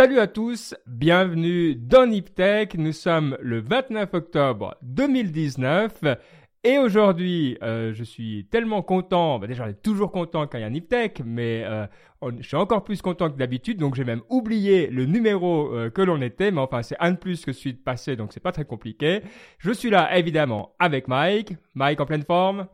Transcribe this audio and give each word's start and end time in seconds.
Salut 0.00 0.18
à 0.18 0.28
tous, 0.28 0.74
bienvenue 0.86 1.74
dans 1.74 2.06
Niptech. 2.06 2.74
Nous 2.76 2.92
sommes 2.92 3.36
le 3.38 3.60
29 3.60 4.14
octobre 4.14 4.74
2019 4.80 6.04
et 6.64 6.78
aujourd'hui, 6.78 7.58
euh, 7.62 7.92
je 7.92 8.02
suis 8.02 8.46
tellement 8.50 8.80
content. 8.80 9.38
Bah 9.38 9.46
déjà, 9.46 9.64
on 9.66 9.68
est 9.68 9.82
toujours 9.82 10.10
content 10.10 10.46
quand 10.46 10.56
il 10.56 10.62
y 10.62 10.64
a 10.64 10.70
Niptech, 10.70 11.20
mais 11.22 11.64
euh, 11.66 11.86
je 12.38 12.48
suis 12.48 12.56
encore 12.56 12.82
plus 12.82 13.02
content 13.02 13.30
que 13.30 13.36
d'habitude. 13.36 13.76
Donc, 13.76 13.94
j'ai 13.94 14.04
même 14.04 14.22
oublié 14.30 14.86
le 14.86 15.04
numéro 15.04 15.70
euh, 15.70 15.90
que 15.90 16.00
l'on 16.00 16.22
était, 16.22 16.50
mais 16.50 16.62
enfin, 16.62 16.82
c'est 16.82 16.96
un 16.98 17.10
de 17.10 17.18
plus 17.18 17.44
que 17.44 17.52
celui 17.52 17.74
de 17.74 17.82
passé, 17.82 18.16
donc 18.16 18.32
c'est 18.32 18.40
pas 18.40 18.52
très 18.52 18.64
compliqué. 18.64 19.20
Je 19.58 19.70
suis 19.70 19.90
là, 19.90 20.16
évidemment, 20.16 20.72
avec 20.78 21.08
Mike. 21.08 21.58
Mike 21.74 22.00
en 22.00 22.06
pleine 22.06 22.24
forme? 22.24 22.68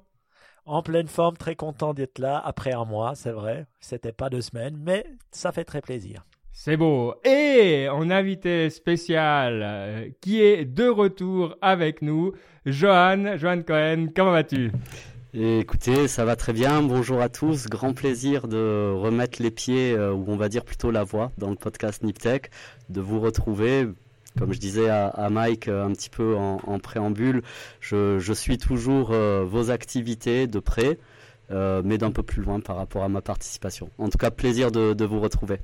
En 0.64 0.80
pleine 0.80 1.08
forme, 1.08 1.36
très 1.36 1.56
content 1.56 1.92
d'être 1.92 2.20
là 2.20 2.40
après 2.45 2.72
un 2.72 2.84
mois, 2.84 3.16
c'est 3.16 3.32
vrai. 3.32 3.66
C'était 3.80 4.12
pas 4.12 4.30
deux 4.30 4.42
semaines, 4.42 4.77
mais 4.78 5.04
ça 5.32 5.50
fait 5.50 5.64
très 5.64 5.80
plaisir. 5.80 6.24
C'est 6.59 6.78
beau. 6.78 7.15
Et 7.23 7.87
on 7.92 8.09
invité 8.09 8.70
spécial 8.70 9.60
euh, 9.62 10.09
qui 10.23 10.41
est 10.41 10.65
de 10.65 10.88
retour 10.88 11.55
avec 11.60 12.01
nous, 12.01 12.32
Johan, 12.65 13.37
Johan 13.37 13.62
Cohen. 13.62 14.06
Comment 14.16 14.30
vas-tu? 14.30 14.73
Écoutez, 15.34 16.09
ça 16.09 16.24
va 16.24 16.34
très 16.34 16.55
bien. 16.55 16.82
Bonjour 16.82 17.20
à 17.20 17.29
tous. 17.29 17.66
Grand 17.66 17.92
plaisir 17.92 18.48
de 18.48 18.91
remettre 18.91 19.42
les 19.42 19.51
pieds, 19.51 19.92
euh, 19.92 20.15
ou 20.15 20.24
on 20.29 20.37
va 20.37 20.48
dire 20.48 20.65
plutôt 20.65 20.91
la 20.91 21.05
voix, 21.05 21.30
dans 21.37 21.51
le 21.51 21.56
podcast 21.56 22.02
Niptech, 22.02 22.51
de 22.88 23.02
vous 23.02 23.20
retrouver. 23.20 23.87
Comme 24.38 24.54
je 24.54 24.59
disais 24.59 24.88
à, 24.88 25.29
Mike 25.30 25.68
euh, 25.68 25.84
un 25.84 25.93
petit 25.93 26.10
peu 26.10 26.37
en, 26.37 26.79
préambule, 26.79 27.43
je, 27.80 28.32
suis 28.32 28.57
toujours 28.57 29.13
vos 29.13 29.70
activités 29.70 30.46
de 30.46 30.59
près, 30.59 30.98
mais 31.51 31.98
d'un 31.98 32.13
peu 32.13 32.23
plus 32.23 32.43
loin 32.43 32.60
par 32.60 32.76
rapport 32.76 33.04
à 33.04 33.10
ma 33.10 33.20
participation. 33.20 33.91
En 33.98 34.09
tout 34.09 34.18
cas, 34.18 34.30
plaisir 34.30 34.73
de 34.73 35.04
vous 35.04 35.20
retrouver. 35.20 35.60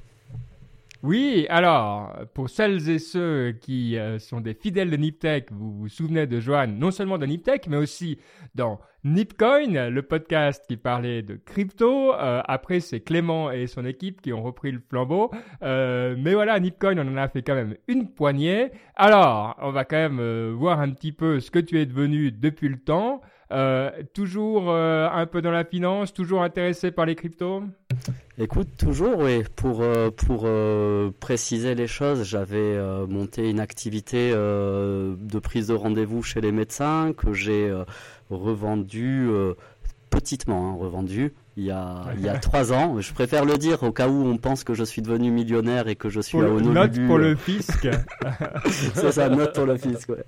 Oui, 1.03 1.47
alors, 1.51 2.15
pour 2.33 2.49
celles 2.49 2.89
et 2.89 3.01
ceux 3.01 3.57
qui 3.61 3.99
euh, 3.99 4.21
sont 4.21 4.41
des 4.41 4.55
fidèles 4.55 4.89
de 4.89 4.97
Niptech, 4.97 5.51
vous 5.51 5.73
vous 5.73 5.89
souvenez 5.89 6.29
de 6.29 6.39
Joanne, 6.39 6.79
non 6.79 6.93
seulement 6.93 7.19
dans 7.19 7.27
Niptech, 7.27 7.67
mais 7.67 7.77
aussi 7.77 8.21
dans 8.55 8.79
Nipcoin, 9.03 9.91
le 9.91 10.03
podcast 10.03 10.65
qui 10.69 10.77
parlait 10.77 11.23
de 11.23 11.35
crypto. 11.35 12.15
Euh, 12.15 12.41
après, 12.47 12.79
c'est 12.79 13.01
Clément 13.01 13.51
et 13.51 13.67
son 13.67 13.85
équipe 13.85 14.21
qui 14.23 14.33
ont 14.33 14.45
repris 14.45 14.71
le 14.71 14.79
flambeau. 14.79 15.33
Euh, 15.65 16.15
mais 16.17 16.35
voilà, 16.35 16.61
Nipcoin, 16.61 16.97
on 16.97 17.13
en 17.13 17.17
a 17.17 17.27
fait 17.27 17.43
quand 17.43 17.57
même 17.57 17.75
une 17.89 18.09
poignée. 18.09 18.71
Alors, 18.95 19.57
on 19.61 19.73
va 19.73 19.85
quand 19.85 19.97
même 19.97 20.53
voir 20.53 20.79
un 20.79 20.91
petit 20.91 21.11
peu 21.11 21.41
ce 21.41 21.51
que 21.51 21.59
tu 21.59 21.81
es 21.81 21.87
devenu 21.87 22.31
depuis 22.31 22.69
le 22.69 22.79
temps. 22.79 23.23
toujours 24.15 24.73
un 24.73 25.27
peu 25.27 25.43
dans 25.43 25.51
la 25.51 25.65
finance, 25.65 26.15
toujours 26.15 26.45
intéressé 26.45 26.93
par 26.93 27.07
les 27.07 27.17
cryptos? 27.17 27.65
Écoute, 28.43 28.71
toujours, 28.77 29.19
oui. 29.19 29.45
Pour, 29.55 29.83
euh, 29.83 30.11
pour 30.11 30.43
euh, 30.47 31.13
préciser 31.21 31.77
les 31.77 31.87
choses, 31.87 32.25
j'avais 32.25 32.57
euh, 32.57 33.07
monté 33.07 33.49
une 33.49 33.61
activité 33.61 34.33
de 34.33 35.39
prise 35.39 35.69
de 35.69 35.75
rendez-vous 35.75 36.25
chez 36.25 36.41
les 36.41 36.51
médecins 36.51 37.13
que 37.17 37.33
j'ai 37.33 37.73
revendu 38.31 39.29
petitement, 40.11 40.71
hein, 40.71 40.77
revendu 40.77 41.33
il 41.57 41.65
y, 41.65 41.71
a, 41.71 42.07
il 42.17 42.23
y 42.23 42.29
a 42.29 42.39
trois 42.39 42.73
ans. 42.73 43.01
Je 43.01 43.13
préfère 43.13 43.45
le 43.45 43.59
dire 43.59 43.83
au 43.83 43.93
cas 43.93 44.09
où 44.09 44.27
on 44.27 44.39
pense 44.39 44.65
que 44.65 44.75
je 44.75 44.83
suis 44.85 45.03
devenu 45.03 45.31
millionnaire 45.31 45.87
et 45.87 45.95
que 45.97 46.09
je 46.09 46.21
suis 46.21 46.39
à 46.39 46.49
Honolulu. 46.49 46.73
Note 46.73 47.07
pour 47.07 47.19
le 47.19 47.37
fisc. 47.37 47.89
C'est 48.67 49.13
ça, 49.13 49.29
note 49.29 49.55
pour 49.55 49.67
le 49.67 49.77
fisc. 49.77 50.09
Ouais. 50.09 50.25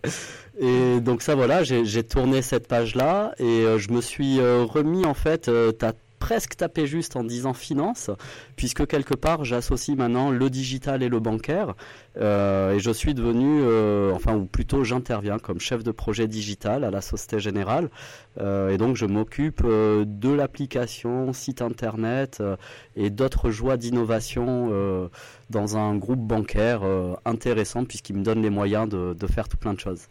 Et 0.61 1.01
donc 1.01 1.23
ça 1.23 1.35
voilà, 1.35 1.65
j'ai 1.65 2.05
tourné 2.05 2.43
cette 2.43 2.69
page 2.69 2.95
là 2.95 3.35
et 3.39 3.65
je 3.79 3.91
me 3.91 4.01
suis 4.01 4.39
remis 4.41 5.05
en 5.05 5.15
fait. 5.15 5.51
T'as 5.79 5.93
presque 6.25 6.57
tapé 6.57 6.87
juste 6.87 7.17
en 7.17 7.23
disant 7.23 7.53
finance, 7.53 8.11
puisque 8.57 8.87
quelque 8.87 9.13
part 9.13 9.45
j'associe 9.45 9.95
maintenant 9.95 10.31
le 10.31 10.49
digital 10.49 11.03
et 11.03 11.11
le 11.11 11.21
bancaire, 11.21 11.75
euh, 12.17 12.73
et 12.73 12.81
je 12.81 12.91
suis 12.91 13.13
devenu, 13.13 13.61
euh, 13.61 14.11
enfin 14.15 14.35
ou 14.35 14.47
plutôt 14.47 14.85
j'interviens 14.85 15.39
comme 15.39 15.61
chef 15.61 15.85
de 15.85 15.91
projet 15.91 16.27
digital 16.27 16.83
à 16.85 16.91
la 16.91 17.03
Société 17.03 17.41
Générale, 17.41 17.91
euh, 18.41 18.71
et 18.71 18.79
donc 18.79 18.97
je 18.97 19.05
m'occupe 19.05 19.67
de 19.67 20.31
l'application, 20.33 21.35
site 21.35 21.61
internet 21.61 22.43
et 22.97 23.11
d'autres 23.11 23.51
joies 23.51 23.77
d'innovation 23.77 25.11
dans 25.51 25.77
un 25.77 25.95
groupe 25.95 26.27
bancaire 26.27 26.81
intéressant 27.27 27.85
puisqu'il 27.85 28.17
me 28.17 28.23
donne 28.23 28.41
les 28.41 28.49
moyens 28.49 28.89
de, 28.89 29.13
de 29.13 29.27
faire 29.27 29.47
tout 29.47 29.59
plein 29.59 29.75
de 29.75 29.81
choses. 29.81 30.09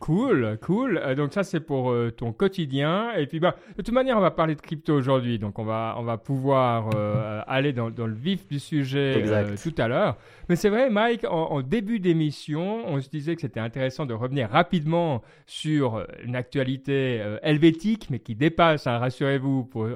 Cool, 0.00 0.58
cool. 0.62 1.00
Euh, 1.02 1.14
donc 1.14 1.32
ça 1.32 1.42
c'est 1.42 1.60
pour 1.60 1.90
euh, 1.90 2.10
ton 2.10 2.32
quotidien. 2.32 3.12
Et 3.16 3.26
puis 3.26 3.40
bah 3.40 3.56
de 3.76 3.82
toute 3.82 3.92
manière 3.92 4.16
on 4.16 4.20
va 4.20 4.30
parler 4.30 4.54
de 4.54 4.60
crypto 4.60 4.94
aujourd'hui, 4.94 5.38
donc 5.38 5.58
on 5.58 5.64
va 5.64 5.96
on 5.98 6.04
va 6.04 6.18
pouvoir 6.18 6.90
euh, 6.94 7.42
aller 7.46 7.72
dans, 7.72 7.90
dans, 7.90 8.06
le 8.06 8.14
vif 8.14 8.46
du 8.46 8.60
sujet 8.60 9.24
tout 9.62 9.74
à 9.76 9.88
l'heure. 9.88 10.16
Mais 10.48 10.56
c'est 10.56 10.68
vrai, 10.70 10.88
Mike, 10.88 11.26
en, 11.28 11.60
début 11.60 11.98
d'émission, 11.98 12.86
on 12.86 13.00
se 13.00 13.10
disait 13.10 13.34
que 13.34 13.42
c'était 13.42 13.60
intéressant 13.60 14.06
de 14.06 14.14
revenir 14.14 14.48
rapidement 14.48 15.22
sur 15.46 16.06
une 16.24 16.36
actualité 16.36 17.22
helvétique, 17.42 18.08
mais 18.08 18.18
qui 18.18 18.34
dépasse, 18.34 18.86
hein, 18.86 18.96
rassurez-vous, 18.96 19.64
pour 19.64 19.86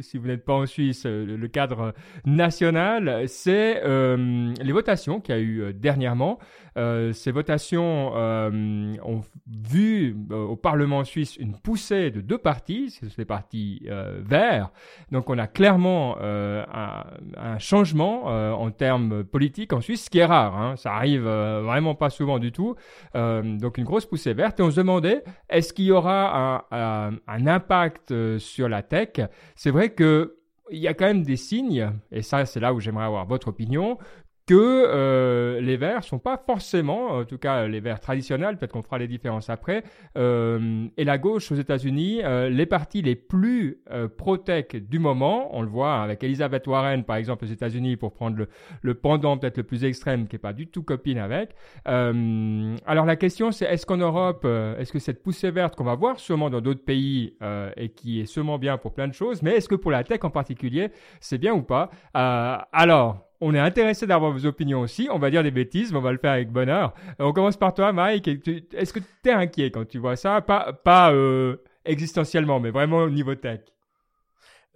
si 0.00 0.16
vous 0.16 0.26
n'êtes 0.26 0.44
pas 0.44 0.54
en 0.54 0.64
Suisse, 0.64 1.04
le 1.04 1.48
cadre 1.48 1.92
national. 2.24 3.28
C'est 3.28 3.82
les 3.84 4.72
votations 4.72 5.20
qu'il 5.20 5.34
y 5.34 5.38
a 5.38 5.40
eu 5.42 5.74
dernièrement. 5.74 6.38
ces 6.76 7.30
votations 7.30 8.14
ont 8.14 9.23
vu 9.46 10.16
euh, 10.30 10.36
au 10.36 10.56
Parlement 10.56 11.04
suisse 11.04 11.36
une 11.36 11.54
poussée 11.56 12.10
de 12.10 12.20
deux 12.20 12.38
partis, 12.38 12.90
c'est 12.90 13.16
les 13.18 13.24
partis 13.24 13.82
euh, 13.88 14.20
verts. 14.24 14.70
Donc 15.12 15.30
on 15.30 15.38
a 15.38 15.46
clairement 15.46 16.16
euh, 16.20 16.64
un, 17.36 17.58
changement 17.58 18.24
en 18.24 18.70
termes 18.70 19.22
politiques 19.24 19.72
en 19.72 19.80
Suisse, 19.80 20.06
ce 20.06 20.10
qui 20.10 20.18
est 20.18 20.24
rare. 20.24 20.56
Hein. 20.56 20.76
Ça 20.76 20.92
arrive 20.94 21.22
vraiment 21.22 21.94
pas 21.94 22.10
souvent 22.10 22.38
du 22.38 22.52
tout. 22.52 22.74
donc 23.14 23.78
une 23.78 23.84
grosse 23.84 24.06
poussée 24.06 24.34
verte. 24.34 24.58
Et 24.60 24.62
on 24.62 24.70
se 24.70 24.76
demandait, 24.76 25.22
est-ce 25.48 25.72
qu'il 25.72 25.86
y 25.86 25.92
aura 25.92 26.66
un, 26.70 27.16
un 27.26 27.46
impact 27.46 28.38
sur 28.38 28.68
la 28.68 28.82
tech? 28.82 29.20
C'est 29.54 29.70
vrai 29.70 29.90
que 29.90 30.36
il 30.70 30.78
y 30.78 30.88
a 30.88 30.94
quand 30.94 31.06
même 31.06 31.22
des 31.22 31.36
signes, 31.36 31.90
et 32.10 32.22
ça 32.22 32.46
c'est 32.46 32.60
là 32.60 32.72
où 32.72 32.80
j'aimerais 32.80 33.04
avoir 33.04 33.26
votre 33.26 33.48
opinion, 33.48 33.98
que 34.46 34.54
euh, 34.54 35.60
les 35.60 35.76
verts 35.78 36.04
sont 36.04 36.18
pas 36.18 36.36
forcément, 36.36 37.08
en 37.12 37.24
tout 37.24 37.38
cas 37.38 37.66
les 37.66 37.80
verts 37.80 38.00
traditionnels, 38.00 38.58
peut-être 38.58 38.72
qu'on 38.72 38.82
fera 38.82 38.98
les 38.98 39.08
différences 39.08 39.48
après, 39.48 39.84
euh, 40.18 40.86
et 40.98 41.04
la 41.04 41.16
gauche 41.16 41.50
aux 41.50 41.54
États-Unis, 41.54 42.20
euh, 42.22 42.50
les 42.50 42.66
partis 42.66 43.00
les 43.00 43.16
plus 43.16 43.80
euh, 43.90 44.06
pro-tech 44.06 44.66
du 44.74 44.98
moment, 44.98 45.56
on 45.56 45.62
le 45.62 45.68
voit 45.68 46.02
avec 46.02 46.22
Elizabeth 46.22 46.66
Warren 46.66 47.04
par 47.04 47.16
exemple 47.16 47.44
aux 47.46 47.48
États-Unis 47.48 47.96
pour 47.96 48.12
prendre 48.12 48.36
le, 48.36 48.48
le 48.82 48.94
pendant 48.94 49.38
peut-être 49.38 49.56
le 49.56 49.62
plus 49.62 49.84
extrême 49.84 50.28
qui 50.28 50.36
est 50.36 50.38
pas 50.38 50.52
du 50.52 50.66
tout 50.66 50.82
copine 50.82 51.18
avec. 51.18 51.54
Euh, 51.88 52.76
alors 52.86 53.06
la 53.06 53.16
question 53.16 53.50
c'est 53.50 53.64
est-ce 53.64 53.86
qu'en 53.86 53.96
Europe, 53.96 54.44
est-ce 54.44 54.92
que 54.92 54.98
cette 54.98 55.22
poussée 55.22 55.50
verte 55.50 55.74
qu'on 55.74 55.84
va 55.84 55.94
voir 55.94 56.18
sûrement 56.18 56.50
dans 56.50 56.60
d'autres 56.60 56.84
pays 56.84 57.36
et 57.76 57.88
qui 57.88 58.20
est 58.20 58.26
sûrement 58.26 58.58
bien 58.58 58.76
pour 58.76 58.92
plein 58.92 59.08
de 59.08 59.14
choses, 59.14 59.42
mais 59.42 59.52
est-ce 59.52 59.68
que 59.68 59.74
pour 59.74 59.90
la 59.90 60.04
tech 60.04 60.20
en 60.22 60.30
particulier 60.30 60.90
c'est 61.20 61.38
bien 61.38 61.54
ou 61.54 61.62
pas? 61.62 61.90
Alors 62.12 63.24
on 63.40 63.54
est 63.54 63.58
intéressé 63.58 64.06
d'avoir 64.06 64.32
vos 64.32 64.46
opinions 64.46 64.80
aussi. 64.80 65.08
On 65.10 65.18
va 65.18 65.30
dire 65.30 65.42
des 65.42 65.50
bêtises, 65.50 65.92
mais 65.92 65.98
on 65.98 66.02
va 66.02 66.12
le 66.12 66.18
faire 66.18 66.32
avec 66.32 66.50
bonheur. 66.50 66.94
Euh, 67.20 67.24
on 67.24 67.32
commence 67.32 67.56
par 67.56 67.74
toi, 67.74 67.92
Mike. 67.92 68.28
Est-ce 68.28 68.92
que 68.92 69.00
tu 69.00 69.28
es 69.28 69.32
inquiet 69.32 69.70
quand 69.70 69.86
tu 69.86 69.98
vois 69.98 70.16
ça? 70.16 70.40
Pas, 70.40 70.72
pas 70.72 71.12
euh, 71.12 71.56
existentiellement, 71.84 72.60
mais 72.60 72.70
vraiment 72.70 72.98
au 72.98 73.10
niveau 73.10 73.34
tech. 73.34 73.60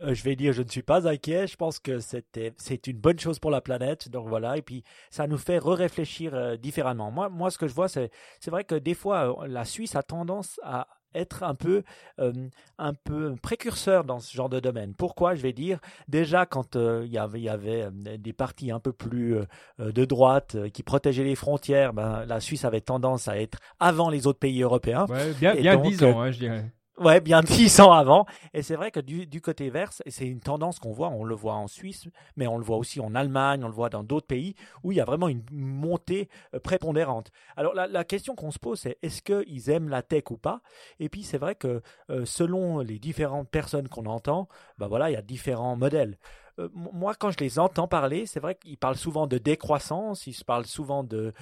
Euh, 0.00 0.14
je 0.14 0.22
vais 0.22 0.36
dire, 0.36 0.52
je 0.52 0.62
ne 0.62 0.68
suis 0.68 0.82
pas 0.82 1.08
inquiet. 1.08 1.46
Je 1.46 1.56
pense 1.56 1.78
que 1.78 1.98
c'est 1.98 2.86
une 2.86 2.98
bonne 2.98 3.18
chose 3.18 3.38
pour 3.38 3.50
la 3.50 3.60
planète. 3.60 4.08
Donc 4.08 4.28
voilà. 4.28 4.56
Et 4.56 4.62
puis, 4.62 4.84
ça 5.10 5.26
nous 5.26 5.38
fait 5.38 5.58
re-réfléchir 5.58 6.58
différemment. 6.58 7.10
Moi, 7.10 7.28
moi, 7.28 7.50
ce 7.50 7.58
que 7.58 7.68
je 7.68 7.74
vois, 7.74 7.88
c'est 7.88 8.10
vrai 8.46 8.64
que 8.64 8.74
des 8.74 8.94
fois, 8.94 9.46
la 9.46 9.64
Suisse 9.64 9.96
a 9.96 10.02
tendance 10.02 10.60
à, 10.62 10.86
être 11.14 11.42
un 11.42 11.54
peu, 11.54 11.82
euh, 12.20 12.32
un 12.78 12.94
peu 12.94 13.34
précurseur 13.40 14.04
dans 14.04 14.20
ce 14.20 14.34
genre 14.34 14.48
de 14.48 14.60
domaine. 14.60 14.94
Pourquoi 14.94 15.34
Je 15.34 15.42
vais 15.42 15.52
dire, 15.52 15.78
déjà 16.08 16.46
quand 16.46 16.76
euh, 16.76 17.02
il 17.04 17.12
y 17.12 17.18
avait, 17.18 17.40
y 17.40 17.48
avait 17.48 17.82
euh, 17.82 18.16
des 18.18 18.32
partis 18.32 18.70
un 18.70 18.80
peu 18.80 18.92
plus 18.92 19.36
de 19.78 20.04
droite 20.04 20.56
qui 20.72 20.82
protégeaient 20.82 21.24
les 21.24 21.34
frontières, 21.34 21.92
ben, 21.92 22.24
la 22.26 22.40
Suisse 22.40 22.64
avait 22.64 22.80
tendance 22.80 23.28
à 23.28 23.38
être 23.38 23.58
avant 23.80 24.10
les 24.10 24.26
autres 24.26 24.38
pays 24.38 24.62
européens. 24.62 25.06
bien, 25.40 25.54
bien 25.54 25.76
dix 25.76 26.02
ans, 26.04 26.20
hein, 26.20 26.30
je 26.30 26.38
dirais. 26.38 26.70
Ouais, 27.00 27.20
bien 27.20 27.42
dix 27.44 27.78
ans 27.80 27.92
avant. 27.92 28.26
Et 28.54 28.62
c'est 28.62 28.74
vrai 28.74 28.90
que 28.90 28.98
du, 29.00 29.26
du 29.26 29.40
côté 29.40 29.70
verse, 29.70 30.02
c'est 30.08 30.26
une 30.26 30.40
tendance 30.40 30.80
qu'on 30.80 30.92
voit, 30.92 31.08
on 31.10 31.22
le 31.22 31.34
voit 31.34 31.54
en 31.54 31.68
Suisse, 31.68 32.08
mais 32.36 32.46
on 32.48 32.58
le 32.58 32.64
voit 32.64 32.76
aussi 32.76 32.98
en 33.00 33.14
Allemagne, 33.14 33.62
on 33.62 33.68
le 33.68 33.74
voit 33.74 33.88
dans 33.88 34.02
d'autres 34.02 34.26
pays, 34.26 34.54
où 34.82 34.90
il 34.90 34.96
y 34.96 35.00
a 35.00 35.04
vraiment 35.04 35.28
une 35.28 35.44
montée 35.52 36.28
euh, 36.54 36.58
prépondérante. 36.60 37.30
Alors 37.56 37.74
la, 37.74 37.86
la 37.86 38.04
question 38.04 38.34
qu'on 38.34 38.50
se 38.50 38.58
pose, 38.58 38.80
c'est 38.80 38.98
est-ce 39.02 39.22
qu'ils 39.22 39.70
aiment 39.70 39.88
la 39.88 40.02
tech 40.02 40.24
ou 40.30 40.36
pas? 40.38 40.60
Et 40.98 41.08
puis 41.08 41.22
c'est 41.22 41.38
vrai 41.38 41.54
que 41.54 41.82
euh, 42.10 42.24
selon 42.24 42.80
les 42.80 42.98
différentes 42.98 43.48
personnes 43.48 43.88
qu'on 43.88 44.06
entend, 44.06 44.48
ben 44.78 44.88
voilà, 44.88 45.08
il 45.10 45.12
y 45.12 45.16
a 45.16 45.22
différents 45.22 45.76
modèles. 45.76 46.18
Euh, 46.58 46.68
moi, 46.72 47.14
quand 47.14 47.30
je 47.30 47.38
les 47.38 47.58
entends 47.58 47.88
parler, 47.88 48.26
c'est 48.26 48.40
vrai 48.40 48.54
qu'ils 48.54 48.78
parlent 48.78 48.96
souvent 48.96 49.26
de 49.26 49.38
décroissance, 49.38 50.26
ils 50.26 50.44
parlent 50.44 50.66
souvent 50.66 51.04
de, 51.04 51.32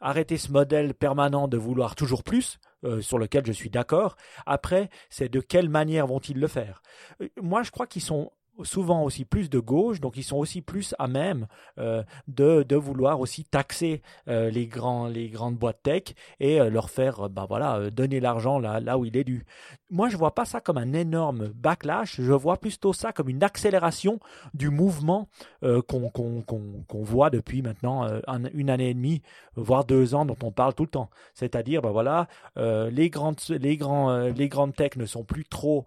arrêter 0.00 0.36
ce 0.36 0.50
modèle 0.52 0.94
permanent 0.94 1.48
de 1.48 1.56
vouloir 1.56 1.94
toujours 1.94 2.22
plus, 2.22 2.58
euh, 2.84 3.00
sur 3.00 3.18
lequel 3.18 3.46
je 3.46 3.52
suis 3.52 3.70
d'accord. 3.70 4.16
Après, 4.46 4.88
c'est 5.10 5.28
de 5.28 5.40
quelle 5.40 5.68
manière 5.68 6.06
vont-ils 6.06 6.38
le 6.38 6.48
faire? 6.48 6.82
Euh, 7.20 7.28
Moi, 7.40 7.62
je 7.62 7.70
crois 7.70 7.86
qu'ils 7.86 8.02
sont 8.02 8.32
souvent 8.62 9.02
aussi 9.02 9.24
plus 9.24 9.50
de 9.50 9.58
gauche, 9.58 10.00
donc 10.00 10.16
ils 10.16 10.22
sont 10.22 10.36
aussi 10.36 10.62
plus 10.62 10.94
à 10.98 11.08
même 11.08 11.46
euh, 11.78 12.02
de, 12.26 12.62
de, 12.62 12.76
vouloir 12.76 13.20
aussi 13.20 13.44
taxer 13.44 14.02
euh, 14.28 14.50
les, 14.50 14.66
grands, 14.66 15.06
les 15.06 15.28
grandes 15.28 15.56
boîtes 15.56 15.82
tech 15.82 16.14
et 16.40 16.60
euh, 16.60 16.70
leur 16.70 16.90
faire 16.90 17.28
bah 17.28 17.46
voilà, 17.48 17.90
donner 17.90 18.20
l'argent 18.20 18.58
là, 18.58 18.80
là 18.80 18.98
où 18.98 19.04
il 19.04 19.16
est 19.16 19.24
dû. 19.24 19.44
Moi, 19.90 20.08
je 20.08 20.16
vois 20.16 20.34
pas 20.34 20.44
ça 20.44 20.60
comme 20.60 20.78
un 20.78 20.92
énorme 20.92 21.48
backlash, 21.48 22.20
je 22.20 22.32
vois 22.32 22.56
plutôt 22.58 22.92
ça 22.92 23.12
comme 23.12 23.28
une 23.28 23.42
accélération 23.42 24.20
du 24.54 24.70
mouvement 24.70 25.28
qu'on 25.62 26.10
qu'on 26.10 27.02
voit 27.02 27.30
depuis 27.30 27.62
maintenant 27.62 28.06
une 28.52 28.70
année 28.70 28.90
et 28.90 28.94
demie, 28.94 29.22
voire 29.56 29.84
deux 29.84 30.14
ans, 30.14 30.26
dont 30.26 30.36
on 30.42 30.52
parle 30.52 30.74
tout 30.74 30.82
le 30.82 30.90
temps. 30.90 31.08
C'est-à-dire, 31.32 31.80
bah 31.80 31.90
voilà, 31.90 32.28
les, 32.56 33.08
grandes, 33.08 33.40
les, 33.48 33.78
grands, 33.78 34.18
les 34.18 34.48
grandes 34.48 34.74
tech 34.74 34.96
ne 34.96 35.06
sont 35.06 35.24
plus 35.24 35.46
trop 35.46 35.86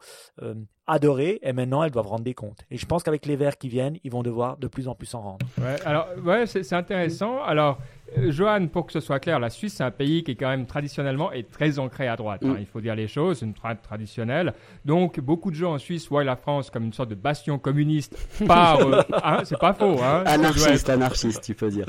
adoré 0.91 1.39
et 1.41 1.53
maintenant 1.53 1.83
elles 1.83 1.91
doivent 1.91 2.07
rendre 2.07 2.23
des 2.23 2.33
comptes. 2.33 2.65
Et 2.69 2.77
je 2.77 2.85
pense 2.85 3.01
qu'avec 3.01 3.25
les 3.25 3.35
verts 3.35 3.57
qui 3.57 3.69
viennent, 3.69 3.97
ils 4.03 4.11
vont 4.11 4.23
devoir 4.23 4.57
de 4.57 4.67
plus 4.67 4.87
en 4.87 4.95
plus 4.95 5.13
en 5.15 5.21
rendre. 5.21 5.45
Alors, 5.85 6.07
ouais, 6.23 6.45
c'est 6.45 6.73
intéressant. 6.73 7.41
Alors, 7.41 7.79
Johan, 8.17 8.67
pour 8.67 8.85
que 8.85 8.91
ce 8.91 8.99
soit 8.99 9.19
clair, 9.19 9.39
la 9.39 9.49
Suisse, 9.49 9.75
c'est 9.77 9.83
un 9.83 9.91
pays 9.91 10.23
qui 10.23 10.31
est 10.31 10.35
quand 10.35 10.49
même 10.49 10.65
traditionnellement 10.65 11.31
est 11.31 11.49
très 11.49 11.79
ancré 11.79 12.07
à 12.07 12.15
droite. 12.15 12.41
Hein. 12.43 12.53
Mm. 12.53 12.57
il 12.59 12.65
faut 12.65 12.81
dire 12.81 12.95
les 12.95 13.07
choses, 13.07 13.41
une 13.41 13.53
droite 13.53 13.79
traditionnelle. 13.81 14.53
Donc, 14.85 15.19
beaucoup 15.19 15.49
de 15.49 15.55
gens 15.55 15.73
en 15.73 15.77
Suisse 15.77 16.09
voient 16.09 16.23
la 16.23 16.35
France 16.35 16.69
comme 16.69 16.83
une 16.83 16.93
sorte 16.93 17.09
de 17.09 17.15
bastion 17.15 17.57
communiste 17.57 18.17
par. 18.47 18.81
Euh, 18.81 19.01
hein, 19.23 19.39
c'est 19.43 19.57
pas 19.57 19.73
faux. 19.73 19.97
Hein, 20.01 20.23
anarchiste, 20.25 20.89
anarchiste, 20.89 21.41
tu 21.41 21.53
peux 21.53 21.69
dire. 21.69 21.85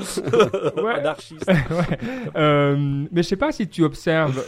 ouais. 0.77 0.93
Anarchiste. 0.93 1.47
ouais. 1.47 1.97
Euh, 2.35 3.05
mais 3.11 3.23
je 3.23 3.27
sais 3.27 3.35
pas 3.35 3.51
si 3.51 3.67
tu 3.67 3.83
observes 3.83 4.41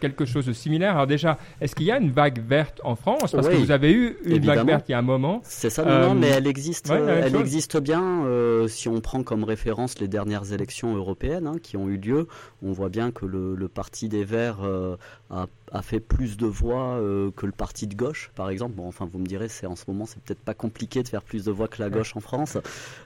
quelque 0.00 0.24
chose 0.24 0.46
de 0.46 0.52
similaire. 0.52 0.92
Alors 0.94 1.06
déjà, 1.06 1.38
est-ce 1.60 1.74
qu'il 1.74 1.86
y 1.86 1.92
a 1.92 1.98
une 1.98 2.10
vague 2.10 2.40
verte 2.46 2.80
en 2.84 2.96
France? 2.96 3.32
Parce 3.32 3.48
que 3.48 3.56
vous 3.56 3.70
avez 3.70 3.92
eu 3.92 4.16
une 4.24 4.44
vague 4.44 4.66
verte 4.66 4.88
il 4.88 4.92
y 4.92 4.94
a 4.94 4.98
un 4.98 5.02
moment. 5.02 5.40
C'est 5.44 5.70
ça, 5.70 5.84
non, 5.84 6.14
mais 6.14 6.28
elle 6.28 6.46
existe, 6.46 6.90
elle 6.90 7.36
existe 7.36 7.80
bien. 7.80 8.24
si 8.68 8.88
on 8.88 9.00
prend 9.00 9.22
comme 9.22 9.44
référence 9.44 9.98
les 9.98 10.08
dernières 10.08 10.52
élections 10.52 10.94
européennes 10.94 11.13
Hein, 11.22 11.56
qui 11.62 11.76
ont 11.76 11.88
eu 11.88 11.96
lieu, 11.96 12.26
on 12.62 12.72
voit 12.72 12.88
bien 12.88 13.10
que 13.10 13.24
le, 13.24 13.68
parti 13.68 14.08
des 14.08 14.24
Verts 14.24 14.62
euh, 14.62 14.96
a, 15.30 15.82
fait 15.82 16.00
plus 16.00 16.36
de 16.36 16.46
voix 16.46 16.98
euh, 16.98 17.30
que 17.30 17.46
le 17.46 17.52
parti 17.52 17.86
de 17.86 17.94
gauche, 17.94 18.30
par 18.34 18.50
exemple. 18.50 18.74
Bon, 18.74 18.86
enfin, 18.86 19.08
vous 19.10 19.18
me 19.18 19.26
direz, 19.26 19.48
c'est 19.48 19.66
en 19.66 19.76
ce 19.76 19.84
moment, 19.88 20.06
c'est 20.06 20.20
peut-être 20.22 20.40
pas 20.40 20.54
compliqué 20.54 21.02
de 21.02 21.08
faire 21.08 21.22
plus 21.22 21.44
de 21.44 21.50
voix 21.50 21.68
que 21.68 21.80
la 21.82 21.88
gauche 21.88 22.16
en 22.16 22.20
France, 22.20 22.58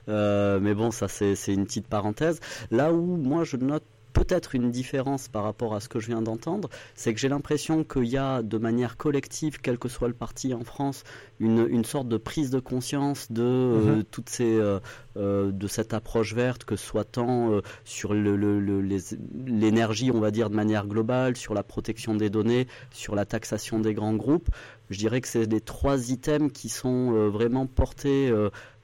euh, 0.09 0.59
mais 0.59 0.73
bon, 0.73 0.91
ça 0.91 1.07
c'est 1.07 1.53
une 1.53 1.65
petite 1.65 1.87
parenthèse. 1.87 2.39
Là 2.71 2.91
où 2.91 3.15
moi 3.15 3.43
je 3.43 3.57
note 3.57 3.83
peut-être 4.13 4.55
une 4.55 4.71
différence 4.71 5.27
par 5.27 5.43
rapport 5.43 5.75
à 5.75 5.79
ce 5.79 5.89
que 5.89 5.99
je 5.99 6.07
viens 6.07 6.21
d'entendre, 6.21 6.69
c'est 6.95 7.13
que 7.13 7.19
j'ai 7.19 7.29
l'impression 7.29 7.83
qu'il 7.83 8.05
y 8.05 8.17
a 8.17 8.41
de 8.41 8.57
manière 8.57 8.97
collective, 8.97 9.59
quel 9.61 9.77
que 9.77 9.89
soit 9.89 10.07
le 10.07 10.13
parti 10.13 10.53
en 10.53 10.63
France, 10.63 11.03
une, 11.39 11.67
une 11.69 11.85
sorte 11.85 12.07
de 12.07 12.17
prise 12.17 12.49
de 12.49 12.59
conscience 12.59 13.31
de 13.31 13.43
euh, 13.43 13.95
mhm. 13.95 14.03
toutes 14.05 14.29
ces 14.29 14.59
euh, 14.59 14.79
euh, 15.17 15.51
de 15.51 15.67
cette 15.67 15.93
approche 15.93 16.33
verte, 16.33 16.63
que 16.65 16.75
ce 16.75 16.85
soit 16.85 17.05
tant 17.05 17.61
sur 17.83 18.13
l'énergie, 18.13 20.07
le, 20.07 20.13
on 20.13 20.19
va 20.19 20.31
dire 20.31 20.49
de 20.49 20.55
manière 20.55 20.87
globale, 20.87 21.35
sur 21.35 21.53
la 21.53 21.63
protection 21.63 22.15
des 22.15 22.29
données, 22.29 22.67
sur 22.91 23.15
la 23.15 23.25
taxation 23.25 23.79
des 23.79 23.93
grands 23.93 24.15
groupes. 24.15 24.49
Je 24.89 24.97
dirais 24.97 25.21
que 25.21 25.27
c'est 25.27 25.45
les 25.45 25.61
trois 25.61 26.11
items 26.11 26.51
qui 26.51 26.69
sont 26.69 27.29
vraiment 27.29 27.67
portés 27.67 28.31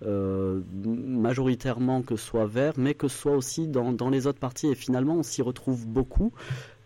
euh, 0.06 0.62
majoritairement 0.84 2.02
que 2.02 2.16
ce 2.16 2.25
soit 2.25 2.46
vert, 2.46 2.74
mais 2.78 2.94
que 2.94 3.07
ce 3.07 3.18
soit 3.18 3.36
aussi 3.36 3.68
dans, 3.68 4.10
les 4.10 4.28
autres 4.28 4.40
parties. 4.40 4.68
Et 4.68 4.75
finalement, 4.75 5.16
on 5.16 5.24
s'y 5.24 5.42
retrouve 5.42 5.88
beaucoup. 5.88 6.31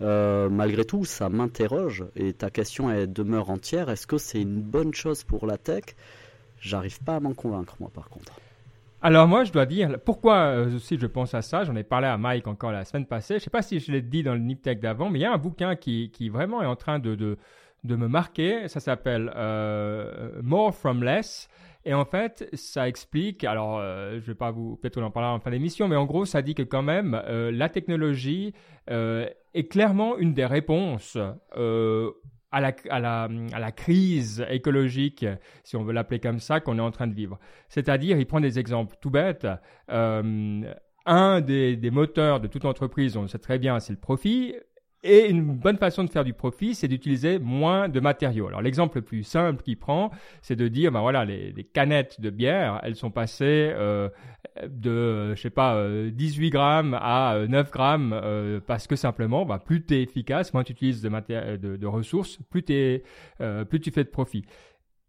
Euh, 0.01 0.47
malgré 0.47 0.85
tout, 0.85 1.05
ça 1.05 1.27
m'interroge. 1.27 2.05
Et 2.15 2.33
ta 2.33 2.49
question 2.49 2.89
elle 2.89 3.11
demeure 3.11 3.49
entière. 3.49 3.89
Est-ce 3.89 4.07
que 4.07 4.17
c'est 4.17 4.41
une 4.41 4.61
bonne 4.61 4.93
chose 4.93 5.23
pour 5.23 5.47
la 5.47 5.57
tech? 5.57 5.83
J'arrive 6.61 6.99
pas 7.03 7.15
à 7.15 7.19
m'en 7.19 7.33
convaincre, 7.33 7.75
moi, 7.79 7.89
par 7.93 8.09
contre. 8.09 8.33
Alors 9.01 9.27
moi, 9.27 9.45
je 9.45 9.51
dois 9.51 9.65
dire, 9.65 9.97
pourquoi 10.03 10.35
euh, 10.35 10.75
aussi 10.75 10.97
je 10.99 11.07
pense 11.07 11.33
à 11.33 11.41
ça, 11.41 11.63
j'en 11.63 11.75
ai 11.75 11.83
parlé 11.83 12.07
à 12.07 12.17
Mike 12.17 12.47
encore 12.47 12.73
la 12.73 12.83
semaine 12.83 13.05
passée, 13.05 13.35
je 13.35 13.39
ne 13.39 13.43
sais 13.43 13.49
pas 13.49 13.61
si 13.61 13.79
je 13.79 13.91
l'ai 13.93 14.01
dit 14.01 14.23
dans 14.23 14.33
le 14.33 14.39
Nip 14.39 14.61
Tech 14.61 14.79
d'avant, 14.79 15.09
mais 15.09 15.19
il 15.19 15.21
y 15.21 15.25
a 15.25 15.31
un 15.31 15.37
bouquin 15.37 15.75
qui, 15.77 16.29
vraiment 16.29 16.61
est 16.61 16.65
en 16.65 16.75
train 16.75 16.99
de, 16.99 17.37
me 17.85 18.07
marquer, 18.07 18.67
ça 18.67 18.81
s'appelle 18.81 19.31
More 20.41 20.75
From 20.75 21.03
Less, 21.03 21.47
et 21.85 21.93
en 21.93 22.05
fait, 22.05 22.49
ça 22.53 22.87
explique, 22.89 23.43
alors 23.43 23.79
euh, 23.79 24.11
je 24.11 24.17
ne 24.17 24.21
vais 24.21 24.35
pas 24.35 24.51
vous, 24.51 24.75
peut-être 24.75 25.01
en 25.01 25.11
parler 25.11 25.29
en 25.29 25.39
fin 25.39 25.49
d'émission, 25.49 25.87
mais 25.87 25.95
en 25.95 26.05
gros, 26.05 26.25
ça 26.25 26.41
dit 26.41 26.53
que 26.53 26.63
quand 26.63 26.81
même, 26.83 27.19
euh, 27.25 27.51
la 27.51 27.69
technologie 27.69 28.53
euh, 28.89 29.27
est 29.53 29.67
clairement 29.67 30.17
une 30.17 30.33
des 30.33 30.45
réponses 30.45 31.17
à 32.51 32.61
la, 32.61 32.73
à, 32.89 32.99
la, 32.99 33.29
à, 33.53 33.59
la, 33.59 33.71
crise 33.71 34.45
écologique, 34.49 35.25
si 35.63 35.75
on 35.75 35.83
veut 35.83 35.93
l'appeler 35.93 36.19
comme 36.19 36.39
ça, 36.39 36.59
qu'on 36.59 36.77
est 36.77 36.81
en 36.81 36.91
train 36.91 37.07
de 37.07 37.13
vivre. 37.13 37.39
C'est-à-dire, 37.67 38.17
il 38.17 38.25
prend 38.25 38.39
des 38.39 38.59
exemples 38.59 38.95
tout 39.01 39.09
bêtes. 39.09 39.47
un 39.87 41.41
des, 41.41 41.75
des, 41.75 41.91
moteurs 41.91 42.39
de 42.39 42.47
toute 42.47 42.65
entreprise, 42.65 43.17
on 43.17 43.23
le 43.23 43.27
sait 43.27 43.39
très 43.39 43.59
bien, 43.59 43.79
c'est 43.79 43.93
le 43.93 43.99
profit. 43.99 44.55
Et 45.01 45.29
une 45.29 45.43
bonne 45.43 45.77
façon 45.77 46.03
de 46.03 46.09
faire 46.09 46.25
du 46.25 46.33
profit, 46.33 46.75
c'est 46.75 46.89
d'utiliser 46.89 47.39
moins 47.39 47.87
de 47.87 48.01
matériaux. 48.01 48.47
Alors 48.47 48.61
l'exemple 48.61 48.97
le 48.97 49.01
plus 49.01 49.23
simple 49.23 49.63
qu'il 49.63 49.77
prend, 49.77 50.11
c'est 50.41 50.57
de 50.57 50.67
dire, 50.67 50.91
ben 50.91 50.99
voilà, 50.99 51.23
les, 51.23 51.53
canettes 51.73 52.19
de 52.19 52.29
bière, 52.29 52.81
elles 52.83 52.97
sont 52.97 53.09
passées 53.09 53.71
euh, 53.73 54.09
de, 54.67 55.35
je 55.35 55.41
sais 55.41 55.49
pas, 55.49 55.81
18 56.11 56.47
euh, 56.47 56.49
grammes 56.49 56.93
à 56.99 57.37
9 57.47 57.67
euh, 57.67 57.71
grammes 57.71 58.61
parce 58.67 58.87
que 58.87 58.95
simplement, 58.95 59.45
ben, 59.45 59.59
plus 59.59 59.85
tu 59.85 59.95
es 59.95 60.03
efficace, 60.03 60.53
moins 60.53 60.63
tu 60.63 60.73
utilises 60.73 61.01
de 61.01 61.85
ressources, 61.87 62.37
plus, 62.49 62.63
es, 62.69 63.03
euh, 63.41 63.65
plus 63.65 63.79
tu 63.79 63.91
fais 63.91 64.03
de 64.03 64.09
profit. 64.09 64.45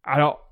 Alors 0.04 0.49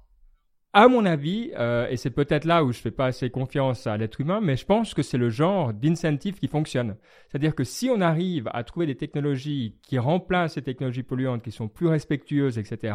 à 0.75 0.87
mon 0.87 1.07
avis, 1.07 1.51
euh, 1.59 1.89
et 1.89 1.97
c'est 1.97 2.11
peut-être 2.11 2.45
là 2.45 2.63
où 2.63 2.73
je 2.73 2.79
fais 2.79 2.91
pas 2.91 3.07
assez 3.07 3.31
confiance 3.31 3.87
à 3.87 3.97
l'être 3.97 4.21
humain, 4.21 4.41
mais 4.43 4.57
je 4.57 4.67
pense 4.67 4.93
que 4.93 5.03
c'est 5.03 5.17
le 5.17 5.31
genre 5.31 5.73
d'incentive 5.73 6.39
qui 6.39 6.47
fonctionne. 6.47 6.97
C'est-à-dire 7.29 7.55
que 7.55 7.65
si 7.65 7.89
on 7.89 8.03
arrive 8.03 8.51
à 8.53 8.63
trouver 8.65 8.87
des 8.87 8.95
technologies 8.95 9.77
qui 9.83 9.99
remplacent 9.99 10.55
ces 10.55 10.63
technologies 10.63 11.03
polluantes, 11.03 11.43
qui 11.43 11.53
sont 11.53 11.69
plus 11.69 11.89
respectueuses, 11.89 12.59
etc., 12.59 12.95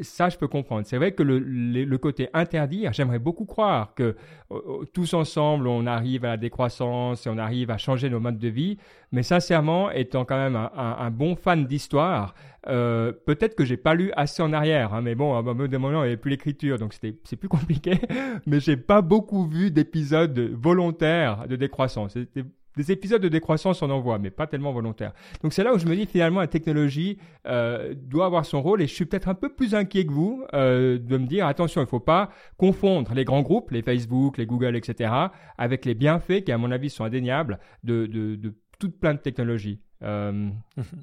ça, 0.00 0.28
je 0.28 0.36
peux 0.36 0.48
comprendre. 0.48 0.86
C'est 0.86 0.96
vrai 0.96 1.12
que 1.12 1.22
le, 1.22 1.98
côté 1.98 2.28
interdire, 2.34 2.92
j'aimerais 2.92 3.18
beaucoup 3.18 3.44
croire 3.44 3.94
que 3.94 4.16
euh, 4.50 4.84
tous 4.92 5.14
ensemble, 5.14 5.68
on 5.68 5.86
arrive 5.86 6.24
à 6.24 6.28
la 6.28 6.36
décroissance 6.36 7.26
et 7.26 7.30
on 7.30 7.38
arrive 7.38 7.70
à 7.70 7.78
changer 7.78 8.10
nos 8.10 8.20
modes 8.20 8.38
de 8.38 8.48
vie. 8.48 8.78
Mais 9.12 9.22
sincèrement, 9.22 9.90
étant 9.90 10.24
quand 10.24 10.36
même 10.36 10.56
un, 10.56 11.10
bon 11.10 11.36
fan 11.36 11.66
d'histoire, 11.66 12.34
euh, 12.66 13.12
peut-être 13.12 13.54
que 13.54 13.64
j'ai 13.64 13.76
pas 13.76 13.94
lu 13.94 14.10
assez 14.16 14.42
en 14.42 14.52
arrière. 14.52 14.92
Hein, 14.94 15.02
mais 15.02 15.14
bon, 15.14 15.36
à 15.36 15.42
moment 15.42 15.66
donné, 15.66 15.76
il 15.76 15.90
n'y 15.90 15.96
avait 15.96 16.16
plus 16.16 16.30
l'écriture, 16.30 16.78
donc 16.78 16.94
c'est 16.94 17.36
plus 17.36 17.48
compliqué. 17.48 18.00
mais 18.46 18.60
j'ai 18.60 18.76
pas 18.76 19.02
beaucoup 19.02 19.46
vu 19.46 19.70
d'épisodes 19.70 20.38
volontaires 20.54 21.46
de 21.46 21.56
décroissance. 21.56 22.14
C'était 22.14 22.44
des 22.76 22.92
épisodes 22.92 23.22
de 23.22 23.28
décroissance, 23.28 23.82
on 23.82 23.90
en 23.90 24.00
voit, 24.00 24.18
mais 24.18 24.30
pas 24.30 24.46
tellement 24.46 24.72
volontaires. 24.72 25.12
Donc 25.42 25.52
c'est 25.52 25.64
là 25.64 25.74
où 25.74 25.78
je 25.78 25.86
me 25.86 25.94
dis 25.94 26.06
finalement 26.06 26.40
la 26.40 26.46
technologie 26.46 27.18
euh, 27.46 27.94
doit 27.96 28.26
avoir 28.26 28.44
son 28.44 28.62
rôle 28.62 28.82
et 28.82 28.86
je 28.86 28.94
suis 28.94 29.04
peut-être 29.04 29.28
un 29.28 29.34
peu 29.34 29.52
plus 29.52 29.74
inquiet 29.74 30.06
que 30.06 30.12
vous 30.12 30.44
euh, 30.54 30.98
de 30.98 31.16
me 31.16 31.26
dire 31.26 31.46
attention, 31.46 31.80
il 31.80 31.84
ne 31.84 31.88
faut 31.88 32.00
pas 32.00 32.30
confondre 32.56 33.14
les 33.14 33.24
grands 33.24 33.42
groupes, 33.42 33.70
les 33.70 33.82
Facebook, 33.82 34.38
les 34.38 34.46
Google, 34.46 34.76
etc., 34.76 35.12
avec 35.58 35.84
les 35.84 35.94
bienfaits 35.94 36.44
qui 36.44 36.52
à 36.52 36.58
mon 36.58 36.70
avis 36.70 36.90
sont 36.90 37.04
indéniables 37.04 37.58
de, 37.82 38.06
de, 38.06 38.36
de 38.36 38.54
toute 38.78 38.98
plein 38.98 39.14
de 39.14 39.20
technologies. 39.20 39.80
Euh, 40.02 40.48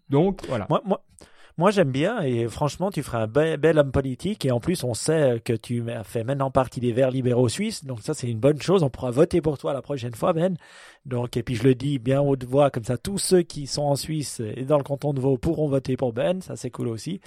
donc 0.10 0.46
voilà. 0.48 0.68
Moi, 0.70 0.82
moi, 0.86 1.04
moi, 1.58 1.72
j'aime 1.72 1.92
bien 1.92 2.22
et 2.22 2.48
franchement, 2.48 2.92
tu 2.92 3.04
feras 3.04 3.24
un 3.24 3.28
bel, 3.28 3.78
homme 3.78 3.92
politique 3.92 4.46
et 4.46 4.52
en 4.52 4.60
plus, 4.60 4.84
on 4.84 4.94
sait 4.94 5.42
que 5.44 5.54
tu 5.54 5.90
as 5.92 6.04
fait 6.04 6.24
maintenant 6.24 6.50
partie 6.50 6.80
des 6.80 6.92
Verts 6.92 7.12
libéraux 7.12 7.50
suisses, 7.50 7.86
donc 7.86 8.02
ça, 8.02 8.14
c'est 8.14 8.30
une 8.30 8.40
bonne 8.40 8.62
chose. 8.62 8.84
On 8.84 8.90
pourra 8.90 9.12
voter 9.12 9.42
pour 9.42 9.58
toi 9.58 9.74
la 9.74 9.82
prochaine 9.82 10.16
fois, 10.16 10.34
Ben. 10.34 10.58
Donc, 11.06 11.36
et 11.38 11.44
puis 11.44 11.56
je 11.56 11.64
le 11.64 11.76
dis 11.76 12.00
bien 12.00 12.22
haute 12.22 12.44
voix, 12.44 12.70
comme 12.70 12.84
ça, 12.84 12.98
tous 12.98 13.18
ceux 13.18 13.42
qui 13.42 13.68
sont 13.68 13.84
en 13.84 13.96
Suisse 13.96 14.42
et 14.56 14.64
dans 14.64 14.78
le 14.78 14.84
canton 14.84 15.14
de 15.14 15.20
Vaud 15.20 15.38
pourront 15.38 15.68
voter 15.68 15.98
pour 15.98 16.14
Ben. 16.14 16.42
Ça, 16.42 16.56
c'est 16.56 16.70
cool 16.70 16.88
aussi. 16.88 17.22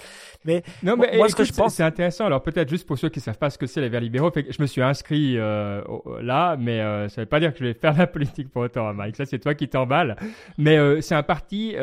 Mais, 0.45 0.63
non, 0.83 0.97
mais 0.97 1.17
moi, 1.17 1.29
ce 1.29 1.35
que 1.35 1.45
je 1.45 1.53
pense, 1.53 1.75
c'est 1.75 1.83
intéressant. 1.83 2.27
Alors, 2.27 2.43
peut-être 2.43 2.69
juste 2.69 2.87
pour 2.87 2.99
ceux 2.99 3.09
qui 3.09 3.21
savent 3.21 3.39
pas 3.39 3.51
ce 3.51 3.59
que 3.59 3.67
c'est 3.67 3.81
les 3.81 3.89
Verts 3.89 4.01
libéraux, 4.01 4.31
je 4.35 4.63
me 4.63 4.67
suis 4.67 4.83
inscrit 4.83 5.37
euh, 5.39 5.83
là, 6.21 6.57
mais 6.57 6.81
euh, 6.81 7.09
ça 7.09 7.23
veut 7.23 7.27
pas 7.27 7.41
dire 7.41 7.53
que 7.53 7.59
je 7.59 7.65
vais 7.65 7.75
faire 7.75 7.97
la 7.97 8.07
politique 8.15 8.51
pour 8.51 8.63
autant, 8.63 8.89
hein, 8.89 8.93
Mike. 8.93 9.17
Ça, 9.17 9.25
c'est 9.25 9.39
toi 9.39 9.55
qui 9.55 9.69
t'emballes. 9.69 10.17
Mais 10.59 10.77
euh, 10.77 11.01
c'est 11.01 11.15
un 11.15 11.23
parti 11.23 11.75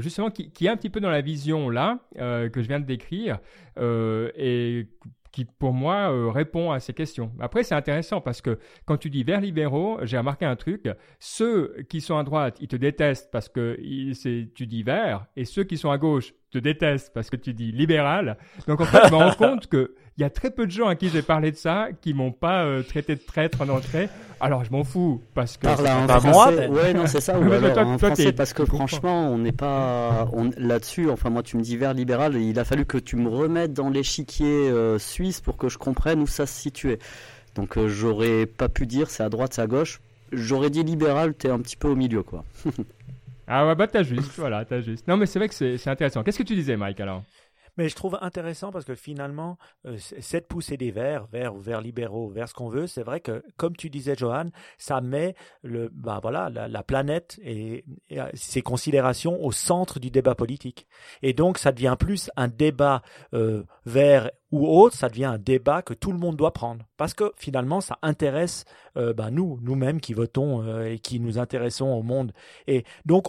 justement 0.00 0.30
qui, 0.30 0.50
qui 0.50 0.66
est 0.66 0.68
un 0.68 0.76
petit 0.76 0.90
peu 0.90 1.00
dans 1.00 1.10
la 1.10 1.20
vision 1.20 1.70
là 1.70 1.98
euh, 2.18 2.48
que 2.48 2.62
je 2.62 2.68
viens 2.68 2.80
de 2.80 2.84
décrire 2.84 3.38
euh, 3.78 4.30
et 4.36 4.86
qui 5.32 5.46
pour 5.46 5.72
moi 5.72 6.12
euh, 6.12 6.30
répond 6.30 6.70
à 6.70 6.78
ces 6.78 6.92
questions. 6.92 7.32
Après, 7.40 7.64
c'est 7.64 7.74
intéressant 7.74 8.20
parce 8.20 8.40
que 8.40 8.58
quand 8.84 8.98
tu 8.98 9.10
dis 9.10 9.24
vers 9.24 9.40
libéraux, 9.40 9.98
j'ai 10.02 10.18
remarqué 10.18 10.44
un 10.44 10.56
truc. 10.56 10.88
Ceux 11.18 11.74
qui 11.88 12.00
sont 12.00 12.18
à 12.18 12.22
droite, 12.22 12.58
ils 12.60 12.68
te 12.68 12.76
détestent 12.76 13.30
parce 13.32 13.48
que 13.48 13.76
tu 14.54 14.66
dis 14.66 14.82
vert, 14.82 15.26
et 15.36 15.44
ceux 15.44 15.64
qui 15.64 15.78
sont 15.78 15.90
à 15.90 15.98
gauche 15.98 16.34
te 16.50 16.58
détestent 16.58 17.12
parce 17.14 17.30
que 17.30 17.36
tu 17.36 17.54
dis 17.54 17.72
libéral. 17.72 18.36
Donc 18.68 18.80
en 18.80 18.84
fait, 18.84 19.06
je 19.06 19.10
me 19.10 19.16
rends 19.16 19.34
compte 19.38 19.66
que 19.66 19.94
il 20.18 20.20
y 20.20 20.24
a 20.24 20.30
très 20.30 20.50
peu 20.50 20.66
de 20.66 20.70
gens 20.70 20.88
à 20.88 20.94
qui 20.94 21.08
j'ai 21.08 21.22
parlé 21.22 21.50
de 21.50 21.56
ça 21.56 21.88
qui 22.00 22.12
m'ont 22.12 22.32
pas 22.32 22.64
euh, 22.64 22.82
traité 22.82 23.14
de 23.14 23.20
traître 23.20 23.62
en 23.62 23.68
entrée. 23.68 24.08
Alors 24.40 24.64
je 24.64 24.70
m'en 24.70 24.84
fous 24.84 25.22
parce 25.34 25.56
que 25.56 25.62
Parle 25.62 25.86
en 25.86 26.06
français. 26.20 26.66
Ouais, 26.68 26.92
non, 26.92 27.06
c'est 27.06 27.20
ça. 27.20 27.38
Ou 27.38 27.50
alors, 27.50 27.78
en 27.86 27.96
français 27.98 28.32
parce 28.32 28.52
que 28.52 28.64
franchement, 28.64 29.30
on 29.30 29.38
n'est 29.38 29.52
pas 29.52 30.28
on... 30.32 30.50
là-dessus. 30.58 31.08
Enfin, 31.10 31.30
moi, 31.30 31.42
tu 31.42 31.56
me 31.56 31.62
dis 31.62 31.76
vers 31.76 31.94
libéral. 31.94 32.36
Il 32.36 32.58
a 32.58 32.64
fallu 32.64 32.84
que 32.84 32.98
tu 32.98 33.16
me 33.16 33.28
remettes 33.28 33.72
dans 33.72 33.88
l'échiquier 33.88 34.68
euh, 34.68 34.98
suisse 34.98 35.40
pour 35.40 35.56
que 35.56 35.68
je 35.68 35.78
comprenne 35.78 36.20
où 36.20 36.26
ça 36.26 36.44
se 36.44 36.60
situait. 36.60 36.98
Donc, 37.54 37.78
euh, 37.78 37.88
j'aurais 37.88 38.46
pas 38.46 38.68
pu 38.68 38.86
dire 38.86 39.10
c'est 39.10 39.22
à 39.22 39.28
droite, 39.28 39.54
c'est 39.54 39.62
à 39.62 39.66
gauche. 39.66 40.00
J'aurais 40.32 40.70
dit 40.70 40.82
libéral, 40.82 41.34
t'es 41.34 41.50
un 41.50 41.58
petit 41.60 41.76
peu 41.76 41.88
au 41.88 41.96
milieu, 41.96 42.22
quoi. 42.22 42.44
ah 43.46 43.66
ouais, 43.66 43.74
bah 43.74 43.86
t'as 43.86 44.02
juste, 44.02 44.32
voilà, 44.38 44.64
t'as 44.64 44.80
juste. 44.80 45.06
Non, 45.06 45.16
mais 45.16 45.26
c'est 45.26 45.38
vrai 45.38 45.48
que 45.48 45.54
c'est 45.54 45.90
intéressant. 45.90 46.22
Qu'est-ce 46.22 46.38
que 46.38 46.42
tu 46.42 46.54
disais, 46.54 46.76
Mike, 46.76 47.00
alors? 47.00 47.22
Mais 47.76 47.88
je 47.88 47.94
trouve 47.94 48.18
intéressant 48.20 48.70
parce 48.70 48.84
que 48.84 48.94
finalement, 48.94 49.56
euh, 49.86 49.96
cette 49.98 50.46
poussée 50.46 50.76
des 50.76 50.90
verts, 50.90 51.26
verts 51.26 51.54
ou 51.54 51.58
verts 51.58 51.80
libéraux, 51.80 52.28
vers 52.28 52.48
ce 52.48 52.54
qu'on 52.54 52.68
veut, 52.68 52.86
c'est 52.86 53.02
vrai 53.02 53.20
que, 53.20 53.42
comme 53.56 53.76
tu 53.76 53.88
disais, 53.88 54.14
Johan, 54.16 54.50
ça 54.78 55.00
met 55.00 55.34
le, 55.62 55.88
bah 55.92 56.18
voilà, 56.20 56.50
la, 56.50 56.82
planète 56.82 57.38
et, 57.42 57.84
euh, 58.12 58.28
ses 58.34 58.62
considérations 58.62 59.42
au 59.42 59.52
centre 59.52 60.00
du 60.00 60.10
débat 60.10 60.34
politique. 60.34 60.86
Et 61.22 61.32
donc, 61.32 61.58
ça 61.58 61.72
devient 61.72 61.96
plus 61.98 62.30
un 62.36 62.48
débat 62.48 63.02
euh, 63.32 63.64
vert 63.86 64.30
ou 64.50 64.66
autre, 64.66 64.94
ça 64.94 65.08
devient 65.08 65.24
un 65.24 65.38
débat 65.38 65.80
que 65.80 65.94
tout 65.94 66.12
le 66.12 66.18
monde 66.18 66.36
doit 66.36 66.52
prendre. 66.52 66.84
Parce 66.98 67.14
que 67.14 67.32
finalement, 67.38 67.80
ça 67.80 67.98
intéresse 68.02 68.66
bah, 68.94 69.30
nous, 69.30 69.58
nous-mêmes 69.62 69.98
qui 69.98 70.12
votons 70.12 70.84
et 70.84 70.98
qui 70.98 71.20
nous 71.20 71.38
intéressons 71.38 71.86
au 71.86 72.02
monde. 72.02 72.32
Et 72.66 72.84
donc, 73.06 73.28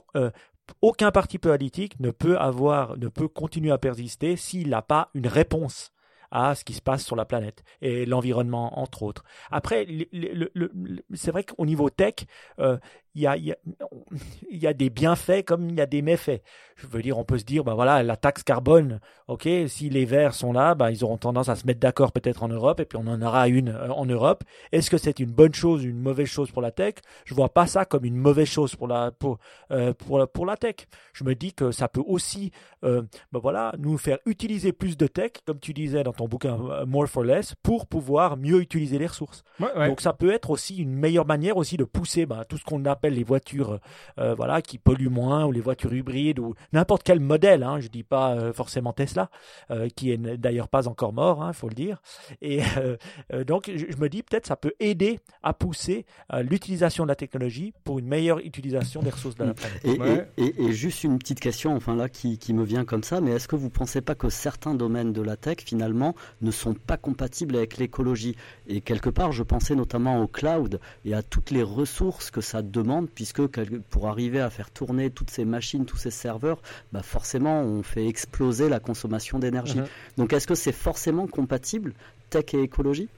aucun 0.82 1.12
parti 1.12 1.38
politique 1.38 2.00
ne 2.00 2.12
peut 2.12 2.38
avoir, 2.38 2.98
ne 2.98 3.08
peut 3.08 3.27
continuer 3.27 3.72
à 3.72 3.77
persister 3.77 4.36
s'il 4.36 4.70
n'a 4.70 4.82
pas 4.82 5.10
une 5.13 5.27
réponse 5.27 5.91
à 6.34 6.55
ce 6.55 6.65
qui 6.65 6.74
se 6.74 6.82
passe 6.82 7.05
sur 7.05 7.15
la 7.15 7.25
planète 7.25 7.63
et 7.82 8.05
l'environnement 8.05 8.79
entre 8.79 9.03
autres. 9.03 9.24
Après, 9.51 9.86
c'est 11.13 11.32
vrai 11.32 11.43
qu'au 11.43 11.65
niveau 11.65 11.91
tech, 11.91 12.15
euh, 12.60 12.77
il 13.15 13.22
y, 13.22 13.27
a, 13.27 13.38
il, 13.38 13.55
y 14.50 14.67
a, 14.67 14.74
des 14.74 14.89
bienfaits 14.89 15.43
comme 15.46 15.70
il 15.70 15.75
y 15.75 15.82
a 15.82 15.86
des 15.86 16.01
méfaits. 16.01 16.41
Je 16.75 16.88
veux 16.88 17.01
dire, 17.01 17.20
on 17.20 17.24
peut 17.24 17.38
se 17.38 17.43
dire, 17.43 17.63
ben 17.63 17.75
voilà, 17.75 18.01
la 18.01 18.17
taxe 18.17 18.41
carbone, 18.41 19.00
ok, 19.27 19.48
si 19.67 19.89
les 19.89 20.05
Verts 20.05 20.34
sont 20.34 20.51
là, 20.51 20.74
ben 20.74 20.89
ils 20.89 21.03
auront 21.03 21.17
tendance 21.17 21.48
à 21.48 21.55
se 21.55 21.67
mettre 21.67 21.79
d'accord 21.79 22.12
peut-être 22.12 22.41
en 22.41 22.48
Europe, 22.48 22.79
et 22.79 22.86
puis 22.86 22.98
on 22.98 23.08
en 23.08 23.22
aura 23.22 23.48
une 23.48 23.70
euh, 23.70 23.89
en 23.89 24.05
Europe. 24.05 24.43
Est-ce 24.72 24.89
que 24.89 24.98
c'est 24.98 25.20
une 25.20 25.32
bonne 25.32 25.53
chose, 25.53 25.84
une 25.84 26.00
mauvaise 26.00 26.27
chose 26.27 26.51
pour 26.51 26.62
la 26.62 26.72
tech? 26.72 26.96
Je 27.25 27.36
vois 27.36 27.50
pas 27.50 27.67
ça 27.67 27.86
comme 27.86 28.03
une 28.05 28.15
mauvaise 28.15 28.48
chose 28.48 28.75
pour 28.75 28.88
la 28.88 29.12
pour 29.12 29.38
euh, 29.72 29.93
pour, 29.93 30.27
pour 30.29 30.46
la 30.48 30.58
tech. 30.58 30.75
Je 31.13 31.24
me 31.24 31.36
dis 31.36 31.53
que 31.53 31.72
ça 31.72 31.88
peut 31.88 32.03
aussi, 32.05 32.51
euh, 32.84 33.03
ben 33.32 33.39
voilà, 33.39 33.74
nous 33.77 33.98
faire 34.00 34.17
utiliser 34.25 34.74
plus 34.74 34.98
de 34.98 35.05
tech, 35.05 35.34
comme 35.46 35.60
tu 35.60 35.74
disais 35.74 36.03
dans 36.03 36.13
ton 36.13 36.27
bouquin 36.27 36.58
More 36.88 37.08
for 37.08 37.24
Less, 37.24 37.53
pour 37.62 37.86
pouvoir 37.86 38.38
mieux 38.38 38.60
utiliser 38.60 38.98
les 38.98 39.08
ressources. 39.08 39.43
Donc 39.60 40.01
ça 40.01 40.13
peut 40.13 40.34
être 40.34 40.50
aussi 40.50 40.77
une 40.77 40.96
meilleure 40.96 41.27
manière 41.27 41.58
aussi 41.58 41.77
de 41.77 41.84
pousser 41.84 42.25
ben, 42.25 42.43
tout 42.50 42.58
ce 42.58 42.63
qu'on 42.63 42.84
a 42.86 42.96
les 43.10 43.24
voitures 43.24 43.79
euh, 44.19 44.33
voilà, 44.36 44.62
qui 44.62 44.77
polluent 44.77 45.10
moins 45.10 45.45
ou 45.45 45.51
les 45.51 45.62
voitures 45.62 45.93
hybrides 45.93 46.39
ou 46.39 46.53
n'importe 46.72 47.03
quel 47.03 47.19
modèle. 47.19 47.63
Hein, 47.63 47.79
je 47.79 47.88
dis 47.88 48.03
pas 48.03 48.36
euh, 48.36 48.53
forcément 48.53 48.93
Tesla, 48.93 49.29
euh, 49.72 49.88
qui 49.95 50.12
est 50.12 50.17
d'ailleurs 50.17 50.67
pas 50.67 50.88
encore 50.88 51.13
mort, 51.13 51.39
il 51.41 51.50
hein, 51.50 51.53
faut 51.53 51.69
le 51.69 51.75
dire. 51.75 52.01
Et 52.41 52.62
donc 53.48 53.72
je, 53.74 53.98
me 53.98 54.10
dis 54.10 54.24
peut-être 54.24 54.48
ça 54.48 54.55
peut 54.55 54.74
aider 54.79 55.19
à 55.41 55.53
pousser 55.53 56.05
l'utilisation 56.41 57.03
de 57.03 57.10
la 57.10 57.15
technologie 57.15 57.74
pour 57.83 58.00
une 58.00 58.07
meilleure 58.07 58.39
utilisation 58.39 59.01
des 59.01 59.10
ressources 59.10 59.36
de 59.36 59.45
la 59.45 59.53
planète. 59.53 60.29
Et, 60.38 60.72
juste 60.74 61.03
une 61.03 61.19
petite 61.19 61.39
question, 61.39 61.75
enfin 61.75 61.95
là 61.95 62.10
qui, 62.10 62.38
qui 62.38 62.53
me 62.53 62.63
vient 62.63 62.83
comme 62.86 63.03
ça, 63.03 63.22
mais 63.22 63.31
est-ce 63.31 63.48
que 63.48 63.55
vous 63.55 63.69
pensez 63.69 64.01
pas 64.01 64.15
que 64.15 64.29
certains 64.29 64.75
domaines 64.75 65.13
de 65.13 65.22
la 65.22 65.38
tech 65.38 65.57
finalement 65.65 66.15
ne 66.41 66.51
sont 66.51 66.74
pas 66.74 66.98
compatibles 66.98 67.55
avec 67.55 67.77
l'écologie? 67.77 68.36
Et 68.67 68.81
quelque 68.81 69.10
part, 69.10 69.31
je 69.31 69.43
pensais 69.43 69.75
notamment 69.75 70.22
au 70.22 70.27
cloud 70.27 70.79
et 71.05 71.13
à 71.13 71.22
toutes 71.22 71.51
les 71.51 71.63
ressources 71.63 72.31
que 72.31 72.41
ça 72.41 72.62
demande 72.62 72.92
puisque 73.01 73.41
pour 73.89 74.07
arriver 74.07 74.39
à 74.39 74.50
faire 74.50 74.69
tourner 74.69 75.09
toutes 75.09 75.31
ces 75.31 75.45
machines, 75.45 75.85
tous 75.85 75.97
ces 75.97 76.12
serveurs, 76.12 76.62
bah 76.91 77.01
forcément, 77.01 77.62
on 77.62 77.81
fait 77.81 78.07
exploser 78.07 78.69
la 78.69 78.79
consommation 78.79 79.39
d'énergie. 79.39 79.79
Mhm. 79.79 79.88
Donc, 80.17 80.33
est-ce 80.33 80.47
que 80.47 80.55
c'est 80.55 80.71
forcément 80.71 81.27
compatible, 81.27 81.93
tech 82.29 82.53
et 82.53 82.62
écologie? 82.62 83.09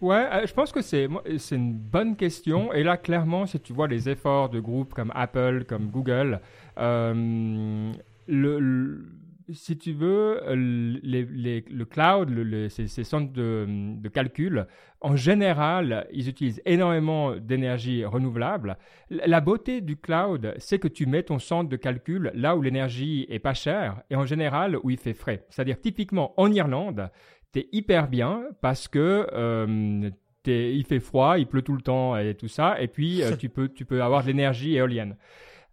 Ouais, 0.00 0.28
euh, 0.30 0.46
je 0.46 0.52
pense 0.52 0.72
que 0.72 0.82
c'est 0.82 1.08
c'est 1.38 1.56
une 1.56 1.72
bonne 1.72 2.16
question. 2.16 2.72
Et 2.72 2.82
là, 2.82 2.96
clairement, 2.96 3.46
si 3.46 3.58
tu 3.58 3.72
vois 3.72 3.88
les 3.88 4.08
efforts 4.08 4.50
de 4.50 4.60
groupes 4.60 4.92
comme 4.92 5.10
Apple, 5.14 5.64
comme 5.66 5.86
Google, 5.86 6.40
euh, 6.78 7.92
le 8.28 9.06
si 9.52 9.78
tu 9.78 9.92
veux, 9.92 10.40
euh, 10.44 10.54
le 10.54 11.84
cloud, 11.84 12.68
ces, 12.68 13.04
centres 13.04 13.32
de, 13.32 14.08
calcul, 14.08 14.66
en 15.00 15.16
général, 15.16 16.06
ils 16.12 16.28
utilisent 16.28 16.62
énormément 16.64 17.36
d'énergie 17.36 18.04
renouvelable. 18.04 18.76
La 19.10 19.40
beauté 19.40 19.80
du 19.80 19.96
cloud, 19.96 20.54
c'est 20.58 20.78
que 20.78 20.88
tu 20.88 21.06
mets 21.06 21.22
ton 21.22 21.38
centre 21.38 21.68
de 21.68 21.76
calcul 21.76 22.32
là 22.34 22.56
où 22.56 22.62
l'énergie 22.62 23.26
est 23.28 23.38
pas 23.38 23.54
chère 23.54 24.02
et 24.10 24.16
en 24.16 24.26
général 24.26 24.78
où 24.82 24.90
il 24.90 24.98
fait 24.98 25.14
frais. 25.14 25.44
C'est-à-dire 25.50 25.80
typiquement 25.80 26.34
en 26.40 26.50
Irlande, 26.50 27.10
tu 27.52 27.60
es 27.60 27.68
hyper 27.72 28.08
bien 28.08 28.44
parce 28.60 28.88
que 28.88 29.28
euh, 29.32 30.10
il 30.46 30.84
fait 30.84 31.00
froid, 31.00 31.38
il 31.38 31.46
pleut 31.46 31.62
tout 31.62 31.74
le 31.74 31.82
temps 31.82 32.16
et 32.16 32.34
tout 32.34 32.48
ça, 32.48 32.80
et 32.80 32.88
puis 32.88 33.22
euh, 33.22 33.36
tu, 33.38 33.48
peux, 33.48 33.68
tu 33.68 33.84
peux 33.84 34.02
avoir 34.02 34.22
de 34.22 34.28
l'énergie 34.28 34.76
éolienne. 34.76 35.16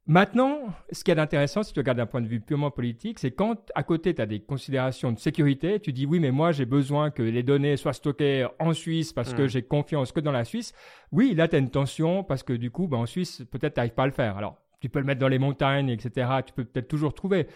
Maintenant, 0.05 0.67
ce 0.91 1.01
qui 1.01 1.12
est 1.12 1.19
intéressant, 1.19 1.63
si 1.63 1.72
tu 1.72 1.79
regardes 1.79 1.98
d'un 1.98 2.05
point 2.05 2.19
de 2.19 2.27
vue 2.27 2.41
purement 2.41 2.72
politique, 2.72 3.19
c'est 3.19 3.31
quand 3.31 3.72
à 3.74 3.83
côté 3.83 4.13
tu 4.13 4.22
as 4.22 4.25
des 4.25 4.41
considérations 4.41 5.13
de 5.13 5.19
sécurité, 5.19 5.79
tu 5.79 5.93
dis 5.93 6.05
oui, 6.05 6.19
mais 6.19 6.31
moi 6.31 6.51
j'ai 6.51 6.65
besoin 6.65 7.10
que 7.10 7.24
les 7.24 7.41
données 7.41 7.77
soient 7.77 7.93
stockées 7.93 8.45
en 8.60 8.74
Suisse 8.74 9.13
parce 9.13 9.33
que 9.33 9.43
hmm. 9.43 9.48
j'ai 9.48 9.62
confiance 9.62 10.12
que 10.12 10.19
dans 10.19 10.33
la 10.33 10.43
Suisse. 10.43 10.74
Oui, 11.13 11.33
là 11.36 11.48
tu 11.48 11.55
as 11.55 11.60
une 11.60 11.69
tension 11.69 12.25
parce 12.25 12.43
que 12.43 12.51
du 12.51 12.69
coup, 12.69 12.89
ben, 12.89 12.98
en 12.98 13.05
Suisse, 13.05 13.45
peut-être 13.50 13.75
tu 13.75 13.79
n'arrives 13.79 13.93
pas 13.93 14.03
à 14.03 14.07
le 14.07 14.12
faire. 14.12 14.36
Alors, 14.36 14.57
tu 14.81 14.89
peux 14.89 15.00
le 15.00 15.05
mettre 15.05 15.22
dans 15.22 15.29
les 15.29 15.39
montagnes, 15.39 15.88
etc. 15.88 16.29
Tu 16.45 16.51
peux 16.51 16.65
peut-être 16.65 16.89
toujours 16.89 17.13
trouver 17.13 17.48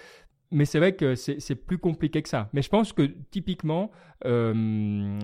mais 0.52 0.66
c'est 0.66 0.80
vrai 0.80 0.94
que 0.94 1.16
c'est 1.16 1.56
plus 1.56 1.78
compliqué 1.78 2.22
que 2.22 2.30
ça. 2.30 2.50
Mais 2.54 2.62
je 2.62 2.70
pense 2.70 2.94
que 2.94 3.04
typiquement, 3.32 3.92
euh, 4.26 5.20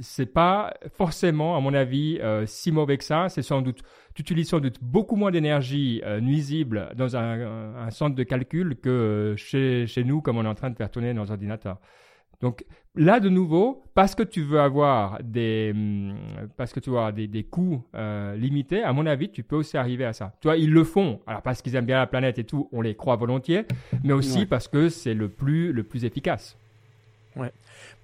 c'est 0.00 0.26
pas 0.26 0.74
forcément, 0.94 1.56
à 1.56 1.60
mon 1.60 1.72
avis, 1.74 2.18
euh, 2.20 2.44
si 2.46 2.72
mauvais 2.72 2.98
que 2.98 3.04
ça. 3.04 3.28
C'est 3.28 3.42
sans 3.42 3.62
doute, 3.62 3.82
tu 4.14 4.22
utilises 4.22 4.48
sans 4.48 4.60
doute 4.60 4.78
beaucoup 4.82 5.16
moins 5.16 5.30
d'énergie 5.30 6.02
euh, 6.04 6.20
nuisible 6.20 6.90
dans 6.96 7.16
un, 7.16 7.90
centre 7.90 8.16
de 8.16 8.22
calcul 8.24 8.76
que 8.76 8.88
euh, 8.88 9.36
chez, 9.36 9.86
chez 9.86 10.04
nous, 10.04 10.20
comme 10.20 10.38
on 10.38 10.44
est 10.44 10.48
en 10.48 10.54
train 10.54 10.70
de 10.70 10.76
faire 10.76 10.90
tourner 10.90 11.14
nos 11.14 11.30
ordinateurs. 11.30 11.78
Donc 12.40 12.64
là, 12.94 13.20
de 13.20 13.28
nouveau, 13.28 13.82
parce 13.94 14.14
que 14.14 14.22
tu 14.22 14.42
veux 14.42 14.60
avoir 14.60 15.22
des, 15.22 15.72
hum, 15.74 16.16
parce 16.56 16.72
que 16.72 16.80
tu 16.80 16.90
vois 16.90 17.12
des, 17.12 17.26
des 17.26 17.44
coûts 17.44 17.82
euh, 17.94 18.36
limités, 18.36 18.82
à 18.82 18.92
mon 18.92 19.06
avis, 19.06 19.30
tu 19.30 19.42
peux 19.42 19.56
aussi 19.56 19.76
arriver 19.76 20.04
à 20.04 20.12
ça. 20.12 20.34
Tu 20.40 20.48
vois, 20.48 20.56
ils 20.56 20.70
le 20.70 20.84
font. 20.84 21.20
Alors 21.26 21.42
parce 21.42 21.62
qu'ils 21.62 21.74
aiment 21.74 21.86
bien 21.86 21.98
la 21.98 22.06
planète 22.06 22.38
et 22.38 22.44
tout, 22.44 22.68
on 22.72 22.80
les 22.80 22.94
croit 22.94 23.16
volontiers, 23.16 23.64
mais 24.04 24.12
aussi 24.12 24.46
parce 24.46 24.68
que 24.68 24.88
c'est 24.88 25.14
le 25.14 25.28
plus, 25.28 25.72
le 25.72 25.82
plus 25.82 26.04
efficace. 26.04 26.56
Ouais. 27.36 27.52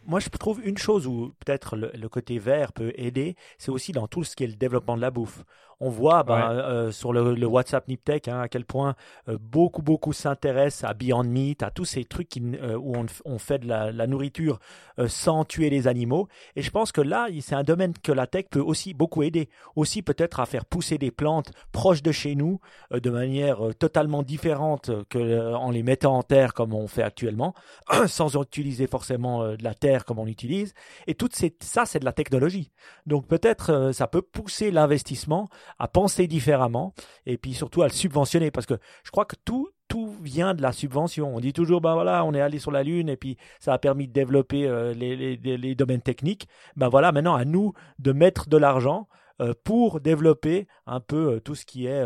Moi, 0.07 0.21
je 0.21 0.31
trouve 0.31 0.61
une 0.65 0.79
chose 0.79 1.07
où 1.07 1.35
peut-être 1.45 1.77
le, 1.77 1.91
le, 1.95 2.09
côté 2.09 2.39
vert 2.39 2.73
peut 2.73 2.93
aider, 2.97 3.37
c'est 3.59 3.71
aussi 3.71 3.93
dans 3.93 4.07
tout 4.07 4.25
ce 4.25 4.35
qui 4.35 4.45
est 4.45 4.47
le 4.47 4.55
développement 4.55 4.97
de 4.97 5.03
la 5.03 5.11
bouffe 5.11 5.45
on 5.81 5.91
voit 5.91 6.23
bah, 6.25 6.51
euh, 6.51 6.91
sur 6.91 7.13
le, 7.13 7.47
WhatsApp 7.47 7.87
Niptech 7.89 8.29
hein, 8.29 8.41
à 8.41 8.49
quel 8.49 8.65
point 8.65 8.95
euh, 9.29 9.39
beaucoup, 9.41 9.83
beaucoup 9.83 10.13
s'intéressent 10.13 10.89
à 10.91 10.95
Beyond 10.95 11.25
Meat, 11.25 11.63
à 11.63 11.71
tous 11.71 11.85
ces 11.85 12.05
trucs 12.05 12.37
euh, 12.37 12.77
où 12.77 12.95
on, 13.25 13.39
fait 13.39 13.59
de 13.59 13.69
la, 13.69 14.07
nourriture 14.07 14.59
sans 15.07 15.45
tuer 15.45 15.71
les 15.71 15.87
animaux. 15.87 16.29
Et 16.57 16.63
je 16.63 16.71
pense 16.71 16.91
que 16.91 17.01
là, 17.01 17.29
c'est 17.41 17.55
un 17.55 17.63
domaine 17.63 17.93
que 18.03 18.11
la 18.11 18.27
tech 18.27 18.47
peut 18.51 18.61
aussi 18.61 18.95
beaucoup 18.95 19.23
aider. 19.23 19.49
Aussi 19.77 20.03
peut-être 20.03 20.41
à 20.41 20.47
faire 20.47 20.65
pousser 20.65 20.99
des 20.99 21.11
plantes 21.11 21.53
proches 21.71 22.03
de 22.03 22.11
chez 22.11 22.35
nous 22.35 22.59
de 22.91 23.11
manière 23.11 23.61
totalement 23.79 24.23
différente 24.23 24.91
que 25.09 25.55
en 25.55 25.71
les 25.71 25.83
mettant 25.83 26.17
en 26.17 26.23
terre 26.23 26.55
comme 26.55 26.75
on 26.75 26.89
fait 26.89 27.03
actuellement, 27.03 27.55
sans 28.07 28.35
utiliser 28.41 28.87
forcément 28.87 29.47
de 29.49 29.63
la 29.63 29.75
terre 29.75 30.05
comme 30.05 30.19
on 30.19 30.27
utilise. 30.27 30.75
Et 31.07 31.15
tout 31.15 31.29
ça, 31.61 31.87
c'est 31.87 32.01
de 32.01 32.05
la 32.05 32.13
technologie. 32.13 32.71
Donc 33.07 33.29
peut-être 33.29 33.93
ça 33.93 34.09
peut 34.09 34.23
pousser 34.23 34.71
l'investissement 34.71 35.49
à 35.79 35.89
penser 35.89 36.27
différemment 36.27 36.95
et 37.27 37.39
puis 37.39 37.55
surtout 37.55 37.83
à 37.83 37.87
le 37.87 37.93
subventionner 37.93 38.51
parce 38.51 38.67
que 38.67 38.75
je 39.05 39.11
crois 39.11 39.25
que 39.25 39.37
tout 39.45 39.69
tout 39.89 40.15
vient 40.23 40.55
de 40.55 40.63
la 40.63 40.73
subvention. 40.73 41.35
On 41.35 41.41
dit 41.41 41.53
toujours, 41.53 41.81
ben 41.81 41.95
voilà, 41.95 42.25
on 42.25 42.35
est 42.35 42.41
allé 42.41 42.59
sur 42.59 42.71
la 42.71 42.83
Lune 42.83 43.09
et 43.09 43.17
puis 43.17 43.37
ça 43.59 43.73
a 43.73 43.79
permis 43.79 44.07
de 44.07 44.13
développer 44.13 44.69
euh, 44.69 44.93
les, 44.93 45.17
les, 45.17 45.57
les, 45.57 45.75
domaines 45.75 46.03
techniques. 46.03 46.47
Ben 46.77 46.89
voilà, 46.89 47.11
maintenant 47.11 47.35
à 47.35 47.45
nous 47.45 47.73
de 47.99 48.13
mettre 48.13 48.49
de 48.49 48.59
l'argent 48.59 49.09
euh, 49.41 49.55
pour 49.65 50.01
développer 50.01 50.69
un 50.87 51.01
peu 51.01 51.35
euh, 51.35 51.41
tout 51.41 51.55
ce 51.55 51.65
qui 51.65 51.87
est 51.87 52.05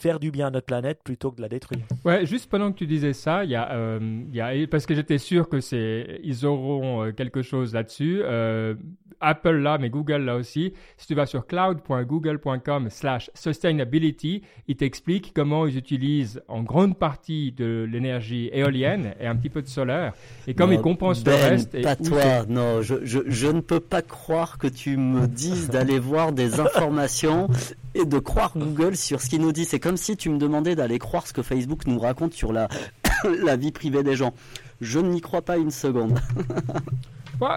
faire 0.00 0.18
du 0.18 0.30
bien 0.30 0.48
à 0.48 0.50
notre 0.50 0.66
planète 0.66 1.00
plutôt 1.04 1.30
que 1.30 1.36
de 1.36 1.42
la 1.42 1.48
détruire. 1.48 1.82
Ouais, 2.04 2.26
juste 2.26 2.50
pendant 2.50 2.72
que 2.72 2.78
tu 2.78 2.86
disais 2.86 3.12
ça, 3.12 3.44
il 3.44 3.50
y 3.50 3.54
a, 3.54 3.72
euh, 3.72 4.22
y 4.32 4.40
a 4.40 4.66
parce 4.66 4.86
que 4.86 4.94
j'étais 4.94 5.18
sûr 5.18 5.48
que 5.48 5.60
c'est, 5.60 6.20
ils 6.24 6.46
auront 6.46 7.04
euh, 7.04 7.12
quelque 7.12 7.42
chose 7.42 7.74
là-dessus. 7.74 8.20
Euh, 8.24 8.74
Apple 9.20 9.56
là, 9.56 9.76
mais 9.78 9.90
Google 9.90 10.22
là 10.22 10.36
aussi. 10.36 10.72
Si 10.96 11.06
tu 11.06 11.14
vas 11.14 11.26
sur 11.26 11.46
cloud.google.com/sustainability, 11.46 14.40
ils 14.66 14.76
t'expliquent 14.76 15.32
comment 15.34 15.66
ils 15.66 15.76
utilisent 15.76 16.40
en 16.48 16.62
grande 16.62 16.98
partie 16.98 17.52
de 17.52 17.86
l'énergie 17.90 18.48
éolienne 18.52 19.14
et 19.20 19.26
un 19.26 19.36
petit 19.36 19.50
peu 19.50 19.60
de 19.60 19.68
solaire, 19.68 20.14
et 20.46 20.54
comme 20.54 20.72
ils 20.72 20.80
compensent 20.80 21.22
ben, 21.22 21.32
le 21.32 21.36
reste. 21.36 21.82
Pas 21.82 21.96
toi, 21.96 22.46
non, 22.48 22.80
je, 22.80 23.04
je, 23.04 23.18
je 23.26 23.48
ne 23.48 23.60
peux 23.60 23.80
pas 23.80 24.00
croire 24.00 24.56
que 24.56 24.68
tu 24.68 24.96
me 24.96 25.26
dises 25.26 25.68
d'aller 25.68 25.98
voir 25.98 26.32
des 26.32 26.58
informations 26.60 27.50
et 27.94 28.04
de 28.04 28.18
croire 28.18 28.52
Google 28.56 28.96
sur 28.96 29.20
ce 29.20 29.28
qu'il 29.28 29.40
nous 29.40 29.52
dit. 29.52 29.64
C'est 29.64 29.80
comme 29.80 29.96
si 29.96 30.16
tu 30.16 30.30
me 30.30 30.38
demandais 30.38 30.74
d'aller 30.74 30.98
croire 30.98 31.26
ce 31.26 31.32
que 31.32 31.42
Facebook 31.42 31.86
nous 31.86 31.98
raconte 31.98 32.32
sur 32.32 32.52
la, 32.52 32.68
la 33.42 33.56
vie 33.56 33.72
privée 33.72 34.02
des 34.02 34.16
gens. 34.16 34.34
Je 34.80 34.98
n'y 34.98 35.20
crois 35.20 35.42
pas 35.42 35.56
une 35.58 35.70
seconde. 35.70 36.18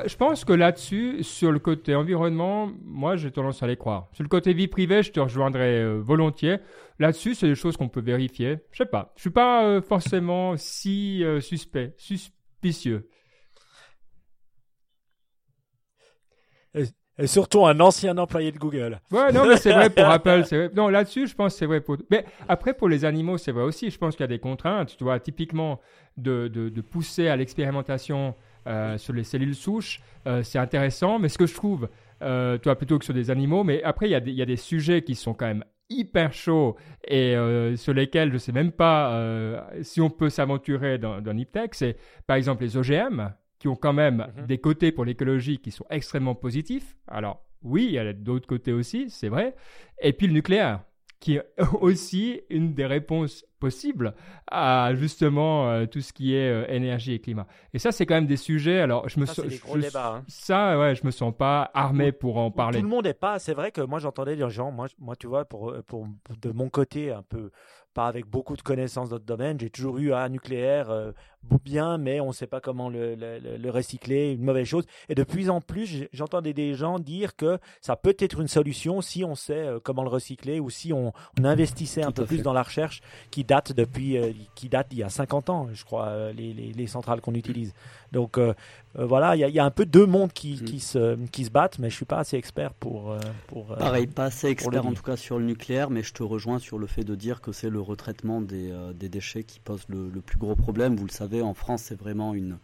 je 0.06 0.16
pense 0.16 0.46
que 0.46 0.54
là-dessus, 0.54 1.24
sur 1.24 1.52
le 1.52 1.60
côté 1.60 1.96
environnement, 1.96 2.72
moi 2.86 3.16
j'ai 3.16 3.32
tendance 3.32 3.63
à 3.63 3.68
les 3.68 3.78
croire. 3.78 4.08
Sur 4.13 4.24
le 4.24 4.30
côté 4.30 4.54
vie 4.54 4.68
privée, 4.68 5.04
je 5.04 5.12
te 5.12 5.20
rejoindrai 5.20 5.82
euh, 5.82 6.00
volontiers. 6.00 6.58
Là-dessus, 7.00 7.36
c'est 7.36 7.48
des 7.48 7.56
choses 7.56 7.75
qu'on 7.75 7.90
peut 7.90 8.02
vérifier. 8.02 8.58
Je 8.72 8.80
sais 8.80 8.86
pas. 8.86 9.13
Je 9.16 9.22
suis 9.22 9.30
pas 9.30 9.66
euh, 9.66 9.82
forcément 9.82 10.56
si 10.58 11.24
euh, 11.24 11.42
suspect, 11.42 11.94
suspicieux. 11.98 13.10
Et 17.20 17.27
surtout 17.27 17.65
un 17.65 17.79
ancien 17.79 18.17
employé 18.17 18.51
de 18.51 18.58
Google. 18.58 19.00
Ouais, 19.12 19.32
non, 19.32 19.46
mais 19.48 19.58
c'est 19.58 19.72
vrai 19.72 19.89
pour 19.89 20.05
Apple. 20.10 20.41
Vrai. 20.41 20.72
Non, 20.75 20.88
là-dessus, 20.88 21.27
je 21.27 21.36
pense 21.36 21.53
que 21.53 21.60
c'est 21.60 21.65
vrai 21.65 21.79
pour. 21.82 21.98
Mais 22.10 22.25
après, 22.50 22.74
pour 22.74 22.89
les 22.89 23.05
animaux, 23.05 23.38
c'est 23.38 23.51
vrai 23.51 23.63
aussi. 23.63 23.91
Je 23.91 23.98
pense 23.98 24.15
qu'il 24.15 24.24
y 24.24 24.25
a 24.25 24.27
des 24.27 24.39
contraintes. 24.39 24.96
Tu 24.98 25.03
vois, 25.03 25.20
typiquement, 25.20 25.79
de, 26.17 26.48
de, 26.48 26.70
de 26.70 26.82
pousser 26.82 27.27
à 27.27 27.36
l'expérimentation 27.36 28.34
euh, 28.67 28.98
sur 28.98 29.13
les 29.13 29.24
cellules 29.24 29.55
souches, 29.55 30.01
euh, 30.25 30.41
c'est 30.41 30.58
intéressant. 30.60 31.20
Mais 31.20 31.29
ce 31.29 31.38
que 31.38 31.46
je 31.46 31.53
trouve, 31.53 31.88
euh, 32.24 32.58
toi, 32.58 32.75
plutôt 32.75 32.98
que 32.98 33.05
sur 33.05 33.13
des 33.13 33.29
animaux, 33.29 33.63
mais 33.63 33.84
après, 33.84 34.08
il 34.08 34.12
y, 34.12 34.15
a 34.15 34.20
des, 34.20 34.32
il 34.32 34.38
y 34.38 34.41
a 34.41 34.46
des 34.48 34.58
sujets 34.58 35.03
qui 35.03 35.13
sont 35.13 35.34
quand 35.36 35.46
même 35.48 35.63
hyper 35.89 36.34
chauds 36.34 36.75
et 37.08 37.36
euh, 37.36 37.75
sur 37.75 37.93
lesquels 37.93 38.29
je 38.29 38.34
ne 38.34 38.39
sais 38.39 38.51
même 38.51 38.72
pas 38.72 39.13
euh, 39.13 39.62
si 39.82 40.01
on 40.01 40.10
peut 40.10 40.29
s'aventurer 40.29 40.98
dans, 40.98 41.22
dans. 41.22 41.38
C'est 41.72 41.98
par 42.25 42.38
exemple 42.38 42.63
les 42.63 42.77
OGM 42.77 43.29
qui 43.63 43.70
ont 43.70 43.77
quand 43.77 43.93
même 43.93 44.27
mhm. 44.36 44.46
des 44.46 44.58
côtés 44.58 44.91
pour 44.91 45.05
l'écologie 45.05 45.58
qui 45.58 45.72
sont 45.72 45.86
extrêmement 45.89 46.36
positifs. 46.36 46.98
Alors 47.08 47.46
oui, 47.62 47.86
il 47.86 47.91
y 47.93 47.98
a 47.98 48.12
d'autres 48.12 48.46
côtés 48.46 48.74
aussi, 48.74 49.10
c'est 49.10 49.29
vrai. 49.29 49.55
Et 50.01 50.12
puis 50.12 50.27
le 50.27 50.34
nucléaire, 50.34 50.82
qui 51.22 51.36
est 51.36 51.46
aussi 51.79 52.41
une 52.50 52.74
des 52.74 52.86
réponses 52.86 53.46
possibles 53.62 54.15
à 54.51 54.93
justement 54.96 55.70
euh, 55.70 55.86
tout 55.86 56.01
ce 56.01 56.12
qui 56.12 56.36
est 56.36 56.50
euh, 56.50 56.65
énergie 56.67 57.13
et 57.13 57.20
climat. 57.20 57.48
Et 57.74 57.79
ça, 57.79 57.93
c'est 57.93 58.05
quand 58.05 58.15
même 58.15 58.27
des 58.27 58.36
sujets. 58.36 58.82
Alors, 58.82 59.08
je 59.08 59.17
me 59.22 59.25
ça, 59.25 59.43
hein. 59.96 60.25
ça, 60.27 60.77
ouais, 60.77 60.96
je 60.96 61.05
me 61.05 61.12
sens 61.12 61.34
pas 61.34 61.72
armé 61.74 62.12
pour 62.12 62.36
en 62.36 62.51
parler. 62.51 62.79
Tout 62.79 62.84
le 62.84 62.89
monde 62.89 63.05
n'est 63.05 63.13
pas. 63.13 63.39
C'est 63.39 63.53
vrai 63.53 63.72
que 63.72 63.79
moi, 63.79 64.00
j'entendais 64.00 64.36
des 64.36 64.50
gens. 64.50 64.74
Moi, 64.74 64.88
moi, 65.00 65.15
tu 65.15 65.27
vois, 65.27 65.46
pour, 65.46 65.74
pour 65.88 66.05
de 66.41 66.51
mon 66.51 66.67
côté, 66.67 67.13
un 67.13 67.24
peu 67.24 67.50
pas 67.94 68.08
avec 68.08 68.26
beaucoup 68.26 68.56
de 68.56 68.62
connaissances 68.62 69.10
dans 69.10 69.18
le 69.18 69.22
domaine. 69.22 69.60
J'ai 69.60 69.70
toujours 69.70 69.98
eu 69.98 70.14
un 70.14 70.30
nucléaire 70.30 70.90
euh, 70.90 71.12
bien, 71.64 71.98
mais 71.98 72.20
on 72.20 72.28
ne 72.28 72.34
sait 72.34 72.48
pas 72.48 72.62
comment 72.62 72.90
le, 72.90 73.16
le, 73.16 73.58
le, 73.58 73.70
recycler, 73.70 74.34
une 74.34 74.44
mauvaise 74.44 74.68
chose. 74.68 74.86
Et 75.10 75.16
de 75.16 75.24
plus 75.24 75.50
en 75.50 75.62
plus, 75.62 76.08
j'entendais 76.14 76.54
des 76.54 76.74
gens 76.74 77.00
dire 77.00 77.36
que 77.36 77.60
ça 77.82 77.96
peut 77.96 78.16
être 78.20 78.40
une 78.40 78.48
solution 78.48 79.02
si 79.02 79.24
on 79.24 79.36
sait 79.36 79.54
euh, 79.54 79.80
comment 79.82 80.04
le 80.04 80.10
recycler 80.10 80.60
ou 80.60 80.70
si 80.70 80.94
on, 80.94 81.14
on 81.40 81.44
investissait 81.44 82.04
un 82.04 82.12
peu 82.12 82.26
plus 82.26 82.42
dans 82.42 82.54
la 82.54 82.64
recherche 82.64 83.02
qui 83.32 83.44
date 83.44 83.74
depuis, 83.74 84.18
euh, 84.18 84.32
qui 84.56 84.70
date 84.70 84.88
il 84.92 85.00
y 85.00 85.04
a 85.04 85.10
50 85.10 85.50
ans, 85.50 85.68
je 85.74 85.84
crois, 85.84 86.08
euh, 86.08 86.34
les, 86.34 86.54
les, 86.54 86.72
les, 86.72 86.88
centrales 86.88 87.22
qu'on 87.22 87.34
utilise. 87.34 87.74
Donc 88.12 88.40
voilà, 88.96 89.36
il 89.36 89.40
y, 89.40 89.52
y, 89.52 89.60
a 89.60 89.66
un 89.66 89.72
peu 89.72 89.86
deux 89.86 90.06
mondes 90.06 90.34
qui, 90.34 90.60
mm. 90.62 90.66
qui, 90.66 90.80
se, 90.80 91.16
qui 91.28 91.46
se 91.46 91.50
battent, 91.50 91.80
mais 91.80 91.90
je 91.90 91.96
suis 91.96 92.06
pas 92.06 92.20
assez 92.20 92.38
expert 92.38 92.74
pour. 92.74 93.16
pour 93.48 93.76
Pareil, 93.76 94.08
pas 94.08 94.26
assez 94.26 94.48
expert 94.48 94.86
en 94.86 94.94
tout 94.94 95.04
cas 95.04 95.18
sur 95.18 95.40
le 95.40 95.46
nucléaire, 95.46 95.90
mais 95.90 96.04
je 96.04 96.14
te 96.14 96.24
rejoins 96.24 96.60
sur 96.60 96.78
le 96.78 96.88
fait 96.88 97.04
de 97.04 97.16
dire 97.16 97.42
que 97.42 97.52
c'est 97.52 97.70
le 97.70 97.82
retraitement 97.82 98.42
des, 98.42 98.74
des 98.96 99.10
déchets 99.10 99.44
qui 99.44 99.60
pose 99.60 99.84
le, 99.90 100.10
le 100.10 100.22
plus 100.22 100.38
gros 100.38 100.56
problème. 100.56 100.96
Vous 100.96 101.06
le 101.06 101.12
savez 101.12 101.42
en 101.42 101.54
France, 101.54 101.84
c'est 101.84 102.00
vraiment 102.00 102.34
une 102.34 102.58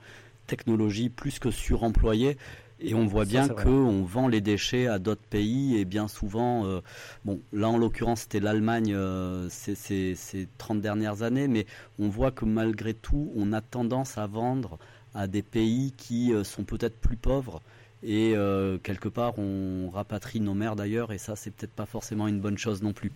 technologie 0.50 1.10
plus 1.10 1.40
que 1.40 1.52
suremployée. 1.52 2.38
Et 2.82 2.96
on 2.96 3.06
voit 3.06 3.26
bien 3.26 3.48
qu'on 3.50 4.04
vend 4.04 4.28
les 4.28 4.40
déchets 4.40 4.88
à 4.88 5.00
d'autres 5.00 5.26
pays 5.30 5.78
et 5.78 5.84
bien 5.84 6.08
souvent, 6.08 6.66
euh, 6.66 6.80
bon, 7.26 7.42
là 7.52 7.68
en 7.68 7.78
l'occurrence 7.78 8.22
c'était 8.22 8.40
l'Allemagne 8.40 8.94
euh, 8.96 9.48
ces, 9.50 10.16
30 10.58 10.80
dernières 10.80 11.22
années, 11.22 11.50
mais 11.50 11.66
on 12.00 12.08
voit 12.08 12.32
que 12.32 12.46
malgré 12.46 12.94
tout, 12.94 13.32
on 13.36 13.52
a 13.52 13.60
tendance 13.60 14.18
à 14.18 14.28
vendre 14.28 14.80
à 15.14 15.28
des 15.28 15.42
pays 15.42 15.94
qui 15.98 16.34
euh, 16.34 16.44
sont 16.44 16.64
peut-être 16.64 17.00
plus 17.00 17.18
pauvres 17.18 17.62
et 18.02 18.34
quelque 18.82 19.10
part 19.10 19.38
on 19.40 19.90
rapatrie 19.90 20.40
nos 20.40 20.54
mères 20.54 20.78
d'ailleurs 20.78 21.12
et 21.12 21.18
ça 21.18 21.36
c'est 21.36 21.52
peut-être 21.52 21.74
pas 21.74 21.86
forcément 21.86 22.30
une 22.30 22.40
bonne 22.40 22.58
chose 22.58 22.82
non 22.82 22.94
plus. 22.94 23.12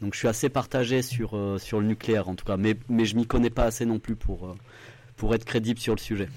Donc 0.00 0.14
je 0.14 0.20
suis 0.20 0.28
assez 0.28 0.48
partagé 0.48 1.02
sur, 1.02 1.36
sur 1.58 1.80
le 1.80 1.88
nucléaire 1.88 2.28
en 2.28 2.36
tout 2.36 2.44
cas, 2.44 2.56
mais, 2.56 2.76
mais 2.88 3.06
je 3.06 3.16
m'y 3.16 3.26
connais 3.26 3.50
pas 3.50 3.64
assez 3.64 3.86
non 3.86 3.98
plus 3.98 4.14
pour 4.14 4.54
pour 5.20 5.34
être 5.34 5.44
crédible 5.44 5.78
sur 5.78 5.94
le 5.94 6.00
sujet. 6.00 6.28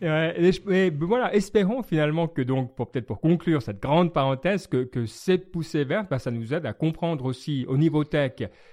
mais, 0.00 0.90
voilà, 0.90 1.34
espérons 1.34 1.82
finalement 1.82 2.26
que 2.28 2.40
donc, 2.40 2.74
pour 2.74 2.90
peut-être 2.90 3.04
pour 3.04 3.20
conclure 3.20 3.60
cette 3.60 3.80
grande 3.80 4.10
parenthèse, 4.14 4.66
que, 4.66 4.84
que 4.84 5.04
ces 5.04 5.36
poussées 5.36 5.84
vertes, 5.84 6.08
bah, 6.08 6.18
ça 6.18 6.30
nous 6.30 6.54
aide 6.54 6.64
à 6.64 6.72
comprendre 6.72 7.26
aussi 7.26 7.66
au 7.68 7.76
niveau 7.76 8.04
tech 8.04 8.32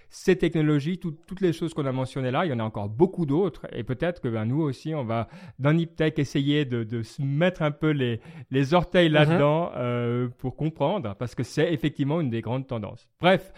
ces 0.10 0.38
technologies, 0.38 0.98
toutes 0.98 1.42
les 1.42 1.52
choses 1.52 1.74
qu'on 1.74 1.86
a 1.86 1.92
mentionnées 1.92 2.32
là, 2.32 2.46
il 2.46 2.50
y 2.52 2.54
en 2.54 2.60
a 2.60 2.64
encore 2.64 2.88
beaucoup 2.88 3.26
d'autres, 3.26 3.68
et 3.74 3.84
peut-être 3.84 4.22
que 4.22 4.30
ben, 4.30 4.46
nous 4.46 4.62
aussi, 4.62 4.96
on 4.96 5.04
va 5.04 5.28
dans 5.60 5.74
Niptech 5.74 6.18
essayer 6.20 6.64
de, 6.64 6.86
de 6.86 7.04
se 7.04 7.22
mettre 7.22 7.62
un 7.62 7.72
peu 7.72 7.90
les, 7.90 8.22
les 8.52 8.74
orteils 8.74 9.10
uh-huh. 9.10 9.14
là-dedans 9.14 9.72
euh, 9.76 10.30
pour 10.38 10.56
comprendre, 10.56 11.16
parce 11.20 11.36
que 11.36 11.44
c'est 11.44 11.74
effectivement 11.74 12.22
une 12.22 12.30
des 12.30 12.42
grandes 12.42 12.66
tendances. 12.66 13.10
Bref. 13.20 13.52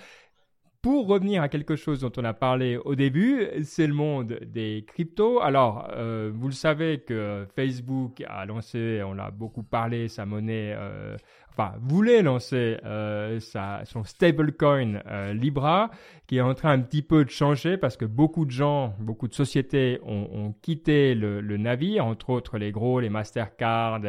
Pour 0.81 1.05
revenir 1.05 1.43
à 1.43 1.49
quelque 1.49 1.75
chose 1.75 1.99
dont 1.99 2.11
on 2.17 2.23
a 2.23 2.33
parlé 2.33 2.75
au 2.75 2.95
début, 2.95 3.47
c'est 3.63 3.85
le 3.85 3.93
monde 3.93 4.39
des 4.41 4.83
cryptos. 4.87 5.39
Alors, 5.39 5.87
euh, 5.91 6.31
vous 6.33 6.47
le 6.47 6.53
savez 6.53 7.01
que 7.01 7.45
Facebook 7.55 8.23
a 8.27 8.47
lancé, 8.47 9.03
on 9.05 9.19
a 9.19 9.29
beaucoup 9.29 9.61
parlé, 9.61 10.07
sa 10.07 10.25
monnaie, 10.25 10.73
euh, 10.75 11.17
enfin, 11.51 11.73
voulait 11.81 12.23
lancer 12.23 12.77
euh, 12.83 13.39
sa, 13.39 13.81
son 13.85 14.03
stablecoin 14.03 15.03
euh, 15.05 15.33
Libra, 15.33 15.91
qui 16.25 16.37
est 16.37 16.41
en 16.41 16.55
train 16.55 16.71
un 16.71 16.79
petit 16.79 17.03
peu 17.03 17.25
de 17.25 17.29
changer 17.29 17.77
parce 17.77 17.95
que 17.95 18.05
beaucoup 18.05 18.45
de 18.45 18.51
gens, 18.51 18.95
beaucoup 18.99 19.27
de 19.27 19.35
sociétés 19.35 19.99
ont, 20.03 20.29
ont 20.33 20.55
quitté 20.63 21.13
le, 21.13 21.41
le, 21.41 21.57
navire, 21.57 22.07
entre 22.07 22.31
autres 22.31 22.57
les 22.57 22.71
gros, 22.71 22.99
les 22.99 23.09
Mastercard, 23.09 23.99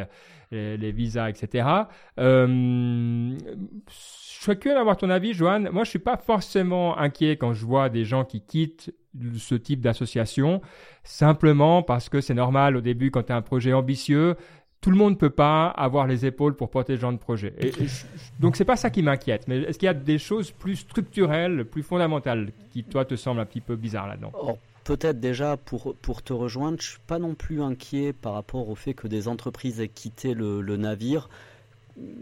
les, 0.50 0.78
les 0.78 0.92
Visa, 0.92 1.28
etc. 1.28 1.66
Je 4.42 4.46
serais 4.46 4.58
curieux 4.58 4.76
d'avoir 4.76 4.96
ton 4.96 5.08
avis, 5.08 5.34
Johan. 5.34 5.70
Moi, 5.70 5.84
je 5.84 5.90
suis 5.90 6.00
pas 6.00 6.16
forcément 6.16 6.98
inquiet 6.98 7.36
quand 7.36 7.54
je 7.54 7.64
vois 7.64 7.88
des 7.88 8.04
gens 8.04 8.24
qui 8.24 8.40
quittent 8.40 8.92
ce 9.38 9.54
type 9.54 9.80
d'association, 9.80 10.60
simplement 11.04 11.84
parce 11.84 12.08
que 12.08 12.20
c'est 12.20 12.34
normal 12.34 12.76
au 12.76 12.80
début 12.80 13.12
quand 13.12 13.22
tu 13.22 13.32
as 13.32 13.36
un 13.36 13.42
projet 13.42 13.72
ambitieux, 13.72 14.34
tout 14.80 14.90
le 14.90 14.96
monde 14.96 15.12
ne 15.12 15.16
peut 15.16 15.30
pas 15.30 15.68
avoir 15.68 16.08
les 16.08 16.26
épaules 16.26 16.56
pour 16.56 16.70
porter 16.70 16.96
ce 16.96 17.02
genre 17.02 17.12
de 17.12 17.18
projet. 17.18 17.54
Et, 17.60 17.68
et 17.68 17.86
donc 18.40 18.56
c'est 18.56 18.64
pas 18.64 18.74
ça 18.74 18.90
qui 18.90 19.04
m'inquiète. 19.04 19.46
Mais 19.46 19.58
est-ce 19.58 19.78
qu'il 19.78 19.86
y 19.86 19.90
a 19.90 19.94
des 19.94 20.18
choses 20.18 20.50
plus 20.50 20.74
structurelles, 20.74 21.64
plus 21.64 21.84
fondamentales, 21.84 22.50
qui 22.72 22.82
toi 22.82 23.04
te 23.04 23.14
semblent 23.14 23.38
un 23.38 23.46
petit 23.46 23.60
peu 23.60 23.76
bizarres 23.76 24.08
là-dedans? 24.08 24.32
Oh, 24.42 24.58
Peut-être 24.82 25.20
déjà 25.20 25.56
pour, 25.56 25.94
pour 25.94 26.20
te 26.20 26.32
rejoindre, 26.32 26.78
je 26.80 26.88
suis 26.88 27.00
pas 27.06 27.20
non 27.20 27.36
plus 27.36 27.62
inquiet 27.62 28.12
par 28.12 28.32
rapport 28.32 28.68
au 28.68 28.74
fait 28.74 28.94
que 28.94 29.06
des 29.06 29.28
entreprises 29.28 29.80
aient 29.80 29.86
quitté 29.86 30.34
le 30.34 30.76
navire 30.76 31.28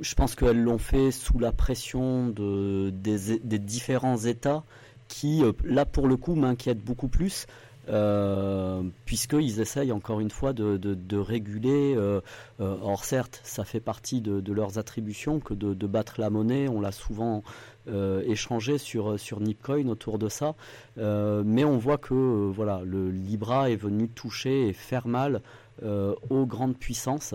je 0.01 0.15
pense 0.15 0.35
qu'elles 0.35 0.63
l'ont 0.63 0.79
fait 0.79 1.11
sous 1.11 1.39
la 1.39 1.53
pression 1.53 2.29
de, 2.29 2.91
des, 2.91 3.59
différents 3.59 4.19
États 4.19 4.65
qui, 5.09 5.43
euh, 5.43 5.53
là 5.65 5.85
pour 5.85 6.09
le 6.09 6.17
coup, 6.17 6.35
m'inquiètent 6.35 6.85
beaucoup 6.85 7.09
plus. 7.09 7.47
Euh, 7.89 8.83
puisqu'ils 9.05 9.59
essayent 9.59 9.91
encore 9.91 10.21
une 10.21 10.31
fois 10.31 10.53
de, 10.53 11.17
réguler. 11.17 11.95
Euh, 11.97 12.21
or 12.59 13.05
certes, 13.05 13.41
ça 13.43 13.65
fait 13.65 13.81
partie 13.81 14.21
de, 14.21 14.41
de 14.41 14.53
leurs 14.53 14.79
attributions 14.79 15.41
que 15.41 15.55
de, 15.55 15.87
battre 15.87 16.21
la 16.21 16.31
monnaie. 16.31 16.69
On 16.69 16.81
l'a 16.81 16.93
souvent 16.93 17.43
échangé 17.89 18.79
sur 18.79 19.19
sur 19.19 19.41
Nipcoin 19.41 19.89
autour 19.89 20.19
de 20.19 20.29
ça, 20.29 20.55
mais 20.97 21.65
on 21.65 21.79
voit 21.79 21.99
que 21.99 22.15
voilà, 22.15 22.83
le 22.85 23.11
Libra 23.11 23.71
est 23.71 23.77
venu 23.77 24.09
toucher 24.09 24.69
et 24.69 24.73
faire 24.73 25.09
mal 25.09 25.41
aux 25.83 26.47
grandes 26.47 26.77
puissances. 26.77 27.35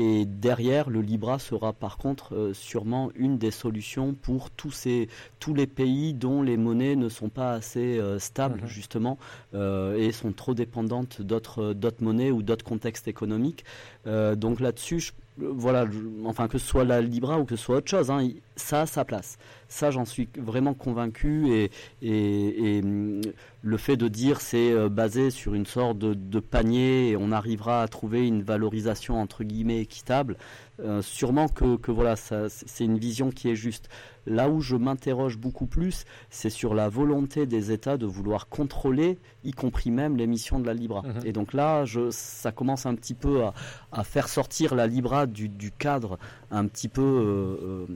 Et 0.00 0.26
derrière, 0.26 0.90
le 0.90 1.00
Libra 1.00 1.40
sera 1.40 1.72
par 1.72 1.98
contre 1.98 2.32
euh, 2.32 2.54
sûrement 2.54 3.10
une 3.16 3.36
des 3.36 3.50
solutions 3.50 4.14
pour 4.14 4.48
tous, 4.52 4.70
ces, 4.70 5.08
tous 5.40 5.54
les 5.54 5.66
pays 5.66 6.14
dont 6.14 6.40
les 6.40 6.56
monnaies 6.56 6.94
ne 6.94 7.08
sont 7.08 7.28
pas 7.28 7.50
assez 7.54 7.98
euh, 7.98 8.20
stables 8.20 8.60
mhm. 8.60 8.68
justement 8.68 9.18
euh, 9.54 9.96
et 9.96 10.12
sont 10.12 10.32
trop 10.32 10.54
dépendantes 10.54 11.20
d'autres 11.20 11.74
monnaies 12.00 12.30
ou 12.30 12.44
d'autres 12.44 12.64
contextes 12.64 13.08
économiques. 13.08 13.64
donc 14.06 14.60
là-dessus, 14.60 15.10
voilà, 15.36 15.84
enfin 16.24 16.46
que 16.46 16.58
ce 16.58 16.66
soit 16.66 16.84
la 16.84 17.00
Libra 17.00 17.40
ou 17.40 17.44
que 17.44 17.56
ce 17.56 17.64
soit 17.64 17.78
autre 17.78 17.90
chose, 17.90 18.08
hein, 18.08 18.28
ça 18.54 18.82
a 18.82 18.86
sa 18.86 19.04
place. 19.04 19.36
Ça, 19.68 19.90
j'en 19.90 20.04
suis 20.04 20.28
vraiment 20.36 20.74
convaincu 20.74 21.52
et, 21.52 21.70
et, 22.02 22.82
mm, 22.82 23.20
le 23.62 23.76
fait 23.76 23.96
de 23.96 24.08
dire 24.08 24.40
c'est 24.40 24.72
euh, 24.72 24.88
basé 24.88 25.30
sur 25.30 25.54
une 25.54 25.66
sorte 25.66 25.98
de, 25.98 26.40
panier 26.40 27.10
et 27.10 27.16
on 27.16 27.32
arrivera 27.32 27.82
à 27.82 27.88
trouver 27.88 28.26
une 28.26 28.42
valorisation 28.42 29.20
entre 29.20 29.44
guillemets 29.44 29.80
équitable, 29.80 30.36
euh, 30.80 31.02
sûrement 31.02 31.48
que, 31.48 31.76
que 31.76 31.90
voilà, 31.90 32.14
c'est 32.16 32.84
une 32.84 32.98
vision 32.98 33.30
qui 33.30 33.50
est 33.50 33.56
juste. 33.56 33.88
Là 34.26 34.50
où 34.50 34.60
je 34.60 34.76
m'interroge 34.76 35.38
beaucoup 35.38 35.66
plus, 35.66 36.04
c'est 36.28 36.50
sur 36.50 36.74
la 36.74 36.90
volonté 36.90 37.46
des 37.46 37.72
États 37.72 37.96
de 37.96 38.04
vouloir 38.04 38.48
contrôler, 38.48 39.18
y 39.42 39.52
compris 39.52 39.90
même 39.90 40.16
l'émission 40.16 40.60
de 40.60 40.66
la 40.66 40.74
Libra. 40.74 41.02
Mhm. 41.02 41.20
Et 41.24 41.32
donc 41.32 41.54
là, 41.54 41.86
je, 41.86 42.10
ça 42.10 42.52
commence 42.52 42.84
un 42.84 42.94
petit 42.94 43.14
peu 43.14 43.44
à, 43.44 43.54
à 43.90 44.04
faire 44.04 44.28
sortir 44.28 44.74
la 44.74 44.86
Libra 44.86 45.26
du, 45.26 45.48
du 45.48 45.70
cadre 45.72 46.18
un 46.50 46.66
petit 46.66 46.88
peu, 46.88 47.02
euh, 47.02 47.56
euh, 47.62 47.86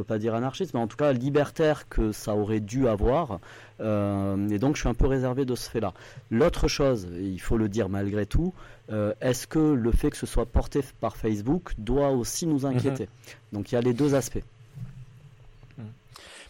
peux 0.00 0.04
pas 0.04 0.18
dire 0.18 0.34
anarchiste, 0.34 0.74
mais 0.74 0.80
en 0.80 0.86
tout 0.86 0.96
cas 0.96 1.12
libertaire 1.12 1.88
que 1.88 2.12
ça 2.12 2.34
aurait 2.34 2.60
dû 2.60 2.88
avoir. 2.88 3.38
Euh, 3.80 4.48
et 4.48 4.58
donc 4.58 4.76
je 4.76 4.80
suis 4.80 4.88
un 4.88 4.94
peu 4.94 5.06
réservé 5.06 5.44
de 5.44 5.54
ce 5.54 5.68
fait-là. 5.68 5.92
L'autre 6.30 6.68
chose, 6.68 7.08
il 7.18 7.40
faut 7.40 7.56
le 7.56 7.68
dire 7.68 7.88
malgré 7.88 8.26
tout, 8.26 8.54
euh, 8.90 9.12
est-ce 9.20 9.46
que 9.46 9.58
le 9.58 9.92
fait 9.92 10.10
que 10.10 10.16
ce 10.16 10.26
soit 10.26 10.46
porté 10.46 10.80
par 11.00 11.16
Facebook 11.16 11.72
doit 11.78 12.10
aussi 12.10 12.46
nous 12.46 12.66
inquiéter 12.66 13.04
mhm. 13.04 13.58
Donc 13.58 13.72
il 13.72 13.74
y 13.74 13.78
a 13.78 13.80
les 13.80 13.94
deux 13.94 14.14
aspects. 14.14 14.42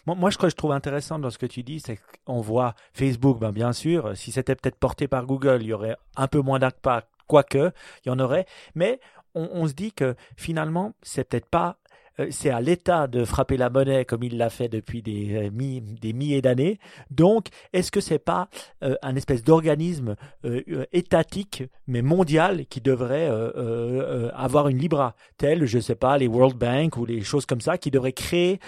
Moi, 0.07 0.31
ce 0.31 0.37
que 0.39 0.49
je 0.49 0.55
trouve 0.55 0.71
intéressant 0.71 1.19
dans 1.19 1.29
ce 1.29 1.37
que 1.37 1.45
tu 1.45 1.61
dis, 1.61 1.79
c'est 1.79 1.99
qu'on 2.25 2.41
voit 2.41 2.73
Facebook, 2.91 3.37
ben, 3.37 3.51
bien 3.51 3.71
sûr, 3.71 4.17
si 4.17 4.31
c'était 4.31 4.55
peut-être 4.55 4.77
porté 4.77 5.07
par 5.07 5.27
Google, 5.27 5.59
il 5.61 5.67
y 5.67 5.73
aurait 5.73 5.95
un 6.15 6.27
peu 6.27 6.39
moins 6.39 6.57
d'impact, 6.57 7.07
quoique, 7.27 7.71
il 8.03 8.09
y 8.09 8.11
en 8.11 8.17
aurait, 8.17 8.47
mais 8.73 8.99
on, 9.35 9.47
on 9.53 9.67
se 9.67 9.73
dit 9.73 9.91
que 9.91 10.15
finalement, 10.35 10.93
c'est 11.03 11.23
peut-être 11.23 11.45
pas 11.45 11.77
c'est 12.29 12.49
à 12.49 12.61
l'État 12.61 13.07
de 13.07 13.25
frapper 13.25 13.57
la 13.57 13.69
monnaie 13.69 14.05
comme 14.05 14.23
il 14.23 14.37
l'a 14.37 14.49
fait 14.49 14.69
depuis 14.69 15.01
des, 15.01 15.49
euh, 15.49 15.79
des 16.01 16.13
milliers 16.13 16.41
d'années. 16.41 16.79
Donc, 17.09 17.47
est-ce 17.73 17.91
que 17.91 18.01
c'est 18.01 18.19
pas 18.19 18.49
euh, 18.83 18.95
un 19.01 19.15
espèce 19.15 19.43
d'organisme 19.43 20.15
étatique 20.91 21.63
mais 21.87 22.01
mondial 22.01 22.65
qui 22.67 22.81
devrait 22.81 23.29
avoir 24.33 24.67
une 24.67 24.77
libra, 24.77 25.15
telle, 25.37 25.65
je 25.65 25.79
sais 25.79 25.95
pas, 25.95 26.17
les 26.17 26.27
World 26.27 26.57
Bank 26.57 26.97
ou 26.97 27.05
les 27.05 27.21
choses 27.21 27.45
comme 27.45 27.61
ça, 27.61 27.77
qui 27.77 27.91
devrait 27.91 28.13
créer 28.13 28.59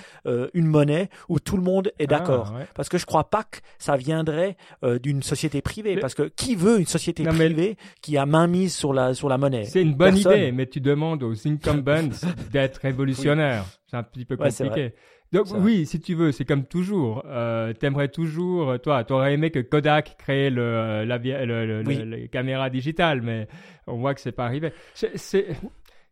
une 0.54 0.66
monnaie 0.68 1.10
où 1.30 1.40
tout 1.40 1.58
le 1.58 1.64
monde 1.64 1.92
est 2.00 2.12
ah, 2.12 2.18
d'accord? 2.20 2.54
Parce 2.76 2.90
que 2.90 2.98
je 2.98 3.06
crois 3.06 3.30
pas 3.30 3.44
que 3.44 3.60
ça 3.80 3.98
viendrait 3.98 4.56
d'une 5.02 5.24
société 5.24 5.62
privée. 5.62 5.98
Parce 5.98 6.16
que 6.16 6.24
qui 6.24 6.56
veut 6.56 6.80
une 6.80 6.86
société 6.86 7.24
privée 7.24 7.78
qui 8.02 8.18
a 8.18 8.26
main 8.26 8.48
mise 8.48 8.76
sur 8.76 8.94
la 8.94 9.14
sur 9.14 9.30
la 9.30 9.38
monnaie? 9.38 9.66
C'est 9.66 9.82
une 9.82 9.96
bonne 9.96 10.18
idée, 10.18 10.52
mais 10.52 10.68
tu 10.68 10.80
demandes 10.82 11.24
aux 11.24 11.48
incumbents 11.48 12.10
d'être 12.52 12.78
révolutionnaires 12.82 13.43
c'est 13.88 13.98
un 13.98 14.04
petit 14.04 14.26
peu 14.26 14.38
compliqué. 14.38 14.94
Donc 15.32 15.48
oui, 15.56 15.88
si 15.88 16.00
tu 16.00 16.14
veux, 16.14 16.32
c'est 16.32 16.46
comme 16.46 16.66
toujours. 16.66 17.24
Euh, 17.26 17.74
T'aimerais 17.74 18.10
toujours, 18.10 18.80
toi, 18.80 19.04
t'aurais 19.04 19.34
aimé 19.34 19.50
que 19.50 19.60
Kodak 19.60 20.16
crée 20.20 20.52
le, 20.52 21.06
la, 21.06 21.18
le, 21.18 21.82
le, 21.82 22.28
caméra 22.28 22.70
digitale, 22.70 23.24
mais 23.24 23.48
on 23.88 23.98
voit 23.98 24.14
que 24.14 24.22
c'est 24.22 24.32
pas 24.32 24.46
arrivé. 24.46 24.72
C'est 24.94 25.48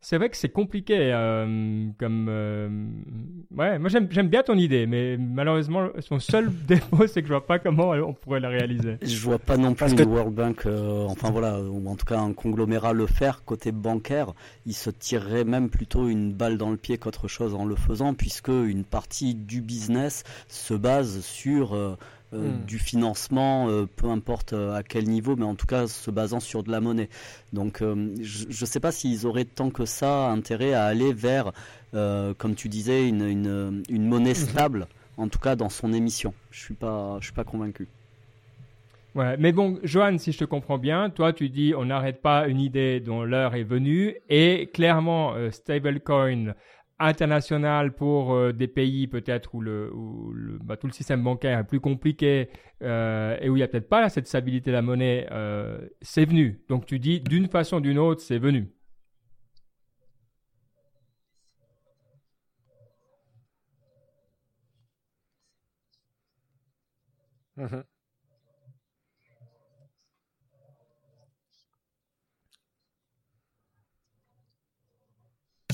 c'est 0.04 0.18
vrai 0.18 0.30
que 0.30 0.38
c'est 0.38 0.50
compliqué 0.50 0.98
euh, 1.14 1.88
comme 2.00 2.28
euh, 2.28 2.70
ouais 3.56 3.78
moi 3.78 3.88
j'aime 3.88 4.08
j'aime 4.10 4.30
bien 4.30 4.42
ton 4.42 4.56
idée 4.56 4.88
mais 4.88 5.16
malheureusement 5.16 5.90
son 6.00 6.20
seul 6.20 6.52
défaut 6.68 7.06
c'est 7.06 7.22
que 7.22 7.28
je 7.28 7.34
vois 7.34 7.46
pas 7.46 7.60
comment 7.60 7.92
on 7.92 8.14
pourrait 8.14 8.40
la 8.40 8.50
réaliser. 8.50 8.98
Je 9.04 9.20
vois 9.20 9.38
pas 9.38 9.58
non 9.58 9.76
plus 9.76 9.96
le 9.96 10.04
World 10.06 10.34
Bank 10.34 10.66
euh, 10.66 11.06
enfin 11.08 11.30
voilà 11.30 11.62
ou 11.62 11.88
en 11.88 11.96
tout 11.96 12.08
cas 12.08 12.20
un 12.20 12.34
conglomérat 12.34 12.94
le 12.94 13.06
faire 13.06 13.46
côté 13.46 13.72
bancaire. 13.72 14.34
Il 14.66 14.74
se 14.74 14.90
tirerait 14.90 15.44
même 15.44 15.70
plutôt 15.70 16.08
une 16.08 16.34
balle 16.34 16.58
dans 16.58 16.72
le 16.72 16.78
pied 16.78 16.98
qu'autre 16.98 17.28
chose 17.28 17.54
en 17.54 17.66
le 17.66 17.76
faisant 17.76 18.16
puisque 18.16 18.48
une 18.50 18.84
partie 18.84 19.36
du 19.36 19.62
business 19.62 20.24
se 20.48 20.74
base 20.74 21.22
sur 21.22 21.98
euh, 22.34 22.50
hmm. 22.50 22.65
du 22.65 22.80
financement, 22.80 23.67
euh, 23.67 23.86
peu 23.94 24.08
importe 24.08 24.54
euh, 24.54 24.74
à 24.74 24.84
quel 24.84 25.10
niveau, 25.10 25.36
mais 25.36 25.44
en 25.44 25.56
tout 25.56 25.65
cas 25.65 25.88
se 25.88 26.10
basant 26.10 26.39
sur 26.39 26.63
de 26.63 26.72
la 26.72 26.80
monnaie. 26.80 27.10
Donc 27.52 27.80
je 27.82 28.48
ne 28.48 28.65
sais 28.65 28.80
pas 28.80 28.94
s'ils 28.94 29.26
auraient 29.26 29.44
tant 29.44 29.70
que 29.70 29.84
ça 29.84 30.30
intérêt 30.30 30.74
à 30.74 30.86
aller 30.86 31.12
vers, 31.12 31.52
comme 31.91 32.56
tu 32.56 32.70
disais, 32.70 33.10
une, 33.10 33.28
une, 33.28 33.84
une 33.89 34.08
monnaie 34.08 34.30
mhm. 34.30 34.36
stable, 34.36 34.88
en 35.17 35.28
tout 35.28 35.39
cas 35.39 35.58
dans 35.58 35.70
son 35.70 35.91
émission. 35.91 36.34
Je 36.52 36.62
suis 36.62 36.74
pas, 36.74 37.17
je 37.20 37.26
suis 37.26 37.34
pas 37.34 37.44
convaincu. 37.44 37.89
Ouais, 39.13 39.36
mais 39.38 39.52
bon, 39.52 39.78
Johan, 39.84 40.17
si 40.17 40.32
je 40.32 40.38
te 40.38 40.46
comprends 40.46 40.78
bien, 40.78 41.10
toi 41.10 41.34
tu 41.34 41.50
dis 41.50 41.74
on 41.76 41.84
n'arrête 41.84 42.22
pas 42.22 42.48
une 42.48 42.62
idée 42.62 43.02
dont 43.02 43.24
l'heure 43.24 43.56
est 43.56 43.63
venue 43.63 44.15
et 44.30 44.70
clairement 44.74 45.36
stablecoin 45.52 46.54
international 47.02 47.94
pour 47.94 48.34
euh, 48.34 48.54
des 48.54 48.68
pays 48.68 49.08
peut-être 49.08 49.56
où, 49.56 49.62
le, 49.62 49.92
où 49.94 50.32
le, 50.34 50.58
bah, 50.60 50.78
tout 50.78 50.88
le 50.88 50.94
système 50.94 51.24
bancaire 51.24 51.60
est 51.60 51.64
plus 51.64 51.80
compliqué 51.80 52.50
euh, 52.82 53.38
et 53.42 53.50
où 53.50 53.56
il 53.56 53.60
n'y 53.60 53.64
a 53.64 53.68
peut-être 53.68 53.90
pas 53.90 54.10
cette 54.10 54.28
stabilité 54.28 54.72
de 54.72 54.76
la 54.76 54.82
monnaie, 54.82 55.28
euh, 55.32 55.80
c'est 56.02 56.26
venu. 56.26 56.62
Donc 56.70 56.86
tu 56.86 57.00
dis 57.00 57.20
d'une 57.20 57.48
façon 57.48 57.78
ou 57.78 57.82
d'une 57.82 58.00
autre, 58.00 58.22
c'est 58.22 58.40
venu. 58.40 58.72
Mm-hmm. 67.58 67.84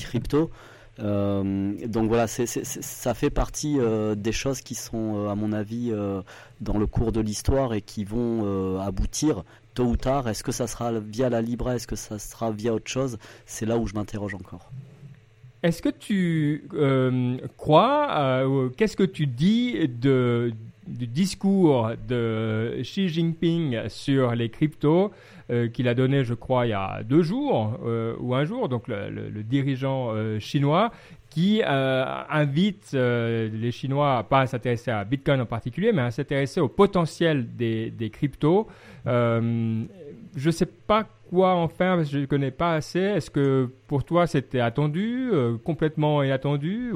Crypto, 0.00 0.50
donc 0.98 2.08
voilà, 2.08 2.26
ça 2.26 3.14
fait 3.14 3.30
partie 3.30 3.76
euh, 3.78 4.14
des 4.14 4.32
choses 4.32 4.60
qui 4.62 4.74
sont, 4.74 5.16
euh, 5.16 5.28
à 5.28 5.34
mon 5.34 5.52
avis, 5.52 5.92
dans 6.60 6.78
le 6.78 6.86
cours 6.86 7.12
de 7.12 7.20
l'histoire 7.20 7.74
et 7.74 7.82
qui 7.82 8.04
vont 8.04 8.78
aboutir 8.80 9.44
tôt 9.74 9.84
ou 9.84 9.96
tard. 9.96 10.28
Est-ce 10.28 10.42
que 10.42 10.52
ça 10.52 10.66
sera 10.66 10.92
via 10.98 11.28
la 11.28 11.40
Libra 11.40 11.76
Est-ce 11.76 11.86
que 11.86 11.96
ça 11.96 12.18
sera 12.18 12.50
via 12.50 12.74
autre 12.74 12.90
chose? 12.90 13.18
C'est 13.46 13.66
là 13.66 13.78
où 13.78 13.86
je 13.86 13.94
m'interroge 13.94 14.34
encore. 14.34 14.70
Est-ce 15.62 15.82
que 15.82 15.88
tu 15.88 16.68
crois, 17.56 18.44
qu'est-ce 18.76 18.96
que 18.96 19.04
tu 19.04 19.26
dis 19.26 19.88
de, 19.88 20.52
du 20.86 21.06
discours 21.06 21.92
de 22.08 22.78
Xi 22.82 23.08
Jinping 23.08 23.88
sur 23.88 24.34
les 24.34 24.48
cryptos? 24.48 25.12
Euh, 25.50 25.68
qu'il 25.68 25.88
a 25.88 25.94
donné, 25.94 26.24
je 26.24 26.34
crois, 26.34 26.66
il 26.66 26.70
y 26.70 26.74
a 26.74 27.02
deux 27.02 27.22
jours 27.22 27.78
euh, 27.86 28.14
ou 28.20 28.34
un 28.34 28.44
jour, 28.44 28.68
donc 28.68 28.86
le, 28.86 29.42
dirigeant 29.42 30.10
euh, 30.12 30.38
chinois 30.38 30.92
qui 31.30 31.62
invite 31.62 32.92
les 32.94 33.70
Chinois 33.70 34.26
pas 34.28 34.40
à 34.40 34.46
s'intéresser 34.46 34.90
à 34.90 35.04
Bitcoin 35.04 35.42
en 35.42 35.46
particulier, 35.46 35.92
mais 35.92 36.00
à 36.00 36.10
s'intéresser 36.10 36.58
au 36.58 36.68
potentiel 36.68 37.54
des, 37.54 37.90
des 37.90 38.08
cryptos. 38.08 38.66
je 39.04 39.84
ne 40.34 40.50
sais 40.50 40.66
pas 40.66 41.06
quoi 41.28 41.54
en 41.54 41.68
faire 41.68 41.96
parce 41.96 42.08
que 42.08 42.14
je 42.14 42.18
ne 42.20 42.26
connais 42.26 42.50
pas 42.50 42.72
assez. 42.72 43.00
Est-ce 43.00 43.30
que 43.30 43.70
pour 43.86 44.04
toi 44.04 44.26
c'était 44.26 44.60
attendu, 44.60 45.30
complètement 45.64 46.22
inattendu 46.22 46.92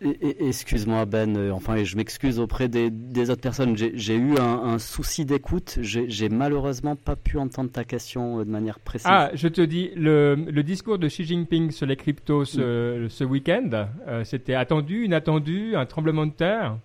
Excuse-moi 0.00 1.06
Ben, 1.06 1.36
euh, 1.36 1.50
enfin 1.50 1.82
je 1.82 1.96
m'excuse 1.96 2.38
auprès 2.38 2.68
des, 2.68 3.30
autres 3.30 3.40
personnes. 3.40 3.76
J'ai 3.76 4.14
eu 4.14 4.38
un, 4.38 4.78
souci 4.78 5.24
d'écoute. 5.24 5.78
J'ai 5.80 6.28
malheureusement 6.28 6.94
pas 6.94 7.16
pu 7.16 7.36
entendre 7.36 7.70
ta 7.70 7.82
question 7.84 8.38
euh, 8.38 8.44
de 8.44 8.50
manière 8.50 8.78
précise. 8.78 9.08
Ah, 9.10 9.30
je 9.34 9.48
te 9.48 9.60
dis, 9.60 9.90
le, 9.96 10.36
discours 10.62 10.98
de 10.98 11.08
Xi 11.08 11.24
Jinping 11.24 11.72
sur 11.72 11.86
les 11.86 11.96
cryptos 11.96 12.44
ce, 12.44 13.24
week-end, 13.24 13.88
euh, 14.06 14.22
c'était 14.24 14.54
attendu, 14.54 15.04
inattendu, 15.04 15.74
un 15.74 15.86
tremblement 15.86 16.26
de 16.26 16.32
terre? 16.32 16.78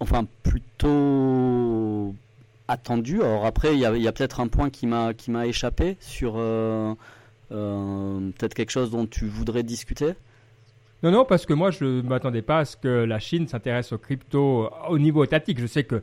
Enfin, 0.00 0.26
plutôt 0.42 2.14
attendu. 2.68 3.22
Alors 3.22 3.46
après, 3.46 3.72
il 3.74 3.78
y 3.78 3.86
a, 3.86 4.12
peut-être 4.12 4.40
un 4.40 4.48
point 4.48 4.68
qui 4.68 4.86
m'a 4.86 5.46
échappé 5.46 5.96
sur 6.00 6.34
peut-être 7.48 8.54
quelque 8.54 8.70
chose 8.70 8.90
dont 8.90 9.06
tu 9.06 9.26
voudrais 9.26 9.62
discuter? 9.62 10.14
Non, 11.02 11.10
non, 11.10 11.24
parce 11.24 11.46
que 11.46 11.52
moi, 11.52 11.70
je 11.70 11.84
ne 11.84 12.02
m'attendais 12.02 12.42
pas 12.42 12.58
à 12.58 12.64
ce 12.64 12.76
que 12.76 12.88
la 12.88 13.18
Chine 13.18 13.48
s'intéresse 13.48 13.92
aux 13.92 13.98
cryptos 13.98 14.70
au 14.88 14.98
niveau 14.98 15.24
étatique. 15.24 15.60
Je 15.60 15.66
sais 15.66 15.84
que 15.84 16.02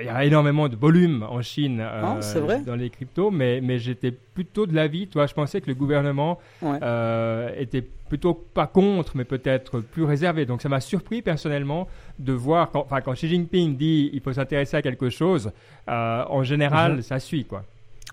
il 0.00 0.06
y 0.06 0.08
a 0.08 0.24
énormément 0.24 0.68
de 0.68 0.76
volume 0.76 1.24
en 1.28 1.42
Chine 1.42 1.80
euh, 1.80 2.02
ah, 2.04 2.58
dans 2.64 2.76
les 2.76 2.90
cryptos, 2.90 3.30
mais, 3.30 3.60
mais 3.60 3.78
j'étais 3.78 4.12
plutôt 4.12 4.66
de 4.66 4.74
l'avis, 4.74 5.08
toi, 5.08 5.26
je 5.26 5.34
pensais 5.34 5.60
que 5.60 5.66
le 5.66 5.74
gouvernement 5.74 6.38
euh, 6.62 7.50
était 7.58 7.82
plutôt 7.82 8.34
pas 8.34 8.66
contre, 8.66 9.16
mais 9.16 9.24
peut-être 9.24 9.80
plus 9.80 10.04
réservé. 10.04 10.46
Donc 10.46 10.62
ça 10.62 10.68
m'a 10.68 10.80
surpris 10.80 11.20
personnellement 11.20 11.88
de 12.18 12.32
voir, 12.32 12.70
quand, 12.70 12.86
quand 13.04 13.12
Xi 13.12 13.28
Jinping 13.28 13.76
dit 13.76 14.10
il 14.12 14.20
faut 14.20 14.32
s'intéresser 14.32 14.76
à 14.76 14.82
quelque 14.82 15.10
chose, 15.10 15.50
euh, 15.88 16.24
en 16.28 16.42
général, 16.44 16.96
mhm. 16.96 17.02
ça 17.02 17.18
suit, 17.18 17.44
quoi. 17.44 17.64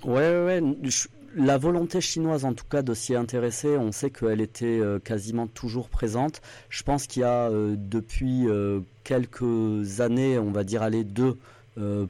Ouais, 0.03 0.43
ouais, 0.43 0.61
la 1.35 1.57
volonté 1.57 1.99
chinoise, 1.99 2.45
en 2.45 2.53
tout 2.53 2.65
cas, 2.65 2.81
de 2.81 2.93
s'y 2.93 3.13
intéresser, 3.13 3.77
on 3.77 3.91
sait 3.91 4.09
qu'elle 4.09 4.41
était 4.41 4.79
euh, 4.79 4.99
quasiment 4.99 5.47
toujours 5.47 5.89
présente. 5.89 6.41
Je 6.69 6.81
pense 6.83 7.07
qu'il 7.07 7.21
y 7.21 7.25
a 7.25 7.49
euh, 7.49 7.75
depuis 7.77 8.47
euh, 8.47 8.79
quelques 9.03 9.99
années, 9.99 10.39
on 10.39 10.51
va 10.51 10.63
dire 10.63 10.81
aller 10.81 11.03
deux, 11.03 11.37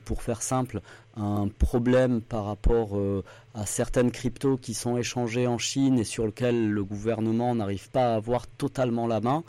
pour 0.05 0.21
faire 0.21 0.43
simple, 0.43 0.79
un 1.17 1.47
problème 1.47 2.21
par 2.21 2.45
rapport 2.45 2.97
à 3.55 3.65
certaines 3.65 4.11
cryptos 4.11 4.57
qui 4.57 4.73
sont 4.73 4.97
échangées 4.97 5.47
en 5.47 5.57
Chine 5.57 5.97
et 5.97 6.03
sur 6.03 6.25
lesquelles 6.25 6.69
le 6.69 6.83
gouvernement 6.83 7.55
n'arrive 7.55 7.89
pas 7.89 8.13
à 8.13 8.15
avoir 8.15 8.47
totalement 8.47 9.07
la 9.07 9.21
main. 9.21 9.43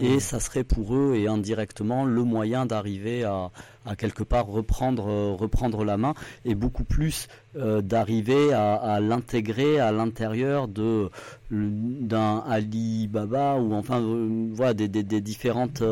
Et 0.00 0.16
mmh. 0.16 0.20
ça 0.20 0.40
serait 0.40 0.64
pour 0.64 0.94
eux 0.94 1.16
et 1.16 1.26
indirectement 1.26 2.04
le 2.04 2.22
moyen 2.22 2.64
d'arriver 2.64 3.24
à, 3.24 3.50
quelque 3.98 4.22
part 4.22 4.46
reprendre, 4.46 5.08
euh, 5.08 5.34
reprendre 5.34 5.84
la 5.84 5.96
main 5.96 6.14
et 6.44 6.54
beaucoup 6.54 6.84
plus 6.84 7.28
euh, 7.56 7.82
d'arriver 7.82 8.52
à, 8.52 9.00
l'intégrer 9.00 9.80
à 9.80 9.90
l'intérieur 9.90 10.68
de 10.68 11.10
d'un 11.50 12.44
Alibaba 12.48 13.56
ou 13.56 13.74
enfin 13.74 14.00
euh, 14.00 14.48
voilà 14.52 14.74
des, 14.74 14.86
des, 14.86 15.20
différentes 15.20 15.82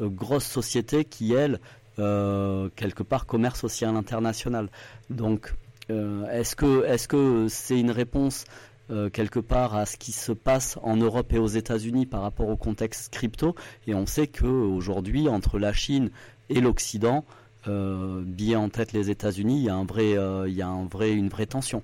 grosses 0.00 0.46
sociétés 0.46 1.04
qui 1.04 1.34
elles 1.34 1.60
quelque 1.98 3.02
part 3.02 3.26
commerce 3.26 3.64
aussi 3.64 3.84
à 3.84 3.92
l'international. 3.92 4.68
Donc 5.10 5.52
euh, 5.90 6.28
est-ce 6.30 7.08
que 7.08 7.46
c'est 7.48 7.78
une 7.78 7.90
réponse 7.90 8.44
euh, 8.90 9.10
quelque 9.10 9.40
part 9.40 9.74
à 9.74 9.86
ce 9.86 9.96
qui 9.96 10.12
se 10.12 10.32
passe 10.32 10.78
en 10.82 10.96
Europe 10.96 11.32
et 11.32 11.38
aux 11.38 11.46
États-Unis 11.46 12.06
par 12.06 12.22
rapport 12.22 12.48
au 12.48 12.56
contexte 12.56 13.12
crypto? 13.12 13.54
Et 13.86 13.94
on 13.94 14.06
sait 14.06 14.26
que 14.26 14.46
aujourd'hui 14.46 15.28
entre 15.28 15.58
la 15.58 15.72
Chine 15.72 16.10
et 16.50 16.60
l'Occident, 16.60 17.24
euh, 17.66 18.22
bien 18.24 18.60
en 18.60 18.68
tête 18.68 18.92
les 18.92 19.10
États-Unis, 19.10 19.58
il 19.58 19.64
y 19.64 20.62
a 20.62 20.66
une 20.66 21.28
vraie 21.28 21.46
tension. 21.46 21.82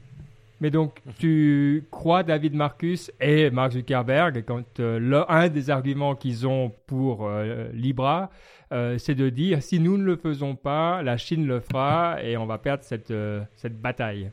Mais 0.61 0.71
donc, 0.71 1.01
tu 1.19 1.85
crois 1.91 2.23
David 2.23 2.55
Marcus 2.55 3.11
et 3.21 3.51
Mark 3.51 3.73
Zuckerberg 3.73 4.45
quand 4.47 4.81
un 4.81 5.49
des 5.49 5.71
arguments 5.71 6.15
qu'ils 6.15 6.47
ont 6.47 6.73
pour 6.87 7.29
Libra, 7.73 8.31
euh, 8.75 8.99
c'est 8.99 9.15
de 9.15 9.29
dire 9.31 9.63
si 9.63 9.79
nous 9.79 9.97
ne 9.97 10.05
le 10.05 10.17
faisons 10.17 10.57
pas, 10.57 11.03
la 11.03 11.17
Chine 11.17 11.47
le 11.47 11.61
fera 11.61 12.23
et 12.23 12.37
on 12.37 12.47
va 12.47 12.59
perdre 12.59 12.83
cette, 12.83 13.11
euh, 13.13 13.43
cette 13.57 13.81
bataille. 13.81 14.31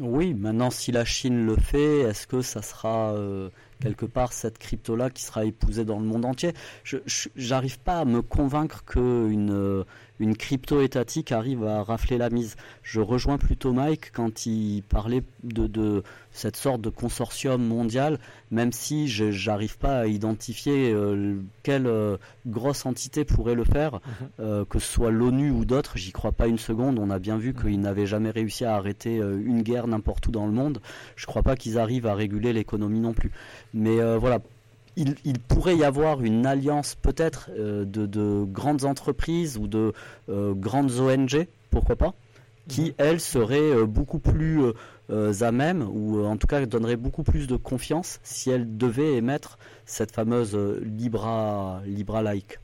Oui, 0.00 0.34
maintenant 0.34 0.70
si 0.70 0.90
la 0.90 1.04
Chine 1.04 1.46
le 1.46 1.56
fait, 1.56 2.00
est-ce 2.00 2.26
que 2.26 2.40
ça 2.40 2.62
sera 2.62 3.12
euh, 3.12 3.50
quelque 3.80 4.06
part 4.06 4.32
cette 4.32 4.58
crypto-là 4.58 5.10
qui 5.10 5.22
sera 5.22 5.44
épousée 5.44 5.84
dans 5.84 5.98
le 5.98 6.06
monde 6.06 6.24
entier? 6.24 6.54
Je 6.82 6.98
n'arrive 7.50 7.78
pas 7.80 8.00
à 8.00 8.04
me 8.04 8.22
convaincre 8.22 8.84
qu'une 8.84 9.84
une 10.20 10.36
crypto 10.36 10.80
étatique 10.80 11.32
arrive 11.32 11.64
à 11.64 11.82
rafler 11.82 12.18
la 12.18 12.30
mise. 12.30 12.56
Je 12.82 13.00
rejoins 13.00 13.38
plutôt 13.38 13.72
Mike 13.72 14.10
quand 14.12 14.46
il 14.46 14.82
parlait 14.82 15.22
de, 15.42 16.02
cette 16.30 16.56
sorte 16.56 16.80
de 16.80 16.90
consortium 16.90 17.62
mondial, 17.62 18.18
même 18.50 18.72
si 18.72 19.08
je 19.08 19.46
n'arrive 19.46 19.78
pas 19.78 20.00
à 20.00 20.06
identifier 20.06 20.92
euh, 20.92 21.36
quelle 21.62 21.86
euh, 21.86 22.16
grosse 22.46 22.86
entité 22.86 23.24
pourrait 23.24 23.54
le 23.54 23.64
faire, 23.64 23.94
mhm. 23.94 24.28
euh, 24.40 24.64
que 24.64 24.78
ce 24.78 24.86
soit 24.86 25.10
l'ONU 25.10 25.50
ou 25.50 25.64
d'autres, 25.64 25.96
j'y 25.96 26.12
crois 26.12 26.32
pas 26.32 26.46
une 26.46 26.58
seconde. 26.58 26.98
On 26.98 27.10
a 27.10 27.18
bien 27.18 27.38
vu 27.38 27.52
mhm. 27.52 27.62
qu'ils 27.62 27.80
n'avaient 27.80 28.06
jamais 28.06 28.30
réussi 28.30 28.64
à 28.64 28.74
arrêter 28.74 29.16
une 29.16 29.62
guerre 29.62 29.86
n'importe 29.86 30.26
où 30.26 30.30
dans 30.30 30.46
le 30.46 30.52
monde. 30.52 30.80
Je 31.16 31.26
crois 31.26 31.42
pas 31.42 31.56
qu'ils 31.56 31.78
arrivent 31.78 32.06
à 32.06 32.14
réguler 32.14 32.52
l'économie 32.52 33.00
non 33.00 33.12
plus. 33.12 33.30
Mais 33.74 33.98
voilà, 34.16 34.40
il, 34.98 35.38
pourrait 35.38 35.76
y 35.76 35.84
avoir 35.84 36.22
une 36.22 36.46
alliance 36.46 36.94
peut-être 36.94 37.50
euh, 37.56 37.84
de, 37.84 38.44
grandes 38.44 38.84
entreprises 38.84 39.56
ou 39.56 39.68
de 39.68 39.92
euh, 40.28 40.54
grandes 40.54 40.92
ONG, 40.98 41.46
pourquoi 41.70 41.96
pas, 41.96 42.14
qui 42.68 42.86
mhm. 42.86 42.94
elles 42.98 43.20
seraient 43.20 43.74
euh, 43.74 43.86
beaucoup 43.86 44.18
plus 44.18 44.72
à 45.10 45.52
même 45.52 45.88
ou 45.90 46.22
en 46.22 46.36
tout 46.36 46.46
cas 46.46 46.66
donneraient 46.66 46.96
beaucoup 46.96 47.22
plus 47.22 47.46
de 47.46 47.56
confiance 47.56 48.20
si 48.22 48.50
elles 48.50 48.76
devaient 48.76 49.14
émettre 49.14 49.58
cette 49.86 50.12
fameuse 50.12 50.54
Libra 50.82 51.80
Libra 51.86 52.22
like. 52.22 52.58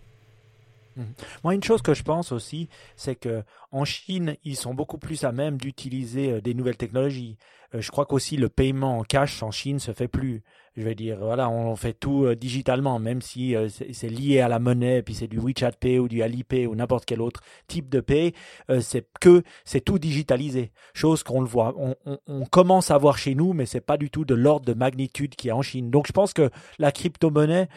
Mhm. 0.96 1.06
Moi, 1.42 1.54
une 1.54 1.64
chose 1.64 1.80
que 1.80 1.94
je 1.94 2.02
pense 2.02 2.32
aussi, 2.32 2.68
c'est 2.96 3.14
que 3.14 3.42
en 3.72 3.86
Chine, 3.86 4.36
ils 4.44 4.56
sont 4.56 4.74
beaucoup 4.74 4.98
plus 4.98 5.24
à 5.24 5.32
même 5.32 5.56
d'utiliser 5.56 6.42
des 6.42 6.52
nouvelles 6.52 6.76
technologies. 6.76 7.38
je 7.72 7.90
crois 7.90 8.04
qu'aussi 8.04 8.36
le 8.36 8.50
paiement 8.50 8.98
en 8.98 9.04
cash 9.04 9.42
en 9.42 9.50
Chine 9.50 9.78
se 9.78 9.92
fait 9.92 10.08
plus 10.08 10.42
je 10.76 10.82
vais 10.82 10.94
dire, 10.94 11.18
voilà, 11.20 11.48
on 11.48 11.76
fait 11.76 11.92
tout 11.92 12.24
euh, 12.24 12.34
digitalement, 12.34 12.98
même 12.98 13.22
si 13.22 13.54
euh, 13.54 13.68
c'est 13.68 14.08
lié 14.08 14.40
à 14.40 14.48
la 14.48 14.58
monnaie, 14.58 15.02
puis 15.02 15.14
c'est 15.14 15.28
du 15.28 15.38
WeChat 15.38 15.72
Pay 15.72 16.00
ou 16.00 16.08
du 16.08 16.20
Alipay 16.22 16.66
ou 16.66 16.74
n'importe 16.74 17.04
quel 17.04 17.20
autre 17.20 17.42
type 17.68 17.88
de 17.88 18.00
pay, 18.00 18.34
euh, 18.70 18.80
c'est 18.80 19.06
que 19.20 19.42
c'est 19.64 19.80
tout 19.82 20.00
digitalisé. 20.00 20.72
Chose 20.92 21.22
qu'on 21.22 21.40
le 21.40 21.46
voit, 21.46 21.74
on, 21.78 21.94
on, 22.06 22.18
on, 22.26 22.44
commence 22.44 22.90
à 22.90 22.98
voir 22.98 23.18
chez 23.18 23.36
nous, 23.36 23.52
mais 23.52 23.66
c'est 23.66 23.80
pas 23.80 23.96
du 23.96 24.10
tout 24.10 24.24
de 24.24 24.34
l'ordre 24.34 24.66
de 24.66 24.74
magnitude 24.74 25.36
qui 25.36 25.48
est 25.48 25.52
en 25.52 25.62
Chine. 25.62 25.90
Donc 25.90 26.08
je 26.08 26.12
pense 26.12 26.32
que 26.32 26.50
la 26.78 26.90
crypto-monnaie 26.90 27.68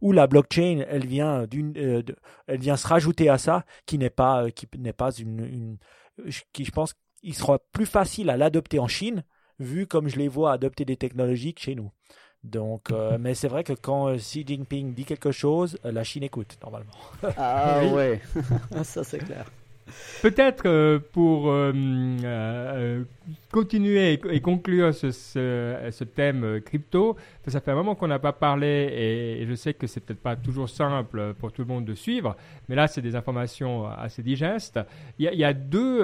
ou 0.00 0.12
la 0.12 0.26
blockchain, 0.26 0.84
elle 0.88 1.06
vient 1.06 1.46
d'une, 1.46 1.72
elle 2.46 2.58
vient 2.58 2.76
se 2.76 2.86
rajouter 2.86 3.28
à 3.28 3.38
ça, 3.38 3.64
qui 3.86 3.98
n'est 3.98 4.10
pas, 4.10 4.50
qui 4.50 4.66
n'est 4.78 4.92
pas 4.92 5.12
une, 5.12 5.78
une, 6.18 6.32
qui 6.52 6.64
je 6.64 6.72
pense, 6.72 6.94
il 7.22 7.34
sera 7.34 7.58
plus 7.58 7.86
facile 7.86 8.30
à 8.30 8.36
l'adopter 8.36 8.78
en 8.78 8.88
Chine 8.88 9.24
vu 9.58 9.86
comme 9.86 10.08
je 10.08 10.16
les 10.16 10.28
vois 10.28 10.52
adopter 10.52 10.84
des 10.84 10.96
technologies 10.96 11.54
chez 11.56 11.74
nous. 11.74 11.90
Donc, 12.44 12.90
euh, 12.90 13.18
mais 13.20 13.34
c'est 13.34 13.48
vrai 13.48 13.64
que 13.64 13.72
quand 13.72 14.08
euh, 14.08 14.16
Xi 14.16 14.44
Jinping 14.46 14.94
dit 14.94 15.04
quelque 15.04 15.32
chose, 15.32 15.78
euh, 15.84 15.92
la 15.92 16.04
Chine 16.04 16.22
écoute 16.22 16.58
normalement. 16.62 16.92
Ah 17.36 17.82
ouais, 17.92 18.20
ça 18.84 19.04
c'est 19.04 19.18
clair. 19.18 19.46
Peut-être 20.22 20.66
euh, 20.66 20.98
pour 21.12 21.48
euh, 21.48 21.72
euh, 22.24 23.04
continuer 23.52 24.12
et, 24.12 24.40
conclure 24.40 24.92
ce, 24.92 26.04
thème 26.04 26.60
crypto, 26.64 27.16
ça 27.46 27.60
fait 27.60 27.70
un 27.70 27.76
moment 27.76 27.94
qu'on 27.94 28.08
n'a 28.08 28.18
pas 28.18 28.32
parlé 28.32 28.66
et, 29.40 29.46
je 29.46 29.54
sais 29.54 29.74
que 29.74 29.86
c'est 29.86 30.00
peut-être 30.00 30.22
pas 30.22 30.36
toujours 30.36 30.68
simple 30.68 31.34
pour 31.38 31.52
tout 31.52 31.62
le 31.62 31.68
monde 31.68 31.84
de 31.84 31.94
suivre, 31.94 32.36
mais 32.68 32.74
là 32.74 32.88
c'est 32.88 33.00
des 33.00 33.14
informations 33.14 33.86
assez 33.86 34.22
digestes. 34.22 34.80
Il 35.18 35.30
y 35.32 35.44
a, 35.44 35.52
deux 35.52 36.02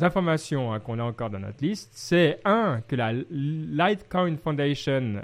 informations 0.00 0.72
hein, 0.72 0.80
qu'on 0.80 0.98
a 0.98 1.04
encore 1.04 1.30
dans 1.30 1.40
notre 1.40 1.64
liste. 1.64 1.90
C'est 1.92 2.40
un 2.44 2.80
que 2.86 2.96
la 2.96 3.12
Litecoin 3.12 4.36
Foundation 4.36 5.22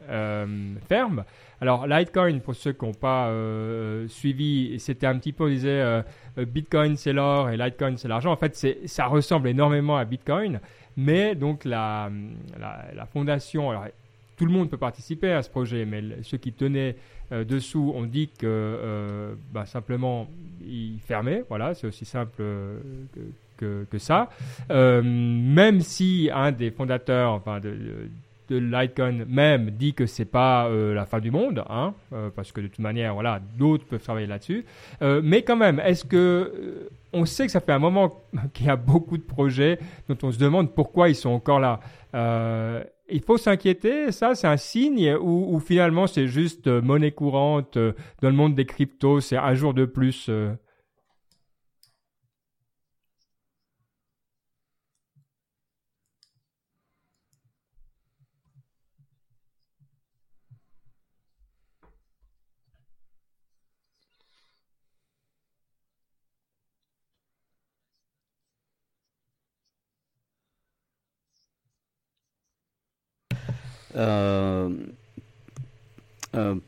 ferme. 0.89 1.25
Alors, 1.64 1.87
Litecoin, 1.87 2.40
pour 2.40 2.55
ceux 2.55 2.74
qui 2.74 2.85
n'ont 2.85 2.92
pas 2.92 3.29
euh, 3.29 4.07
suivi, 4.07 4.79
c'était 4.79 5.07
un 5.07 5.18
petit 5.18 5.33
peu, 5.33 5.44
on 5.44 5.48
disait, 5.48 5.81
euh, 5.81 6.03
euh, 6.37 6.44
Bitcoin 6.44 6.94
c'est 6.98 7.14
l'or 7.14 7.48
et 7.48 7.57
Litecoin 7.57 7.96
c'est 7.96 8.07
l'argent. 8.07 8.31
En 8.31 8.37
fait, 8.37 8.55
ça 8.85 9.07
ressemble 9.07 9.48
énormément 9.48 9.96
à 9.96 10.05
Bitcoin, 10.05 10.61
mais 10.98 11.35
donc 11.35 11.64
la, 11.64 12.11
fondation, 13.14 13.70
alors 13.70 13.87
tout 14.37 14.44
le 14.44 14.53
monde 14.53 14.68
peut 14.68 14.77
participer 14.77 15.33
à 15.33 15.42
ce 15.42 15.48
projet, 15.48 15.87
mais 15.87 16.03
ceux 16.20 16.37
qui 16.37 16.53
tenaient 16.53 16.96
dessous 17.31 17.94
ont 17.96 18.05
dit 18.05 18.29
que 18.29 19.35
bah, 19.50 19.64
simplement 19.64 20.29
ils 20.61 20.98
fermaient. 21.00 21.44
Voilà, 21.48 21.72
c'est 21.72 21.87
aussi 21.87 22.05
simple 22.05 22.42
que, 23.57 23.87
ça. 23.96 24.29
même 24.68 25.81
si 25.81 26.29
un 26.31 26.53
des 26.53 26.70
fondateurs, 26.70 27.33
enfin 27.33 27.59
Litecoin 28.51 29.25
même 29.27 29.71
dit 29.71 29.95
que 29.95 30.07
c'est 30.07 30.25
pas 30.25 30.67
euh, 30.67 30.95
la 30.95 31.07
fin 31.07 31.21
du 31.21 31.31
monde, 31.31 31.65
hein, 31.69 31.95
euh, 32.13 32.31
parce 32.35 32.53
que 32.53 32.61
de 32.61 32.67
toute 32.67 32.79
manière, 32.79 33.15
voilà, 33.15 33.41
d'autres 33.57 33.85
peuvent 33.87 34.03
travailler 34.03 34.27
là-dessus. 34.27 34.65
Euh, 35.03 35.21
mais 35.23 35.43
quand 35.43 35.57
même, 35.57 35.81
est-ce 35.81 36.05
que 36.05 36.89
on 37.13 37.25
sait 37.27 37.47
que 37.47 37.53
ça 37.53 37.61
fait 37.61 37.73
un 37.73 37.79
moment 37.79 38.25
qu'il 38.53 38.67
y 38.67 38.71
a 38.71 38.77
beaucoup 38.77 39.17
de 39.17 39.23
projets 39.23 39.79
dont 40.09 40.17
on 40.23 40.33
se 40.33 40.39
demande 40.39 40.75
pourquoi 40.75 41.09
ils 41.09 41.15
sont 41.15 41.31
encore 41.31 41.61
là. 41.61 41.81
il 43.09 43.21
faut 43.21 43.37
s'inquiéter, 43.37 44.13
ça 44.13 44.35
c'est 44.35 44.47
un 44.47 44.57
signe 44.57 45.15
ou 45.15 45.61
finalement 45.61 46.07
c'est 46.07 46.27
juste 46.27 46.67
monnaie 46.67 47.13
courante 47.13 47.77
dans 47.77 48.29
le 48.29 48.33
monde 48.33 48.55
des 48.55 48.65
cryptos, 48.65 49.21
c'est 49.21 49.37
un 49.37 49.55
jour 49.55 49.75
de 49.75 49.85
plus 49.85 50.31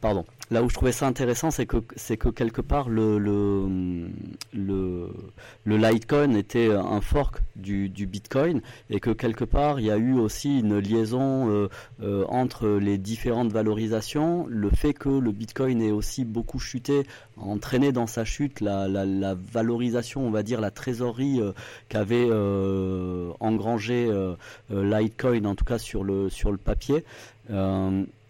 pardon. 0.00 0.24
Là 0.50 0.62
où 0.62 0.68
je 0.68 0.74
trouvais 0.74 0.92
ça 0.92 1.06
intéressant, 1.06 1.50
c'est 1.50 1.66
que 1.66 1.78
c'est 1.96 2.16
que 2.16 2.28
quelque 2.28 2.60
part 2.60 2.88
le 2.88 3.18
le, 3.18 3.68
le 4.52 5.76
Litecoin 5.76 6.34
était 6.34 6.72
un 6.72 7.00
fork 7.00 7.40
du, 7.56 7.88
du 7.88 8.06
Bitcoin 8.06 8.60
et 8.90 9.00
que 9.00 9.10
quelque 9.10 9.44
part 9.44 9.80
il 9.80 9.86
y 9.86 9.90
a 9.90 9.96
eu 9.96 10.14
aussi 10.14 10.60
une 10.60 10.78
liaison 10.78 11.50
euh, 11.50 11.68
euh, 12.02 12.24
entre 12.28 12.68
les 12.68 12.98
différentes 12.98 13.50
valorisations, 13.52 14.46
le 14.48 14.70
fait 14.70 14.92
que 14.92 15.08
le 15.08 15.32
Bitcoin 15.32 15.82
ait 15.82 15.90
aussi 15.90 16.24
beaucoup 16.24 16.58
chuté, 16.58 17.02
entraîné 17.36 17.92
dans 17.92 18.06
sa 18.06 18.24
chute 18.24 18.60
la, 18.60 18.88
la, 18.88 19.04
la 19.04 19.34
valorisation, 19.34 20.26
on 20.26 20.30
va 20.30 20.42
dire 20.42 20.60
la 20.60 20.70
trésorerie 20.70 21.40
euh, 21.40 21.52
qu'avait 21.88 22.28
engrangé 23.40 24.10
Litecoin 24.70 25.44
en 25.44 25.54
tout 25.54 25.64
cas 25.64 25.78
sur 25.78 26.04
le 26.04 26.28
sur 26.28 26.50
le 26.50 26.58
papier. 26.58 27.04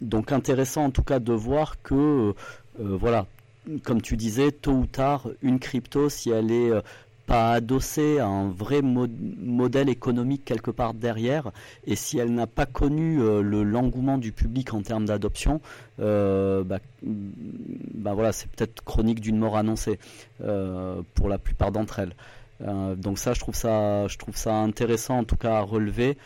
donc 0.00 0.32
intéressant 0.32 0.84
en 0.84 0.90
tout 0.90 1.02
cas 1.02 1.18
de 1.18 1.32
voir 1.32 1.82
que 1.82 2.05
voilà 2.78 3.26
comme 3.82 4.00
tu 4.00 4.16
disais, 4.16 4.52
tôt 4.52 4.72
ou 4.72 4.86
tard, 4.86 5.28
une 5.42 5.58
crypto, 5.58 6.08
si 6.08 6.30
elle 6.30 6.52
est 6.52 6.70
pas 7.26 7.54
adossée 7.54 8.20
à 8.20 8.26
un 8.26 8.48
vrai 8.48 8.80
modèle 8.82 9.88
économique 9.88 10.44
quelque 10.44 10.70
part 10.70 10.94
derrière, 10.94 11.50
et 11.86 11.96
si 11.96 12.18
elle 12.18 12.32
n'a 12.32 12.46
pas 12.46 12.66
connu 12.66 13.18
le 13.18 13.64
l'engouement 13.64 14.18
du 14.18 14.30
public 14.32 14.72
en 14.72 14.82
termes 14.82 15.06
d'adoption, 15.06 15.60
bah, 15.98 16.78
bah, 17.02 18.14
voilà, 18.14 18.32
c'est 18.32 18.48
peut-être 18.50 18.82
chronique 18.84 19.20
d'une 19.20 19.38
mort 19.38 19.56
annoncée 19.56 19.98
pour 20.38 21.28
la 21.28 21.38
plupart 21.38 21.72
d'entre 21.72 21.98
elles. 21.98 22.14
donc 22.96 23.18
ça, 23.18 23.34
je 23.34 23.40
trouve 23.40 23.56
ça, 23.56 24.06
je 24.06 24.16
trouve 24.16 24.36
ça 24.36 24.54
intéressant 24.54 25.18
en 25.18 25.24
tout 25.24 25.36
cas 25.36 25.56
à 25.58 25.62
relever. 25.62 26.16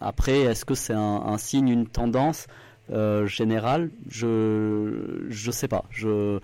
après, 0.00 0.40
est-ce 0.40 0.66
que 0.66 0.74
c'est 0.74 0.94
un, 0.94 1.38
signe, 1.38 1.68
une 1.68 1.86
tendance? 1.86 2.46
Euh, 2.90 3.26
général, 3.26 3.90
je 4.08 5.26
je 5.28 5.50
sais 5.50 5.68
pas. 5.68 5.84
Je 5.90 6.40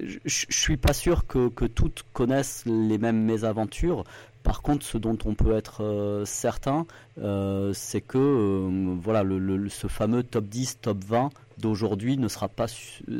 je, 0.00 0.46
suis 0.48 0.78
pas 0.78 0.94
sûr 0.94 1.26
que, 1.26 1.48
que, 1.48 1.66
toutes 1.66 2.06
connaissent 2.14 2.64
les 2.64 2.96
mêmes 2.96 3.22
mésaventures. 3.22 4.04
Par 4.42 4.62
contre, 4.62 4.86
ce 4.86 4.96
dont 4.96 5.18
on 5.26 5.34
peut 5.34 5.54
être 5.54 5.84
euh, 5.84 6.24
certain, 6.24 6.86
euh, 7.18 7.74
c'est 7.74 8.00
que 8.00 8.96
voilà, 9.02 9.22
le, 9.22 9.68
ce 9.68 9.88
fameux 9.88 10.22
top 10.22 10.46
10, 10.46 10.80
top 10.80 11.04
20 11.04 11.28
d'aujourd'hui 11.58 12.16
ne 12.16 12.26
sera 12.26 12.48
pas 12.48 12.66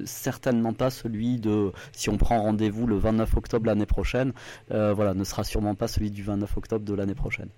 certainement 0.06 0.72
pas 0.72 0.88
celui 0.88 1.38
de 1.38 1.72
si 1.92 2.08
on 2.08 2.16
prend 2.16 2.40
rendez-vous 2.40 2.86
le 2.86 2.96
29 2.96 3.36
octobre 3.36 3.66
l'année 3.66 3.86
prochaine, 3.86 4.32
voilà, 4.70 5.12
ne 5.12 5.24
sera 5.24 5.44
sûrement 5.44 5.74
pas 5.74 5.88
celui 5.88 6.10
du 6.10 6.22
29 6.22 6.56
octobre 6.56 6.86
de 6.86 6.94
l'année 6.94 7.14
prochaine. 7.14 7.50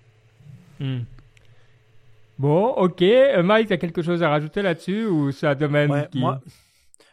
Hmm. 0.81 1.03
Bon, 2.37 2.67
ok. 2.69 3.01
Euh, 3.01 3.43
Mike, 3.43 3.67
tu 3.67 3.73
as 3.73 3.77
quelque 3.77 4.01
chose 4.01 4.21
à 4.23 4.29
rajouter 4.29 4.61
là-dessus 4.61 5.05
ou 5.05 5.31
c'est 5.31 5.47
un 5.47 5.55
domaine 5.55 6.07
qui... 6.11 6.19
Moi, 6.19 6.41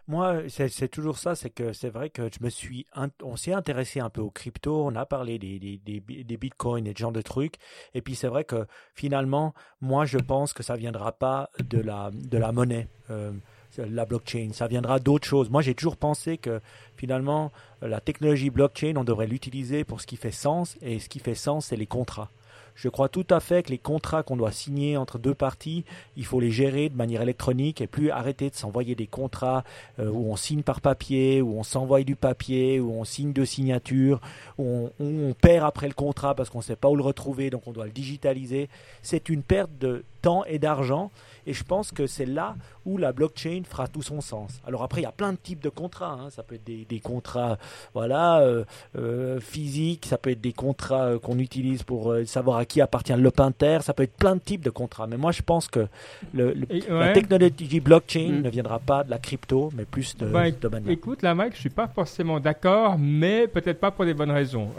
moi 0.09 0.39
c'est 0.49 0.89
toujours 0.89 1.19
ça, 1.19 1.35
c'est 1.35 1.51
que 1.51 1.73
c'est 1.73 1.91
vrai 1.91 2.11
que 2.11 2.23
je 2.25 2.45
me 2.45 2.51
suis, 2.51 2.87
on 3.23 3.37
s'est 3.37 3.53
intéressé 3.53 4.01
un 4.01 4.11
peu 4.11 4.21
aux 4.21 4.31
crypto, 4.31 4.85
on 4.85 4.97
a 4.97 5.07
parlé 5.07 5.39
des, 5.39 5.59
des, 5.59 5.79
des, 5.79 6.37
bitcoins 6.37 6.87
et 6.87 6.93
ce 6.93 6.99
genre 6.99 7.13
de 7.13 7.23
trucs, 7.23 7.55
et 7.95 8.03
puis 8.03 8.17
c'est 8.17 8.27
vrai 8.27 8.43
que 8.43 8.67
finalement, 8.95 9.55
moi 9.81 10.05
je 10.05 10.19
pense 10.19 10.53
que 10.53 10.65
ça 10.65 10.75
viendra 10.75 11.13
pas 11.13 11.51
de 11.61 11.79
la, 11.79 12.11
de 12.13 12.37
la 12.37 12.51
monnaie. 12.51 12.89
Euh, 13.11 13.33
la 13.79 14.05
blockchain, 14.05 14.51
ça 14.53 14.67
viendra 14.67 14.99
d'autres 14.99 15.27
choses. 15.27 15.49
Moi, 15.49 15.63
j'ai 15.63 15.75
toujours 15.75 15.97
pensé 15.97 16.37
que 16.37 16.61
finalement, 16.97 17.53
la 17.81 18.01
technologie 18.01 18.51
blockchain, 18.51 18.95
on 18.97 19.05
devrait 19.05 19.27
l'utiliser 19.27 19.85
pour 19.85 20.03
ce 20.03 20.07
qui 20.07 20.17
fait 20.17 20.31
sens, 20.31 20.77
et 20.83 20.99
ce 20.99 21.09
qui 21.09 21.21
fait 21.21 21.35
sens, 21.35 21.67
c'est 21.67 21.77
les 21.77 21.87
contrats. 21.87 22.29
Je 22.75 22.89
crois 22.89 23.09
tout 23.09 23.27
à 23.31 23.41
fait 23.41 23.63
que 23.63 23.71
les 23.71 23.79
contrats 23.79 24.23
qu'on 24.23 24.37
doit 24.37 24.53
signer 24.53 24.97
entre 24.97 25.19
deux 25.19 25.35
parties, 25.35 25.85
il 26.17 26.25
faut 26.25 26.41
les 26.41 26.51
gérer 26.51 26.89
de 26.89 26.97
manière 26.97 27.23
électronique 27.23 27.81
et 27.81 27.87
plus 27.87 28.11
arrêter 28.11 28.51
de 28.51 28.55
s'envoyer 28.55 28.95
des 28.95 29.07
contrats 29.07 29.65
euh, 29.99 30.11
où 30.11 30.31
on 30.31 30.37
signe 30.37 30.63
par 30.63 30.81
papier, 30.81 31.43
où 31.43 31.59
on 31.59 31.63
s'envoie 31.63 32.03
du 32.03 32.17
papier, 32.17 32.81
où 32.81 32.93
on 32.93 33.05
signe 33.05 33.33
de 33.33 33.45
signature, 33.45 34.21
où 34.59 34.91
on, 34.99 35.35
perd 35.41 35.67
après 35.67 35.89
le 35.89 35.95
contrat 35.95 36.35
parce 36.35 36.51
qu'on 36.51 36.59
ne 36.59 36.65
sait 36.65 36.77
pas 36.77 36.89
où 36.89 36.97
le 36.97 37.03
retrouver, 37.03 37.51
donc 37.51 37.67
on 37.67 37.73
doit 37.73 37.87
le 37.87 37.93
digitaliser. 37.93 38.69
C'est 39.03 39.29
une 39.29 39.43
perte 39.43 39.71
de 39.79 40.05
temps 40.23 40.45
et 40.47 40.59
d'argent. 40.59 41.11
Et 41.47 41.53
je 41.53 41.65
pense 41.65 41.91
que 41.91 42.07
c'est 42.07 42.27
là 42.27 42.55
où 42.85 42.99
la 42.99 43.13
blockchain 43.13 43.63
fera 43.69 43.89
tout 43.89 44.03
son 44.03 44.21
sens. 44.21 44.61
Alors 44.67 44.83
après, 44.83 45.01
il 45.01 45.05
y 45.05 45.09
a 45.09 45.13
plein 45.13 45.33
de 45.33 45.39
types 45.39 45.63
de 45.63 45.69
contrats. 45.69 46.19
Hein. 46.21 46.31
Ça 46.31 46.43
peut 46.43 46.57
être 46.57 46.65
des, 46.65 47.01
contrats 47.01 47.59
voilà, 47.95 48.41
euh, 48.41 48.65
euh, 48.97 49.41
physiques, 49.41 50.07
ça 50.07 50.19
peut 50.19 50.31
être 50.31 50.41
des 50.41 50.53
contrats 50.53 51.07
euh, 51.07 51.19
qu'on 51.19 51.39
utilise 51.39 51.83
pour 51.83 52.15
savoir 52.27 52.59
à 52.59 52.65
qui 52.65 52.81
appartient 52.81 53.13
le 53.13 53.31
pinter, 53.31 53.79
ça 53.83 53.93
peut 53.93 54.05
être 54.05 54.17
plein 54.17 54.37
de 54.37 54.41
types 54.41 54.63
de 54.63 54.71
contrats. 54.71 55.07
Mais 55.07 55.17
moi, 55.17 55.33
je 55.33 55.43
pense 55.43 55.69
que 55.69 55.87
le, 56.33 56.55
la 56.89 57.13
technologie 57.13 57.81
blockchain 57.81 58.29
mm. 58.31 58.43
ne 58.43 58.51
viendra 58.51 58.79
pas 58.79 59.05
de 59.05 59.11
la 59.11 59.19
crypto, 59.19 59.71
mais 59.77 59.85
plus 59.85 60.17
de 60.17 60.27
bah, 60.27 60.51
domaine. 60.51 60.89
Écoute, 60.89 61.23
là, 61.23 61.35
Mike, 61.35 61.55
je 61.55 61.61
suis 61.61 61.71
pas 61.71 61.89
forcément 61.89 62.41
d'accord, 62.41 62.99
mais 62.99 63.49
peut-être 63.49 63.81
pas 63.81 63.91
pour 63.91 64.05
des 64.05 64.15
bonnes 64.15 64.31
raisons. 64.31 64.71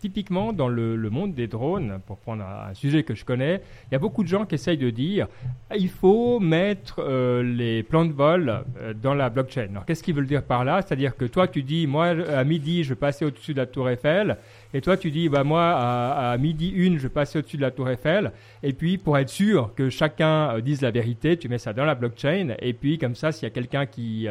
typiquement, 0.00 0.52
dans 0.52 0.68
le, 0.68 0.96
le, 0.96 1.10
monde 1.10 1.34
des 1.34 1.46
drones, 1.46 2.00
pour 2.06 2.18
prendre 2.18 2.44
un 2.44 2.74
sujet 2.74 3.02
que 3.02 3.14
je 3.14 3.24
connais, 3.24 3.62
il 3.90 3.92
y 3.92 3.96
a 3.96 3.98
beaucoup 3.98 4.22
de 4.22 4.28
gens 4.28 4.44
qui 4.44 4.54
essayent 4.54 4.78
de 4.80 4.90
dire 4.90 5.28
il 5.76 5.88
faut 5.88 6.40
mettre 6.40 6.96
euh, 6.98 7.42
les 7.42 7.82
plans 7.82 8.04
de 8.04 8.12
vol 8.12 8.64
euh, 8.78 8.92
dans 8.92 9.14
la 9.14 9.30
blockchain. 9.30 9.68
Alors, 9.70 9.84
qu'est-ce 9.84 10.02
qu'ils 10.02 10.14
veulent 10.14 10.26
dire 10.26 10.42
par 10.42 10.64
là? 10.64 10.82
C'est-à-dire 10.82 11.16
que 11.16 11.24
toi, 11.24 11.46
tu 11.46 11.62
dis, 11.62 11.86
moi, 11.86 12.06
à 12.06 12.42
midi, 12.44 12.82
je 12.82 12.90
vais 12.90 12.94
passer 12.96 13.24
au-dessus 13.24 13.54
de 13.54 13.58
la 13.58 13.66
tour 13.66 13.88
Eiffel. 13.88 14.36
Et 14.74 14.80
toi, 14.80 14.96
tu 14.96 15.10
dis, 15.10 15.28
bah, 15.28 15.44
moi, 15.44 15.70
à, 15.70 16.36
midi 16.38 16.70
une, 16.70 16.98
je 16.98 17.04
vais 17.04 17.08
passer 17.08 17.38
au-dessus 17.38 17.56
de 17.56 17.62
la 17.62 17.70
tour 17.70 17.88
Eiffel. 17.88 18.32
Et 18.62 18.72
puis, 18.72 18.98
pour 18.98 19.16
être 19.18 19.28
sûr 19.28 19.72
que 19.76 19.90
chacun 19.90 20.56
euh, 20.56 20.60
dise 20.60 20.82
la 20.82 20.90
vérité, 20.90 21.36
tu 21.36 21.48
mets 21.48 21.58
ça 21.58 21.72
dans 21.72 21.84
la 21.84 21.94
blockchain. 21.94 22.54
Et 22.60 22.72
puis, 22.72 22.98
comme 22.98 23.14
ça, 23.14 23.30
s'il 23.30 23.44
y 23.44 23.50
a 23.50 23.54
quelqu'un 23.54 23.86
qui 23.86 24.26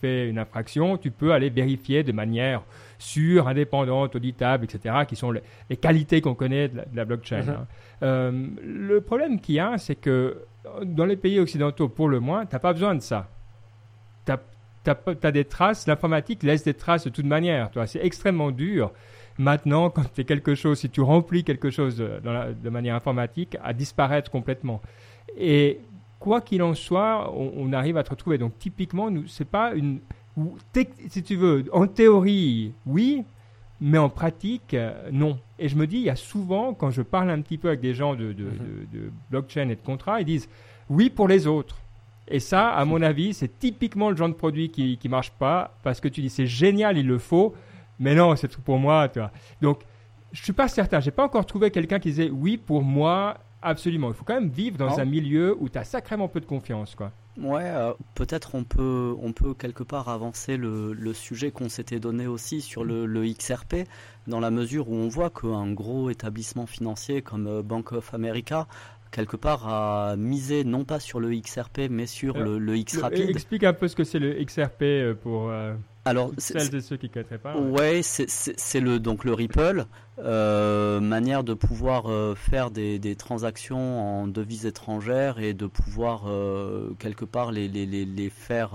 fait 0.00 0.28
une 0.28 0.38
infraction, 0.38 0.96
tu 0.96 1.10
peux 1.10 1.32
aller 1.32 1.50
vérifier 1.50 2.02
de 2.02 2.12
manière 2.12 2.62
sûre, 2.98 3.48
indépendante, 3.48 4.16
auditable, 4.16 4.64
etc., 4.64 5.04
qui 5.06 5.16
sont 5.16 5.32
les, 5.32 5.76
qualités 5.76 6.20
qu'on 6.20 6.34
connaît 6.34 6.68
de 6.68 6.82
la, 6.94 7.04
blockchain. 7.04 7.42
Mm-hmm. 7.42 8.02
Hein. 8.02 8.32
le 8.62 9.00
problème 9.00 9.40
qu'il 9.40 9.56
y 9.56 9.60
a, 9.60 9.78
c'est 9.78 9.96
que 9.96 10.38
dans 10.84 11.04
les 11.04 11.16
pays 11.16 11.38
occidentaux, 11.38 11.88
pour 11.88 12.08
le 12.08 12.20
moins, 12.20 12.46
tu 12.46 12.54
n'as 12.54 12.58
pas 12.58 12.72
besoin 12.72 12.94
de 12.94 13.00
ça. 13.00 13.28
Tu 14.24 14.32
as, 15.22 15.32
des 15.32 15.44
traces, 15.44 15.86
l'informatique 15.86 16.42
laisse 16.42 16.64
des 16.64 16.74
traces 16.74 17.04
de 17.04 17.10
toute 17.10 17.24
manière. 17.24 17.70
C'est 17.86 18.04
extrêmement 18.04 18.50
dur. 18.50 18.92
Maintenant, 19.38 19.90
quand 19.90 20.04
tu 20.14 20.24
quelque 20.24 20.54
chose, 20.54 20.78
si 20.78 20.88
tu 20.88 21.00
remplis 21.00 21.44
quelque 21.44 21.70
chose 21.70 21.96
de, 21.96 22.70
manière 22.70 22.94
informatique, 22.94 23.56
à 23.62 23.72
disparaître 23.72 24.30
complètement. 24.30 24.80
Et 25.36 25.80
quoi 26.18 26.40
qu'il 26.40 26.62
en 26.62 26.74
soit, 26.74 27.32
on, 27.34 27.72
arrive 27.72 27.96
à 27.96 28.02
te 28.02 28.10
retrouver. 28.10 28.38
Donc, 28.38 28.58
typiquement, 28.58 29.10
c'est 29.26 29.48
pas 29.48 29.74
une. 29.74 30.00
Si 31.08 31.22
tu 31.22 31.36
veux, 31.36 31.64
en 31.72 31.86
théorie, 31.86 32.74
oui, 32.84 33.24
mais 33.80 33.98
en 33.98 34.08
pratique, 34.08 34.74
euh, 34.74 35.08
non. 35.12 35.38
Et 35.58 35.68
je 35.68 35.76
me 35.76 35.86
dis, 35.86 35.96
il 35.96 36.02
y 36.02 36.10
a 36.10 36.16
souvent, 36.16 36.74
quand 36.74 36.90
je 36.90 37.02
parle 37.02 37.30
un 37.30 37.40
petit 37.40 37.58
peu 37.58 37.68
avec 37.68 37.80
des 37.80 37.94
gens 37.94 38.14
de, 38.14 38.32
de, 38.32 38.44
mhm. 38.44 39.10
blockchain 39.30 39.68
et 39.68 39.76
de 39.76 39.80
contrats, 39.80 40.20
ils 40.20 40.26
disent 40.26 40.48
oui 40.90 41.10
pour 41.10 41.28
les 41.28 41.46
autres. 41.46 41.78
Et 42.28 42.40
ça, 42.40 42.70
à 42.70 42.84
mon 42.84 43.02
avis, 43.02 43.34
c'est 43.34 43.58
typiquement 43.58 44.10
le 44.10 44.16
genre 44.16 44.28
de 44.28 44.34
produit 44.34 44.70
qui 44.70 44.98
ne 45.02 45.08
marche 45.08 45.30
pas 45.30 45.76
parce 45.82 46.00
que 46.00 46.08
tu 46.08 46.20
dis 46.20 46.30
c'est 46.30 46.46
génial, 46.46 46.98
il 46.98 47.06
le 47.06 47.18
faut, 47.18 47.54
mais 47.98 48.14
non, 48.14 48.34
c'est 48.36 48.48
tout 48.48 48.60
pour 48.60 48.78
moi. 48.78 49.08
Tu 49.08 49.20
vois. 49.20 49.30
Donc, 49.62 49.82
je 50.32 50.42
suis 50.42 50.52
pas 50.52 50.68
certain. 50.68 51.00
J'ai 51.00 51.12
pas 51.12 51.24
encore 51.24 51.46
trouvé 51.46 51.70
quelqu'un 51.70 51.98
qui 51.98 52.08
disait 52.08 52.30
oui 52.30 52.56
pour 52.56 52.82
moi, 52.82 53.38
absolument. 53.62 54.08
Il 54.08 54.14
faut 54.14 54.24
quand 54.24 54.34
même 54.34 54.50
vivre 54.50 54.76
dans 54.76 54.98
un 54.98 55.04
milieu 55.04 55.56
où 55.60 55.68
tu 55.68 55.78
as 55.78 55.84
sacrément 55.84 56.28
peu 56.28 56.40
de 56.40 56.46
confiance. 56.46 56.94
quoi. 56.94 57.12
Ouais, 57.38 57.64
euh, 57.64 57.92
peut-être 58.14 58.54
on 58.54 58.64
peut, 58.64 59.14
on 59.20 59.32
peut 59.32 59.54
quelque 59.54 59.82
part 59.82 60.08
avancer 60.08 60.56
le, 60.56 60.92
le 60.92 61.12
sujet 61.12 61.50
qu'on 61.50 61.68
s'était 61.68 62.00
donné 62.00 62.26
aussi 62.26 62.60
sur 62.60 62.84
le, 62.84 63.04
le, 63.04 63.26
XRP, 63.26 63.86
dans 64.26 64.40
la 64.40 64.50
mesure 64.50 64.88
où 64.88 64.94
on 64.94 65.08
voit 65.08 65.30
qu'un 65.30 65.70
gros 65.72 66.08
établissement 66.08 66.66
financier 66.66 67.22
comme 67.22 67.46
euh, 67.46 67.62
Bank 67.62 67.92
of 67.92 68.14
America 68.14 68.66
quelque 69.12 69.36
part 69.36 69.68
a 69.68 70.16
misé 70.16 70.64
non 70.64 70.84
pas 70.84 70.98
sur 70.98 71.20
le 71.20 71.30
XRP 71.30 71.82
mais 71.88 72.06
sur 72.06 72.36
le, 72.38 72.58
le 72.58 72.76
X 72.76 72.98
rapide. 72.98 73.30
Explique 73.30 73.64
un 73.64 73.72
peu 73.72 73.88
ce 73.88 73.96
que 73.96 74.04
c'est 74.04 74.18
le 74.18 74.34
XRP 74.42 74.82
euh, 74.82 75.14
pour. 75.14 75.52
Alors, 76.04 76.30
celles 76.38 76.74
et 76.74 76.80
ceux 76.80 76.96
qui 76.96 77.10
ne 77.14 77.36
pas. 77.36 77.56
Ouais, 77.56 78.00
c'est 78.02 78.80
le 78.80 79.00
donc 79.00 79.24
le 79.24 79.34
Ripple, 79.34 79.86
euh, 80.18 80.98
manière 80.98 81.44
de 81.44 81.52
pouvoir 81.52 82.10
euh, 82.10 82.34
faire 82.34 82.70
des, 82.70 82.98
des, 82.98 83.16
transactions 83.16 84.22
en 84.22 84.26
devises 84.26 84.64
étrangères 84.64 85.38
et 85.38 85.52
de 85.52 85.66
pouvoir 85.66 86.22
euh, 86.26 86.94
quelque 86.98 87.26
part 87.26 87.52
les, 87.52 87.68
les, 87.68 87.84
les, 87.84 88.06
les 88.06 88.30
faire 88.30 88.70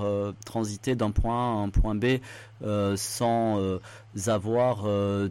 transiter 0.46 0.96
d'un 0.96 1.10
point 1.10 1.58
à 1.58 1.64
un 1.64 1.70
point 1.70 1.96
B 1.96 2.20
sans 2.96 3.80
avoir 4.28 4.86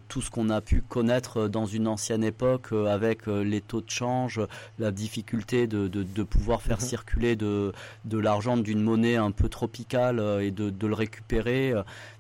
tout 0.09 0.21
ce 0.21 0.31
qu'on 0.31 0.51
a 0.51 0.61
pu 0.61 0.83
connaître 0.83 1.47
dans 1.47 1.67
une 1.67 1.87
ancienne 1.87 2.25
époque 2.25 2.73
avec 2.73 3.27
les 3.27 3.61
taux 3.61 3.81
de 3.81 3.91
change, 3.91 4.41
la 4.79 4.91
difficulté 4.91 5.69
de, 5.69 5.87
de, 5.87 6.03
de 6.03 6.23
pouvoir 6.25 6.61
faire 6.61 6.79
mhm. 6.81 6.87
circuler 6.87 7.37
de, 7.37 7.73
de 8.05 8.19
l'argent 8.19 8.57
d'une 8.57 8.83
monnaie 8.83 9.17
un 9.17 9.31
peu 9.31 9.49
tropicale 9.49 10.21
et 10.41 10.51
de, 10.51 10.71
de 10.71 10.87
le 10.87 10.95
récupérer. 10.95 11.73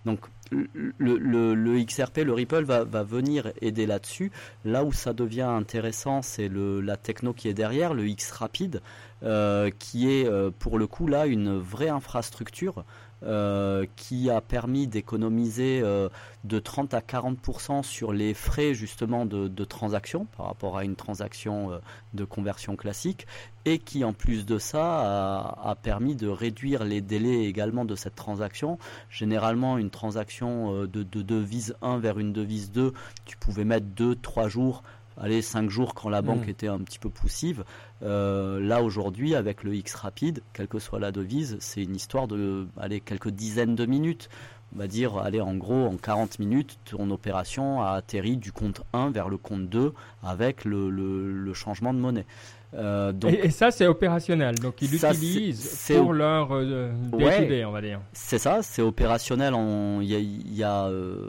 Donc 0.04 0.20
le, 0.50 1.54
le, 1.54 1.84
XRP, 1.84 2.18
le 2.18 2.32
Ripple 2.32 2.64
va, 2.64 2.84
va 2.84 3.02
venir 3.02 3.52
aider 3.60 3.86
là-dessus. 3.86 4.30
Là 4.64 4.84
où 4.84 4.92
ça 4.92 5.12
devient 5.12 5.42
intéressant, 5.42 6.22
c'est 6.22 6.50
la 6.52 6.96
techno 6.96 7.32
qui 7.32 7.48
est 7.48 7.54
derrière, 7.54 7.94
le 7.94 8.06
X 8.06 8.30
Rapide, 8.32 8.82
euh, 9.22 9.70
qui 9.78 10.10
est 10.10 10.26
euh, 10.26 10.50
pour 10.56 10.78
le 10.78 10.86
coup 10.86 11.06
là 11.06 11.26
une 11.26 11.58
vraie 11.58 11.90
infrastructure 11.90 12.84
euh, 13.22 13.84
qui 13.96 14.30
a 14.30 14.40
permis 14.40 14.86
d'économiser 14.86 15.82
euh, 15.82 16.08
de 16.44 16.58
30 16.58 16.94
à 16.94 17.00
40% 17.00 17.82
sur 17.82 18.14
les 18.14 18.32
frais 18.32 18.72
justement 18.72 19.26
de, 19.26 19.64
transaction 19.64 20.24
par 20.36 20.46
rapport 20.46 20.78
à 20.78 20.84
une 20.84 20.96
transaction 20.96 21.70
euh, 21.70 21.78
de 22.14 22.24
conversion 22.24 22.76
classique 22.76 23.26
et 23.66 23.78
qui 23.78 24.04
en 24.04 24.14
plus 24.14 24.46
de 24.46 24.58
ça 24.58 25.52
a, 25.62 25.74
permis 25.82 26.16
de 26.16 26.28
réduire 26.28 26.82
les 26.82 27.02
délais 27.02 27.44
également 27.44 27.84
de 27.84 27.94
cette 27.94 28.14
transaction. 28.14 28.78
Généralement 29.10 29.76
une 29.76 29.90
transaction 29.90 30.84
de, 30.86 31.02
de 31.02 31.20
devise 31.20 31.74
1 31.82 31.98
vers 31.98 32.18
une 32.18 32.32
devise 32.32 32.72
2, 32.72 32.94
tu 33.26 33.36
pouvais 33.36 33.66
mettre 33.66 33.86
2-3 33.94 34.48
jours 34.48 34.82
allez, 35.20 35.42
5 35.42 35.70
jours 35.70 35.94
quand 35.94 36.08
la 36.08 36.22
banque 36.22 36.46
mm. 36.46 36.50
était 36.50 36.68
un 36.68 36.78
petit 36.78 36.98
peu 36.98 37.10
poussive. 37.10 37.64
Euh, 38.02 38.60
là 38.60 38.82
aujourd'hui, 38.82 39.34
avec 39.34 39.62
le 39.62 39.74
X 39.74 39.94
rapide, 39.94 40.42
quelle 40.52 40.68
que 40.68 40.78
soit 40.78 40.98
la 40.98 41.12
devise, 41.12 41.56
c'est 41.60 41.82
une 41.82 41.94
histoire 41.94 42.26
de 42.26 42.66
allez, 42.76 43.00
quelques 43.00 43.30
dizaines 43.30 43.74
de 43.74 43.86
minutes. 43.86 44.28
on 44.74 44.78
va 44.78 44.86
dire, 44.86 45.18
allez, 45.18 45.40
en 45.40 45.54
gros, 45.54 45.86
en 45.86 45.96
40 45.96 46.38
minutes, 46.38 46.78
ton 46.84 47.10
opération 47.10 47.82
a 47.82 47.90
atterri 47.90 48.36
du 48.36 48.52
compte 48.52 48.82
1 48.92 49.10
vers 49.10 49.28
le 49.28 49.36
compte 49.36 49.68
2 49.68 49.92
avec 50.22 50.64
le 50.64 51.52
changement 51.54 51.94
de 51.94 51.98
monnaie. 51.98 52.26
Euh, 52.74 53.12
et, 53.26 53.50
ça, 53.50 53.70
c'est 53.70 53.86
opérationnel. 53.86 54.54
Donc, 54.56 54.80
ils 54.80 54.90
l'utilisent 54.90 55.86
pour 55.88 56.12
leur 56.12 56.50
euh, 56.52 56.92
on 57.12 57.72
va 57.72 57.80
dire. 57.80 58.00
C'est 58.12 58.38
ça, 58.38 58.60
c'est 58.62 58.82
opérationnel. 58.82 59.54
Il 60.02 60.54
y 60.54 60.62
a, 60.62 60.86
euh, 60.86 61.28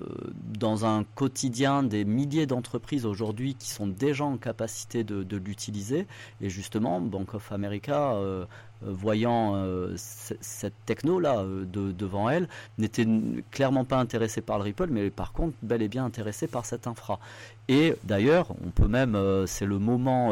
dans 0.60 0.86
un 0.86 1.04
quotidien 1.16 1.84
des 1.84 2.06
milliers 2.06 2.46
d'entreprises 2.46 3.06
aujourd'hui 3.06 3.56
qui 3.56 3.70
sont 3.70 3.88
déjà 3.88 4.24
en 4.24 4.38
capacité 4.38 5.04
de, 5.04 5.24
de 5.24 5.38
l'utiliser. 5.38 6.06
Et 6.42 6.50
justement, 6.50 7.02
Bank 7.02 7.34
of 7.34 7.52
America 7.52 8.14
euh, 8.14 8.46
voyant 8.82 9.56
euh, 9.56 9.94
cette 9.96 10.74
techno-là 10.86 11.40
euh, 11.40 11.66
devant 11.66 12.30
elle, 12.30 12.48
n'était 12.78 13.08
clairement 13.52 13.86
pas 13.86 13.98
intéressé 13.98 14.42
par 14.42 14.58
le 14.58 14.64
Ripple, 14.64 14.88
mais 14.90 15.10
par 15.10 15.34
contre 15.34 15.56
bel 15.62 15.82
et 15.82 15.88
bien 15.88 16.06
intéressé 16.06 16.48
par 16.48 16.66
cette 16.66 16.88
infra. 16.88 17.20
Et 17.68 17.96
d'ailleurs, 18.04 18.48
on 18.66 18.70
peut 18.70 18.88
même, 18.88 19.18
c'est 19.46 19.66
le 19.66 19.80
moment 19.80 20.32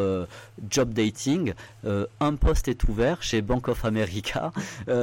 job 0.70 0.92
dating, 0.92 1.54
un 1.86 2.36
poste 2.36 2.68
est 2.68 2.84
ouvert 2.86 3.24
chez 3.24 3.42
Bank 3.42 3.70
of 3.70 3.86
America. 3.86 4.52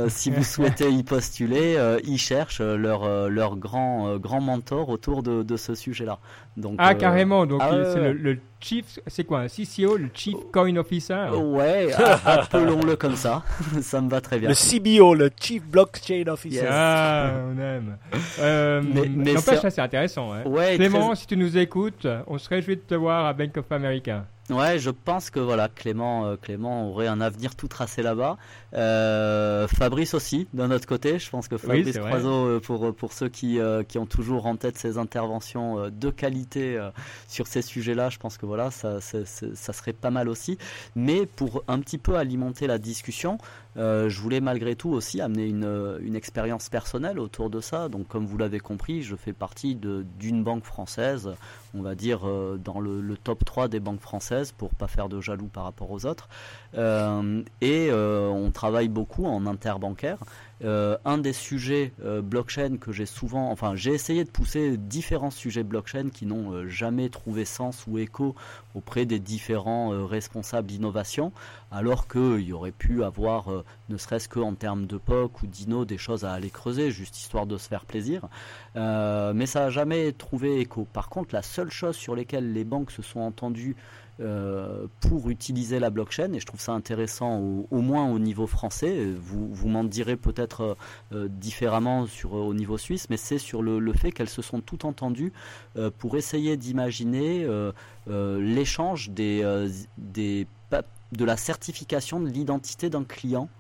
si 0.09 0.31
vous 0.31 0.45
souhaitez 0.45 0.91
y 0.91 1.03
postuler, 1.03 1.79
ils 2.05 2.19
cherchent 2.19 2.61
leur, 2.61 3.31
leur 3.31 3.57
grand, 3.57 4.19
grand 4.19 4.43
mentor 4.43 4.91
autour 4.91 5.23
de, 5.23 5.45
de 5.45 5.57
ce 5.57 5.75
sujet-là. 5.75 6.19
Donc, 6.59 6.77
ah, 6.79 6.95
carrément, 6.95 7.47
donc 7.47 7.61
ah, 7.63 7.71
c'est 7.93 8.13
le 8.13 8.39
Chief, 8.61 8.99
c'est 9.07 9.25
quoi 9.25 9.41
un 9.41 9.47
CCO, 9.49 9.97
le 9.97 10.09
Chief 10.13 10.37
Coin 10.53 10.77
Officer? 10.77 11.29
Ouais, 11.33 11.93
appelons-le 12.25 12.97
comme 12.97 13.17
ça. 13.17 13.43
ça 13.83 14.01
me 14.01 14.09
va 14.09 14.21
très 14.21 14.39
bien. 14.39 14.49
Le 14.49 14.55
CBO, 14.55 15.15
le 15.15 15.31
Chief 15.39 15.63
Blockchain 15.65 16.25
Officer. 16.29 16.67
Ah, 16.69 17.33
on 17.49 17.59
aime. 17.59 17.99
Euh, 18.41 18.83
mais, 18.83 19.09
mais 19.09 19.33
n'empêche, 19.35 19.61
ça 19.61 19.71
c'est 19.71 19.81
intéressant. 19.81 20.33
Hein. 20.33 20.45
Ouais, 20.47 20.77
Clément, 20.77 21.15
si 21.15 21.27
tu 21.27 21.37
nous 21.37 21.57
écoutes, 21.59 22.07
on 22.27 22.39
se 22.39 22.49
réjouit 22.49 22.77
de 22.77 22.83
te 22.83 22.95
voir 22.95 23.27
à 23.27 23.33
Bank 23.33 23.57
of 23.57 23.71
America. 23.71 24.27
Ouais, 24.49 24.79
je 24.79 24.91
pense 24.91 25.31
que 25.31 25.41
voilà, 25.41 25.69
Clément, 25.69 26.27
euh, 26.27 26.37
Clément 26.37 26.89
aurait 26.89 27.09
un 27.09 27.21
avenir 27.21 27.57
tout 27.57 27.67
tracé 27.67 28.03
là-bas. 28.03 28.37
Euh, 28.75 29.67
Fabrice 29.67 30.15
aussi, 30.15 30.47
d'un 30.53 30.71
autre 30.71 30.87
côté. 30.87 31.19
Je 31.19 31.29
pense 31.31 31.49
que 31.49 31.57
Fabrice 31.57 31.97
oui, 31.97 32.03
euh, 32.05 32.61
pour 32.61 32.95
pour 32.95 33.13
ceux 33.13 33.29
qui 33.29 33.59
qui 33.89 33.99
ont 33.99 34.07
toujours 34.07 34.47
en 34.47 34.57
tête 34.57 34.79
ses 34.79 34.99
interventions 34.99 35.91
de 35.91 36.11
qualité 36.11 36.81
sur 37.29 37.47
ces 37.47 37.63
sujets-là, 37.63 38.09
je 38.11 38.19
pense 38.19 38.39
que 38.39 38.47
voilà, 38.47 38.71
ça, 38.71 39.01
ça, 39.01 39.19
ça 39.25 39.73
serait 39.73 39.93
pas 39.93 40.11
mal 40.11 40.29
aussi. 40.29 40.59
Mais 40.95 41.27
pour 41.27 41.65
un 41.67 41.81
petit 41.81 41.99
peu 41.99 42.17
alimenter 42.17 42.67
la 42.67 42.79
discussion, 42.79 43.39
euh, 43.77 44.09
je 44.09 44.21
voulais 44.21 44.41
malgré 44.41 44.75
tout 44.75 44.91
aussi 44.91 45.21
amener 45.21 45.47
une, 45.47 45.99
une 46.01 46.17
expérience 46.17 46.69
personnelle 46.69 47.19
autour 47.19 47.51
de 47.51 47.61
ça. 47.61 47.89
Donc, 47.89 48.09
comme 48.09 48.27
vous 48.27 48.39
l'avez 48.39 48.59
compris, 48.59 49.03
je 49.03 49.17
fais 49.17 49.33
partie 49.33 49.75
d'une 49.75 50.43
banque 50.43 50.65
française, 50.65 51.31
on 51.75 51.83
va 51.83 51.95
dire 51.95 52.27
euh, 52.27 52.59
dans 52.63 52.81
le, 52.81 53.01
le, 53.01 53.17
top 53.17 53.45
3 53.45 53.69
des 53.69 53.81
banques 53.81 54.01
françaises, 54.01 54.53
pour 54.53 54.75
pas 54.75 54.87
faire 54.87 55.09
de 55.09 55.21
jaloux 55.21 55.49
par 55.49 55.65
rapport 55.65 55.91
aux 55.91 56.07
autres. 56.07 56.29
Euh, 56.75 57.43
et 57.61 57.91
on 57.93 58.51
travaille 58.51 58.89
beaucoup 58.89 59.27
en 59.27 59.47
interbancaire. 59.47 60.19
Euh, 60.65 60.97
un 61.05 61.19
des 61.19 61.35
sujets 61.35 61.93
euh, 62.03 62.23
blockchain 62.23 62.79
que 62.79 62.91
j'ai 62.91 63.05
souvent, 63.05 63.51
enfin 63.51 63.77
j'ai 63.77 63.93
essayé 63.93 64.25
de 64.25 64.31
pousser 64.31 64.79
différents 64.79 65.31
sujets 65.31 65.63
blockchain 65.63 66.09
qui 66.09 66.25
n'ont 66.25 66.51
euh, 66.51 66.67
jamais 66.67 67.11
trouvé 67.11 67.45
sens 67.45 67.85
ou 67.87 67.99
écho 67.99 68.35
auprès 68.75 69.05
des 69.05 69.19
différents 69.19 70.07
responsables 70.07 70.67
d'innovation, 70.67 71.33
alors 71.71 72.09
qu'il 72.09 72.41
y 72.41 72.53
aurait 72.53 72.73
pu 72.73 73.05
avoir, 73.05 73.49
ne 73.89 73.97
serait-ce 73.97 74.29
qu'en 74.29 74.55
termes 74.55 74.87
de 74.87 74.99
POC 74.99 75.43
ou 75.43 75.47
d'INO, 75.47 75.87
des 75.87 75.97
choses 75.97 76.27
à 76.27 76.33
aller 76.33 76.51
creuser, 76.51 76.91
juste 76.91 77.17
histoire 77.17 77.47
de 77.47 77.57
se 77.57 77.69
faire 77.69 77.87
plaisir. 77.87 78.29
mais 78.75 79.47
ça 79.47 79.61
n'a 79.61 79.71
jamais 79.71 80.13
trouvé 80.13 80.61
écho. 80.61 80.87
Par 80.93 81.09
contre, 81.09 81.35
la 81.35 81.41
seule 81.41 81.71
chose 81.71 81.97
sur 81.97 82.15
laquelle 82.15 82.53
les 82.53 82.65
banques 82.65 82.91
se 82.91 83.01
sont 83.01 83.21
entendues 83.21 83.77
euh, 84.19 84.87
pour 85.01 85.29
utiliser 85.29 85.79
la 85.79 85.91
blockchain 85.91 86.33
et 86.33 86.41
je 86.41 86.47
trouve 86.47 86.61
ça 86.61 86.73
intéressant 86.73 87.39
au, 87.71 87.81
moins 87.83 88.11
au 88.11 88.19
niveau 88.19 88.47
français. 88.47 89.13
Vous, 89.15 89.53
vous 89.53 89.69
m'en 89.69 89.85
direz 89.85 90.17
peut-être 90.17 90.79
euh, 91.13 91.29
différemment 91.29 92.07
sur, 92.07 92.33
au 92.33 92.55
niveau 92.55 92.79
suisse, 92.79 93.11
mais 93.11 93.19
c'est 93.19 93.37
sur 93.37 93.61
le, 93.63 93.93
fait 93.93 94.13
qu'elles 94.13 94.31
se 94.31 94.41
sont 94.41 94.63
toutes 94.63 94.87
entendues 94.87 95.35
euh, 95.77 95.91
pour 95.99 96.17
essayer 96.17 96.57
d'imaginer 96.57 97.47
l'échange 98.07 99.11
des, 99.11 99.43
de 101.13 101.25
la 101.25 101.37
certification 101.37 102.21
de 102.21 102.29
l'identité 102.29 102.89
d'un 102.89 103.05
client 103.05 103.51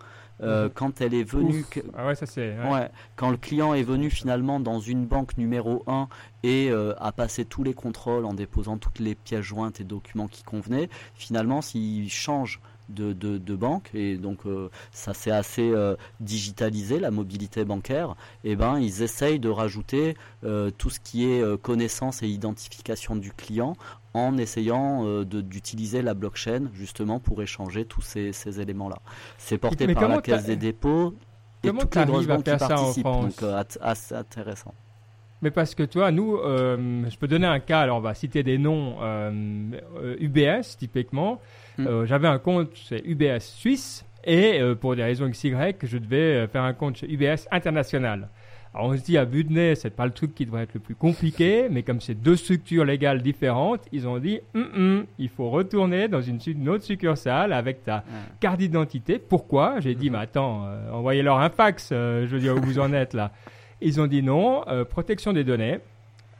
euh, 0.42 0.68
quand 0.72 1.00
elle 1.00 1.14
est 1.14 1.24
venue. 1.24 1.64
Ah 1.94 2.06
ouais, 2.06 2.14
ça 2.14 2.26
c'est. 2.26 2.56
Ouais. 2.58 2.90
quand 3.16 3.30
le 3.30 3.36
client 3.36 3.74
est 3.74 3.82
venu 3.82 4.10
finalement 4.10 4.60
dans 4.60 4.80
une 4.80 5.06
banque 5.06 5.36
numéro 5.38 5.82
1 5.86 6.08
et 6.42 6.70
euh, 6.70 6.94
a 6.98 7.12
passé 7.12 7.44
tous 7.44 7.62
les 7.62 7.74
contrôles 7.74 8.24
en 8.24 8.34
déposant 8.34 8.76
toutes 8.76 8.98
les 8.98 9.14
pièces 9.14 9.42
jointes 9.42 9.80
et 9.80 9.84
documents 9.84 10.28
qui 10.28 10.42
convenaient, 10.42 10.88
finalement, 11.14 11.62
s'il 11.62 12.10
change 12.10 12.60
de, 12.88 13.12
de, 13.12 13.56
banque 13.56 13.90
et 13.94 14.16
donc 14.16 14.46
euh, 14.46 14.70
ça 14.90 15.14
s'est 15.14 15.30
assez 15.30 15.72
digitalisé 16.20 17.00
la 17.00 17.10
mobilité 17.10 17.64
bancaire 17.64 18.14
et 18.44 18.52
eh 18.52 18.56
ben 18.56 18.78
ils 18.78 19.02
essayent 19.02 19.40
de 19.40 19.48
rajouter 19.48 20.16
tout 20.78 20.90
ce 20.90 21.00
qui 21.00 21.24
est 21.24 21.62
connaissance 21.62 22.22
et 22.22 22.28
identification 22.28 23.16
du 23.16 23.32
client 23.32 23.76
en 24.16 24.38
essayant 24.38 25.04
euh, 25.04 25.24
d'utiliser 25.24 26.02
la 26.02 26.14
blockchain 26.14 26.70
justement 26.72 27.20
pour 27.20 27.42
échanger 27.42 27.84
tous 27.84 28.00
ces, 28.00 28.32
ces 28.32 28.60
éléments-là. 28.60 28.96
C'est 29.38 29.58
porté 29.58 29.92
par 29.92 30.08
la 30.08 30.22
Caisse 30.22 30.44
des 30.44 30.56
dépôts 30.56 31.14
et 31.62 31.70
toutes 31.70 31.94
les 31.94 32.04
grosses 32.04 32.26
banques 32.26 32.44
qui 32.44 32.56
participent, 32.56 33.04
donc 33.04 33.42
euh, 33.42 33.62
assez 33.80 34.14
intéressant. 34.14 34.74
Mais 35.42 35.50
parce 35.50 35.74
que 35.74 35.82
toi, 35.82 36.10
nous, 36.10 36.36
euh, 36.36 37.04
je 37.08 37.16
peux 37.18 37.28
donner 37.28 37.46
un 37.46 37.60
cas, 37.60 37.80
alors 37.80 37.98
on 37.98 38.00
va 38.00 38.14
citer 38.14 38.42
des 38.42 38.58
noms, 38.58 38.96
UBS 40.18 40.76
typiquement, 40.78 41.40
hmm. 41.78 42.04
j'avais 42.04 42.28
un 42.28 42.38
compte 42.38 42.74
chez 42.74 43.06
UBS 43.06 43.40
Suisse, 43.40 44.04
et 44.24 44.60
pour 44.80 44.96
des 44.96 45.04
raisons 45.04 45.28
XY, 45.28 45.54
je 45.82 45.98
devais 45.98 46.46
faire 46.48 46.62
un 46.62 46.72
compte 46.72 46.96
chez 46.96 47.12
UBS 47.12 47.46
International. 47.50 48.28
Alors 48.76 48.90
on 48.90 48.96
se 48.96 49.02
dit 49.02 49.16
à 49.16 49.24
but 49.24 49.44
de 49.44 49.54
nez, 49.54 49.74
c'est 49.74 49.88
pas 49.88 50.04
le 50.04 50.12
truc 50.12 50.34
qui 50.34 50.44
devrait 50.44 50.64
être 50.64 50.74
le 50.74 50.80
plus 50.80 50.94
compliqué, 50.94 51.68
mais 51.70 51.82
comme 51.82 52.02
c'est 52.02 52.14
deux 52.14 52.36
structures 52.36 52.84
légales 52.84 53.22
différentes, 53.22 53.80
ils 53.90 54.06
ont 54.06 54.18
dit 54.18 54.40
hum, 54.54 54.68
hum, 54.76 55.06
il 55.18 55.30
faut 55.30 55.48
retourner 55.48 56.08
dans 56.08 56.20
une, 56.20 56.68
autre 56.68 56.84
succursale 56.84 57.54
avec 57.54 57.84
ta 57.84 58.04
carte 58.38 58.58
d'identité. 58.58 59.18
Pourquoi? 59.18 59.80
J'ai 59.80 59.94
dit 59.94 60.10
mais 60.10 60.18
attends, 60.18 60.66
euh, 60.66 60.90
envoyez-leur 60.92 61.38
un 61.38 61.48
fax, 61.48 61.88
euh, 61.90 62.26
je 62.26 62.34
veux 62.34 62.38
dire 62.38 62.54
où 62.54 62.60
vous 62.60 62.78
en 62.78 62.92
êtes 62.92 63.14
là. 63.14 63.32
Ils 63.80 64.00
ont 64.00 64.06
dit 64.06 64.22
non, 64.22 64.66
euh, 64.68 64.84
protection 64.84 65.32
des 65.32 65.44
données. 65.44 65.78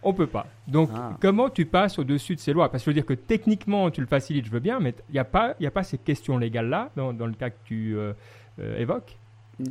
On 0.03 0.13
peut 0.13 0.27
pas. 0.27 0.47
Donc, 0.69 0.91
ah. 0.95 1.17
comment 1.21 1.51
tu 1.51 1.67
passes 1.67 1.99
au-dessus 1.99 2.37
de 2.37 2.41
ces 2.41 2.53
lois? 2.53 2.71
Parce 2.71 2.83
que 2.83 2.91
je 2.91 2.91
veux 2.91 3.01
dire 3.01 3.07
que 3.07 3.15
techniquement, 3.15 3.91
tu 3.91 4.01
le 4.01 4.07
facilites, 4.07 4.47
je 4.47 4.51
veux 4.51 4.61
bien, 4.61 4.79
mais 4.79 4.95
il 5.09 5.13
n'y 5.13 5.19
a, 5.19 5.25
pas, 5.25 5.55
a 5.61 5.71
pas 5.71 5.83
ces 5.83 5.99
questions 5.99 6.39
légales-là 6.39 6.91
dans, 6.97 7.13
dans, 7.13 7.27
le 7.27 7.33
cas 7.33 7.51
que 7.51 7.57
tu 7.65 7.97
évoques 8.79 9.17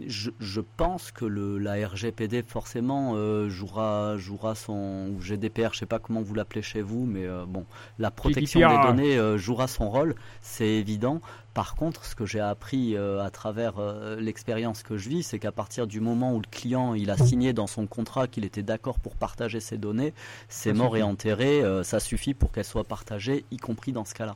je, 0.08 0.32
je, 0.40 0.62
pense 0.62 1.12
que 1.12 1.26
le, 1.26 1.60
la 1.60 1.88
RGPD 1.88 2.44
forcément 2.44 3.14
euh, 3.16 3.50
jouera, 3.50 4.18
jouera 4.18 4.56
son 4.56 5.12
ou 5.14 5.22
GDPR, 5.22 5.74
je 5.74 5.80
sais 5.80 5.86
pas 5.86 6.00
comment 6.00 6.22
vous 6.22 6.34
l'appelez 6.34 6.64
chez 6.64 6.82
vous, 6.82 7.06
mais 7.06 7.26
euh, 7.26 7.46
bon, 7.46 7.66
la 8.00 8.10
protection 8.10 8.68
des 8.68 8.88
données 8.88 9.18
euh, 9.18 9.38
jouera 9.38 9.68
son 9.68 9.90
rôle, 9.90 10.16
c'est 10.42 10.68
évident. 10.68 11.22
Par 11.54 11.76
contre, 11.76 12.04
ce 12.04 12.16
que 12.16 12.26
j'ai 12.26 12.42
appris 12.42 12.98
à 12.98 13.30
travers 13.30 13.76
l'expérience 14.20 14.84
que 14.84 14.98
je 14.98 15.08
vis, 15.08 15.24
c'est 15.24 15.40
qu'à 15.40 15.54
partir 15.54 15.88
du 15.88 16.02
moment 16.02 16.34
où 16.34 16.42
le 16.42 16.50
client 16.52 16.96
il 16.96 17.10
a 17.10 17.16
signé 17.16 17.54
dans 17.54 17.68
son 17.68 17.88
contrat 17.88 18.28
qu'il 18.28 18.44
était 18.44 18.62
d'accord 18.62 19.00
pour 19.00 19.16
partager 19.16 19.62
ses 19.62 19.78
données, 19.78 20.14
c'est 20.50 20.74
mort 20.74 20.98
et 20.98 21.02
enterré, 21.02 21.64
ça 21.84 22.02
suffit 22.02 22.34
pour 22.34 22.52
qu'elles 22.52 22.66
soient 22.66 22.84
partagées, 22.84 23.46
y 23.52 23.58
compris 23.58 23.94
dans 23.94 24.04
ce 24.04 24.14
cas-là. 24.16 24.36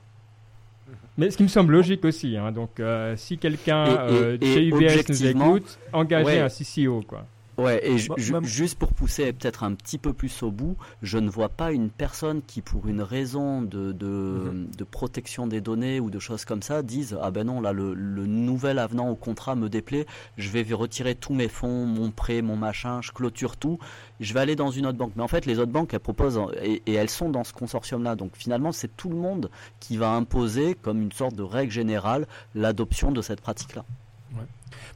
Mais 1.20 1.30
ce 1.32 1.38
qui 1.38 1.44
me 1.44 1.50
semble 1.50 1.74
logique 1.74 2.06
aussi. 2.06 2.38
Hein. 2.38 2.54
donc, 2.54 2.80
euh, 2.80 3.14
si 3.18 3.38
quelqu'un 3.38 3.86
euh, 3.86 4.38
chez 4.42 4.68
UBS 4.68 5.04
nous 5.10 5.26
écoute, 5.26 5.80
engagez 5.92 6.40
un 6.40 6.48
CCO. 6.48 7.04
Quoi. 7.06 7.26
Ouais, 7.60 7.82
et 7.86 7.98
juste 8.44 8.78
pour 8.78 8.94
pousser 8.94 9.34
peut-être 9.34 9.64
un 9.64 9.74
petit 9.74 9.98
peu 9.98 10.14
plus 10.14 10.44
au 10.44 10.52
bout, 10.52 10.78
je 11.02 11.18
ne 11.18 11.30
vois 11.30 11.50
pas 11.50 11.72
une 11.72 11.90
personne 11.90 12.42
qui, 12.42 12.62
pour 12.62 12.88
une 12.88 13.02
raison 13.02 13.62
de, 13.62 13.92
de, 13.92 14.08
mhm. 14.08 14.68
de 14.78 14.84
protection 14.84 15.48
des 15.48 15.62
données 15.62 16.00
ou 16.00 16.10
de 16.10 16.20
choses 16.20 16.46
comme 16.46 16.62
ça, 16.62 16.82
dise 16.84 17.18
Ah 17.22 17.32
ben 17.32 17.46
non, 17.46 17.62
là, 17.62 17.74
le, 17.74 17.94
le, 17.94 18.26
nouvel 18.26 18.80
avenant 18.80 19.10
au 19.10 19.16
contrat 19.16 19.56
me 19.56 19.70
déplaît, 19.70 20.06
je 20.38 20.50
vais 20.50 20.66
retirer 20.74 21.16
tous 21.16 21.34
mes 21.34 21.48
fonds, 21.48 21.86
mon 21.86 22.12
prêt, 22.12 22.42
mon 22.42 22.56
machin, 22.56 23.02
je 23.02 23.12
clôture 23.12 23.58
tout, 23.58 23.80
je 24.20 24.34
vais 24.34 24.40
aller 24.40 24.56
dans 24.56 24.72
une 24.72 24.86
autre 24.86 24.98
banque. 24.98 25.14
Mais 25.16 25.24
en 25.24 25.28
fait, 25.28 25.46
les 25.46 25.60
autres 25.60 25.72
banques, 25.72 25.94
elles 25.94 26.00
proposent, 26.00 26.40
et, 26.62 26.82
et 26.86 26.94
elles 26.94 27.10
sont 27.10 27.30
dans 27.30 27.44
ce 27.44 27.54
consortium-là. 27.54 28.16
Donc 28.16 28.32
finalement, 28.36 28.72
c'est 28.72 28.96
tout 28.96 29.10
le 29.10 29.18
monde 29.18 29.50
qui 29.80 29.98
va 29.98 30.12
imposer, 30.12 30.76
comme 30.76 31.02
une 31.02 31.12
sorte 31.12 31.36
de 31.36 31.44
règle 31.44 31.72
générale, 31.72 32.28
l'adoption 32.56 33.12
de 33.12 33.22
cette 33.22 33.42
pratique-là. 33.42 33.84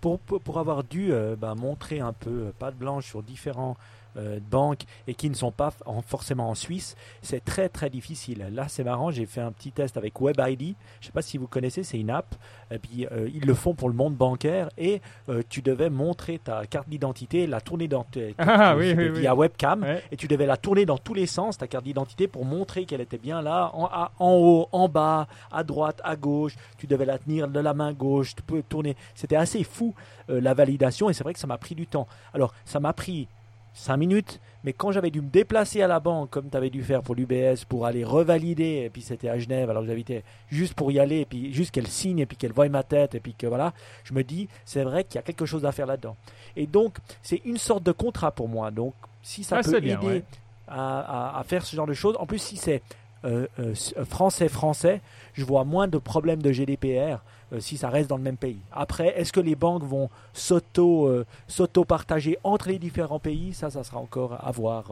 Pour, 0.02 0.20
pour, 0.20 0.60
avoir 0.60 0.84
dû 0.84 1.12
euh, 1.12 1.36
bah, 1.36 1.56
montrer 1.56 2.00
un 2.00 2.14
peu, 2.14 2.30
euh, 2.30 2.52
pas 2.58 2.72
de 2.72 2.76
blanche, 2.76 3.08
sur 3.08 3.24
différents 3.24 3.78
de 4.16 4.40
banques 4.40 4.84
et 5.08 5.14
qui 5.14 5.30
ne 5.30 5.36
sont 5.36 5.52
pas 5.52 5.72
forcément 6.06 6.50
en 6.50 6.56
Suisse, 6.56 6.96
c'est 7.22 7.44
très 7.44 7.70
très 7.70 7.90
difficile. 7.90 8.46
Là, 8.52 8.68
c'est 8.68 8.84
marrant, 8.84 9.12
j'ai 9.12 9.26
fait 9.26 9.42
un 9.42 9.52
petit 9.52 9.72
test 9.72 9.98
avec 9.98 10.20
WebID. 10.20 10.60
Je 10.62 10.66
ne 10.66 10.76
sais 11.06 11.12
pas 11.12 11.22
si 11.22 11.38
vous 11.38 11.48
connaissez, 11.48 11.84
c'est 11.84 12.00
une 12.00 12.10
app. 12.10 12.36
Et 12.72 12.80
puis 12.80 13.08
ils 13.34 13.46
le 13.46 13.54
font 13.54 13.74
pour 13.74 13.90
le 13.90 13.96
monde 13.96 14.16
bancaire 14.16 14.70
et 14.78 15.02
tu 15.50 15.62
devais 15.62 15.90
montrer 15.90 16.40
ta 16.40 16.66
carte 16.66 16.90
d'identité, 16.90 17.48
la 17.48 17.62
tourner 17.62 17.88
dans 17.88 18.04
tes, 18.04 18.36
ah, 18.38 18.76
oui, 18.78 18.94
oui, 18.96 19.10
via 19.10 19.36
webcam 19.36 19.86
et 20.12 20.18
tu 20.18 20.28
devais 20.28 20.46
la 20.46 20.58
tourner 20.58 20.86
dans 20.86 20.98
tous 20.98 21.14
les 21.14 21.28
sens 21.28 21.58
ta 21.58 21.68
carte 21.68 21.84
d'identité 21.84 22.28
pour 22.28 22.46
montrer 22.46 22.86
qu'elle 22.86 23.02
était 23.02 23.18
bien 23.18 23.42
là, 23.42 23.72
en, 23.74 23.90
en 24.20 24.34
haut, 24.34 24.68
en 24.72 24.88
bas, 24.88 25.28
à 25.52 25.64
droite, 25.64 26.02
à 26.04 26.16
gauche. 26.16 26.56
Tu 26.78 26.88
devais 26.88 27.06
la 27.06 27.18
tenir 27.18 27.48
de 27.48 27.60
la 27.60 27.74
main 27.74 27.94
gauche, 27.94 28.36
tu 28.36 28.44
peux 28.44 28.64
tourner. 28.64 28.96
C'était 29.16 29.36
assez 29.36 29.64
fou 29.64 29.94
euh, 30.30 30.42
la 30.42 30.54
validation 30.54 31.10
et 31.10 31.14
c'est 31.14 31.24
vrai 31.24 31.34
que 31.34 31.40
ça 31.40 31.48
m'a 31.48 31.58
pris 31.58 31.76
du 31.76 31.88
temps. 31.88 32.08
Alors, 32.34 32.54
ça 32.66 32.80
m'a 32.80 32.94
pris 32.94 33.28
5 33.74 33.98
minutes, 33.98 34.40
mais 34.64 34.74
quand 34.74 34.92
j'avais 34.92 35.10
dû 35.10 35.22
me 35.22 35.30
déplacer 35.30 35.82
à 35.82 35.88
la 35.88 36.00
banque, 36.00 36.30
comme 36.30 36.50
tu 36.50 36.56
avais 36.56 36.70
dû 36.70 36.84
faire 36.84 37.02
pour 37.02 37.16
l'UBS, 37.16 37.66
pour 37.68 37.86
aller 37.86 38.04
revalider, 38.04 38.84
et 38.86 38.90
puis 38.90 39.02
c'était 39.02 39.30
à 39.30 39.38
Genève, 39.38 39.70
alors 39.70 39.86
j'habitais 39.86 40.24
juste 40.50 40.74
pour 40.74 40.92
y 40.92 41.00
aller, 41.00 41.22
et 41.22 41.26
puis 41.26 41.54
juste 41.54 41.72
qu'elle 41.72 41.88
signe, 41.88 42.20
et 42.20 42.26
puis 42.26 42.38
qu'elle 42.38 42.54
voie 42.54 42.70
ma 42.70 42.84
tête, 42.84 43.16
et 43.16 43.20
puis 43.20 43.34
que 43.34 43.48
voilà, 43.48 43.74
je 44.04 44.14
me 44.14 44.24
dis, 44.24 44.48
c'est 44.64 44.84
vrai 44.84 45.04
qu'il 45.04 45.16
y 45.16 45.20
a 45.20 45.24
quelque 45.24 45.46
chose 45.46 45.66
à 45.66 45.72
faire 45.72 45.88
là-dedans. 45.88 46.16
Et 46.56 46.68
donc, 46.68 46.98
c'est 47.22 47.42
une 47.46 47.58
sorte 47.58 47.84
de 47.84 47.92
contrat 47.92 48.32
pour 48.32 48.48
moi. 48.48 48.72
Donc, 48.72 48.94
si 49.22 49.44
ça 49.44 49.58
ah, 49.58 49.64
peut 49.64 49.78
aider 49.78 50.24
à, 50.68 51.40
à, 51.40 51.44
faire 51.44 51.66
ce 51.66 51.76
genre 51.76 51.88
de 51.88 51.94
choses, 51.94 52.16
en 52.20 52.26
plus, 52.26 52.40
si 52.40 52.58
c'est 52.58 52.82
euh, 53.26 53.48
euh, 53.60 53.74
français-français, 54.06 55.02
je 55.34 55.46
vois 55.46 55.64
moins 55.64 55.88
de 55.88 55.98
problèmes 55.98 56.42
de 56.42 56.52
GDPR 56.52 57.24
euh, 57.52 57.60
si 57.60 57.78
ça 57.78 57.90
reste 57.90 58.10
dans 58.10 58.18
le 58.18 58.24
même 58.24 58.38
pays. 58.38 58.60
Après, 58.72 59.20
est-ce 59.20 59.34
que 59.34 59.40
les 59.40 59.56
banques 59.56 59.84
vont 59.84 60.10
s'auto-partager 60.34 62.38
entre 62.44 62.70
les 62.70 62.80
différents 62.80 63.20
pays? 63.20 63.54
Ça, 63.54 63.70
ça 63.70 63.84
sera 63.84 64.00
encore 64.00 64.40
à 64.44 64.52
voir. 64.52 64.92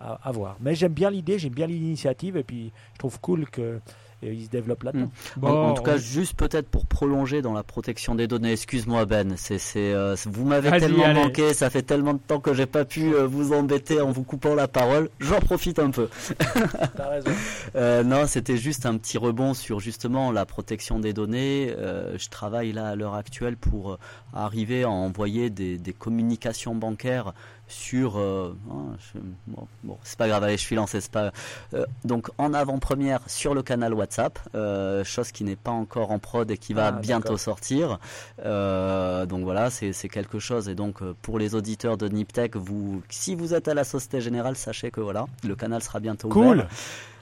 à 0.00 0.32
voir. 0.32 0.56
Mais 0.60 0.74
j'aime 0.74 0.92
bien 0.92 1.10
l'idée, 1.10 1.38
j'aime 1.38 1.54
bien 1.54 1.66
l'initiative, 1.66 2.36
et 2.36 2.44
puis 2.44 2.72
je 2.94 2.98
trouve 2.98 3.18
cool 3.20 3.48
que 3.48 3.80
et 4.22 4.32
il 4.32 4.44
se 4.44 4.50
développe 4.50 4.82
là-dedans. 4.82 5.10
Hmm. 5.36 5.44
en, 5.44 5.74
tout 5.74 5.82
cas, 5.82 5.96
juste 5.96 6.34
peut-être 6.34 6.68
pour 6.68 6.86
prolonger 6.86 7.42
dans 7.42 7.52
la 7.52 7.62
protection 7.62 8.14
des 8.14 8.26
données, 8.26 8.52
excuse-moi 8.52 9.04
Ben, 9.06 9.34
c'est, 9.36 9.58
c'est, 9.58 9.92
euh, 9.92 10.16
vous 10.26 10.44
m'avez 10.44 10.70
tellement 10.78 11.12
manqué, 11.14 11.54
ça 11.54 11.70
fait 11.70 11.82
tellement 11.82 12.14
de 12.14 12.18
temps 12.18 12.40
que 12.40 12.52
j'ai 12.52 12.66
pas 12.66 12.84
pu 12.84 13.14
euh, 13.14 13.26
vous 13.26 13.52
embêter 13.52 14.00
en 14.00 14.10
vous 14.10 14.24
coupant 14.24 14.54
la 14.54 14.66
parole, 14.68 15.08
j'en 15.20 15.40
profite 15.40 15.78
un 15.78 15.90
peu. 15.90 16.08
T'as 16.96 17.08
raison. 17.08 17.30
euh, 17.76 18.02
non, 18.02 18.26
c'était 18.26 18.56
juste 18.56 18.86
un 18.86 18.96
petit 18.96 19.18
rebond 19.18 19.54
sur 19.54 19.78
justement 19.80 20.32
la 20.32 20.46
protection 20.46 20.98
des 20.98 21.12
données. 21.12 21.72
Euh, 21.78 22.18
je 22.18 22.28
travaille 22.28 22.72
là 22.72 22.88
à 22.88 22.96
l'heure 22.96 23.14
actuelle 23.14 23.56
pour 23.56 23.98
arriver 24.34 24.82
à 24.82 24.90
envoyer 24.90 25.50
des, 25.50 25.78
des 25.78 25.92
communications 25.92 26.74
bancaires 26.74 27.32
sur 27.68 28.18
euh, 28.18 28.56
hein, 28.70 28.96
bon, 29.84 29.98
c'est 30.02 30.18
pas 30.18 30.26
grave 30.26 30.42
allez 30.44 30.56
je 30.56 30.62
suis 30.62 30.74
lancé 30.76 31.00
c'est 31.00 31.12
pas 31.12 31.32
euh, 31.74 31.84
donc 32.04 32.28
en 32.38 32.54
avant-première 32.54 33.20
sur 33.26 33.54
le 33.54 33.62
canal 33.62 33.94
WhatsApp 33.94 34.38
euh, 34.54 35.04
chose 35.04 35.32
qui 35.32 35.44
n'est 35.44 35.56
pas 35.56 35.70
encore 35.70 36.10
en 36.10 36.18
prod 36.18 36.50
et 36.50 36.56
qui 36.56 36.72
va 36.72 36.86
ah, 36.88 36.92
bientôt 36.92 37.36
sortir. 37.36 37.98
Donc 38.38 39.42
voilà 39.42 39.70
c'est 39.70 40.08
quelque 40.08 40.38
chose. 40.38 40.68
Et 40.68 40.74
donc 40.74 41.02
pour 41.22 41.38
les 41.38 41.54
auditeurs 41.54 41.96
de 41.96 42.08
Niptech 42.08 42.56
vous 42.56 43.02
si 43.08 43.34
vous 43.34 43.54
êtes 43.54 43.68
à 43.68 43.74
la 43.74 43.84
Société 43.84 44.20
Générale 44.20 44.56
sachez 44.56 44.90
que 44.90 45.00
voilà 45.00 45.26
le 45.44 45.54
canal 45.54 45.82
sera 45.82 46.00
bientôt 46.00 46.28
cool 46.28 46.66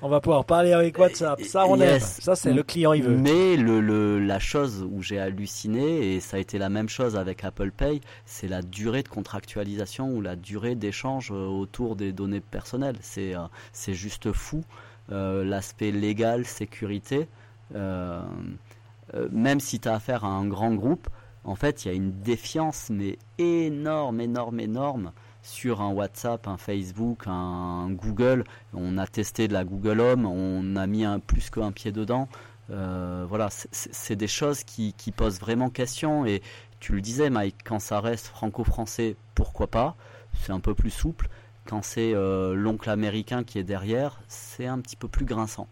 on 0.07 0.09
va 0.09 0.20
pouvoir 0.20 0.44
parler 0.44 0.72
avec 0.72 0.96
WhatsApp. 0.98 1.40
Ça, 1.42 1.66
on 1.66 1.80
aime. 1.80 1.98
Ça, 1.98 2.36
c'est 2.36 2.52
le 2.52 2.62
client, 2.62 2.92
il 2.92 3.02
veut. 3.02 3.16
Mais 3.16 3.57
le, 3.57 4.20
la 4.20 4.38
chose 4.38 4.86
où 4.88 5.02
j'ai 5.02 5.18
halluciné, 5.18 6.14
et 6.14 6.20
ça 6.20 6.36
a 6.36 6.40
été 6.40 6.59
la 6.59 6.68
même 6.68 6.88
chose 6.88 7.16
avec 7.16 7.42
Apple 7.42 7.72
Pay, 7.72 8.00
c'est 8.24 8.46
la 8.46 8.62
durée 8.62 9.02
de 9.02 9.09
contractualisation 9.09 10.12
ou 10.12 10.20
la 10.20 10.36
durée 10.36 10.76
d'échange 10.76 11.32
euh, 11.32 11.46
autour 11.46 11.96
des 11.96 12.12
données 12.12 12.40
personnelles. 12.40 12.96
C'est 13.00 13.34
euh, 13.34 13.40
c'est 13.72 13.94
juste 13.94 14.32
fou. 14.32 14.62
Euh, 15.11 15.44
l'aspect 15.44 15.90
légal, 15.90 16.44
sécurité, 16.44 17.28
même 17.72 19.61
si 19.61 19.80
tu 19.80 19.88
as 19.88 19.94
affaire 19.94 20.24
à 20.24 20.28
un 20.28 20.46
grand 20.46 20.74
groupe, 20.74 21.09
en 21.42 21.57
fait, 21.57 21.84
il 21.84 21.88
y 21.88 21.90
a 21.90 21.94
une 21.94 22.12
défiance, 22.22 22.90
mais 22.90 23.18
énorme, 23.38 24.20
énorme, 24.20 24.61
énorme 24.61 25.12
sur 25.47 25.80
un 25.80 25.90
WhatsApp, 25.90 26.49
un 26.49 26.57
Facebook, 26.57 27.22
un 27.26 27.88
Google. 27.90 28.44
On 28.74 28.99
a 28.99 29.07
testé 29.07 29.47
de 29.47 29.53
la 29.53 29.64
Google 29.64 30.01
Home, 30.01 30.26
on 30.26 30.76
a 30.76 30.86
mis 30.86 31.05
un, 31.05 31.20
plus 31.20 31.51
qu'un 31.51 31.70
pied 31.72 31.92
dedans. 31.92 32.28
Euh, 32.70 33.24
voilà, 33.28 33.49
c'est 33.51 34.16
des 34.16 34.26
choses 34.26 34.64
qui, 34.64 34.92
posent 35.16 35.38
vraiment 35.38 35.70
question. 35.70 36.26
Et 36.26 36.42
tu 36.80 36.92
le 36.92 37.01
disais, 37.01 37.30
Mike, 37.30 37.57
quand 37.64 37.78
ça 37.78 38.01
reste 38.01 38.26
franco-français, 38.26 39.16
pourquoi 39.34 39.68
pas? 39.68 39.94
C'est 40.34 40.53
un 40.53 40.61
peu 40.61 40.74
plus 40.74 40.90
souple. 40.90 41.28
Quand 41.64 41.82
c'est 41.82 42.12
euh, 42.14 42.55
l'oncle 42.55 42.90
américain 42.90 43.44
qui 43.44 43.59
est 43.59 43.64
derrière, 43.64 44.20
c'est 44.28 44.66
un 44.66 44.80
petit 44.80 44.97
peu 44.97 45.09
plus 45.09 45.24
grinçant. 45.24 45.68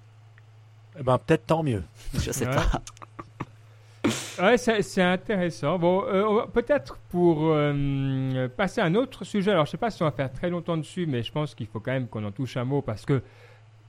Eh 0.99 1.03
ben, 1.03 1.18
peut-être 1.18 1.47
tant 1.47 1.64
mieux. 1.64 1.83
Je 2.14 2.31
sais 2.31 2.47
pas. 2.47 2.81
Ouais, 4.41 4.57
c'est 4.59 5.03
intéressant. 5.03 5.78
Bon, 5.78 6.05
euh, 6.07 6.47
peut-être 6.53 6.99
pour 7.11 7.39
euh, 7.43 8.49
passer 8.49 8.80
à 8.80 8.85
un 8.85 8.95
autre 8.95 9.24
sujet. 9.24 9.53
Alors, 9.53 9.66
je 9.66 9.72
sais 9.72 9.76
pas 9.76 9.91
si 9.91 10.03
on 10.03 10.07
va 10.07 10.12
faire 10.12 10.32
très 10.32 10.51
longtemps 10.51 10.76
dessus, 10.76 11.07
mais 11.07 11.22
je 11.22 11.30
pense 11.30 11.55
qu'il 11.55 11.66
faut 11.66 11.78
quand 11.78 11.93
même 11.93 12.09
qu'on 12.09 12.24
en 12.24 12.32
touche 12.32 12.57
un 12.57 12.64
mot 12.64 12.82
parce 12.82 13.05
que 13.05 13.22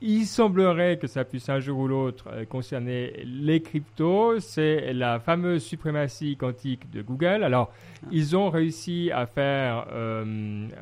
il 0.01 0.25
semblerait 0.25 0.97
que 0.97 1.07
ça 1.07 1.23
puisse 1.23 1.47
un 1.49 1.59
jour 1.59 1.79
ou 1.79 1.87
l'autre 1.87 2.25
euh, 2.31 2.45
concerner 2.45 3.23
les 3.25 3.61
cryptos. 3.61 4.39
C'est 4.39 4.93
la 4.93 5.19
fameuse 5.19 5.63
suprématie 5.63 6.37
quantique 6.37 6.91
de 6.91 7.01
Google. 7.01 7.43
Alors, 7.43 7.71
ils 8.11 8.35
ont 8.37 8.49
réussi 8.51 9.09
à 9.11 9.25
faire 9.25 9.87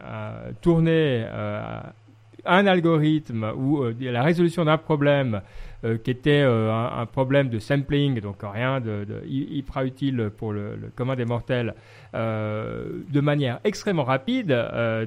à 0.03 0.51
tourner 0.61 1.25
un 2.45 2.67
algorithme 2.67 3.51
ou 3.55 3.83
la 3.99 4.23
résolution 4.23 4.65
d'un 4.65 4.77
problème 4.77 5.41
euh, 5.85 5.97
qui 5.97 6.11
était 6.11 6.43
euh, 6.45 6.71
un, 6.71 7.05
problème 7.05 7.49
de 7.49 7.59
sampling, 7.59 8.21
donc 8.21 8.37
rien 8.41 8.79
de, 8.79 9.03
de 9.03 9.21
hyper 9.27 9.83
utile 9.83 10.31
pour 10.37 10.53
le, 10.53 10.77
le 10.77 10.87
commun 10.95 11.17
des 11.17 11.25
mortels, 11.25 11.75
euh, 12.15 13.01
de 13.11 13.19
manière 13.19 13.59
extrêmement 13.65 14.05
rapide, 14.05 14.57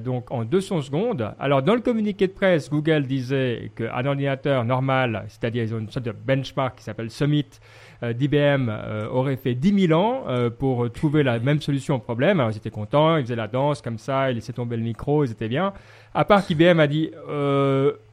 donc 0.05 0.29
en 0.29 0.45
200 0.45 0.83
secondes. 0.83 1.33
Alors 1.39 1.63
dans 1.63 1.73
le 1.73 1.81
communiqué 1.81 2.27
de 2.27 2.31
presse, 2.31 2.69
Google 2.69 3.07
disait 3.07 3.71
qu'un 3.75 4.05
ordinateur 4.05 4.65
normal, 4.65 5.25
c'est-à-dire 5.29 5.63
ils 5.63 5.73
ont 5.73 5.79
une 5.79 5.89
sorte 5.89 6.05
de 6.05 6.11
benchmark 6.11 6.77
qui 6.77 6.83
s'appelle 6.83 7.09
Summit, 7.09 7.59
d'IBM 8.01 8.71
aurait 9.11 9.37
fait 9.37 9.55
10 9.55 9.87
000 9.87 9.99
ans 9.99 10.23
pour 10.59 10.91
trouver 10.91 11.23
la 11.23 11.39
même 11.39 11.61
solution 11.61 11.95
au 11.95 11.99
problème. 11.99 12.39
Alors 12.39 12.51
ils 12.51 12.57
étaient 12.57 12.69
contents, 12.69 13.17
ils 13.17 13.23
faisaient 13.23 13.35
la 13.35 13.47
danse 13.47 13.81
comme 13.81 13.97
ça, 13.97 14.31
ils 14.31 14.35
laissaient 14.35 14.53
tomber 14.53 14.77
le 14.77 14.83
micro, 14.83 15.23
ils 15.23 15.31
étaient 15.31 15.47
bien. 15.47 15.73
À 16.13 16.25
part 16.25 16.45
qu'IBM 16.45 16.79
a 16.79 16.87
dit 16.87 17.11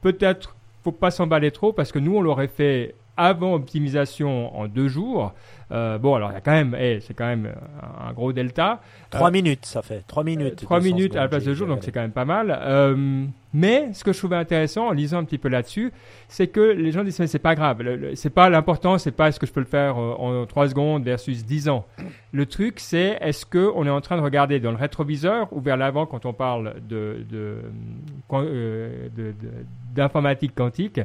peut-être 0.01 0.55
faut 0.83 0.91
pas 0.91 1.11
s'emballer 1.11 1.51
trop 1.51 1.73
parce 1.73 1.91
que 1.91 1.99
nous, 1.99 2.15
on 2.15 2.21
l'aurait 2.21 2.47
fait 2.47 2.93
avant 3.17 3.53
optimisation 3.53 4.55
en 4.59 4.67
deux 4.67 4.87
jours. 4.87 5.33
Euh, 5.71 5.97
bon, 5.97 6.15
alors 6.15 6.31
il 6.31 6.35
y 6.35 6.37
a 6.37 6.41
quand 6.41 6.51
même, 6.51 6.75
c'est 7.01 7.13
quand 7.13 7.25
même 7.25 7.51
un, 7.99 8.13
gros 8.13 8.33
delta. 8.33 8.81
Trois 9.09 9.29
euh, 9.29 9.31
minutes, 9.31 9.65
ça 9.65 9.81
fait. 9.81 10.03
Trois 10.07 10.23
minutes. 10.23 10.57
Trois 10.57 10.79
minutes 10.79 11.15
à 11.15 11.21
la 11.21 11.27
place 11.27 11.43
de 11.43 11.53
jour, 11.53 11.67
donc 11.67 11.79
c'est 11.81 11.91
quand 11.91 12.01
même 12.01 12.11
pas 12.11 12.25
mal. 12.25 12.57
Euh, 12.61 13.25
mais 13.53 13.93
ce 13.93 14.03
que 14.03 14.11
je 14.11 14.17
trouvais 14.17 14.35
intéressant 14.35 14.87
en 14.87 14.91
lisant 14.91 15.19
un 15.19 15.23
petit 15.23 15.37
peu 15.37 15.47
là-dessus, 15.47 15.91
c'est 16.27 16.47
que 16.47 16.59
les 16.59 16.91
gens 16.91 17.03
disent 17.03 17.25
c'est 17.25 17.39
pas 17.39 17.55
grave, 17.55 17.81
c'est 18.15 18.29
pas 18.29 18.49
l'important, 18.49 18.97
c'est 18.97 19.11
pas 19.11 19.29
est-ce 19.29 19.39
que 19.39 19.47
je 19.47 19.53
peux 19.53 19.61
le 19.61 19.65
faire 19.65 19.97
en 19.97 20.45
trois 20.45 20.67
secondes 20.67 21.03
versus 21.03 21.45
dix 21.45 21.69
ans. 21.69 21.85
Le 22.33 22.45
truc, 22.45 22.79
c'est 22.79 23.17
est-ce 23.21 23.45
que 23.45 23.71
on 23.75 23.85
est 23.85 23.89
en 23.89 24.01
train 24.01 24.17
de 24.17 24.21
regarder 24.21 24.59
dans 24.59 24.71
le 24.71 24.77
rétroviseur 24.77 25.47
ou 25.51 25.61
vers 25.61 25.77
l'avant 25.77 26.05
quand 26.05 26.25
on 26.25 26.33
parle 26.33 26.75
de, 26.87 27.25
de, 27.29 27.61
d'informatique 29.95 30.53
quantique? 30.53 30.99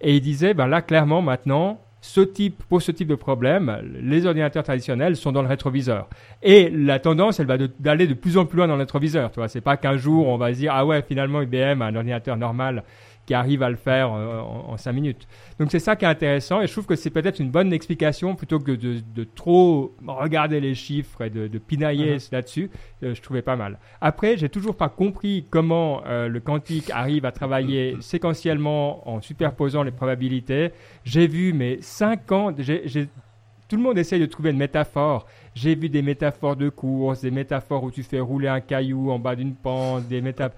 Et 0.00 0.14
il 0.14 0.20
disait, 0.20 0.54
ben 0.54 0.68
là, 0.68 0.82
clairement, 0.82 1.22
maintenant, 1.22 1.80
ce 2.06 2.20
type, 2.20 2.62
pour 2.68 2.82
ce 2.82 2.92
type 2.92 3.08
de 3.08 3.16
problème, 3.16 3.78
les 4.00 4.26
ordinateurs 4.26 4.62
traditionnels 4.62 5.16
sont 5.16 5.32
dans 5.32 5.42
le 5.42 5.48
rétroviseur. 5.48 6.08
Et 6.40 6.70
la 6.70 7.00
tendance, 7.00 7.40
elle 7.40 7.48
va 7.48 7.58
d'aller 7.58 8.06
de, 8.06 8.14
plus 8.14 8.38
en 8.38 8.46
plus 8.46 8.58
loin 8.58 8.68
dans 8.68 8.76
le 8.76 8.82
rétroviseur. 8.82 9.32
Tu 9.32 9.40
vois, 9.40 9.48
c'est 9.48 9.60
pas 9.60 9.76
qu'un 9.76 9.96
jour 9.96 10.28
on 10.28 10.36
va 10.36 10.54
se 10.54 10.60
dire 10.60 10.72
ah 10.72 10.86
ouais 10.86 11.02
finalement 11.02 11.42
IBM 11.42 11.82
a 11.82 11.86
un 11.86 11.96
ordinateur 11.96 12.36
normal 12.36 12.84
qui 13.26 13.34
arrive 13.34 13.62
à 13.62 13.68
le 13.68 13.76
faire 13.76 14.12
euh, 14.14 14.40
en, 14.40 14.76
cinq 14.76 14.92
minutes. 14.92 15.26
Donc 15.58 15.70
c'est 15.70 15.80
ça 15.80 15.96
qui 15.96 16.04
est 16.04 16.08
intéressant 16.08 16.62
et 16.62 16.66
je 16.66 16.72
trouve 16.72 16.86
que 16.86 16.94
c'est 16.94 17.10
peut-être 17.10 17.40
une 17.40 17.50
bonne 17.50 17.72
explication 17.72 18.36
plutôt 18.36 18.60
que 18.60 18.72
de, 18.72 19.00
de, 19.14 19.24
trop 19.24 19.94
regarder 20.06 20.60
les 20.60 20.74
chiffres 20.74 21.22
et 21.22 21.30
de, 21.30 21.48
de 21.48 21.58
pinailler 21.58 22.16
uh-huh. 22.16 22.32
là-dessus. 22.32 22.70
Euh, 23.02 23.14
je 23.14 23.20
trouvais 23.20 23.42
pas 23.42 23.56
mal. 23.56 23.78
Après, 24.00 24.36
j'ai 24.36 24.48
toujours 24.48 24.76
pas 24.76 24.88
compris 24.88 25.46
comment 25.50 26.02
euh, 26.06 26.28
le 26.28 26.40
quantique 26.40 26.90
arrive 26.90 27.24
à 27.24 27.32
travailler 27.32 27.96
séquentiellement 28.00 29.08
en 29.08 29.20
superposant 29.20 29.82
les 29.82 29.90
probabilités. 29.90 30.70
J'ai 31.04 31.26
vu 31.26 31.52
mais 31.52 31.78
cinq 31.80 32.30
ans, 32.30 32.52
tout 32.52 33.76
le 33.76 33.82
monde 33.82 33.98
essaye 33.98 34.20
de 34.20 34.26
trouver 34.26 34.50
une 34.50 34.58
métaphore. 34.58 35.26
J'ai 35.56 35.74
vu 35.74 35.88
des 35.88 36.02
métaphores 36.02 36.54
de 36.54 36.68
course, 36.68 37.22
des 37.22 37.30
métaphores 37.30 37.82
où 37.82 37.90
tu 37.90 38.02
fais 38.02 38.20
rouler 38.20 38.46
un 38.46 38.60
caillou 38.60 39.10
en 39.10 39.18
bas 39.18 39.34
d'une 39.34 39.54
pente, 39.54 40.06
des 40.06 40.20
métaphores 40.20 40.54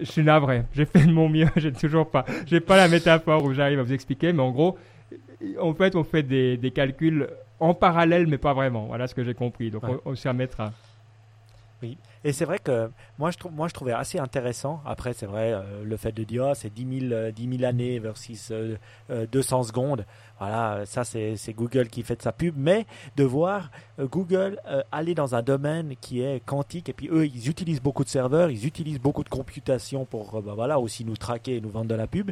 je 0.00 0.04
suis 0.04 0.22
navré. 0.22 0.64
J'ai 0.72 0.84
fait 0.84 1.06
de 1.06 1.12
mon 1.12 1.28
mieux. 1.28 1.48
J'ai 1.56 1.72
toujours 1.72 2.10
pas. 2.10 2.24
J'ai 2.46 2.60
pas 2.60 2.76
la 2.76 2.88
métaphore 2.88 3.44
où 3.44 3.52
j'arrive 3.52 3.80
à 3.80 3.82
vous 3.82 3.92
expliquer, 3.92 4.32
mais 4.32 4.42
en 4.42 4.50
gros, 4.50 4.78
en 5.60 5.74
fait, 5.74 5.96
on 5.96 6.04
fait 6.04 6.22
des, 6.22 6.56
des 6.56 6.70
calculs 6.70 7.28
en 7.58 7.74
parallèle, 7.74 8.26
mais 8.26 8.38
pas 8.38 8.52
vraiment. 8.52 8.86
Voilà 8.86 9.06
ce 9.06 9.14
que 9.14 9.24
j'ai 9.24 9.34
compris. 9.34 9.70
Donc, 9.70 9.82
on, 10.04 10.14
s'y 10.14 10.28
remettra. 10.28 10.72
Oui. 11.82 11.96
Et 12.24 12.32
c'est 12.32 12.44
vrai 12.44 12.58
que 12.58 12.90
moi 13.18 13.30
je, 13.30 13.38
trouve, 13.38 13.52
moi, 13.52 13.68
je 13.68 13.74
trouvais 13.74 13.92
assez 13.92 14.18
intéressant. 14.18 14.80
Après, 14.84 15.12
c'est 15.12 15.26
vrai, 15.26 15.52
euh, 15.52 15.84
le 15.84 15.96
fait 15.96 16.12
de 16.12 16.24
dire 16.24 16.48
oh, 16.50 16.54
c'est 16.54 16.72
10 16.72 17.08
000, 17.08 17.30
10 17.30 17.58
000 17.58 17.64
années 17.68 17.98
versus 17.98 18.52
200 19.08 19.62
secondes. 19.64 20.04
Voilà, 20.40 20.86
ça 20.86 21.04
c'est 21.04 21.52
Google 21.52 21.88
qui 21.88 22.02
fait 22.02 22.16
de 22.16 22.22
sa 22.22 22.32
pub, 22.32 22.54
mais 22.56 22.86
de 23.16 23.24
voir 23.24 23.70
euh, 23.98 24.06
Google 24.06 24.58
euh, 24.66 24.82
aller 24.90 25.14
dans 25.14 25.34
un 25.34 25.42
domaine 25.42 25.96
qui 26.00 26.22
est 26.22 26.42
quantique, 26.44 26.88
et 26.88 26.94
puis 26.94 27.08
eux, 27.12 27.26
ils 27.26 27.50
utilisent 27.50 27.82
beaucoup 27.82 28.04
de 28.04 28.08
serveurs, 28.08 28.50
ils 28.50 28.66
utilisent 28.66 29.00
beaucoup 29.00 29.22
de 29.22 29.28
computation 29.28 30.06
pour 30.06 30.36
euh, 30.36 30.40
bah, 30.40 30.52
voilà, 30.54 30.80
aussi 30.80 31.04
nous 31.04 31.18
traquer 31.18 31.56
et 31.56 31.60
nous 31.60 31.68
vendre 31.68 31.88
de 31.88 31.94
la 31.94 32.06
pub. 32.06 32.30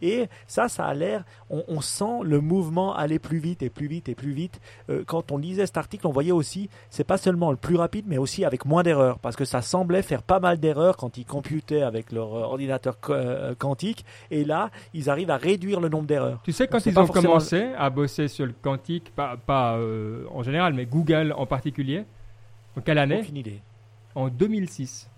Et 0.00 0.28
ça, 0.46 0.68
ça 0.68 0.86
a 0.86 0.94
l'air, 0.94 1.24
on, 1.50 1.80
sent 1.80 2.20
le 2.22 2.40
mouvement 2.40 2.94
aller 2.94 3.18
plus 3.18 3.38
vite 3.38 3.62
et 3.62 3.70
plus 3.70 3.88
vite 3.88 4.08
et 4.08 4.14
plus 4.14 4.32
vite. 4.32 4.60
quand 5.06 5.32
on 5.32 5.36
lisait 5.36 5.66
cet 5.66 5.78
article, 5.78 6.06
on 6.06 6.12
voyait 6.12 6.32
aussi, 6.32 6.68
c'est 6.90 7.04
pas 7.04 7.18
seulement 7.18 7.50
le 7.50 7.56
plus 7.56 7.76
rapide, 7.76 8.04
mais 8.06 8.18
aussi 8.18 8.44
avec 8.44 8.66
moins 8.66 8.82
d'erreurs, 8.82 9.18
parce 9.28 9.36
que 9.36 9.44
ça 9.44 9.60
semblait 9.60 10.00
faire 10.00 10.22
pas 10.22 10.40
mal 10.40 10.58
d'erreurs 10.58 10.96
quand 10.96 11.18
ils 11.18 11.26
computaient 11.26 11.82
avec 11.82 12.12
leur 12.12 12.32
ordinateur 12.32 12.96
quantique, 13.58 14.06
et 14.30 14.42
là, 14.42 14.70
ils 14.94 15.10
arrivent 15.10 15.28
à 15.28 15.36
réduire 15.36 15.80
le 15.80 15.90
nombre 15.90 16.06
d'erreurs. 16.06 16.40
Tu 16.44 16.52
sais, 16.52 16.66
quand 16.66 16.86
ils 16.86 16.98
ont 16.98 17.06
commencé 17.06 17.68
à 17.76 17.90
bosser 17.90 18.28
sur 18.28 18.46
le 18.46 18.54
quantique, 18.62 19.12
pas, 19.14 19.36
pas 19.36 19.76
euh, 19.76 20.24
en 20.32 20.42
général, 20.42 20.72
mais 20.72 20.86
Google 20.86 21.34
en 21.36 21.44
particulier 21.44 22.06
En 22.74 22.80
quelle 22.80 22.96
année? 22.96 23.20
Aucune 23.20 23.36
idée. 23.36 23.60
En 24.14 24.28
2006. 24.30 25.10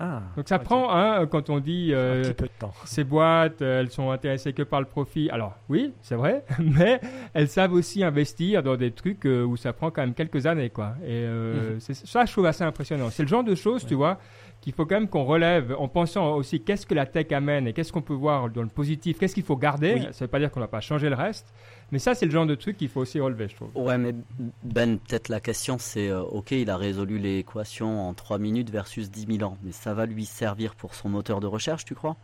Ah, 0.00 0.22
Donc 0.36 0.48
ça 0.48 0.58
prend, 0.58 0.94
hein, 0.94 1.26
quand 1.26 1.50
on 1.50 1.58
dit 1.58 1.90
euh, 1.92 2.32
peu 2.34 2.46
de 2.46 2.52
temps. 2.58 2.72
ces 2.84 3.02
boîtes, 3.02 3.62
euh, 3.62 3.80
elles 3.80 3.90
sont 3.90 4.10
intéressées 4.10 4.52
que 4.52 4.62
par 4.62 4.80
le 4.80 4.86
profit. 4.86 5.28
Alors 5.30 5.56
oui, 5.68 5.92
c'est 6.02 6.14
vrai, 6.14 6.44
mais 6.60 7.00
elles 7.34 7.48
savent 7.48 7.72
aussi 7.72 8.04
investir 8.04 8.62
dans 8.62 8.76
des 8.76 8.92
trucs 8.92 9.24
où 9.24 9.56
ça 9.56 9.72
prend 9.72 9.90
quand 9.90 10.02
même 10.02 10.14
quelques 10.14 10.46
années, 10.46 10.70
quoi. 10.70 10.94
Et 11.04 11.26
mhm. 11.26 11.80
ça, 11.80 12.24
je 12.24 12.32
trouve 12.32 12.46
assez 12.46 12.64
impressionnant. 12.64 13.10
C'est 13.10 13.24
le 13.24 13.28
genre 13.28 13.44
de 13.44 13.54
choses, 13.54 13.84
tu 13.84 13.94
vois, 13.94 14.18
qu'il 14.60 14.72
faut 14.72 14.86
quand 14.86 14.96
même 14.96 15.08
qu'on 15.08 15.24
relève 15.24 15.74
en 15.78 15.88
pensant 15.88 16.34
aussi 16.34 16.60
qu'est-ce 16.60 16.86
que 16.86 16.94
la 16.94 17.06
tech 17.06 17.32
amène 17.32 17.66
et 17.66 17.72
qu'est-ce 17.72 17.92
qu'on 17.92 18.02
peut 18.02 18.14
voir 18.14 18.50
dans 18.50 18.62
le 18.62 18.68
positif, 18.68 19.18
qu'est-ce 19.18 19.34
qu'il 19.34 19.44
faut 19.44 19.56
garder. 19.56 20.00
Ça 20.00 20.06
ne 20.08 20.12
veut 20.20 20.26
pas 20.28 20.38
dire 20.38 20.50
qu'on 20.50 20.60
ne 20.60 20.64
va 20.64 20.68
pas 20.70 20.80
changer 20.80 21.08
le 21.08 21.14
reste, 21.14 21.52
mais 21.90 21.98
ça, 21.98 22.14
c'est 22.14 22.26
le 22.26 22.32
genre 22.32 22.46
de 22.46 22.54
truc 22.54 22.76
qu'il 22.76 22.88
faut 22.88 23.00
aussi 23.00 23.18
relever, 23.18 23.48
je 23.48 23.56
trouve. 23.56 23.70
Ouais, 23.74 23.96
mais 23.96 24.14
Ben, 24.62 24.98
peut-être 24.98 25.28
la 25.28 25.40
question, 25.40 25.78
c'est 25.78 26.08
euh, 26.08 26.22
ok, 26.22 26.50
il 26.50 26.68
a 26.68 26.76
résolu 26.76 27.18
l'équation 27.18 28.08
en 28.08 28.14
3 28.14 28.38
minutes 28.38 28.70
versus 28.70 29.10
10 29.10 29.38
000 29.38 29.50
ans, 29.50 29.56
mais 29.62 29.72
ça 29.72 29.94
va 29.94 30.04
lui 30.04 30.26
servir 30.26 30.74
pour 30.74 30.94
son 30.94 31.08
moteur 31.08 31.40
de 31.40 31.46
recherche, 31.46 31.84
tu 31.84 31.94
crois? 31.94 32.16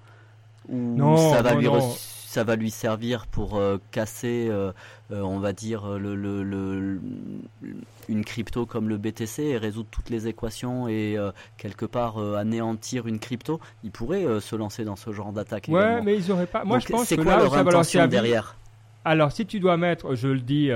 Ou 0.69 0.77
non, 0.97 1.17
ça 1.17 1.43
va 1.43 1.55
lui 1.55 1.69
ça 2.27 2.43
va 2.43 2.57
lui 2.57 2.73
servir 2.73 3.29
pour 3.29 3.59
euh, 3.59 3.77
casser, 3.93 4.49
euh, 4.51 4.73
on 5.11 5.39
va 5.39 5.53
dire, 5.53 5.87
le, 5.87 7.01
une 8.09 8.25
crypto 8.25 8.67
comme 8.67 8.89
le 8.89 8.97
BTC 8.97 9.41
et 9.45 9.57
résoudre 9.57 9.89
toutes 9.93 10.11
les 10.11 10.27
équations 10.27 10.89
et 10.89 11.17
quelque 11.59 11.87
part 11.87 12.19
anéantir 12.19 13.07
une 13.07 13.21
crypto? 13.21 13.61
Il 13.85 13.93
pourrait 13.93 14.41
se 14.41 14.57
lancer 14.57 14.85
dans 14.85 14.97
ce 14.97 15.13
genre 15.13 15.33
d'attaque. 15.33 15.69
Ouais, 15.69 16.03
mais 16.03 16.17
ils 16.17 16.33
auraient 16.33 16.47
pas. 16.47 16.65
Moi, 16.65 16.81
je 16.81 16.89
pense 16.89 17.09
que 17.09 17.15
quoi 17.15 17.37
là, 17.37 17.63
leur 17.63 17.85
ça 17.85 18.09
derrière? 18.09 18.57
Alors, 19.05 19.33
si 19.33 19.47
tu 19.47 19.61
dois 19.61 19.77
mettre, 19.77 20.15
je 20.15 20.29
le 20.29 20.41
dis, 20.41 20.71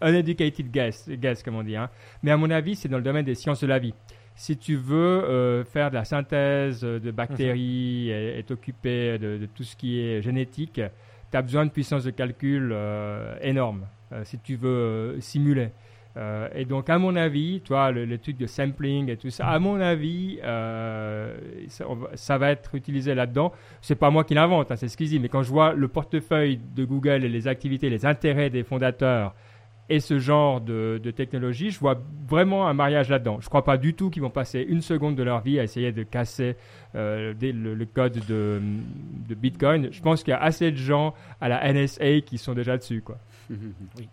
uneducated 0.00 0.70
guess, 0.70 1.08
guess 1.08 1.42
comme 1.42 1.56
on 1.56 1.62
dit, 1.62 1.76
hein, 1.76 1.90
mais 2.22 2.30
à 2.30 2.36
mon 2.36 2.50
avis, 2.50 2.76
c'est 2.76 2.88
dans 2.88 2.96
le 2.96 3.02
domaine 3.02 3.24
des 3.24 3.34
sciences 3.34 3.60
de 3.60 3.66
la 3.66 3.78
vie 3.78 3.94
si 4.34 4.56
tu 4.56 4.76
veux 4.76 4.96
euh, 5.24 5.64
faire 5.64 5.90
de 5.90 5.94
la 5.94 6.04
synthèse 6.04 6.80
de 6.80 7.10
bactéries 7.10 8.10
mhm. 8.10 8.38
et, 8.38 8.42
t'occuper 8.44 9.18
de, 9.18 9.46
tout 9.54 9.64
ce 9.64 9.76
qui 9.76 10.00
est 10.00 10.22
génétique, 10.22 10.80
tu 11.30 11.36
as 11.36 11.42
besoin 11.42 11.66
de 11.66 11.70
puissance 11.70 12.04
de 12.04 12.10
calcul 12.10 12.70
euh, 12.72 13.36
énorme 13.40 13.86
euh, 14.12 14.24
si 14.24 14.38
tu 14.38 14.56
veux 14.56 15.16
simuler. 15.20 15.70
Et 16.54 16.64
donc, 16.64 16.90
à 16.90 16.98
mon 16.98 17.16
avis, 17.16 17.60
toi, 17.60 17.90
le, 17.90 18.06
de 18.06 18.46
sampling 18.46 19.08
et 19.08 19.16
tout 19.16 19.30
ça, 19.30 19.46
à 19.46 19.58
mon 19.58 19.80
avis, 19.80 20.38
ça, 21.68 22.38
va 22.38 22.50
être 22.50 22.74
utilisé 22.74 23.14
là-dedans. 23.14 23.52
C'est 23.80 23.94
pas 23.94 24.10
moi 24.10 24.24
qui 24.24 24.34
l'invente, 24.34 24.70
hein, 24.70 24.76
c'est 24.76 24.88
ce 24.88 24.96
qu'ils 24.96 25.08
disent, 25.08 25.20
mais 25.20 25.28
quand 25.28 25.42
je 25.42 25.50
vois 25.50 25.72
le 25.72 25.88
portefeuille 25.88 26.60
de 26.76 26.84
Google 26.84 27.24
et 27.24 27.28
les 27.28 27.48
activités, 27.48 27.88
les 27.88 28.04
intérêts 28.04 28.50
des 28.50 28.62
fondateurs, 28.62 29.34
et 29.88 30.00
ce 30.00 30.18
genre 30.18 30.60
de, 30.60 30.98
technologie, 31.14 31.70
je 31.70 31.78
vois 31.78 32.00
vraiment 32.26 32.66
un 32.66 32.72
mariage 32.72 33.10
là-dedans. 33.10 33.38
Je 33.40 33.46
ne 33.46 33.48
crois 33.48 33.64
pas 33.64 33.76
du 33.76 33.94
tout 33.94 34.10
qu'ils 34.10 34.22
vont 34.22 34.30
passer 34.30 34.64
une 34.66 34.80
seconde 34.80 35.16
de 35.16 35.22
leur 35.22 35.42
vie 35.42 35.58
à 35.58 35.64
essayer 35.64 35.92
de 35.92 36.02
casser 36.02 36.56
euh, 36.94 37.34
le, 37.40 37.84
code 37.84 38.24
de, 38.26 38.60
Bitcoin. 39.34 39.92
Je 39.92 40.00
pense 40.00 40.22
qu'il 40.22 40.30
y 40.30 40.34
a 40.34 40.42
assez 40.42 40.70
de 40.70 40.76
gens 40.76 41.14
à 41.40 41.48
la 41.48 41.72
NSA 41.72 42.22
qui 42.22 42.38
sont 42.38 42.54
déjà 42.54 42.78
dessus. 42.78 43.02
Quoi. 43.02 43.18
oui. 43.50 44.08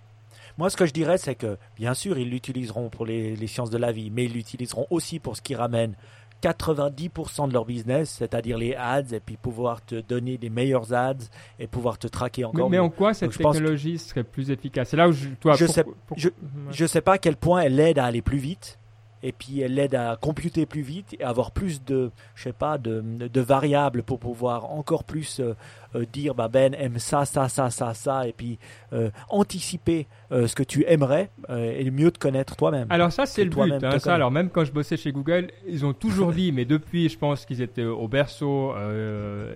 Moi, 0.60 0.70
ce 0.70 0.76
que 0.76 0.86
je 0.86 0.92
dirais, 0.92 1.18
c'est 1.18 1.36
que, 1.36 1.58
bien 1.78 1.94
sûr, 1.94 2.18
ils 2.18 2.30
l'utiliseront 2.30 2.90
pour 2.90 3.06
les, 3.06 3.34
les, 3.34 3.48
sciences 3.48 3.70
de 3.70 3.78
la 3.78 3.94
vie, 3.94 4.12
mais 4.12 4.26
ils 4.26 4.34
l'utiliseront 4.34 4.88
aussi 4.90 5.18
pour 5.18 5.38
ce 5.38 5.42
qui 5.42 5.56
ramène 5.56 5.96
90% 6.44 7.48
de 7.48 7.54
leur 7.54 7.64
business, 7.64 8.10
c'est-à-dire 8.10 8.58
les 8.58 8.76
ads, 8.76 9.14
et 9.14 9.22
puis 9.22 9.38
pouvoir 9.38 9.86
te 9.86 10.02
donner 10.02 10.38
des 10.38 10.50
meilleurs 10.50 10.94
ads 10.94 11.30
et 11.60 11.68
pouvoir 11.68 11.98
te 11.98 12.08
traquer 12.08 12.44
encore. 12.44 12.70
Mais, 12.70 12.76
mais 12.76 12.84
en 12.84 12.90
quoi 12.90 13.14
cette 13.14 13.38
technologie 13.38 13.98
serait 13.98 14.26
plus 14.26 14.52
efficace? 14.52 14.90
C'est 14.90 14.98
là 14.98 15.08
où 15.08 15.14
je, 15.14 15.30
toi, 15.40 15.54
je 15.54 15.66
sais, 15.66 15.86
je, 16.18 16.86
sais 16.86 17.02
pas 17.02 17.14
à 17.14 17.18
quel 17.20 17.38
point 17.38 17.62
elle 17.62 17.80
aide 17.80 17.98
à 17.98 18.04
aller 18.04 18.22
plus 18.22 18.38
vite 18.38 18.80
et 19.24 19.32
puis 19.32 19.62
elle 19.62 19.78
aide 19.80 19.96
à 19.96 20.18
computer 20.20 20.66
plus 20.66 20.82
vite 20.82 21.16
et 21.20 21.24
avoir 21.24 21.52
plus 21.52 21.84
de, 21.84 22.12
je 22.36 22.44
sais 22.44 22.54
pas, 22.54 22.78
de, 22.78 23.02
de 23.02 23.42
variables 23.42 24.04
pour 24.04 24.20
pouvoir 24.20 24.72
encore 24.72 25.04
plus 25.04 25.40
euh, 25.40 25.56
euh, 25.96 26.06
dire 26.12 26.36
bah 26.36 26.48
Ben 26.48 26.74
aime 26.76 27.00
ça, 27.00 27.26
ça, 27.26 27.50
ça, 27.50 27.70
ça, 27.70 27.94
ça, 27.94 28.28
et 28.28 28.34
puis 28.34 28.60
euh, 28.94 29.10
anticiper 29.30 30.08
ce 30.32 30.54
que 30.54 30.62
tu 30.62 30.86
aimerais 30.88 31.32
et 31.50 31.90
mieux 31.90 32.12
te 32.12 32.20
connaître 32.20 32.56
toi-même. 32.56 32.86
Alors 32.92 33.12
ça 33.12 33.26
c'est 33.26 33.44
le 33.44 33.50
but. 33.50 33.84
Hein, 33.84 33.98
ça, 33.98 34.14
alors 34.14 34.30
même 34.30 34.50
quand 34.50 34.64
je 34.64 34.72
bossais 34.72 34.96
chez 34.96 35.12
Google, 35.12 35.50
ils 35.68 35.86
ont 35.86 35.94
toujours 35.94 36.32
dit, 36.32 36.52
mais 36.52 36.66
depuis 36.66 37.10
je 37.10 37.18
pense 37.18 37.46
qu'ils 37.46 37.62
étaient 37.62 37.86
au 37.86 38.08
berceau, 38.08 38.74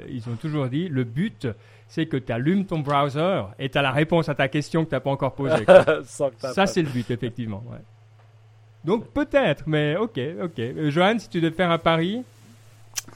ils 0.09 0.23
ont 0.29 0.35
toujours 0.35 0.67
dit, 0.67 0.89
le 0.89 1.03
but 1.03 1.47
c'est 1.87 2.07
que 2.07 2.17
tu 2.17 2.31
allumes 2.31 2.65
ton 2.65 2.79
browser 2.79 3.43
et 3.59 3.69
tu 3.69 3.77
as 3.77 3.83
la 3.83 3.91
réponse 3.91 4.27
à 4.29 4.33
ta 4.33 4.47
question 4.47 4.83
que 4.83 4.89
tu 4.89 4.95
n'as 4.95 4.99
pas 4.99 5.11
encore 5.11 5.35
posée. 5.35 5.65
ça 6.03 6.65
c'est 6.65 6.81
le 6.81 6.89
but 6.89 7.11
effectivement. 7.11 7.63
Ouais. 7.69 7.77
Donc 8.85 9.07
peut-être, 9.07 9.63
mais 9.67 9.95
ok, 9.95 10.19
ok. 10.41 10.59
Euh, 10.59 10.91
Johan, 10.91 11.17
si 11.19 11.29
tu 11.29 11.39
devais 11.41 11.55
faire 11.55 11.71
un 11.71 11.77
pari 11.77 12.23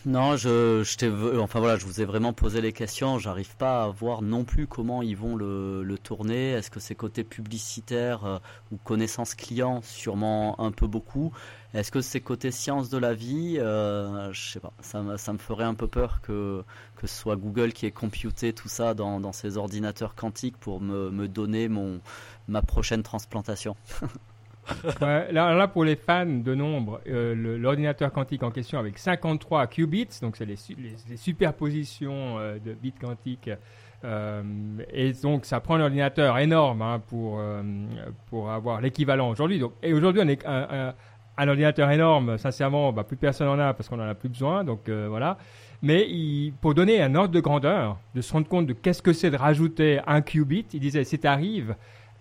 non, 0.06 0.38
je, 0.38 0.84
je 0.84 1.38
enfin 1.40 1.60
voilà, 1.60 1.78
je 1.78 1.86
vous 1.86 2.02
ai 2.02 2.06
vraiment 2.06 2.32
posé 2.32 2.62
les 2.62 2.72
questions. 2.72 3.20
J'arrive 3.20 3.56
pas 3.58 3.84
à 3.84 3.88
voir 3.88 4.22
non 4.22 4.44
plus 4.44 4.66
comment 4.66 5.02
ils 5.02 5.18
vont 5.18 5.36
le, 5.36 5.98
tourner. 6.02 6.52
Est-ce 6.52 6.72
que 6.72 6.80
c'est 6.80 6.96
côté 6.96 7.24
publicitaire 7.24 8.26
euh, 8.26 8.38
ou 8.72 8.78
connaissance 8.78 9.36
client? 9.36 9.82
Sûrement 9.84 10.60
un 10.62 10.72
peu 10.72 10.88
beaucoup. 10.88 11.34
Est-ce 11.74 11.92
que 11.92 12.02
c'est 12.02 12.22
côté 12.22 12.52
science 12.52 12.90
de 12.90 12.98
la 12.98 13.14
vie? 13.14 13.58
Euh, 13.60 14.32
Je 14.32 14.52
sais 14.52 14.60
pas. 14.60 14.72
Ça, 14.82 15.04
ça, 15.18 15.34
me 15.34 15.38
ferait 15.38 15.66
un 15.66 15.74
peu 15.76 15.88
peur 15.88 16.22
que, 16.22 16.64
que 16.96 17.08
ce 17.08 17.16
soit 17.16 17.36
Google 17.36 17.74
qui 17.74 17.86
ait 17.86 17.92
computé 17.92 18.54
tout 18.54 18.70
ça 18.70 18.94
dans, 18.94 19.20
dans 19.20 19.34
ses 19.34 19.58
ordinateurs 19.58 20.16
quantiques 20.16 20.58
pour 20.58 20.80
me, 20.80 21.10
me 21.12 21.28
donner 21.28 21.68
mon, 21.68 22.00
ma 22.48 22.62
prochaine 22.62 23.04
transplantation. 23.04 23.76
là, 25.02 25.68
pour 25.68 25.84
les 25.84 25.96
fans 25.96 26.26
de 26.26 26.56
nombre, 26.56 27.02
euh, 27.08 27.58
l'ordinateur 27.58 28.12
quantique 28.12 28.44
en 28.44 28.52
question 28.52 28.80
avec 28.80 28.98
53 28.98 29.68
qubits, 29.68 30.20
donc 30.22 30.38
c'est 30.38 30.46
les, 30.46 30.58
superpositions 31.16 32.40
euh, 32.40 32.58
de 32.64 32.74
bits 32.74 32.94
quantiques. 32.94 33.50
Euh, 34.04 34.44
et 34.94 35.14
donc 35.14 35.46
ça 35.46 35.60
prend 35.60 35.76
un 35.76 35.82
ordinateur 35.82 36.38
énorme 36.38 36.84
hein, 36.84 37.02
pour, 37.08 37.42
pour 38.28 38.52
avoir 38.52 38.82
l'équivalent 38.82 39.30
aujourd'hui. 39.30 39.62
Et 39.82 39.94
aujourd'hui, 39.94 40.22
on 40.24 40.28
est 40.28 40.46
un, 40.46 40.94
un, 41.38 41.48
ordinateur 41.48 41.90
énorme, 41.90 42.38
sincèrement, 42.38 42.94
bah, 42.94 43.04
plus 43.04 43.18
personne 43.18 43.48
en 43.48 43.60
a 43.60 43.74
parce 43.74 43.90
qu'on 43.90 44.00
en 44.00 44.08
a 44.08 44.16
plus 44.16 44.30
besoin. 44.30 44.64
Donc 44.64 44.90
voilà. 44.90 45.38
Mais 45.82 46.08
pour 46.62 46.74
donner 46.74 47.02
un 47.02 47.16
ordre 47.16 47.34
de 47.34 47.40
grandeur, 47.40 47.98
de 48.16 48.22
se 48.22 48.34
rendre 48.34 48.48
compte 48.48 48.68
de 48.68 48.74
qu'est-ce 48.74 49.02
que 49.02 49.14
c'est 49.14 49.32
de 49.32 49.38
rajouter 49.38 50.00
un 50.06 50.22
qubit, 50.22 50.66
il 50.74 50.80
disait 50.80 51.04
si 51.04 51.20
tu 51.20 51.28
arrives 51.28 51.76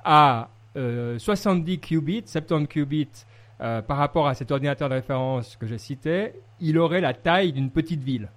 à 0.04 0.48
70 0.76 1.72
euh, 1.72 1.76
qubits, 1.76 2.24
70 2.26 2.68
qubits 2.68 3.08
euh, 3.60 3.80
par 3.82 3.96
rapport 3.96 4.28
à 4.28 4.34
cet 4.34 4.50
ordinateur 4.50 4.88
de 4.88 4.94
référence 4.94 5.56
que 5.56 5.66
j'ai 5.66 5.78
cité, 5.78 6.32
il 6.60 6.78
aurait 6.78 7.00
la 7.00 7.14
taille 7.14 7.52
d'une 7.52 7.70
petite 7.70 8.02
ville. 8.02 8.28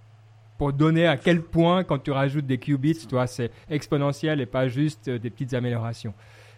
Pour 0.58 0.74
donner 0.74 1.08
à 1.08 1.18
quel 1.18 1.42
point, 1.42 1.84
quand 1.84 2.00
tu 2.00 2.12
rajoutes 2.12 2.46
des 2.46 2.58
qubits, 2.58 3.08
toi, 3.08 3.28
c'est 3.28 3.52
exponentiel 3.70 4.42
et 4.42 4.46
pas 4.46 4.68
juste 4.68 5.08
euh, 5.08 5.20
des 5.20 5.30
petites 5.30 5.54
améliorations. 5.54 6.14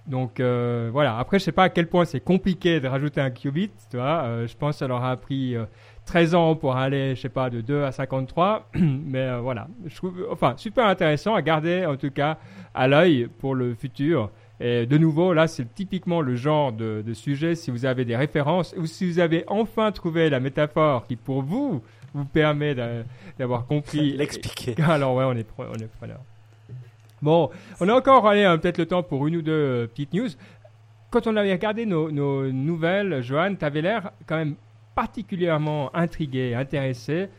Donc 0.08 0.40
voilà. 0.40 1.20
Après, 1.20 1.38
je 1.38 1.44
sais 1.44 1.52
pas 1.52 1.66
à 1.66 1.70
quel 1.70 1.88
point 1.88 2.06
c'est 2.06 2.22
compliqué 2.22 2.80
de 2.80 2.88
rajouter 2.88 3.22
un 3.22 3.30
qubit. 3.30 3.70
Tu 3.92 3.98
je 3.98 4.58
pense 4.58 4.74
que 4.74 4.80
ça 4.80 4.88
leur 4.88 5.04
a 5.04 5.16
pris 5.16 5.56
13 6.06 6.34
ans 6.34 6.56
pour 6.56 6.76
aller, 6.76 7.16
je 7.16 7.22
sais 7.22 7.30
pas, 7.30 7.52
de 7.52 7.62
2 7.62 7.84
à 7.84 7.92
53. 7.92 8.68
Mais 8.80 9.38
voilà. 9.38 9.68
Je 9.86 9.96
trouve, 9.96 10.28
enfin, 10.32 10.56
super 10.58 10.88
intéressant 10.88 11.36
à 11.36 11.44
garder 11.44 11.86
en 11.86 11.98
tout 11.98 12.10
cas 12.10 12.40
à 12.74 12.88
l'œil 12.88 13.30
pour 13.38 13.54
le 13.54 13.76
futur. 13.76 14.32
Et 14.64 14.86
de 14.86 14.98
nouveau, 15.00 15.34
là, 15.34 15.48
c'est 15.48 15.74
typiquement 15.74 16.22
le 16.22 16.36
genre 16.36 16.72
de, 16.72 17.04
sujet, 17.14 17.56
si 17.56 17.72
vous 17.72 17.86
avez 17.86 18.06
des 18.06 18.16
références 18.16 18.76
ou 18.78 18.86
si 18.86 19.10
vous 19.10 19.20
avez 19.20 19.44
enfin 19.48 19.92
trouvé 19.92 20.30
la 20.30 20.40
métaphore 20.40 21.08
qui, 21.08 21.16
pour 21.16 21.42
vous, 21.42 21.82
vous 22.14 22.26
permet 22.26 22.76
d'avoir 23.40 23.66
compris. 23.66 24.12
L'expliquer. 24.18 24.76
Alors, 24.84 25.16
ouais, 25.16 25.24
on 25.26 25.34
est, 25.34 25.48
on 25.58 25.74
est 25.74 25.92
preneur. 25.98 26.20
Bon, 27.24 27.50
on 27.80 27.90
a 27.90 27.94
encore 27.94 28.28
allé 28.28 28.44
hein, 28.44 28.60
peut-être 28.60 28.78
le 28.78 28.86
temps 28.86 29.02
pour 29.02 29.28
une 29.28 29.38
ou 29.38 29.42
deux 29.42 29.52
euh, 29.52 29.88
petites 29.88 30.14
news. 30.14 30.30
Quand 31.10 31.26
on 31.26 31.36
avait 31.36 31.52
regardé 31.52 31.88
nos, 31.88 32.12
nos 32.12 32.52
nouvelles, 32.52 33.22
Johan, 33.22 33.56
tu 33.56 33.66
avais 33.66 33.82
l'air 33.82 34.12
quand 34.28 34.38
même 34.38 34.56
particulièrement 34.94 35.96
intrigué, 35.96 36.54
intéressé 36.54 37.30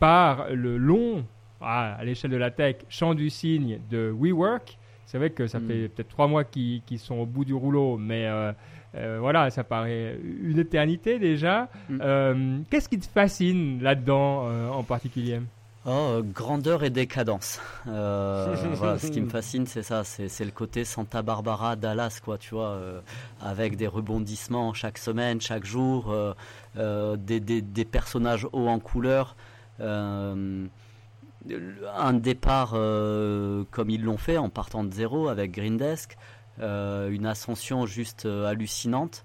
par 0.00 0.48
le 0.50 0.78
long, 0.78 1.24
ah, 1.60 1.94
à 1.94 2.04
l'échelle 2.04 2.32
de 2.32 2.36
la 2.36 2.50
tech, 2.50 2.76
champ 2.88 3.14
du 3.14 3.30
signe 3.30 3.78
de 3.88 4.12
WeWork. 4.16 4.78
C'est 5.12 5.18
vrai 5.18 5.28
que 5.28 5.46
ça 5.46 5.60
hmm. 5.60 5.68
fait 5.68 5.88
peut-être 5.90 6.08
trois 6.08 6.26
mois 6.26 6.42
qu'ils 6.42 6.80
sont 6.98 7.16
au 7.16 7.26
bout 7.26 7.44
du 7.44 7.52
rouleau, 7.52 7.98
mais 7.98 8.26
euh, 8.28 8.50
euh, 8.94 9.18
voilà, 9.20 9.50
ça 9.50 9.62
paraît 9.62 10.18
une 10.42 10.58
éternité 10.58 11.18
déjà. 11.18 11.68
Hmm. 11.90 11.98
Euh, 12.00 12.58
qu'est-ce 12.70 12.88
qui 12.88 12.98
te 12.98 13.06
fascine 13.06 13.82
là-dedans 13.82 14.48
en 14.72 14.82
particulier? 14.84 15.42
Oh, 15.84 16.22
grandeur 16.24 16.82
et 16.82 16.88
décadence. 16.88 17.60
ce 17.84 19.10
qui 19.10 19.20
me 19.20 19.28
fascine, 19.28 19.66
c'est 19.66 19.82
ça, 19.82 20.02
c'est 20.02 20.44
le 20.46 20.50
côté 20.50 20.86
Santa 20.86 21.20
Barbara 21.20 21.76
Dallas, 21.76 22.18
quoi, 22.24 22.38
tu 22.38 22.54
vois, 22.54 22.80
avec 23.42 23.76
des 23.76 23.88
rebondissements 23.88 24.72
chaque 24.72 24.96
semaine, 24.96 25.42
chaque 25.42 25.66
jour, 25.66 26.14
des, 26.74 27.40
des, 27.40 27.84
personnages 27.84 28.46
hauts 28.50 28.68
en 28.68 28.78
couleur. 28.78 29.36
Euh, 29.80 30.66
un 31.94 32.12
départ 32.14 32.72
euh, 32.74 33.64
comme 33.70 33.90
ils 33.90 34.02
l'ont 34.02 34.16
fait 34.16 34.38
en 34.38 34.48
partant 34.48 34.84
de 34.84 34.92
zéro 34.92 35.28
avec 35.28 35.52
Green 35.52 35.76
Desk, 35.76 36.16
euh, 36.60 37.10
une 37.10 37.26
ascension 37.26 37.86
juste 37.86 38.26
hallucinante 38.26 39.24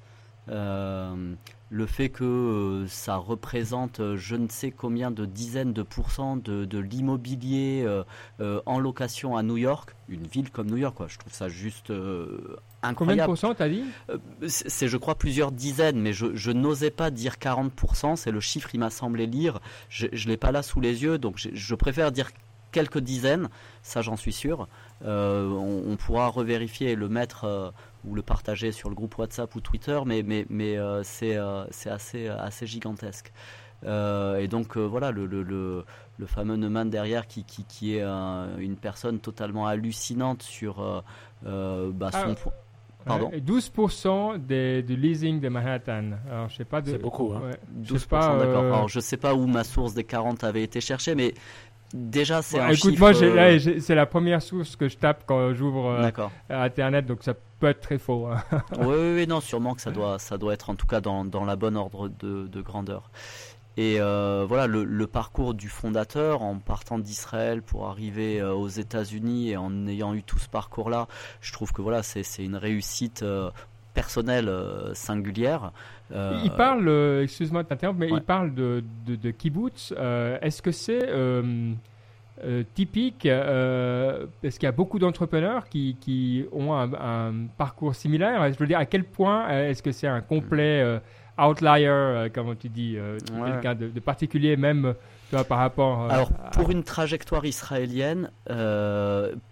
le 1.69 1.85
fait 1.85 2.09
que 2.09 2.23
euh, 2.23 2.87
ça 2.87 3.17
représente 3.17 3.99
euh, 3.99 4.15
je 4.15 4.35
ne 4.35 4.47
sais 4.47 4.71
combien 4.71 5.11
de 5.11 5.25
dizaines 5.25 5.73
de 5.73 5.83
pourcents 5.83 6.37
de, 6.37 6.77
l'immobilier 6.77 7.83
euh, 8.39 8.61
en 8.65 8.79
location 8.79 9.35
à 9.35 9.43
New 9.43 9.57
York, 9.57 9.95
une 10.07 10.25
ville 10.25 10.49
comme 10.49 10.67
New 10.67 10.77
York, 10.77 10.95
quoi. 10.95 11.07
je 11.07 11.17
trouve 11.17 11.33
ça 11.33 11.49
juste 11.49 11.91
incroyable. 11.91 12.95
Combien 12.95 13.15
de 13.15 13.25
pourcents 13.25 13.53
t'as 13.53 13.67
dit? 13.67 13.83
C'est 14.47 14.87
je 14.87 14.97
crois 14.97 15.15
plusieurs 15.15 15.51
dizaines, 15.51 15.99
mais 15.99 16.13
je, 16.13 16.51
n'osais 16.51 16.91
pas 16.91 17.11
dire 17.11 17.35
40%, 17.35 18.15
c'est 18.15 18.31
le 18.31 18.39
chiffre 18.39 18.69
il 18.73 18.79
m'a 18.79 18.89
semblé 18.89 19.25
lire, 19.25 19.59
je 19.89 20.05
ne 20.05 20.29
l'ai 20.29 20.37
pas 20.37 20.51
là 20.51 20.63
sous 20.63 20.79
les 20.79 21.03
yeux, 21.03 21.17
donc 21.17 21.35
je, 21.37 21.75
préfère 21.75 22.11
dire 22.11 22.29
quelques 22.71 22.99
dizaines, 22.99 23.49
ça 23.81 24.01
j'en 24.01 24.15
suis 24.15 24.33
sûr. 24.33 24.67
on, 25.03 25.83
on, 25.87 25.95
pourra 25.97 26.27
revérifier 26.27 26.91
et 26.91 26.95
le 26.95 27.09
mettre 27.09 27.73
ou 28.07 28.15
le 28.15 28.21
partager 28.21 28.71
sur 28.71 28.89
le 28.89 28.95
groupe 28.95 29.17
WhatsApp 29.17 29.53
ou 29.55 29.61
Twitter, 29.61 29.99
mais, 30.05 30.23
mais, 30.23 30.45
mais 30.49 30.77
euh, 30.77 31.03
euh, 31.23 31.67
c'est 31.71 31.89
assez, 31.89 32.27
assez 32.27 32.65
gigantesque. 32.65 33.31
Euh, 33.85 34.37
et 34.37 34.47
donc 34.47 34.75
voilà, 34.75 35.11
le, 35.11 35.27
le, 35.27 35.43
le, 35.43 35.85
le, 36.17 36.25
fameux 36.25 36.55
Neumann 36.55 36.89
derrière 36.89 37.27
qui, 37.27 37.43
qui, 37.43 37.63
qui 37.65 37.95
est 37.95 38.03
une 38.03 38.75
personne 38.75 39.19
totalement 39.19 39.67
hallucinante 39.67 40.41
sur 40.41 41.03
bah, 41.43 42.09
son... 42.11 42.35
Ah, 43.09 43.19
Pardon 43.19 43.31
12% 43.31 44.45
des, 44.45 44.83
du 44.83 44.97
leasing 44.97 45.39
de 45.39 45.47
Manhattan. 45.47 46.11
Alors, 46.29 46.49
je 46.49 46.57
sais 46.57 46.65
pas. 46.65 46.81
C'est 46.83 46.97
beaucoup. 46.97 47.33
Hein. 47.33 47.51
12%, 47.81 48.37
d'accord. 48.37 48.63
Alors, 48.65 48.89
je 48.89 48.99
sais 48.99 49.15
pas 49.15 49.33
où 49.33 49.47
ma 49.47 49.63
source 49.63 49.93
des 49.93 50.03
40 50.03 50.43
avait 50.43 50.63
été 50.63 50.81
cherchée, 50.81 51.15
mais 51.15 51.33
déjà, 51.93 52.41
c'est 52.41 52.59
un 52.59 52.69
écoute, 52.69 52.99
moi, 52.99 53.13
c'est 53.13 53.95
la 53.95 54.05
première 54.07 54.41
source 54.41 54.75
que 54.75 54.89
je 54.89 54.97
tape 54.97 55.23
quand 55.25 55.53
j'ouvre 55.53 55.97
Internet, 56.49 57.05
donc 57.05 57.23
ça 57.23 57.33
peut 57.59 57.67
être 57.67 57.81
très 57.81 57.97
faux. 57.97 58.27
Hein. 58.27 58.43
oui, 58.79 59.13
oui, 59.15 59.27
non, 59.27 59.41
sûrement 59.41 59.73
que 59.73 59.81
ça 59.81 59.91
doit, 59.91 60.19
ça 60.19 60.37
doit 60.37 60.53
être 60.53 60.69
en 60.69 60.75
tout 60.75 60.87
cas 60.87 61.01
dans, 61.01 61.25
dans 61.25 61.45
la 61.45 61.55
bonne 61.55 61.75
ordre 61.75 62.09
de, 62.09 62.47
de 62.47 62.61
grandeur. 62.61 63.09
Et 63.77 63.97
euh, 63.99 64.43
voilà 64.47 64.65
le, 64.65 64.83
le, 64.83 65.07
parcours 65.07 65.53
du 65.53 65.69
fondateur 65.69 66.41
en 66.41 66.57
partant 66.57 66.97
d'Israël 66.97 67.61
pour 67.61 67.87
arriver 67.87 68.41
euh, 68.41 68.53
aux 68.53 68.67
États-Unis 68.67 69.51
et 69.51 69.57
en 69.57 69.85
ayant 69.85 70.15
eu 70.15 70.23
tout 70.23 70.39
ce 70.39 70.49
parcours-là, 70.49 71.07
je 71.41 71.53
trouve 71.53 71.71
que 71.71 71.83
voilà 71.83 72.01
c'est 72.01 72.23
une 72.43 72.55
réussite 72.55 73.21
euh, 73.21 73.51
personnelle 73.93 74.51
singulière. 74.93 75.71
Il 76.11 76.51
parle, 76.55 76.87
excuse-moi 77.21 77.63
de 77.63 77.67
t'interrompre, 77.67 77.99
mais 77.99 78.09
il 78.09 78.21
parle 78.21 78.53
de, 78.53 78.83
de, 79.05 79.15
de 79.15 79.31
kibbutz. 79.31 79.91
Est-ce 79.91 80.61
que 80.61 80.71
c'est 80.71 81.07
euh, 82.43 82.63
typique 82.75 83.25
euh, 83.25 84.27
parce 84.43 84.59
qu'il 84.59 84.67
y 84.67 84.69
a 84.69 84.71
beaucoup 84.71 84.99
d'entrepreneurs 84.99 85.67
qui, 85.69 85.97
qui, 85.99 86.45
ont 86.51 86.71
un, 86.73 87.33
parcours 87.57 87.95
similaire. 87.95 88.53
Je 88.53 88.59
veux 88.59 88.67
dire, 88.67 88.77
à 88.77 88.85
quel 88.85 89.05
point 89.05 89.49
euh, 89.49 89.69
est-ce 89.69 89.81
que 89.81 89.91
c'est 89.91 90.07
un 90.07 90.21
complet 90.21 90.99
outlier, 91.39 92.29
comme 92.33 92.55
tu 92.55 92.69
dis, 92.69 92.97
quelqu'un 93.27 93.73
de, 93.75 93.99
particulier 93.99 94.55
même 94.55 94.93
par 95.47 95.57
rapport 95.57 96.11
Alors, 96.11 96.31
pour 96.53 96.71
une 96.71 96.83
trajectoire 96.83 97.45
israélienne, 97.45 98.31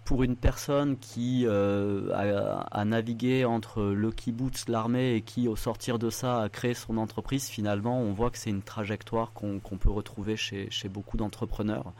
pour 0.04 0.22
une 0.22 0.36
personne 0.36 0.96
qui 0.96 1.46
a, 1.46 2.84
navigué 2.84 3.44
entre 3.44 3.82
le 3.82 4.10
kibbutz, 4.10 4.68
l'armée 4.68 5.14
et 5.14 5.22
qui, 5.22 5.48
au 5.48 5.56
sortir 5.56 5.98
de 5.98 6.10
ça, 6.10 6.42
a 6.42 6.48
créé 6.48 6.74
son 6.74 6.98
entreprise, 6.98 7.48
finalement, 7.48 8.00
on 8.00 8.12
voit 8.12 8.30
que 8.30 8.38
c'est 8.38 8.50
une 8.50 8.62
trajectoire 8.62 9.32
qu'on 9.32 9.58
peut 9.58 9.90
retrouver 9.90 10.36
chez, 10.36 10.68
chez 10.70 10.88
beaucoup 10.88 11.16
d'entrepreneurs. 11.16 11.92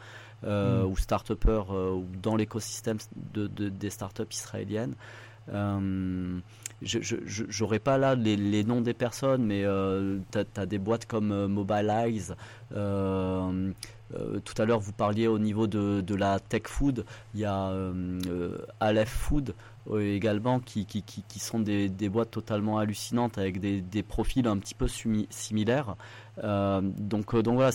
Euh, 0.43 0.83
mm. 0.83 0.91
ou 0.91 0.97
start-upers 0.97 1.71
euh, 1.71 1.93
ou 1.93 2.05
dans 2.21 2.35
l'écosystème 2.35 2.99
de, 3.33 3.47
des 3.47 3.89
start-up 3.89 4.31
israéliennes. 4.31 4.93
Euh, 5.51 6.39
je 6.83 7.63
n'aurai 7.63 7.79
pas 7.79 7.97
là 7.97 8.13
les, 8.13 8.63
noms 8.63 8.81
des 8.81 8.93
personnes, 8.93 9.45
mais 9.45 9.63
tu 10.31 10.37
as, 10.55 10.65
des 10.67 10.77
boîtes 10.77 11.07
comme 11.07 11.47
Mobilize. 11.47 12.35
tout 12.69 12.75
à 12.75 14.65
l'heure, 14.65 14.79
vous 14.79 14.91
parliez 14.91 15.27
au 15.27 15.39
niveau 15.39 15.65
de, 15.65 16.01
de, 16.01 16.15
la 16.15 16.39
tech 16.39 16.63
food. 16.65 17.03
Il 17.33 17.39
y 17.39 17.45
a 17.45 17.73
Aleph 18.79 19.09
Food 19.09 19.55
également 19.99 20.59
qui, 20.59 20.85
qui, 20.85 21.01
qui, 21.01 21.23
qui 21.27 21.39
sont 21.39 21.61
des, 21.61 21.89
des, 21.89 22.09
boîtes 22.09 22.29
totalement 22.29 22.77
hallucinantes 22.77 23.39
avec 23.39 23.59
des, 23.59 23.81
des 23.81 24.03
profils 24.03 24.45
un 24.45 24.57
petit 24.57 24.75
peu 24.75 24.87
similaires. 25.29 25.95
Euh, 26.43 26.81
donc, 26.81 27.33
euh, 27.33 27.41
donc 27.41 27.55
voilà, 27.55 27.71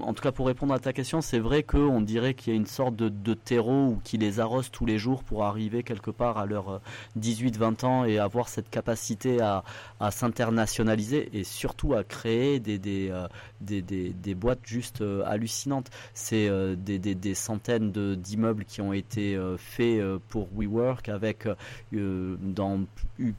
en 0.00 0.14
tout 0.14 0.22
cas 0.22 0.32
pour 0.32 0.46
répondre 0.46 0.72
à 0.72 0.78
ta 0.78 0.92
question, 0.92 1.20
c'est 1.20 1.38
vrai 1.38 1.62
qu'on 1.62 2.00
dirait 2.00 2.34
qu'il 2.34 2.52
y 2.52 2.56
a 2.56 2.56
une 2.56 2.66
sorte 2.66 2.94
de, 2.96 3.34
terreau 3.34 3.88
ou 3.88 4.00
qui 4.04 4.18
les 4.18 4.40
arrose 4.40 4.70
tous 4.70 4.86
les 4.86 4.98
jours 4.98 5.22
pour 5.22 5.44
arriver 5.44 5.82
quelque 5.82 6.10
part 6.10 6.38
à 6.38 6.46
leurs 6.46 6.80
18-20 7.18 7.84
ans 7.84 8.04
et 8.04 8.18
avoir 8.18 8.48
cette 8.48 8.70
capacité 8.70 9.40
à, 9.40 9.64
à 10.00 10.10
s'internationaliser 10.10 11.28
et 11.32 11.44
surtout 11.44 11.94
à 11.94 12.04
créer 12.04 12.60
des, 12.60 12.78
des, 12.78 13.10
euh, 13.10 13.26
des, 13.60 13.82
des, 13.82 14.10
des, 14.10 14.34
boîtes 14.34 14.64
juste 14.64 15.02
hallucinantes. 15.26 15.90
C'est 16.14 16.48
des, 16.76 16.98
des, 16.98 17.14
des, 17.14 17.34
centaines 17.34 17.90
d'immeubles 17.90 18.64
qui 18.64 18.80
ont 18.80 18.92
été 18.92 19.38
faits 19.58 20.00
pour 20.28 20.48
WeWork 20.56 21.08
avec 21.08 21.48
dans 21.92 22.84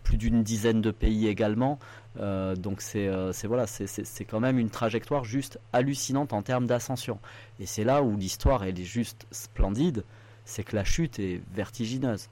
plus 0.03 0.17
d'une 0.17 0.43
dizaine 0.43 0.81
de 0.81 0.91
pays 0.91 1.27
également. 1.27 1.79
Euh, 2.17 2.55
donc 2.55 2.83
euh, 2.95 3.31
c'est 3.31 3.47
voilà, 3.47 3.67
c'est 3.67 4.25
quand 4.25 4.39
même 4.39 4.59
une 4.59 4.69
trajectoire 4.69 5.23
juste 5.23 5.59
hallucinante 5.73 6.33
en 6.33 6.41
termes 6.41 6.65
d'ascension. 6.65 7.19
Et 7.59 7.65
c'est 7.65 7.83
là 7.83 8.01
où 8.01 8.17
l'histoire 8.17 8.63
elle 8.63 8.79
est 8.79 8.83
juste 8.83 9.25
splendide, 9.31 10.03
c'est 10.45 10.63
que 10.63 10.75
la 10.75 10.83
chute 10.83 11.19
est 11.19 11.41
vertigineuse. 11.53 12.27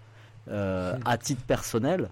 Euh, 0.50 0.98
à 1.04 1.18
titre 1.18 1.44
personnel 1.44 2.10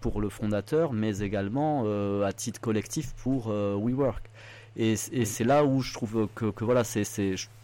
pour 0.00 0.20
le 0.20 0.30
fondateur, 0.30 0.92
mais 0.92 1.18
également 1.18 1.84
à 2.22 2.32
titre 2.32 2.60
collectif 2.60 3.12
pour 3.14 3.48
WeWork. 3.48 4.30
Et, 4.78 4.96
c'est 4.96 5.44
là 5.44 5.64
où 5.64 5.80
je 5.80 5.94
trouve 5.94 6.28
que, 6.34 6.64
voilà, 6.64 6.84
c'est 6.84 7.04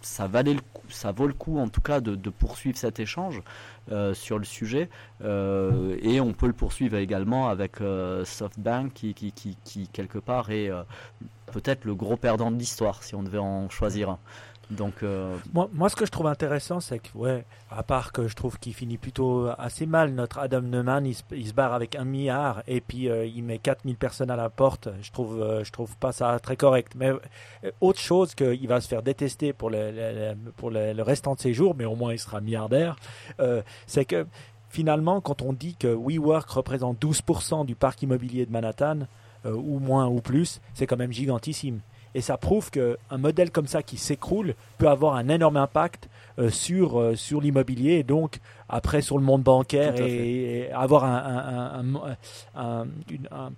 ça 0.00 0.26
valait 0.26 0.54
le 0.54 0.60
coup, 0.60 0.86
ça 0.88 1.12
vaut 1.12 1.26
le 1.26 1.34
coup 1.34 1.58
en 1.58 1.68
tout 1.68 1.80
cas 1.80 2.00
de, 2.00 2.16
de 2.16 2.30
poursuivre 2.30 2.76
cet 2.76 2.98
échange 2.98 3.42
euh, 3.90 4.14
sur 4.14 4.38
le 4.38 4.44
sujet. 4.44 4.88
Euh, 5.22 5.96
et 6.02 6.20
on 6.20 6.32
peut 6.32 6.46
le 6.46 6.54
poursuivre 6.54 6.96
également 6.96 7.48
avec 7.48 7.80
euh, 7.80 8.24
SoftBank 8.24 8.92
qui, 8.94 9.14
qui, 9.14 9.32
qui, 9.32 9.56
qui, 9.62 9.88
quelque 9.88 10.18
part 10.18 10.50
est 10.50 10.70
peut-être 11.52 11.84
le 11.84 11.94
gros 11.94 12.16
perdant 12.16 12.50
de 12.50 12.56
l'histoire 12.56 13.02
si 13.02 13.14
on 13.14 13.22
devait 13.22 13.38
en 13.38 13.68
choisir 13.68 14.10
un. 14.10 14.18
Euh, 15.02 15.36
moi, 15.52 15.88
ce 15.88 15.96
que 15.96 16.06
je 16.06 16.10
trouve 16.10 16.26
intéressant, 16.26 16.80
c'est 16.80 16.98
que, 16.98 17.42
à 17.70 17.82
part 17.82 18.12
que 18.12 18.28
je 18.28 18.34
trouve 18.34 18.58
qu'il 18.58 18.74
finit 18.74 18.98
plutôt 18.98 19.48
assez 19.58 19.86
mal, 19.86 20.12
notre 20.12 20.38
Adam 20.38 20.62
Neumann, 20.62 21.06
il 21.06 21.14
se, 21.14 21.52
barre 21.52 21.72
avec 21.72 21.96
un 21.96 22.04
milliard 22.04 22.62
et 22.66 22.80
puis 22.80 23.08
euh, 23.08 23.26
il 23.26 23.42
met 23.42 23.58
4000 23.58 23.96
personnes 23.96 24.30
à 24.30 24.36
la 24.36 24.50
porte. 24.50 24.88
Je 25.02 25.10
trouve, 25.10 25.40
euh, 25.40 25.64
je 25.64 25.72
trouve 25.72 25.96
pas 25.96 26.12
ça 26.12 26.38
très 26.40 26.56
correct. 26.56 26.92
Mais 26.96 27.10
autre 27.80 28.00
chose 28.00 28.34
qu'il 28.34 28.68
va 28.68 28.80
se 28.80 28.88
faire 28.88 29.02
détester 29.02 29.52
pour, 29.52 29.70
le, 29.70 30.34
pour 30.56 30.70
le, 30.70 31.02
restant 31.02 31.34
de 31.34 31.40
ses 31.40 31.54
jours, 31.54 31.74
mais 31.76 31.84
au 31.84 31.96
moins 31.96 32.12
il 32.12 32.18
sera 32.18 32.40
milliardaire, 32.40 32.96
c'est 33.86 34.04
que 34.04 34.26
finalement, 34.68 35.20
quand 35.20 35.42
on 35.42 35.52
dit 35.52 35.76
que 35.76 35.88
WeWork 35.88 36.48
représente 36.48 37.00
12% 37.00 37.66
du 37.66 37.74
parc 37.74 38.02
immobilier 38.02 38.46
de 38.46 38.52
Manhattan, 38.52 39.00
ou 39.44 39.80
moins 39.80 40.06
ou 40.06 40.20
plus, 40.20 40.60
c'est 40.72 40.86
quand 40.86 40.96
même 40.96 41.12
gigantissime. 41.12 41.80
Et 42.14 42.20
ça 42.20 42.36
prouve 42.36 42.70
qu'un 42.70 43.18
modèle 43.18 43.50
comme 43.50 43.66
ça 43.66 43.82
qui 43.82 43.96
s'écroule 43.96 44.54
peut 44.78 44.88
avoir 44.88 45.14
un 45.14 45.28
énorme 45.28 45.56
impact 45.56 46.08
euh, 46.38 46.50
sur, 46.50 46.98
euh, 46.98 47.14
sur 47.14 47.40
l'immobilier 47.40 47.92
et 47.94 48.02
donc 48.02 48.40
après 48.72 49.02
sur 49.02 49.18
le 49.18 49.24
monde 49.24 49.42
bancaire 49.42 49.94
et, 50.00 50.70
avoir 50.72 51.04
un, 51.04 51.84
un, 52.56 52.86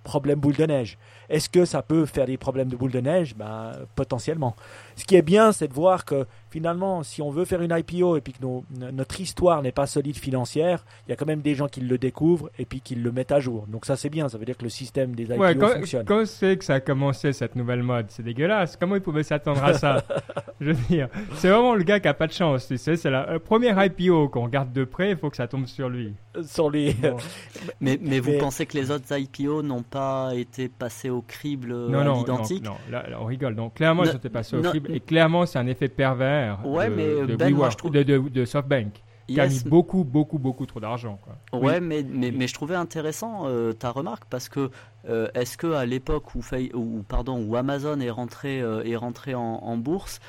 problème 0.03 0.39
boule 0.39 0.55
de 0.55 0.65
neige. 0.65 0.97
Est-ce 1.29 1.49
que 1.49 1.65
ça 1.65 1.81
peut 1.81 2.05
faire 2.05 2.25
des 2.25 2.37
problèmes 2.37 2.67
de 2.67 2.75
boule 2.75 2.91
de 2.91 2.99
neige? 2.99 3.35
Ben, 3.35 3.71
Potentiellement. 3.95 4.55
Ce 4.95 5.05
qui 5.05 5.15
est 5.15 5.21
bien, 5.21 5.53
c'est 5.53 5.69
de 5.69 5.73
voir 5.73 6.05
que 6.05 6.25
finalement, 6.49 7.03
si 7.03 7.21
on 7.21 7.31
veut 7.31 7.45
faire 7.45 7.61
une 7.61 7.75
IPO 7.75 8.17
et 8.17 8.21
puis 8.21 8.33
que 8.33 8.45
notre 8.91 9.19
histoire 9.21 9.61
n'est 9.61 9.71
pas 9.71 9.87
solide 9.87 10.17
financière, 10.17 10.85
il 11.07 11.11
y 11.11 11.13
a 11.13 11.15
quand 11.15 11.25
même 11.25 11.41
des 11.41 11.55
gens 11.55 11.67
qui 11.67 11.81
le 11.81 11.97
découvrent 11.97 12.49
et 12.59 12.65
puis 12.65 12.81
qui 12.81 12.95
le 12.95 13.11
mettent 13.11 13.31
à 13.31 13.39
jour. 13.39 13.65
Donc 13.67 13.85
ça, 13.85 13.95
c'est 13.95 14.09
bien. 14.09 14.27
Ça 14.29 14.37
veut 14.37 14.45
dire 14.45 14.57
que 14.57 14.63
le 14.63 14.69
système 14.69 15.15
des 15.15 15.23
IPO 15.23 15.59
quand, 15.59 15.69
fonctionne. 15.69 16.05
Quand 16.05 16.25
c'est 16.25 16.57
que 16.57 16.65
ça 16.65 16.75
a 16.75 16.79
commencé 16.81 17.31
cette 17.33 17.55
nouvelle 17.55 17.83
mode? 17.83 18.07
C'est 18.09 18.23
dégueulasse. 18.23 18.75
Comment 18.77 18.95
ils 18.95 19.01
pouvaient 19.01 19.23
s'attendre 19.23 19.63
à 19.63 19.73
ça? 19.73 20.03
Je 20.59 20.71
veux 20.71 20.87
dire, 20.89 21.07
c'est 21.35 21.49
vraiment 21.49 21.75
le 21.75 21.83
gars 21.83 21.99
qui 21.99 22.07
a 22.07 22.13
pas 22.13 22.27
de 22.27 22.33
chance. 22.33 22.67
Tu 22.67 22.77
sais, 22.77 22.95
c'est 22.95 23.09
la 23.09 23.39
première 23.39 23.83
IPO 23.83 24.29
qu'on 24.29 24.43
regarde 24.43 24.71
de 24.73 24.83
près. 24.83 25.04
Il 25.11 25.17
faut 25.17 25.29
que 25.29 25.37
ça 25.37 25.47
tombe 25.47 25.65
sur 25.67 25.89
lui. 25.89 26.13
Sur 26.43 26.69
lui. 26.69 26.95
mais, 27.81 27.99
mais, 28.01 28.19
vous 28.19 28.37
pensez 28.39 28.65
que 28.65 28.77
les 28.77 28.91
autres 28.91 29.17
IPO 29.17 29.61
n'ont 29.61 29.83
pas 29.83 30.31
été 30.35 30.69
passés 30.69 31.09
au 31.09 31.21
crible 31.21 31.73
non, 31.73 32.03
non, 32.03 32.23
Non, 32.25 32.41
non, 32.63 32.75
là, 32.89 33.05
on 33.19 33.25
rigole. 33.25 33.55
Donc 33.55 33.75
clairement, 33.75 34.03
ils 34.03 34.15
étaient 34.15 34.29
passés 34.29 34.55
au 34.55 34.61
crible 34.61 34.91
et 34.91 34.99
clairement, 34.99 35.45
c'est 35.45 35.59
un 35.59 35.67
effet 35.67 35.87
pervers 35.87 36.65
ouais, 36.65 36.89
de, 36.89 36.95
mais 36.95 37.27
de, 37.27 37.35
ben, 37.35 37.69
trouve... 37.69 37.91
de, 37.91 38.03
de, 38.03 38.45
SoftBank 38.45 39.01
qui 39.27 39.39
a 39.39 39.47
mis 39.47 39.63
beaucoup, 39.65 40.03
beaucoup, 40.03 40.37
beaucoup 40.37 40.65
trop 40.65 40.79
d'argent. 40.79 41.19
Ouais, 41.51 41.79
mais, 41.79 42.03
mais, 42.07 42.31
mais, 42.31 42.47
je 42.47 42.53
trouvais 42.53 42.75
intéressant 42.75 43.43
euh, 43.45 43.73
ta 43.73 43.91
remarque 43.91 44.25
parce 44.29 44.49
que 44.49 44.69
euh, 45.09 45.27
est-ce 45.33 45.57
que 45.57 45.73
à 45.73 45.85
l'époque 45.85 46.35
où, 46.35 46.41
où, 46.73 47.03
pardon, 47.07 47.43
où 47.43 47.55
Amazon 47.55 47.99
est 47.99 48.09
rentré, 48.09 48.61
euh, 48.61 48.83
est 48.83 48.95
rentré 48.95 49.33
en, 49.35 49.41
en 49.41 49.77
bourse, 49.77 50.19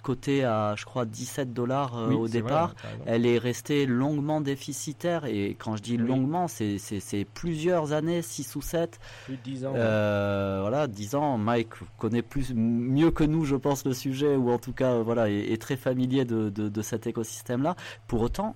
côté 0.00 0.44
à, 0.44 0.74
je 0.76 0.84
crois, 0.84 1.04
17 1.04 1.52
dollars 1.52 1.98
euh, 1.98 2.10
au 2.12 2.28
départ. 2.28 2.74
elle 3.06 3.26
est 3.26 3.38
restée 3.38 3.86
longuement 3.86 4.40
déficitaire. 4.40 5.24
Et 5.24 5.56
quand 5.58 5.76
je 5.76 5.82
dis 5.82 5.96
longuement, 5.96 6.48
c'est 6.48 7.26
plusieurs 7.34 7.92
années, 7.92 8.22
6 8.22 8.56
ou 8.56 8.62
7. 8.62 8.98
Plus 9.24 9.36
de 9.36 9.42
10 9.42 9.66
ans. 9.66 9.72
Euh, 9.76 10.58
voilà, 10.60 10.86
10 10.86 11.14
ans. 11.14 11.38
Mike 11.38 11.74
connaît 11.98 12.22
plus, 12.22 12.52
mieux 12.54 13.10
que 13.10 13.24
nous, 13.24 13.44
je 13.44 13.56
pense, 13.56 13.84
le 13.84 13.94
sujet, 13.94 14.36
ou 14.36 14.50
en 14.50 14.58
tout 14.58 14.72
cas, 14.72 14.98
voilà, 14.98 15.28
est, 15.30 15.60
très 15.60 15.76
familier 15.76 16.24
de, 16.24 16.48
de 16.50 16.82
cet 16.82 17.06
écosystème-là. 17.06 17.76
Pour 18.06 18.22
autant, 18.22 18.54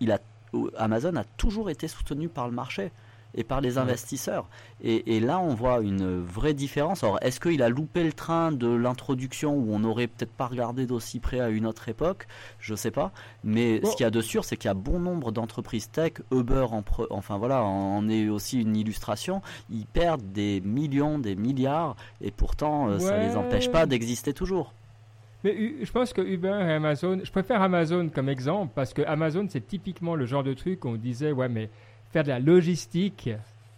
il 0.00 0.12
a, 0.12 0.18
Amazon 0.76 1.16
a 1.16 1.24
toujours 1.24 1.70
été 1.70 1.88
soutenu 1.88 2.28
par 2.28 2.46
le 2.46 2.54
marché 2.54 2.92
et 3.36 3.44
par 3.44 3.60
les 3.60 3.78
investisseurs. 3.78 4.48
Et, 4.82 5.20
là, 5.20 5.38
on 5.38 5.54
voit 5.54 5.80
une 5.80 6.20
vraie 6.20 6.54
différence. 6.54 7.02
Alors, 7.02 7.18
est-ce 7.22 7.40
qu'il 7.40 7.62
a 7.62 7.68
loupé 7.68 8.04
le 8.04 8.12
train 8.12 8.52
de 8.52 8.68
l'introduction 8.68 9.54
où 9.54 9.74
on 9.74 9.78
n'aurait 9.78 10.06
peut-être 10.06 10.32
pas 10.32 10.46
regardé 10.46 10.86
d'aussi 10.86 11.20
près 11.20 11.40
à 11.40 11.48
une 11.48 11.66
autre 11.66 11.88
époque? 11.88 12.26
Je 12.58 12.72
ne 12.72 12.76
sais 12.76 12.90
pas. 12.90 13.12
Mais 13.44 13.80
ce 13.84 13.96
qu'il 13.96 14.04
y 14.04 14.06
a 14.06 14.10
de 14.10 14.20
sûr, 14.20 14.44
c'est 14.44 14.56
qu'il 14.56 14.68
y 14.68 14.70
a 14.70 14.74
bon 14.74 14.98
nombre 14.98 15.32
d'entreprises 15.32 15.90
tech, 15.90 16.12
Uber, 16.30 16.66
en 16.70 16.84
enfin 17.10 17.38
voilà, 17.38 17.62
en 17.62 18.08
est 18.08 18.28
aussi 18.28 18.60
une 18.60 18.76
illustration. 18.76 19.42
Ils 19.70 19.86
perdent 19.86 20.32
des 20.32 20.60
millions, 20.60 21.18
des 21.18 21.36
milliards, 21.36 21.96
et 22.20 22.30
pourtant, 22.30 22.88
euh, 22.88 22.98
ça 22.98 23.18
ne 23.18 23.28
les 23.28 23.36
empêche 23.36 23.70
pas 23.70 23.86
d'exister 23.86 24.32
toujours. 24.32 24.72
Mais 25.44 25.74
je 25.82 25.92
pense 25.92 26.12
que 26.12 26.22
Uber 26.22 26.48
et 26.48 26.72
Amazon, 26.72 27.20
je 27.22 27.30
préfère 27.30 27.62
Amazon 27.62 28.08
comme 28.08 28.28
exemple 28.28 28.72
parce 28.74 28.92
que 28.92 29.02
Amazon, 29.02 29.46
c'est 29.48 29.66
typiquement 29.66 30.14
le 30.14 30.26
genre 30.26 30.42
de 30.42 30.54
truc 30.54 30.84
où 30.84 30.88
on 30.88 30.96
disait, 30.96 31.30
ouais, 31.30 31.48
mais 31.48 31.70
faire 32.16 32.24
de 32.24 32.28
la 32.30 32.38
logistique, 32.38 33.28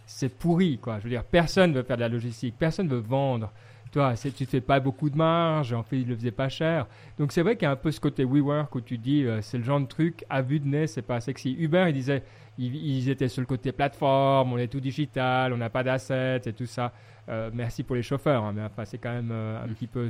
c'est 0.05 0.29
pourri, 0.29 0.77
quoi. 0.77 0.99
Je 0.99 1.03
veux 1.03 1.09
dire, 1.09 1.25
personne 1.25 1.73
veut 1.73 1.83
faire 1.83 1.97
de 1.97 2.01
la 2.01 2.07
logistique, 2.07 2.55
personne 2.57 2.87
veut 2.87 2.99
vendre. 2.99 3.51
Toi, 3.91 4.13
tu 4.13 4.45
fais 4.45 4.61
pas 4.61 4.79
beaucoup 4.79 5.09
de 5.09 5.17
marge, 5.17 5.73
en 5.73 5.83
fait, 5.83 5.97
il 5.97 6.07
le 6.07 6.15
faisait 6.15 6.31
pas 6.31 6.47
cher. 6.47 6.87
Donc 7.17 7.33
c'est 7.33 7.41
vrai 7.41 7.57
qu'il 7.57 7.63
y 7.63 7.65
a 7.65 7.71
un 7.71 7.75
peu 7.75 7.91
ce 7.91 7.99
côté 7.99 8.23
WeWork 8.23 8.73
où 8.75 8.79
tu 8.79 8.97
dis, 8.97 9.25
euh, 9.25 9.41
c'est 9.41 9.57
le 9.57 9.65
genre 9.65 9.81
de 9.81 9.87
truc 9.87 10.23
à 10.29 10.41
vue 10.41 10.61
de 10.61 10.67
nez, 10.67 10.87
c'est 10.87 11.01
pas 11.01 11.19
sexy. 11.19 11.53
Uber, 11.59 11.85
il 11.89 11.93
disait, 11.93 12.23
ils, 12.57 13.09
étaient 13.09 13.27
sur 13.27 13.41
le 13.41 13.45
côté 13.45 13.73
plateforme, 13.73 14.53
on 14.53 14.57
est 14.57 14.69
tout 14.69 14.79
digital, 14.79 15.51
on 15.51 15.57
n'a 15.57 15.69
pas 15.69 15.83
d'assets 15.83 16.41
et 16.45 16.53
tout 16.53 16.65
ça. 16.65 16.93
Euh, 17.27 17.49
merci 17.53 17.83
pour 17.83 17.97
les 17.97 18.03
chauffeurs, 18.03 18.45
hein, 18.45 18.53
mais 18.55 18.63
enfin, 18.63 18.85
c'est 18.85 18.99
quand 18.99 19.11
même 19.11 19.31
euh, 19.33 19.61
un 19.61 19.67
petit 19.67 19.87
peu 19.87 20.07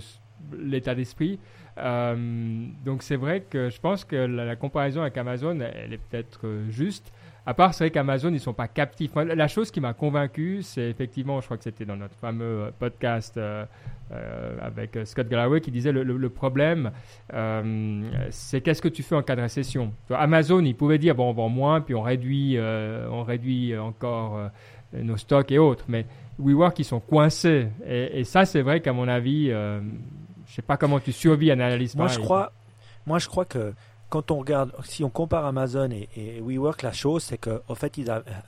l'état 0.55 0.93
d'esprit. 0.93 1.39
donc 1.75 3.01
c'est 3.01 3.15
vrai 3.15 3.41
que 3.41 3.71
je 3.71 3.79
pense 3.81 4.05
que 4.05 4.15
la, 4.15 4.45
la 4.45 4.55
comparaison 4.55 5.01
avec 5.01 5.17
Amazon, 5.17 5.59
elle 5.61 5.93
est 5.93 5.97
peut-être 5.97 6.45
juste. 6.69 7.11
À 7.49 7.55
part, 7.55 7.73
c'est 7.73 7.85
vrai 7.85 7.89
qu'Amazon, 7.89 8.31
ils 8.31 8.39
sont 8.39 8.53
pas 8.53 8.67
captifs. 8.67 9.15
la 9.15 9.47
chose 9.47 9.71
qui 9.71 9.81
m'a 9.81 9.93
convaincu, 9.93 10.59
c'est 10.61 10.87
effectivement, 10.87 11.41
je 11.41 11.45
crois 11.45 11.57
que 11.57 11.63
c'était 11.63 11.83
dans 11.83 11.95
notre 11.95 12.13
fameux 12.13 12.65
euh, 12.65 12.71
podcast 12.77 13.37
euh, 13.37 13.65
euh, 14.11 14.55
avec 14.61 14.95
Scott 15.05 15.27
Galloway 15.27 15.59
qui 15.59 15.71
disait 15.71 15.91
le, 15.91 16.29
problème, 16.29 16.91
c'est 18.29 18.61
qu'est-ce 18.61 18.83
que 18.83 18.87
tu 18.87 19.01
fais 19.01 19.15
en 19.15 19.23
cas 19.23 19.35
de 19.35 19.41
récession? 19.41 19.91
Amazon, 20.11 20.63
il 20.63 20.75
pouvait 20.75 20.99
dire 20.99 21.15
bon, 21.15 21.31
on 21.31 21.33
vend 21.33 21.49
moins, 21.49 21.81
puis 21.81 21.95
on 21.95 22.03
réduit, 22.03 22.59
on 22.59 23.23
réduit 23.23 23.75
encore 23.75 24.51
nos 24.93 25.17
stocks 25.17 25.51
et 25.51 25.57
autres. 25.57 25.85
Mais 25.87 26.05
WeWork, 26.37 26.77
ils 26.77 26.85
sont 26.85 26.99
coincés. 26.99 27.69
Et, 27.83 28.25
ça, 28.25 28.45
c'est 28.45 28.61
vrai 28.61 28.79
qu'à 28.81 28.93
mon 28.93 29.07
avis, 29.07 29.47
je 29.47 29.81
sais 30.53 30.61
pas 30.61 30.77
comment 30.77 30.99
tu 30.99 31.11
survis 31.11 31.49
à 31.49 31.55
une 31.55 31.61
analyse. 31.61 31.95
Moi, 31.95 32.09
je 32.09 32.19
crois, 32.19 32.51
moi, 33.07 33.17
je 33.17 33.27
crois 33.27 33.45
que 33.45 33.73
quand 34.09 34.31
on 34.31 34.39
regarde, 34.39 34.71
si 34.83 35.03
on 35.03 35.09
compare 35.09 35.45
Amazon 35.45 35.89
et, 35.91 36.41
WeWork, 36.41 36.81
la 36.81 36.91
chose, 36.91 37.23
c'est 37.23 37.37
que, 37.37 37.61
fait, 37.75 37.99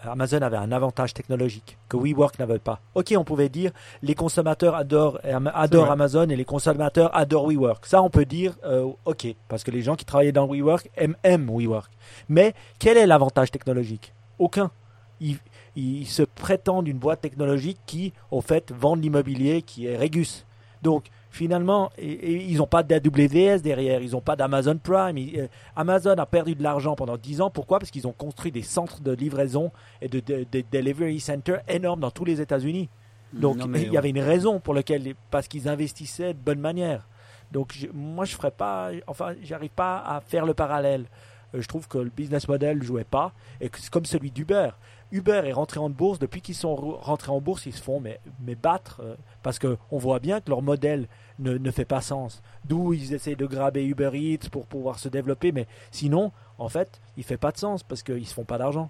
Amazon 0.03 0.41
avait 0.41 0.57
un 0.57 0.71
avantage 0.71 1.13
technologique 1.13 1.77
que 1.87 1.97
WeWork 1.97 2.39
n'avait 2.39 2.59
pas. 2.59 2.79
Ok, 2.95 3.13
on 3.15 3.23
pouvait 3.23 3.49
dire 3.49 3.71
les 4.01 4.15
consommateurs 4.15 4.75
adorent, 4.75 5.19
adorent 5.53 5.91
Amazon 5.91 6.27
et 6.29 6.35
les 6.35 6.45
consommateurs 6.45 7.15
adorent 7.15 7.47
WeWork. 7.47 7.85
Ça, 7.85 8.01
on 8.01 8.09
peut 8.09 8.25
dire, 8.25 8.55
euh, 8.65 8.89
ok, 9.05 9.27
parce 9.47 9.63
que 9.63 9.71
les 9.71 9.83
gens 9.83 9.95
qui 9.95 10.05
travaillaient 10.05 10.31
dans 10.31 10.47
WeWork 10.47 10.89
aiment, 10.97 11.15
aiment 11.23 11.49
WeWork. 11.49 11.91
Mais 12.27 12.53
quel 12.79 12.97
est 12.97 13.05
l'avantage 13.05 13.51
technologique? 13.51 14.13
Aucun. 14.39 14.71
Ils, 15.75 16.07
se 16.07 16.23
prétendent 16.23 16.87
une 16.87 16.97
boîte 16.97 17.21
technologique 17.21 17.77
qui, 17.85 18.13
au 18.31 18.41
fait, 18.41 18.71
vend 18.71 18.97
de 18.97 19.01
l'immobilier 19.01 19.61
qui 19.61 19.85
est 19.85 19.95
Regus. 19.95 20.45
Donc, 20.81 21.05
finalement, 21.31 21.91
ils 21.97 22.57
n'ont 22.57 22.67
pas 22.67 22.83
d'AWS 22.83 23.61
derrière, 23.63 24.01
ils 24.01 24.11
n'ont 24.11 24.21
pas 24.21 24.35
d'Amazon 24.35 24.77
Prime. 24.77 25.17
Euh, 25.17 25.47
Amazon 25.75 26.15
a 26.17 26.25
perdu 26.25 26.55
de 26.55 26.61
l'argent 26.61 26.95
pendant 26.95 27.17
10 27.17 27.41
ans. 27.41 27.49
Pourquoi? 27.49 27.79
Parce 27.79 27.89
qu'ils 27.89 28.05
ont 28.05 28.11
construit 28.11 28.51
des 28.51 28.61
centres 28.61 29.01
de 29.01 29.11
livraison 29.11 29.71
et 30.01 30.09
de, 30.09 30.21
delivery 30.71 31.19
center 31.19 31.57
énormes 31.67 32.01
dans 32.01 32.11
tous 32.11 32.25
les 32.25 32.41
États-Unis. 32.41 32.89
Donc 33.33 33.59
il 33.75 33.93
y 33.93 33.97
avait 33.97 34.09
une 34.09 34.19
raison 34.19 34.59
pour 34.59 34.73
laquelle, 34.73 35.15
parce 35.31 35.47
qu'ils 35.47 35.69
investissaient 35.69 36.33
de 36.33 36.39
bonne 36.39 36.59
manière. 36.59 37.07
Donc 37.51 37.87
moi 37.93 38.25
je 38.25 38.35
ferais 38.35 38.51
pas, 38.51 38.91
enfin 39.07 39.33
j'arrive 39.41 39.69
pas 39.69 39.99
à 39.99 40.19
faire 40.19 40.45
le 40.45 40.53
parallèle. 40.53 41.05
Euh, 41.55 41.61
je 41.61 41.67
trouve 41.67 41.87
que 41.87 41.97
le 41.97 42.09
business 42.09 42.47
model 42.47 42.77
ne 42.79 42.83
jouait 42.83 43.05
pas 43.05 43.31
et 43.61 43.69
que 43.69 43.79
c'est 43.79 43.89
comme 43.89 44.05
celui 44.05 44.31
d'Uber. 44.31 44.71
Uber 45.11 45.41
est 45.45 45.53
rentré 45.53 45.79
en 45.79 45.89
bourse, 45.89 46.19
depuis 46.19 46.41
qu'ils 46.41 46.55
sont 46.55 46.75
rentrés 46.75 47.31
en 47.31 47.41
bourse, 47.41 47.65
ils 47.65 47.73
se 47.73 47.81
font 47.81 47.99
mais, 47.99 48.19
battre 48.55 49.01
euh, 49.03 49.15
parce 49.43 49.59
qu'on 49.59 49.97
voit 49.97 50.19
bien 50.19 50.39
que 50.39 50.49
leur 50.49 50.61
modèle 50.61 51.07
ne, 51.39 51.57
ne 51.57 51.71
fait 51.71 51.85
pas 51.85 52.01
sens. 52.01 52.41
D'où 52.65 52.93
ils 52.93 53.13
essaient 53.13 53.35
de 53.35 53.45
graber 53.45 53.83
Uber 53.83 54.11
Eats 54.13 54.49
pour 54.49 54.67
pouvoir 54.67 54.99
se 54.99 55.09
développer, 55.09 55.51
mais 55.51 55.67
sinon, 55.91 56.31
en 56.57 56.69
fait, 56.69 57.01
il 57.17 57.23
fait 57.23 57.37
pas 57.37 57.51
de 57.51 57.57
sens 57.57 57.83
parce 57.83 58.03
qu'ils 58.03 58.27
se 58.27 58.33
font 58.33 58.45
pas 58.45 58.57
d'argent 58.57 58.89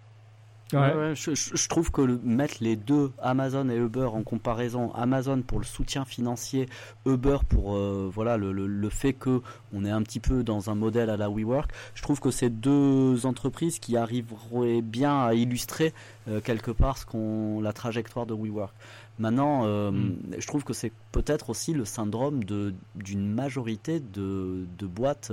je, 0.72 1.68
trouve 1.68 1.92
que 1.92 2.02
mettre 2.24 2.56
les 2.62 2.76
deux, 2.76 3.12
Amazon 3.22 3.70
et 3.70 3.76
Uber, 3.76 4.10
en 4.14 4.24
comparaison, 4.24 4.94
Amazon 4.94 5.42
pour 5.42 5.60
le 5.60 5.66
soutien 5.66 6.06
financier, 6.06 6.68
Uber 7.06 7.38
pour 7.48 7.76
euh, 7.76 8.10
voilà 8.14 8.38
le, 8.38 8.52
le, 8.52 8.90
fait 8.90 9.14
que 9.14 9.42
on 9.74 9.86
est 9.86 9.90
un 9.90 10.02
petit 10.02 10.20
peu 10.20 10.44
dans 10.44 10.70
un 10.70 10.76
modèle 10.76 11.10
à 11.10 11.18
la 11.18 11.30
WeWork, 11.30 11.72
je 11.94 12.02
trouve 12.02 12.20
que 12.20 12.32
c'est 12.32 12.50
deux 12.50 13.26
entreprises 13.26 13.80
qui 13.80 13.98
arriveraient 13.98 14.82
bien 14.82 15.20
à 15.26 15.34
illustrer 15.34 15.94
euh, 16.28 16.42
quelque 16.42 16.72
part 16.72 16.98
ce 16.98 17.06
qu'on 17.06 17.62
la 17.62 17.74
trajectoire 17.74 18.26
de 18.26 18.34
WeWork. 18.34 18.74
Maintenant, 19.20 19.66
euh, 19.66 19.92
mm. 19.92 20.36
je 20.40 20.48
trouve 20.48 20.64
que 20.64 20.74
c'est 20.74 20.92
peut-être 21.12 21.50
aussi 21.50 21.74
le 21.74 21.86
syndrome 21.86 22.44
d'une 22.44 23.34
majorité 23.34 24.00
de, 24.00 24.66
de 24.78 24.88
boîtes 24.88 25.32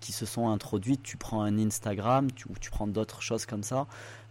qui 0.00 0.12
se 0.12 0.26
sont 0.26 0.48
introduites. 0.48 1.02
Tu 1.02 1.16
prends 1.16 1.42
un 1.42 1.58
Instagram 1.58 2.28
ou 2.48 2.54
tu 2.60 2.70
prends 2.70 2.86
d'autres 2.86 3.22
choses 3.22 3.46
comme 3.46 3.62
ça. 3.62 3.86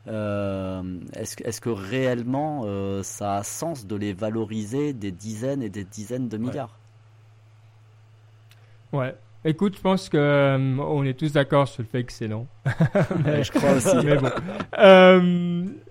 Euh, 0.07 0.81
est-ce, 1.13 1.61
que 1.61 1.69
réellement 1.69 2.63
euh, 2.65 3.03
ça 3.03 3.37
a 3.37 3.43
sens 3.43 3.85
de 3.85 3.95
les 3.95 4.13
valoriser 4.13 4.93
des 4.93 5.11
dizaines 5.11 5.61
et 5.61 5.69
des 5.69 5.83
dizaines 5.83 6.29
de 6.29 6.37
milliards 6.37 6.77
Ouais. 8.91 9.15
Écoute, 9.45 9.75
je 9.77 9.81
pense 9.81 10.09
que 10.09 10.17
euh, 10.17 10.77
on 10.79 11.03
est 11.05 11.13
tous 11.13 11.33
d'accord 11.33 11.67
sur 11.67 11.83
le 11.83 11.87
fait 11.87 12.03
que 12.03 12.11
c'est 12.11 12.27
non. 12.27 12.47
je 12.65 13.51
crois 13.51 13.71
aussi. 13.75 13.95
Mais 14.03 14.17
bon. 14.17 14.31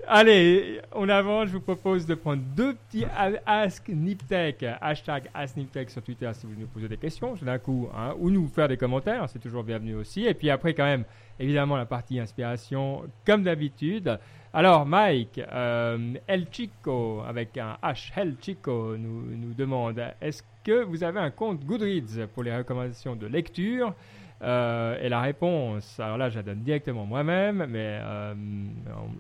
Allez, 0.09 0.81
on 0.95 1.09
avance. 1.09 1.49
Je 1.49 1.53
vous 1.53 1.61
propose 1.61 2.07
de 2.07 2.15
prendre 2.15 2.43
deux 2.57 2.75
petits 2.75 3.05
Ask 3.47 3.89
Niptech, 3.89 4.65
hashtag 4.81 5.29
Ask 5.35 5.57
Niptech 5.57 5.91
sur 5.91 6.03
Twitter 6.03 6.31
si 6.33 6.47
vous 6.47 6.55
nous 6.59 6.67
posez 6.67 6.89
des 6.89 6.97
questions 6.97 7.35
d'un 7.41 7.59
coup, 7.59 7.89
hein, 7.95 8.15
ou 8.19 8.31
nous 8.31 8.49
faire 8.49 8.69
des 8.69 8.77
commentaires, 8.77 9.29
c'est 9.29 9.39
toujours 9.39 9.63
bienvenu 9.63 9.95
aussi. 9.95 10.27
Et 10.27 10.35
puis 10.35 10.51
après, 10.51 10.75
quand 10.75 10.85
même, 10.85 11.05
évidemment 11.39 11.77
la 11.77 11.87
partie 11.87 12.19
inspiration 12.19 13.03
comme 13.27 13.43
d'habitude. 13.43 14.19
Alors 14.53 14.87
Mike, 14.87 15.41
euh, 15.53 16.15
El 16.27 16.47
Chico 16.51 17.23
avec 17.27 17.59
un 17.59 17.77
H, 17.83 18.13
El 18.17 18.37
Chico 18.41 18.97
nous, 18.97 19.37
nous 19.37 19.55
demande 19.55 20.03
est-ce 20.21 20.43
que 20.65 20.83
vous 20.85 21.05
avez 21.05 21.21
un 21.21 21.31
compte 21.31 21.65
Goodreads 21.65 22.27
pour 22.35 22.43
les 22.43 22.57
recommandations 22.57 23.15
de 23.15 23.27
lecture? 23.27 23.95
Et 24.41 25.09
la 25.09 25.21
réponse, 25.21 25.99
alors 25.99 26.17
là, 26.17 26.31
je 26.31 26.37
la 26.37 26.43
donne 26.43 26.61
directement 26.61 27.07
moi-même, 27.07 27.67
mais 27.69 28.01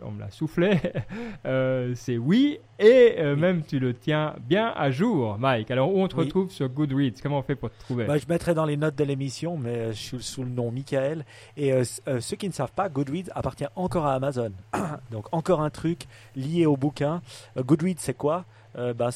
on, 0.02 0.10
me 0.12 0.20
l'a 0.20 0.30
soufflé, 0.30 0.78
c'est 1.94 2.18
oui. 2.18 2.58
Et 2.78 3.20
même 3.34 3.62
tu 3.64 3.80
le 3.80 3.94
tiens 3.94 4.36
bien 4.46 4.72
à 4.76 4.90
jour, 4.90 5.36
Mike. 5.38 5.70
Alors 5.70 5.92
où 5.92 6.00
on 6.00 6.06
te 6.06 6.14
retrouve 6.16 6.50
sur 6.50 6.68
Goodreads? 6.68 7.20
Comment 7.20 7.38
on 7.38 7.42
fait 7.42 7.56
pour 7.56 7.70
te 7.70 7.80
trouver? 7.80 8.04
Bah, 8.04 8.18
Je 8.18 8.26
mettrai 8.28 8.54
dans 8.54 8.64
les 8.64 8.76
notes 8.76 8.94
de 8.94 9.04
l'émission, 9.04 9.56
mais 9.56 9.88
je 9.88 9.98
suis 9.98 10.22
sous 10.22 10.44
le 10.44 10.50
nom 10.50 10.70
Michael. 10.70 11.24
Et 11.56 11.72
ceux 11.84 12.36
qui 12.36 12.46
ne 12.48 12.54
savent 12.54 12.72
pas, 12.72 12.88
Goodreads 12.88 13.30
appartient 13.34 13.66
encore 13.74 14.06
à 14.06 14.14
Amazon. 14.14 14.52
Donc 15.10 15.26
encore 15.32 15.60
un 15.60 15.70
truc 15.70 16.06
lié 16.36 16.66
au 16.66 16.76
bouquin. 16.76 17.20
Goodreads, 17.56 17.98
c'est 17.98 18.16
quoi? 18.16 18.44
Euh, 18.78 18.94
bah, 18.94 19.10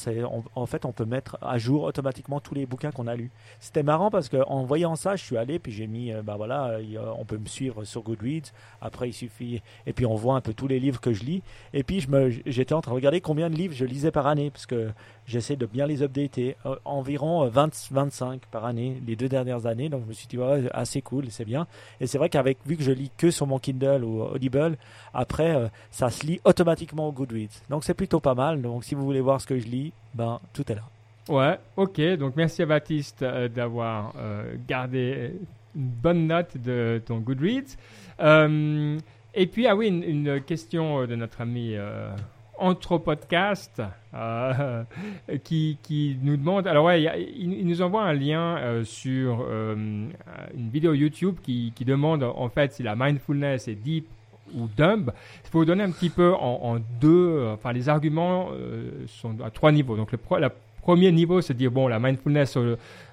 en 0.55 0.65
fait, 0.65 0.85
on 0.85 0.91
peut 0.91 1.05
mettre 1.05 1.37
à 1.41 1.57
jour 1.57 1.83
automatiquement 1.83 2.39
tous 2.39 2.53
les 2.53 2.65
bouquins 2.65 2.91
qu'on 2.91 3.07
a 3.07 3.15
lus. 3.15 3.31
C'était 3.59 3.83
marrant 3.83 4.11
parce 4.11 4.29
qu'en 4.29 4.63
voyant 4.63 4.95
ça, 4.95 5.15
je 5.15 5.23
suis 5.23 5.37
allé, 5.37 5.59
puis 5.59 5.71
j'ai 5.71 5.87
mis, 5.87 6.11
euh, 6.11 6.21
bah 6.21 6.35
voilà, 6.37 6.77
on 7.17 7.25
peut 7.25 7.37
me 7.37 7.47
suivre 7.47 7.83
sur 7.85 8.01
Goodreads. 8.03 8.51
Après, 8.81 9.09
il 9.09 9.13
suffit, 9.13 9.61
et 9.85 9.93
puis 9.93 10.05
on 10.05 10.15
voit 10.15 10.35
un 10.35 10.41
peu 10.41 10.53
tous 10.53 10.67
les 10.67 10.79
livres 10.79 10.99
que 10.99 11.13
je 11.13 11.23
lis. 11.23 11.41
Et 11.73 11.83
puis, 11.83 12.05
j'étais 12.45 12.73
en 12.73 12.81
train 12.81 12.91
de 12.91 12.95
regarder 12.95 13.21
combien 13.21 13.49
de 13.49 13.55
livres 13.55 13.73
je 13.73 13.85
lisais 13.85 14.11
par 14.11 14.27
année, 14.27 14.51
parce 14.51 14.65
que 14.65 14.89
j'essaie 15.25 15.55
de 15.55 15.65
bien 15.65 15.87
les 15.87 16.03
updater. 16.03 16.55
Euh, 16.65 16.75
environ 16.85 17.47
20, 17.47 17.89
25 17.91 18.41
par 18.51 18.65
année, 18.65 19.01
les 19.05 19.15
deux 19.15 19.29
dernières 19.29 19.65
années. 19.65 19.89
Donc, 19.89 20.03
je 20.03 20.09
me 20.09 20.13
suis 20.13 20.27
dit, 20.27 20.37
ouais, 20.37 20.69
assez 20.71 21.01
cool, 21.01 21.25
c'est 21.29 21.45
bien. 21.45 21.67
Et 21.99 22.07
c'est 22.07 22.17
vrai 22.17 22.29
qu'avec, 22.29 22.57
vu 22.65 22.77
que 22.77 22.83
je 22.83 22.91
lis 22.91 23.11
que 23.17 23.31
sur 23.31 23.47
mon 23.47 23.59
Kindle 23.59 24.03
ou 24.03 24.21
Audible, 24.21 24.77
après, 25.13 25.69
ça 25.91 26.09
se 26.09 26.25
lit 26.25 26.39
automatiquement 26.45 27.07
au 27.07 27.11
Goodreads. 27.11 27.61
Donc, 27.69 27.83
c'est 27.83 27.93
plutôt 27.93 28.19
pas 28.19 28.35
mal. 28.35 28.61
Donc, 28.61 28.83
si 28.83 28.95
vous 28.95 29.03
voulez 29.03 29.21
voir 29.21 29.41
ce 29.41 29.47
que 29.47 29.59
je 29.59 29.67
lis, 29.67 29.93
ben, 30.13 30.39
tout 30.53 30.71
est 30.71 30.75
là. 30.75 30.83
Ouais, 31.29 31.57
ok. 31.77 32.01
Donc 32.17 32.35
merci 32.35 32.61
à 32.61 32.65
Baptiste 32.65 33.21
euh, 33.21 33.47
d'avoir 33.47 34.13
euh, 34.17 34.55
gardé 34.67 35.31
une 35.75 35.87
bonne 35.87 36.27
note 36.27 36.57
de 36.57 37.01
ton 37.05 37.19
Goodreads. 37.19 37.77
Euh, 38.19 38.97
et 39.33 39.47
puis, 39.47 39.65
ah 39.65 39.75
oui, 39.75 39.87
une, 39.87 40.41
question 40.41 41.07
de 41.07 41.15
notre 41.15 41.41
ami 41.41 41.75
Anthropodcast 42.63 43.81
qui, 45.43 45.77
qui, 45.81 46.17
nous 46.21 46.37
demande. 46.37 46.67
Alors, 46.67 46.85
ouais, 46.85 47.03
il, 47.35 47.65
nous 47.67 47.81
envoie 47.81 48.03
un 48.03 48.13
lien 48.13 48.81
sur 48.83 49.45
une 49.49 50.69
vidéo 50.69 50.93
YouTube 50.93 51.37
qui, 51.43 51.73
demande 51.85 52.23
en 52.23 52.49
fait 52.49 52.73
si 52.73 52.83
la 52.83 52.95
mindfulness 52.95 53.67
est 53.67 53.75
deep 53.75 54.07
ou 54.55 54.67
dumb. 54.75 55.11
Il 55.43 55.49
faut 55.49 55.59
vous 55.59 55.65
donner 55.65 55.83
un 55.83 55.91
petit 55.91 56.09
peu 56.09 56.33
en, 56.33 56.79
deux, 56.99 57.47
enfin 57.53 57.73
les 57.73 57.89
arguments 57.89 58.49
euh, 58.53 59.05
sont 59.07 59.39
à 59.41 59.49
trois 59.49 59.71
niveaux. 59.71 59.95
Donc 59.97 60.11
le 60.11 60.17
premier 60.83 61.11
niveau, 61.13 61.39
c'est 61.41 61.53
de 61.53 61.59
dire 61.59 61.71
bon, 61.71 61.87
la 61.87 61.97
mindfulness 61.97 62.57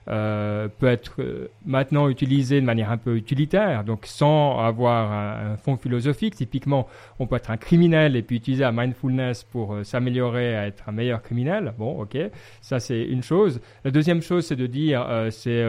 euh, 0.09 0.67
peut 0.79 0.89
être 0.89 1.21
euh, 1.21 1.49
maintenant 1.65 2.09
utilisé 2.09 2.61
de 2.61 2.67
manière 2.67 2.91
un 2.91 2.97
peu 2.97 3.17
utilitaire, 3.17 3.85
donc 3.85 4.07
sans 4.07 4.59
avoir 4.59 5.13
un, 5.13 5.57
fond 5.57 5.77
philosophique. 5.77 6.35
Typiquement, 6.35 6.89
on 7.21 7.29
peut 7.29 7.37
être 7.37 7.53
un 7.53 7.57
criminel 7.57 8.17
et 8.17 8.23
puis 8.23 8.37
utiliser 8.37 8.65
la 8.65 8.73
mindfulness 8.73 9.45
pour 9.45 9.75
euh, 9.75 9.85
s'améliorer 9.85 10.57
à 10.57 10.67
être 10.67 10.89
un 10.89 10.93
meilleur 10.93 11.23
criminel. 11.23 11.75
Bon, 11.79 12.01
ok, 12.01 12.19
ça 12.61 12.81
c'est 12.81 13.05
une 13.05 13.23
chose. 13.23 13.61
La 13.85 13.93
deuxième 13.93 14.21
chose, 14.21 14.47
c'est 14.47 14.57
de 14.57 14.67
dire 14.67 15.07
c'est 15.31 15.63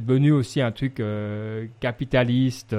devenu 0.00 0.32
aussi 0.32 0.60
un 0.60 0.72
truc 0.72 1.00
capitaliste. 1.78 2.74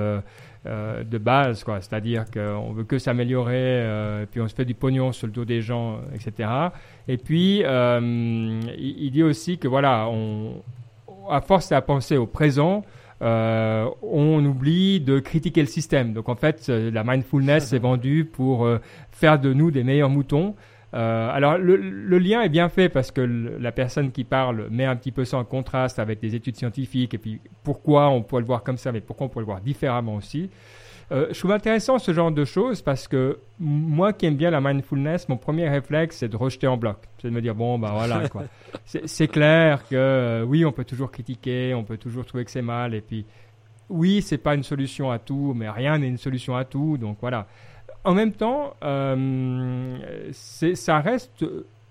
De 0.65 1.17
base, 1.17 1.63
quoi. 1.63 1.79
C'est-à-dire 1.81 2.25
qu'on 2.31 2.71
veut 2.73 2.83
que 2.83 2.97
s'améliorer, 2.97 3.81
et 4.23 4.25
puis 4.25 4.41
on 4.41 4.47
se 4.47 4.55
fait 4.55 4.65
du 4.65 4.73
pognon 4.73 5.11
sur 5.11 5.27
le 5.27 5.33
dos 5.33 5.45
des 5.45 5.61
gens, 5.61 5.99
etc. 6.13 6.49
Et 7.07 7.17
puis, 7.17 7.59
il, 7.59 8.69
il, 8.77 9.11
dit 9.11 9.23
aussi 9.23 9.57
que 9.57 9.67
voilà, 9.67 10.09
à 11.29 11.41
force 11.41 11.71
à 11.71 11.81
penser 11.81 12.17
au 12.17 12.25
présent, 12.25 12.83
euh, 13.21 13.89
on 14.01 14.43
oublie 14.45 14.99
de 14.99 15.19
critiquer 15.19 15.61
le 15.61 15.67
système. 15.67 16.13
Donc 16.13 16.29
en 16.29 16.35
fait, 16.35 16.65
euh, 16.69 16.91
la 16.91 17.03
mindfulness 17.03 17.73
est 17.73 17.79
vendue 17.79 18.25
pour 18.25 18.65
euh, 18.65 18.79
faire 19.11 19.39
de 19.39 19.53
nous 19.53 19.71
des 19.71 19.83
meilleurs 19.83 20.09
moutons. 20.09 20.55
Alors 20.93 21.57
le, 21.57 21.75
lien 22.19 22.41
est 22.41 22.49
bien 22.49 22.69
fait 22.69 22.87
parce 22.87 23.11
que 23.11 23.21
la 23.21 23.71
personne 23.71 24.11
qui 24.11 24.23
parle 24.23 24.67
met 24.71 24.85
un 24.85 24.95
petit 24.95 25.11
peu 25.11 25.25
ça 25.25 25.37
en 25.37 25.43
contraste 25.43 25.99
avec 25.99 26.19
des 26.21 26.35
études 26.35 26.55
scientifiques 26.55 27.13
et 27.13 27.17
puis 27.17 27.41
pourquoi 27.63 28.09
on 28.09 28.21
peut 28.21 28.39
le 28.39 28.45
voir 28.45 28.63
comme 28.63 28.77
ça, 28.77 28.91
mais 28.91 29.01
pourquoi 29.01 29.27
on 29.27 29.29
peut 29.29 29.41
le 29.41 29.45
voir 29.45 29.59
différemment 29.59 30.15
aussi. 30.15 30.49
Euh, 31.11 31.27
je 31.31 31.37
trouve 31.37 31.51
intéressant 31.51 31.99
ce 31.99 32.13
genre 32.13 32.31
de 32.31 32.45
choses 32.45 32.81
parce 32.81 33.07
que 33.07 33.37
moi 33.59 34.11
qui 34.11 34.25
aime 34.25 34.35
bien 34.35 34.49
la 34.49 34.59
mindfulness, 34.59 35.29
mon 35.29 35.37
premier 35.37 35.69
réflexe 35.69 36.17
c'est 36.17 36.29
de 36.29 36.35
rejeter 36.35 36.65
en 36.65 36.77
bloc. 36.77 36.97
C'est 37.21 37.27
de 37.27 37.33
me 37.33 37.41
dire 37.41 37.53
bon 37.53 37.77
bah 37.77 37.91
voilà 37.93 38.27
quoi. 38.27 38.43
c'est 38.85 39.27
clair 39.27 39.83
que 39.87 39.95
euh, 39.95 40.43
oui 40.43 40.65
on 40.65 40.71
peut 40.71 40.83
toujours 40.83 41.11
critiquer, 41.11 41.75
on 41.75 41.83
peut 41.83 41.97
toujours 41.97 42.25
trouver 42.25 42.43
que 42.43 42.51
c'est 42.51 42.63
mal 42.63 42.95
et 42.95 43.01
puis 43.01 43.25
oui 43.89 44.23
c'est 44.23 44.39
pas 44.39 44.55
une 44.55 44.63
solution 44.63 45.11
à 45.11 45.19
tout, 45.19 45.53
mais 45.55 45.69
rien 45.69 45.99
n'est 45.99 46.07
une 46.07 46.17
solution 46.17 46.55
à 46.55 46.65
tout 46.65 46.97
donc 46.97 47.17
voilà. 47.21 47.47
En 48.05 48.13
même 48.13 48.31
temps, 48.31 48.75
euh, 48.83 49.97
ça 50.31 50.99
reste 50.99 51.45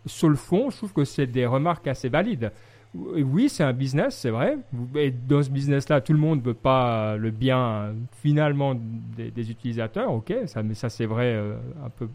sur 0.06 0.28
le 0.28 0.36
fond, 0.36 0.70
je 0.70 0.76
trouve 0.76 0.92
que 0.92 1.04
c'est 1.04 1.26
des 1.26 1.46
remarques 1.46 1.86
assez 1.86 2.08
valides 2.08 2.50
oui, 2.94 3.48
c'est 3.48 3.64
un 3.64 3.72
business, 3.72 4.16
c'est 4.16 4.30
vrai. 4.30 4.56
Et 4.94 5.10
dans 5.10 5.42
ce 5.42 5.50
business-là, 5.50 6.00
tout 6.00 6.12
le 6.12 6.18
monde 6.18 6.40
ne 6.40 6.44
veut 6.44 6.54
pas 6.54 7.16
le 7.16 7.30
bien 7.30 7.94
finalement 8.22 8.74
des, 8.76 9.50
utilisateurs, 9.50 10.12
ok, 10.12 10.32
ça, 10.46 10.62
mais 10.62 10.74
ça 10.74 10.88
c'est 10.88 11.06
vrai 11.06 11.34
euh, 11.34 11.56
un 11.84 11.90
peu 11.90 12.08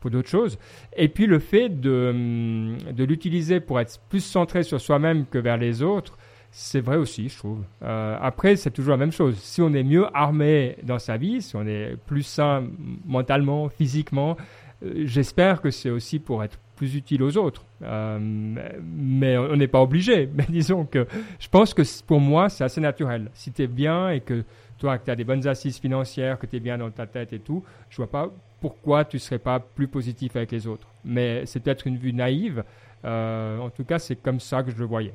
pour 0.00 0.10
d'autres 0.10 0.28
choses. 0.28 0.58
Et 0.96 1.08
puis 1.08 1.26
le 1.26 1.38
fait 1.38 1.68
de, 1.68 2.74
de 2.90 3.04
l'utiliser 3.04 3.60
pour 3.60 3.78
être 3.78 4.00
plus 4.08 4.24
centré 4.24 4.62
sur 4.62 4.80
soi-même 4.80 5.26
que 5.26 5.38
vers 5.38 5.58
les 5.58 5.82
autres, 5.82 6.16
c'est 6.54 6.80
vrai 6.80 6.98
aussi, 6.98 7.30
je 7.30 7.38
trouve. 7.38 7.64
Euh, 7.82 8.14
après, 8.20 8.56
c'est 8.56 8.70
toujours 8.70 8.90
la 8.90 8.98
même 8.98 9.10
chose. 9.10 9.38
Si 9.38 9.62
on 9.62 9.72
est 9.72 9.82
mieux 9.82 10.06
armé 10.14 10.76
dans 10.82 10.98
sa 10.98 11.16
vie, 11.16 11.40
si 11.40 11.56
on 11.56 11.66
est 11.66 11.96
plus 12.04 12.24
sain 12.24 12.64
mentalement, 13.06 13.70
physiquement, 13.70 14.36
euh, 14.84 14.92
j'espère 15.06 15.62
que 15.62 15.70
c'est 15.70 15.88
aussi 15.88 16.18
pour 16.18 16.44
être 16.44 16.58
plus 16.76 16.94
utile 16.94 17.22
aux 17.22 17.38
autres. 17.38 17.64
Euh, 17.82 18.18
mais 18.20 19.38
on 19.38 19.56
n'est 19.56 19.66
pas 19.66 19.80
obligé. 19.80 20.28
Mais 20.34 20.44
disons 20.46 20.84
que 20.84 21.06
je 21.40 21.48
pense 21.48 21.72
que 21.72 21.82
pour 22.04 22.20
moi, 22.20 22.50
c'est 22.50 22.64
assez 22.64 22.82
naturel. 22.82 23.30
Si 23.32 23.50
tu 23.50 23.62
es 23.62 23.66
bien 23.66 24.10
et 24.10 24.20
que 24.20 24.44
toi, 24.76 24.98
tu 24.98 25.10
as 25.10 25.16
des 25.16 25.24
bonnes 25.24 25.46
assises 25.48 25.78
financières, 25.78 26.38
que 26.38 26.44
tu 26.44 26.56
es 26.56 26.60
bien 26.60 26.76
dans 26.76 26.90
ta 26.90 27.06
tête 27.06 27.32
et 27.32 27.38
tout, 27.38 27.64
je 27.88 27.96
vois 27.96 28.10
pas 28.10 28.28
pourquoi 28.60 29.06
tu 29.06 29.18
serais 29.18 29.38
pas 29.38 29.58
plus 29.58 29.88
positif 29.88 30.36
avec 30.36 30.52
les 30.52 30.66
autres. 30.66 30.86
Mais 31.02 31.46
c'est 31.46 31.60
peut-être 31.60 31.86
une 31.86 31.96
vue 31.96 32.12
naïve. 32.12 32.62
En 33.04 33.70
tout 33.74 33.84
cas, 33.84 33.98
c'est 33.98 34.16
comme 34.16 34.38
ça 34.38 34.62
que 34.62 34.70
je 34.70 34.76
le 34.76 34.84
voyais. 34.84 35.14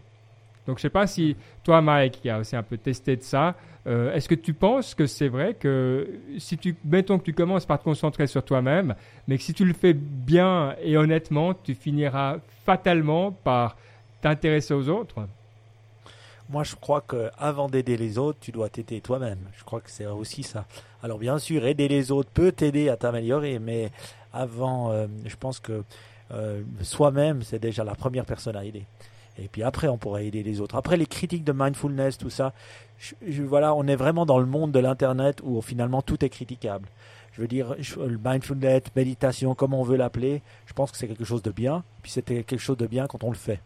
Donc, 0.67 0.77
je 0.77 0.81
sais 0.81 0.89
pas 0.89 1.07
si 1.07 1.35
toi, 1.63 1.81
Mike, 1.81 2.19
qui 2.21 2.29
a 2.29 2.39
aussi 2.39 2.55
un 2.55 2.63
peu 2.63 2.77
testé 2.77 3.15
de 3.15 3.23
ça, 3.23 3.55
euh, 3.87 4.13
est-ce 4.13 4.27
que 4.27 4.35
tu 4.35 4.53
penses 4.53 4.93
que 4.93 5.07
c'est 5.07 5.29
vrai 5.29 5.53
que 5.53 6.19
si 6.37 6.57
tu, 6.57 6.75
mettons 6.83 7.17
que 7.17 7.23
tu 7.23 7.33
commences 7.33 7.65
par 7.65 7.79
te 7.79 7.85
concentrer 7.85 8.27
sur 8.27 8.43
toi-même, 8.43 8.93
mais 9.27 9.37
que 9.37 9.43
si 9.43 9.53
tu 9.53 9.63
le 9.63 9.73
fais 9.73 9.93
bien 9.93 10.75
et 10.83 10.97
honnêtement, 10.97 11.53
tu 11.53 11.73
finiras 11.73 12.37
fatalement 12.65 13.31
par 13.31 13.77
t'intéresser 14.21 14.73
aux 14.73 14.89
autres? 14.89 15.25
Moi, 16.49 16.63
je 16.63 16.75
crois 16.75 17.01
que 17.01 17.29
avant 17.37 17.69
d'aider 17.69 17.95
les 17.95 18.17
autres, 18.17 18.39
tu 18.41 18.51
dois 18.51 18.69
t'aider 18.69 18.99
toi-même. 18.99 19.39
Je 19.57 19.63
crois 19.63 19.79
que 19.79 19.89
c'est 19.89 20.05
aussi 20.05 20.43
ça. 20.43 20.65
Alors, 21.01 21.17
bien 21.17 21.39
sûr, 21.39 21.65
aider 21.65 21.87
les 21.87 22.11
autres 22.11 22.29
peut 22.29 22.51
t'aider 22.51 22.89
à 22.89 22.97
t'améliorer, 22.97 23.59
mais 23.59 23.91
avant, 24.33 24.91
euh, 24.91 25.07
je 25.25 25.35
pense 25.35 25.59
que 25.59 25.83
euh, 26.31 26.61
soi-même, 26.81 27.41
c'est 27.41 27.59
déjà 27.59 27.85
la 27.85 27.95
première 27.95 28.25
personne 28.25 28.55
à 28.57 28.65
aider. 28.65 28.85
Et 29.39 29.47
puis 29.47 29.63
après, 29.63 29.87
on 29.87 29.97
pourrait 29.97 30.25
aider 30.25 30.43
les 30.43 30.61
autres. 30.61 30.75
Après, 30.75 30.97
les 30.97 31.05
critiques 31.05 31.43
de 31.43 31.53
mindfulness, 31.53 32.17
tout 32.17 32.29
ça, 32.29 32.53
je, 32.97 33.43
voilà, 33.43 33.75
on 33.75 33.85
est 33.87 33.95
vraiment 33.95 34.25
dans 34.25 34.39
le 34.39 34.45
monde 34.45 34.71
de 34.71 34.79
l'Internet 34.79 35.41
où 35.43 35.61
finalement 35.61 36.01
tout 36.01 36.23
est 36.25 36.29
critiquable. 36.29 36.87
Je 37.33 37.41
veux 37.41 37.47
dire, 37.47 37.75
le 37.75 38.19
mindfulness, 38.23 38.83
méditation, 38.95 39.53
comme 39.53 39.73
on 39.73 39.83
veut 39.83 39.97
l'appeler, 39.97 40.41
je 40.65 40.73
pense 40.73 40.91
que 40.91 40.97
c'est 40.97 41.07
quelque 41.07 41.25
chose 41.25 41.43
de 41.43 41.51
bien. 41.51 41.83
Puis 42.01 42.11
c'était 42.11 42.43
quelque 42.43 42.59
chose 42.59 42.77
de 42.77 42.87
bien 42.87 43.05
quand 43.05 43.23
on 43.23 43.29
le 43.29 43.35
fait. 43.35 43.59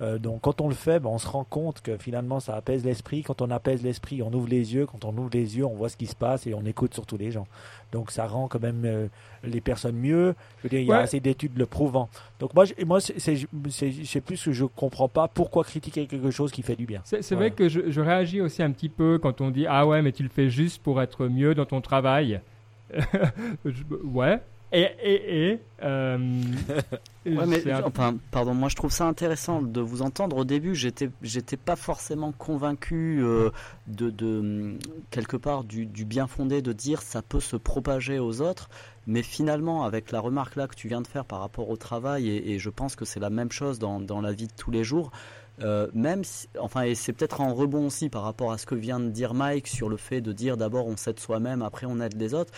Euh, 0.00 0.18
donc 0.18 0.40
quand 0.42 0.60
on 0.60 0.68
le 0.68 0.74
fait, 0.74 0.98
ben, 0.98 1.10
on 1.10 1.18
se 1.18 1.28
rend 1.28 1.44
compte 1.44 1.80
que 1.80 1.96
finalement 1.96 2.40
ça 2.40 2.56
apaise 2.56 2.84
l'esprit. 2.84 3.22
Quand 3.22 3.40
on 3.42 3.50
apaise 3.50 3.82
l'esprit, 3.82 4.22
on 4.22 4.32
ouvre 4.32 4.48
les 4.48 4.74
yeux. 4.74 4.86
Quand 4.86 5.04
on 5.04 5.16
ouvre 5.16 5.30
les 5.32 5.56
yeux, 5.56 5.64
on 5.64 5.74
voit 5.74 5.88
ce 5.88 5.96
qui 5.96 6.06
se 6.06 6.16
passe 6.16 6.46
et 6.46 6.54
on 6.54 6.64
écoute 6.64 6.94
surtout 6.94 7.16
les 7.16 7.30
gens. 7.30 7.46
Donc 7.92 8.10
ça 8.10 8.26
rend 8.26 8.48
quand 8.48 8.60
même 8.60 8.82
euh, 8.84 9.06
les 9.44 9.60
personnes 9.60 9.96
mieux. 9.96 10.34
Je 10.58 10.62
veux 10.64 10.68
dire, 10.68 10.80
il 10.80 10.86
y 10.86 10.92
a 10.92 10.98
assez 10.98 11.20
d'études 11.20 11.56
le 11.56 11.66
prouvant. 11.66 12.08
Donc 12.40 12.54
moi, 12.54 12.64
moi 12.84 13.00
c'est 13.00 14.20
plus 14.20 14.42
que 14.42 14.52
je 14.52 14.64
comprends 14.64 15.08
pas 15.08 15.28
pourquoi 15.28 15.62
critiquer 15.62 16.06
quelque 16.06 16.30
chose 16.30 16.50
qui 16.50 16.62
fait 16.62 16.76
du 16.76 16.86
bien. 16.86 17.00
C'est 17.04 17.34
vrai 17.34 17.52
que 17.52 17.68
je, 17.68 17.90
je, 17.90 18.00
réagis 18.00 18.40
aussi 18.40 18.62
un 18.62 18.72
petit 18.72 18.88
peu 18.88 19.18
quand 19.18 19.40
on 19.40 19.50
dit 19.50 19.66
ah 19.68 19.86
ouais 19.86 20.02
mais 20.02 20.12
tu 20.12 20.22
le 20.22 20.28
fais 20.28 20.50
juste 20.50 20.82
pour 20.82 21.00
être 21.00 21.26
mieux 21.28 21.54
dans 21.54 21.66
ton 21.66 21.80
travail. 21.80 22.40
ouais, 24.04 24.40
et, 24.74 24.90
et, 25.02 25.50
et 25.50 25.60
euh, 25.82 26.18
enfin, 27.84 28.16
pardon, 28.30 28.54
moi 28.54 28.68
je 28.68 28.76
trouve 28.76 28.90
ça 28.90 29.06
intéressant 29.06 29.62
de 29.62 29.80
vous 29.80 30.02
entendre. 30.02 30.36
Au 30.36 30.44
début, 30.44 30.74
j'étais, 30.74 31.10
j'étais 31.22 31.56
pas 31.56 31.76
forcément 31.76 32.32
convaincu 32.32 33.22
euh, 33.22 33.50
de, 33.86 34.10
de, 34.10 34.78
quelque 35.10 35.36
part 35.36 35.64
du, 35.64 35.86
du, 35.86 36.04
bien 36.04 36.26
fondé 36.26 36.62
de 36.62 36.72
dire 36.72 37.02
ça 37.02 37.22
peut 37.22 37.40
se 37.40 37.56
propager 37.56 38.18
aux 38.18 38.40
autres, 38.40 38.68
mais 39.06 39.22
finalement, 39.22 39.84
avec 39.84 40.10
la 40.10 40.20
remarque 40.20 40.56
là 40.56 40.66
que 40.66 40.74
tu 40.74 40.88
viens 40.88 41.02
de 41.02 41.06
faire 41.06 41.24
par 41.24 41.40
rapport 41.40 41.68
au 41.70 41.76
travail, 41.76 42.28
et, 42.28 42.52
et 42.52 42.58
je 42.58 42.70
pense 42.70 42.96
que 42.96 43.04
c'est 43.04 43.20
la 43.20 43.30
même 43.30 43.52
chose 43.52 43.78
dans, 43.78 44.00
dans 44.00 44.20
la 44.20 44.32
vie 44.32 44.46
de 44.48 44.54
tous 44.56 44.70
les 44.70 44.84
jours, 44.84 45.10
euh, 45.60 45.88
même 45.94 46.22
enfin, 46.58 46.82
et 46.82 46.94
c'est 46.94 47.12
peut-être 47.12 47.40
en 47.40 47.54
rebond 47.54 47.86
aussi 47.86 48.08
par 48.08 48.22
rapport 48.22 48.50
à 48.50 48.58
ce 48.58 48.66
que 48.66 48.74
vient 48.74 48.98
de 48.98 49.10
dire 49.10 49.34
Mike 49.34 49.68
sur 49.68 49.88
le 49.88 49.96
fait 49.96 50.20
de 50.20 50.32
dire 50.32 50.56
d'abord 50.56 50.86
on 50.88 50.96
s'aide 50.96 51.20
soi-même, 51.20 51.62
après 51.62 51.86
on 51.86 52.00
aide 52.00 52.18
les 52.18 52.34
autres. 52.34 52.52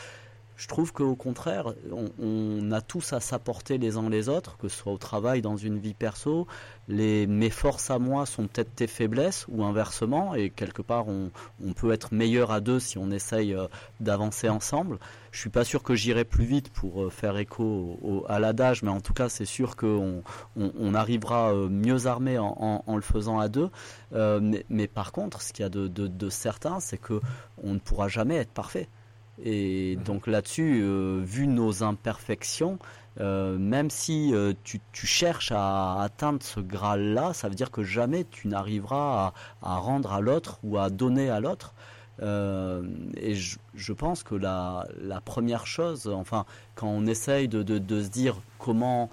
Je 0.56 0.68
trouve 0.68 0.92
qu'au 0.92 1.14
contraire, 1.16 1.74
on, 2.18 2.72
a 2.72 2.80
tous 2.80 3.12
à 3.12 3.20
s'apporter 3.20 3.76
les 3.76 3.98
uns 3.98 4.08
les 4.08 4.30
autres, 4.30 4.56
que 4.56 4.68
ce 4.68 4.78
soit 4.78 4.92
au 4.92 4.96
travail, 4.96 5.42
dans 5.42 5.56
une 5.56 5.78
vie 5.78 5.92
perso. 5.92 6.46
Les, 6.88 7.26
mes 7.26 7.50
forces 7.50 7.90
à 7.90 7.98
moi 7.98 8.24
sont 8.24 8.46
peut-être 8.46 8.74
tes 8.74 8.86
faiblesses, 8.86 9.44
ou 9.48 9.64
inversement, 9.64 10.34
et 10.34 10.48
quelque 10.48 10.80
part, 10.80 11.08
on, 11.08 11.30
peut 11.74 11.92
être 11.92 12.14
meilleur 12.14 12.52
à 12.52 12.60
deux 12.60 12.80
si 12.80 12.96
on 12.96 13.10
essaye 13.10 13.52
euh, 13.52 13.66
d'avancer 14.00 14.48
ensemble. 14.48 14.98
Je 15.30 15.40
suis 15.40 15.50
pas 15.50 15.64
sûr 15.64 15.82
que 15.82 15.94
j'irai 15.94 16.24
plus 16.24 16.46
vite 16.46 16.70
pour 16.70 17.02
euh, 17.02 17.10
faire 17.10 17.36
écho 17.36 18.24
à 18.26 18.40
l'adage, 18.40 18.82
mais 18.82 18.90
en 18.90 19.00
tout 19.00 19.12
cas, 19.12 19.28
c'est 19.28 19.44
sûr 19.44 19.76
qu'on 19.76 20.22
on, 20.56 20.94
arrivera 20.94 21.52
euh, 21.52 21.68
mieux 21.68 22.06
armé 22.06 22.38
en, 22.38 22.82
le 22.96 23.02
faisant 23.02 23.38
à 23.38 23.48
deux. 23.48 23.68
mais, 24.10 24.86
par 24.86 25.12
contre, 25.12 25.42
ce 25.42 25.52
qu'il 25.52 25.64
y 25.64 25.66
a 25.66 25.68
de, 25.68 25.86
de 25.88 26.30
certain, 26.30 26.80
c'est 26.80 26.98
que 26.98 27.20
on 27.62 27.74
ne 27.74 27.78
pourra 27.78 28.08
jamais 28.08 28.36
être 28.36 28.52
parfait. 28.52 28.88
Et 29.42 29.96
donc 29.96 30.26
là-dessus, 30.26 30.80
euh, 30.82 31.20
vu 31.22 31.46
nos 31.46 31.82
imperfections, 31.82 32.78
euh, 33.20 33.58
même 33.58 33.90
si 33.90 34.34
euh, 34.34 34.54
tu, 34.64 34.80
cherches 34.94 35.52
à 35.52 36.00
atteindre 36.02 36.42
ce 36.42 36.60
Graal-là, 36.60 37.32
ça 37.34 37.48
veut 37.48 37.54
dire 37.54 37.70
que 37.70 37.82
jamais 37.82 38.24
tu 38.24 38.48
n'arriveras 38.48 39.32
à, 39.62 39.78
rendre 39.78 40.12
à 40.12 40.20
l'autre 40.20 40.58
ou 40.62 40.78
à 40.78 40.90
donner 40.90 41.28
à 41.28 41.40
l'autre. 41.40 41.74
et 42.22 43.34
je, 43.34 43.92
pense 43.92 44.22
que 44.22 44.34
la, 44.34 44.86
première 45.24 45.66
chose, 45.66 46.08
enfin, 46.08 46.46
quand 46.74 46.88
on 46.88 47.06
essaye 47.06 47.46
de, 47.46 47.62
se 48.02 48.08
dire 48.08 48.36
comment 48.58 49.10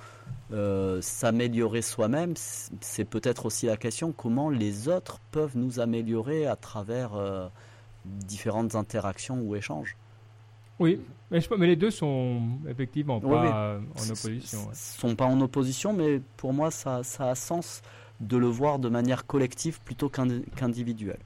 s'améliorer 1.01 1.81
soi-même, 1.81 2.33
c'est 2.37 3.05
peut-être 3.05 3.45
aussi 3.45 3.65
la 3.65 3.75
question 3.75 4.13
comment 4.13 4.49
les 4.49 4.87
autres 4.87 5.19
peuvent 5.31 5.57
nous 5.57 5.81
améliorer 5.81 6.47
à 6.47 6.55
travers 6.55 7.11
différentes 8.05 8.75
interactions 8.75 9.41
ou 9.41 9.55
échanges. 9.55 9.97
Oui, 10.79 10.99
mais, 11.31 11.39
je, 11.41 11.49
mais 11.57 11.67
les 11.67 11.75
deux 11.75 11.91
sont 11.91 12.41
effectivement 12.67 13.19
pas 13.19 13.79
en 13.79 14.09
opposition. 14.09 14.59
Ils 14.65 14.69
ne 14.69 14.75
sont 14.75 15.15
pas 15.15 15.25
en 15.25 15.39
opposition, 15.41 15.93
mais 15.93 16.21
pour 16.37 16.53
moi, 16.53 16.71
ça, 16.71 17.03
ça, 17.03 17.29
a 17.29 17.35
sens 17.35 17.81
de 18.19 18.37
le 18.37 18.47
voir 18.47 18.79
de 18.79 18.89
manière 18.89 19.25
collective 19.25 19.79
plutôt 19.81 20.09
qu'individuelle. 20.09 21.19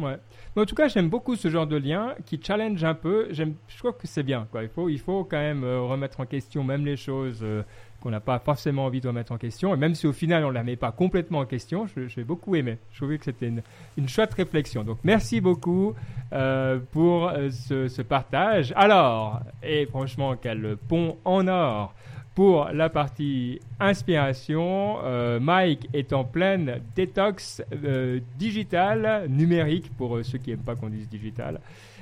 Ouais. 0.00 0.18
Mais 0.54 0.62
en 0.62 0.66
tout 0.66 0.74
cas, 0.74 0.88
j'aime 0.88 1.08
beaucoup 1.08 1.36
ce 1.36 1.48
genre 1.48 1.66
de 1.66 1.76
lien 1.76 2.14
qui 2.26 2.40
challenge 2.42 2.82
un 2.82 2.94
peu. 2.94 3.28
Je 3.30 3.44
crois 3.78 3.92
que 3.92 4.06
c'est 4.06 4.22
bien. 4.24 4.48
Quoi. 4.50 4.64
Il, 4.64 4.68
faut, 4.68 4.88
il 4.88 4.98
faut 4.98 5.24
quand 5.24 5.38
même 5.38 5.62
euh, 5.62 5.82
remettre 5.82 6.20
en 6.20 6.26
question 6.26 6.64
même 6.64 6.84
les 6.84 6.96
choses 6.96 7.40
euh, 7.42 7.62
qu'on 8.04 8.10
n'a 8.10 8.20
pas 8.20 8.38
forcément 8.38 8.84
envie 8.84 9.00
de 9.00 9.08
remettre 9.08 9.32
en 9.32 9.38
question. 9.38 9.74
Et 9.74 9.78
même 9.78 9.94
si 9.94 10.06
au 10.06 10.12
final 10.12 10.44
on 10.44 10.50
ne 10.50 10.52
la 10.52 10.62
met 10.62 10.76
pas 10.76 10.92
complètement 10.92 11.38
en 11.38 11.46
question, 11.46 11.86
j'ai 12.06 12.22
beaucoup 12.22 12.54
aimé. 12.54 12.76
Je 12.92 12.98
trouvais 12.98 13.16
que 13.16 13.24
c'était 13.24 13.50
une, 13.96 14.08
chouette 14.08 14.34
réflexion. 14.34 14.84
Donc 14.84 14.98
merci 15.04 15.40
beaucoup 15.40 15.94
euh, 16.34 16.78
pour 16.92 17.30
euh, 17.30 17.48
ce, 17.50 17.88
ce, 17.88 18.02
partage. 18.02 18.74
Alors, 18.76 19.40
et 19.62 19.86
franchement, 19.86 20.36
quel 20.40 20.76
pont 20.76 21.16
en 21.24 21.48
or 21.48 21.94
pour 22.34 22.68
la 22.72 22.88
partie 22.90 23.60
inspiration. 23.80 24.98
Euh, 25.04 25.38
Mike 25.40 25.88
est 25.92 26.12
en 26.12 26.24
pleine 26.24 26.80
détox 26.94 27.62
euh, 27.84 28.20
digitale, 28.38 29.26
numérique, 29.28 29.90
pour 29.96 30.18
ceux 30.24 30.38
qui 30.38 30.50
n'aiment 30.50 30.60
pas 30.60 30.74
qu'on 30.74 30.88
dise 30.88 31.08
digital. 31.08 31.60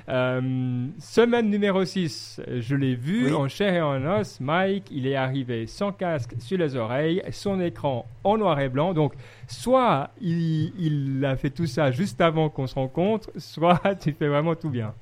Euh, 0.08 0.86
semaine 0.98 1.48
numéro 1.48 1.84
6, 1.84 2.40
je 2.60 2.74
l'ai 2.74 2.94
vu 2.94 3.32
en 3.34 3.48
chair 3.48 3.74
et 3.74 3.80
en 3.80 4.04
os. 4.04 4.40
Mike, 4.40 4.88
il 4.90 5.06
est 5.06 5.14
arrivé 5.14 5.66
sans 5.66 5.92
casque 5.92 6.34
sur 6.38 6.58
les 6.58 6.76
oreilles, 6.76 7.22
son 7.30 7.60
écran 7.60 8.06
en 8.24 8.38
noir 8.38 8.58
et 8.60 8.68
blanc. 8.68 8.94
Donc, 8.94 9.14
soit 9.46 10.10
il, 10.20 10.72
il 10.78 11.24
a 11.24 11.36
fait 11.36 11.50
tout 11.50 11.66
ça 11.66 11.90
juste 11.90 12.20
avant 12.20 12.48
qu'on 12.48 12.66
se 12.66 12.74
rencontre, 12.74 13.30
soit 13.36 13.80
tu 14.00 14.12
fais 14.12 14.28
vraiment 14.28 14.54
tout 14.54 14.70
bien. 14.70 14.94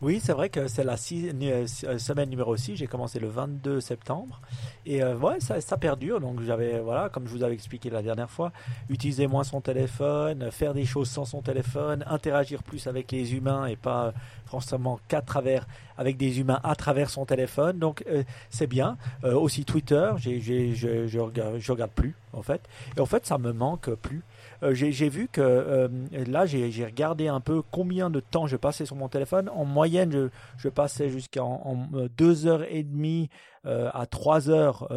Oui, 0.00 0.20
c'est 0.22 0.32
vrai 0.32 0.48
que 0.48 0.66
c'est 0.66 0.84
la 0.84 0.94
euh, 0.94 1.66
euh, 1.84 1.98
semaine 1.98 2.28
numéro 2.28 2.56
6. 2.56 2.76
J'ai 2.76 2.86
commencé 2.86 3.18
le 3.18 3.28
22 3.28 3.80
septembre. 3.80 4.40
Et 4.86 5.02
euh, 5.02 5.14
ça, 5.40 5.76
perdure. 5.76 6.20
Donc 6.20 6.40
j'avais, 6.42 6.80
voilà, 6.80 7.08
comme 7.08 7.26
je 7.26 7.32
vous 7.32 7.42
avais 7.42 7.54
expliqué 7.54 7.90
la 7.90 8.02
dernière 8.02 8.30
fois, 8.30 8.52
utiliser 8.88 9.26
moins 9.26 9.44
son 9.44 9.60
téléphone, 9.60 10.50
faire 10.50 10.74
des 10.74 10.84
choses 10.84 11.08
sans 11.08 11.24
son 11.24 11.42
téléphone, 11.42 12.04
interagir 12.06 12.62
plus 12.62 12.86
avec 12.86 13.10
les 13.12 13.34
humains 13.34 13.66
et 13.66 13.76
pas 13.76 14.12
forcément 14.46 15.00
qu'à 15.08 15.22
travers, 15.22 15.66
avec 15.96 16.16
des 16.16 16.40
humains 16.40 16.60
à 16.62 16.74
travers 16.76 17.10
son 17.10 17.24
téléphone. 17.24 17.78
Donc 17.78 18.04
c'est 18.50 18.66
bien. 18.66 18.96
aussi 19.22 19.64
Twitter, 19.64 20.12
je, 20.18 20.38
je 20.38 21.72
regarde 21.72 21.92
plus 21.92 22.14
en 22.32 22.42
fait. 22.42 22.60
Et 22.96 23.00
en 23.00 23.06
fait, 23.06 23.26
ça 23.26 23.38
me 23.38 23.52
manque 23.52 23.90
plus. 23.94 24.22
Euh, 24.62 24.74
j'ai 24.74 25.08
vu 25.08 25.28
que 25.28 25.40
euh, 25.40 25.88
là, 26.26 26.46
j'ai 26.46 26.84
regardé 26.84 27.28
un 27.28 27.40
peu 27.40 27.62
combien 27.70 28.10
de 28.10 28.20
temps 28.20 28.46
je 28.46 28.56
passais 28.56 28.86
sur 28.86 28.96
mon 28.96 29.08
téléphone. 29.08 29.48
En 29.48 29.64
moyenne, 29.64 30.30
je, 30.56 30.68
passais 30.68 31.08
jusqu'à 31.08 31.44
en, 31.44 31.88
euh, 31.94 32.08
deux 32.16 32.46
heures 32.46 32.64
et 32.70 32.82
demie 32.82 33.28
à 33.66 34.04
trois 34.04 34.50
heures 34.50 34.92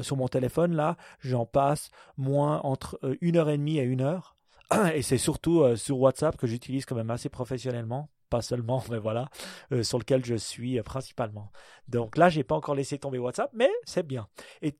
sur 0.00 0.16
mon 0.16 0.26
téléphone. 0.26 0.74
Là, 0.74 0.96
j'en 1.20 1.44
passe 1.44 1.90
moins 2.16 2.60
entre 2.62 2.98
une 3.20 3.36
heure 3.36 3.50
et 3.50 3.58
demie 3.58 3.78
et 3.78 3.82
une 3.82 4.00
heure. 4.00 4.36
Et 4.94 5.02
c'est 5.02 5.18
surtout 5.18 5.76
sur 5.76 6.00
WhatsApp 6.00 6.38
que 6.38 6.46
j'utilise 6.46 6.86
quand 6.86 6.94
même 6.94 7.10
assez 7.10 7.28
professionnellement 7.28 8.08
pas 8.30 8.40
seulement, 8.40 8.82
mais 8.90 8.98
voilà, 8.98 9.28
euh, 9.72 9.82
sur 9.82 9.98
lequel 9.98 10.24
je 10.24 10.36
suis 10.36 10.78
euh, 10.78 10.82
principalement. 10.82 11.50
Donc 11.88 12.16
là, 12.16 12.28
j'ai 12.28 12.44
pas 12.44 12.54
encore 12.54 12.74
laissé 12.76 12.98
tomber 12.98 13.18
WhatsApp, 13.18 13.50
mais 13.52 13.68
c'est 13.84 14.06
bien. 14.06 14.28
Et, 14.62 14.74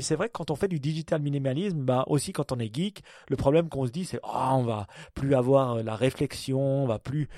c'est 0.00 0.14
vrai 0.14 0.28
que 0.28 0.32
quand 0.32 0.50
on 0.50 0.56
fait 0.56 0.68
du 0.68 0.78
digital 0.78 1.20
minimalisme, 1.20 1.80
bah 1.80 2.04
aussi 2.06 2.32
quand 2.32 2.52
on 2.52 2.58
est 2.58 2.74
geek, 2.74 3.02
le 3.28 3.36
problème 3.36 3.68
qu'on 3.68 3.84
se 3.84 3.90
dit, 3.90 4.04
c'est 4.04 4.20
oh, 4.22 4.48
on 4.52 4.62
va 4.62 4.86
plus 5.14 5.34
avoir 5.34 5.72
euh, 5.72 5.82
la 5.82 5.96
réflexion, 5.96 6.60
on 6.60 6.86
va 6.86 6.98
plus 6.98 7.28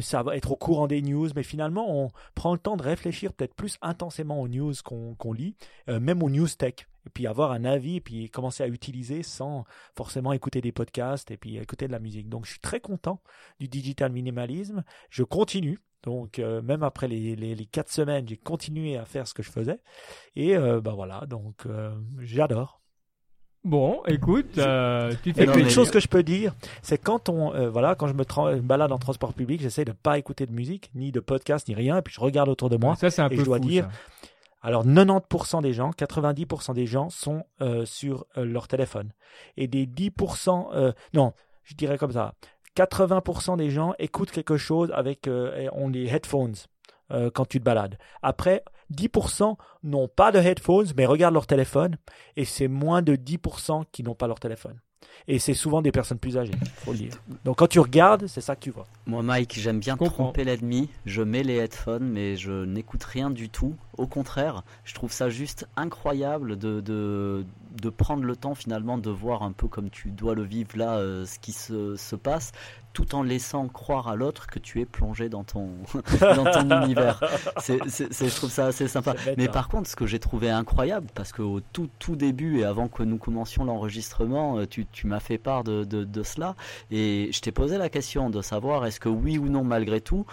ça 0.00 0.22
va 0.22 0.36
être 0.36 0.52
au 0.52 0.56
courant 0.56 0.86
des 0.86 1.00
news, 1.02 1.28
mais 1.34 1.42
finalement, 1.42 1.86
on 1.88 2.10
prend 2.34 2.52
le 2.52 2.58
temps 2.58 2.76
de 2.76 2.82
réfléchir 2.82 3.32
peut-être 3.32 3.54
plus 3.54 3.78
intensément 3.82 4.40
aux 4.40 4.48
news 4.48 4.72
qu'on 4.84 5.32
lit, 5.32 5.56
même 5.88 6.22
aux 6.22 6.30
news 6.30 6.48
tech 6.48 6.86
et 7.06 7.10
puis 7.10 7.26
avoir 7.26 7.52
un 7.52 7.64
avis, 7.64 7.96
et 7.96 8.00
puis 8.00 8.30
commencer 8.30 8.62
à 8.62 8.68
utiliser 8.68 9.22
sans 9.22 9.64
forcément 9.94 10.32
écouter 10.32 10.60
des 10.60 10.72
podcasts 10.72 11.30
et 11.30 11.36
puis 11.36 11.56
écouter 11.56 11.86
de 11.86 11.92
la 11.92 11.98
musique. 11.98 12.28
Donc 12.28 12.46
je 12.46 12.52
suis 12.52 12.60
très 12.60 12.80
content 12.80 13.20
du 13.60 13.68
digital 13.68 14.12
minimalisme. 14.12 14.84
Je 15.10 15.22
continue. 15.22 15.80
Donc 16.02 16.38
euh, 16.38 16.60
même 16.62 16.82
après 16.82 17.08
les, 17.08 17.34
les, 17.34 17.54
les, 17.54 17.66
quatre 17.66 17.90
semaines, 17.90 18.28
j'ai 18.28 18.36
continué 18.36 18.96
à 18.96 19.04
faire 19.04 19.26
ce 19.26 19.34
que 19.34 19.42
je 19.42 19.50
faisais. 19.50 19.80
Et 20.36 20.56
euh, 20.56 20.80
bah 20.80 20.92
voilà, 20.94 21.24
donc 21.26 21.66
euh, 21.66 21.94
j'adore. 22.18 22.80
Bon, 23.64 24.02
écoute, 24.06 24.52
tu 25.22 25.32
fais 25.32 25.44
une 25.58 25.70
chose 25.70 25.90
que 25.90 25.98
je 25.98 26.06
peux 26.06 26.22
dire, 26.22 26.54
c'est 26.82 26.98
quand 26.98 27.30
on, 27.30 27.70
voilà, 27.70 27.94
quand 27.94 28.06
je 28.08 28.12
me 28.12 28.60
balade 28.60 28.92
en 28.92 28.98
transport 28.98 29.32
public, 29.32 29.62
j'essaie 29.62 29.86
de 29.86 29.92
pas 29.92 30.18
écouter 30.18 30.44
de 30.44 30.52
musique, 30.52 30.90
ni 30.94 31.12
de 31.12 31.20
podcast, 31.20 31.66
ni 31.66 31.74
rien, 31.74 31.96
et 31.96 32.02
puis 32.02 32.12
je 32.12 32.20
regarde 32.20 32.50
autour 32.50 32.68
de 32.68 32.76
moi. 32.76 32.94
Ça, 32.96 33.08
c'est 33.08 33.22
un 33.22 33.30
et 33.30 33.36
peu 33.36 33.40
je 33.40 33.46
dois 33.46 33.58
dire, 33.58 33.88
alors 34.64 34.86
90% 34.86 35.60
des 35.60 35.74
gens, 35.74 35.90
90% 35.90 36.72
des 36.72 36.86
gens 36.86 37.10
sont 37.10 37.44
euh, 37.60 37.84
sur 37.84 38.24
euh, 38.38 38.46
leur 38.46 38.66
téléphone. 38.66 39.12
Et 39.58 39.68
des 39.68 39.86
10%, 39.86 40.68
euh, 40.72 40.92
non, 41.12 41.34
je 41.64 41.74
dirais 41.74 41.98
comme 41.98 42.12
ça, 42.12 42.32
80% 42.74 43.58
des 43.58 43.68
gens 43.68 43.92
écoutent 43.98 44.30
quelque 44.30 44.56
chose 44.56 44.90
avec 44.94 45.28
on 45.72 45.88
les 45.88 46.08
headphones 46.08 46.54
quand 47.08 47.44
tu 47.46 47.60
te 47.60 47.64
balades. 47.64 47.98
Après, 48.22 48.64
10% 48.92 49.56
n'ont 49.84 50.08
pas 50.08 50.32
de 50.32 50.40
headphones 50.40 50.88
mais 50.96 51.06
regardent 51.06 51.34
leur 51.34 51.46
téléphone 51.46 51.96
et 52.34 52.44
c'est 52.44 52.66
moins 52.66 53.02
de 53.02 53.14
10% 53.14 53.84
qui 53.92 54.02
n'ont 54.02 54.16
pas 54.16 54.26
leur 54.26 54.40
téléphone. 54.40 54.80
Et 55.26 55.38
c'est 55.38 55.54
souvent 55.54 55.82
des 55.82 55.92
personnes 55.92 56.18
plus 56.18 56.36
âgées, 56.36 56.52
faut 56.76 56.92
le 56.92 56.98
dire. 56.98 57.12
Donc 57.44 57.58
quand 57.58 57.66
tu 57.66 57.80
regardes, 57.80 58.26
c'est 58.26 58.40
ça 58.40 58.56
que 58.56 58.60
tu 58.60 58.70
vois. 58.70 58.86
Moi, 59.06 59.22
Mike, 59.22 59.58
j'aime 59.58 59.80
bien 59.80 59.96
tromper 59.96 60.44
l'ennemi. 60.44 60.90
Je 61.06 61.22
mets 61.22 61.42
les 61.42 61.56
headphones, 61.56 62.08
mais 62.08 62.36
je 62.36 62.64
n'écoute 62.64 63.04
rien 63.04 63.30
du 63.30 63.48
tout. 63.48 63.74
Au 63.96 64.06
contraire, 64.06 64.64
je 64.84 64.94
trouve 64.94 65.12
ça 65.12 65.30
juste 65.30 65.66
incroyable 65.76 66.58
de, 66.58 66.80
de, 66.80 67.46
de, 67.74 67.90
prendre 67.90 68.24
le 68.24 68.36
temps 68.36 68.54
finalement 68.54 68.98
de 68.98 69.10
voir 69.10 69.42
un 69.42 69.52
peu 69.52 69.68
comme 69.68 69.90
tu 69.90 70.10
dois 70.10 70.34
le 70.34 70.42
vivre 70.42 70.76
là, 70.76 70.96
euh, 70.96 71.24
ce 71.26 71.38
qui 71.38 71.52
se, 71.52 71.96
se 71.96 72.16
passe, 72.16 72.52
tout 72.92 73.14
en 73.14 73.22
laissant 73.22 73.68
croire 73.68 74.08
à 74.08 74.16
l'autre 74.16 74.46
que 74.46 74.58
tu 74.58 74.80
es 74.80 74.84
plongé 74.84 75.28
dans 75.28 75.44
ton, 75.44 75.70
dans 76.20 76.44
ton 76.44 76.82
univers. 76.82 77.20
C'est, 77.58 77.78
je 77.84 78.36
trouve 78.36 78.50
ça 78.50 78.66
assez 78.66 78.88
sympa. 78.88 79.14
Mais 79.36 79.48
par 79.48 79.68
contre, 79.68 79.88
ce 79.88 79.96
que 79.96 80.06
j'ai 80.06 80.20
trouvé 80.20 80.50
incroyable, 80.50 81.08
parce 81.14 81.32
qu'au 81.32 81.60
tout, 81.60 81.88
tout 81.98 82.16
début 82.16 82.60
et 82.60 82.64
avant 82.64 82.88
que 82.88 83.02
nous 83.02 83.18
commencions 83.18 83.64
l'enregistrement, 83.64 84.58
euh, 84.58 84.66
tu, 84.66 84.86
tu 84.86 85.06
m'as 85.06 85.20
fait 85.20 85.38
part 85.38 85.64
de, 85.64 85.84
de, 85.84 86.04
de 86.04 86.22
cela 86.22 86.54
et 86.90 87.30
je 87.32 87.40
t'ai 87.40 87.52
posé 87.52 87.78
la 87.78 87.88
question 87.88 88.30
de 88.30 88.40
savoir 88.40 88.86
est-ce 88.86 89.00
que 89.00 89.08
oui 89.08 89.38
ou 89.38 89.48
non, 89.48 89.64
malgré 89.64 90.00
tout, 90.00 90.24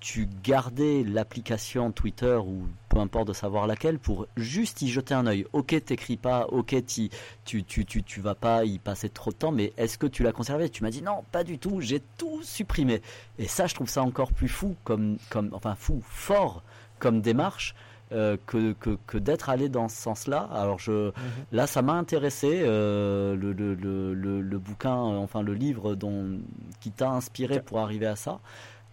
tu 0.00 0.28
gardais 0.42 1.04
l'application 1.04 1.92
Twitter 1.92 2.34
ou 2.34 2.62
peu 2.88 2.98
importe 2.98 3.28
de 3.28 3.32
savoir 3.34 3.66
laquelle 3.66 3.98
pour 3.98 4.26
juste 4.36 4.80
y 4.82 4.88
jeter 4.88 5.14
un 5.14 5.26
œil. 5.26 5.46
Ok, 5.52 5.76
t'écris 5.84 6.16
pas, 6.16 6.46
ok, 6.46 6.74
tu, 6.86 7.64
tu, 7.64 7.84
tu, 7.84 8.02
tu 8.02 8.20
vas 8.20 8.34
pas 8.34 8.64
y 8.64 8.78
passer 8.78 9.10
trop 9.10 9.30
de 9.30 9.36
temps, 9.36 9.52
mais 9.52 9.72
est-ce 9.76 9.98
que 9.98 10.06
tu 10.06 10.22
l'as 10.22 10.32
conservé? 10.32 10.70
Tu 10.70 10.82
m'as 10.82 10.90
dit 10.90 11.02
non, 11.02 11.22
pas 11.30 11.44
du 11.44 11.58
tout, 11.58 11.80
j'ai 11.80 12.00
tout 12.16 12.42
supprimé. 12.42 13.02
Et 13.38 13.46
ça, 13.46 13.66
je 13.66 13.74
trouve 13.74 13.88
ça 13.88 14.02
encore 14.02 14.32
plus 14.32 14.48
fou, 14.48 14.74
comme, 14.84 15.18
comme 15.28 15.50
enfin 15.52 15.74
fou, 15.74 16.02
fort 16.04 16.62
comme 16.98 17.20
démarche, 17.20 17.74
euh, 18.12 18.36
que, 18.46 18.74
que, 19.06 19.18
d'être 19.18 19.50
allé 19.50 19.68
dans 19.68 19.88
ce 19.88 19.96
sens-là. 19.96 20.48
Alors 20.52 20.78
je, 20.78 21.08
mhm. 21.08 21.12
là, 21.52 21.66
ça 21.66 21.82
m'a 21.82 21.92
intéressé 21.92 22.62
euh, 22.64 23.36
le, 23.36 23.52
le, 23.52 23.74
le, 23.74 24.40
le, 24.40 24.58
bouquin, 24.58 24.94
enfin 24.94 25.42
le 25.42 25.54
livre 25.54 25.94
dont, 25.94 26.40
qui 26.80 26.90
t'a 26.90 27.10
inspiré 27.10 27.60
pour 27.60 27.78
arriver 27.78 28.06
à 28.06 28.16
ça. 28.16 28.40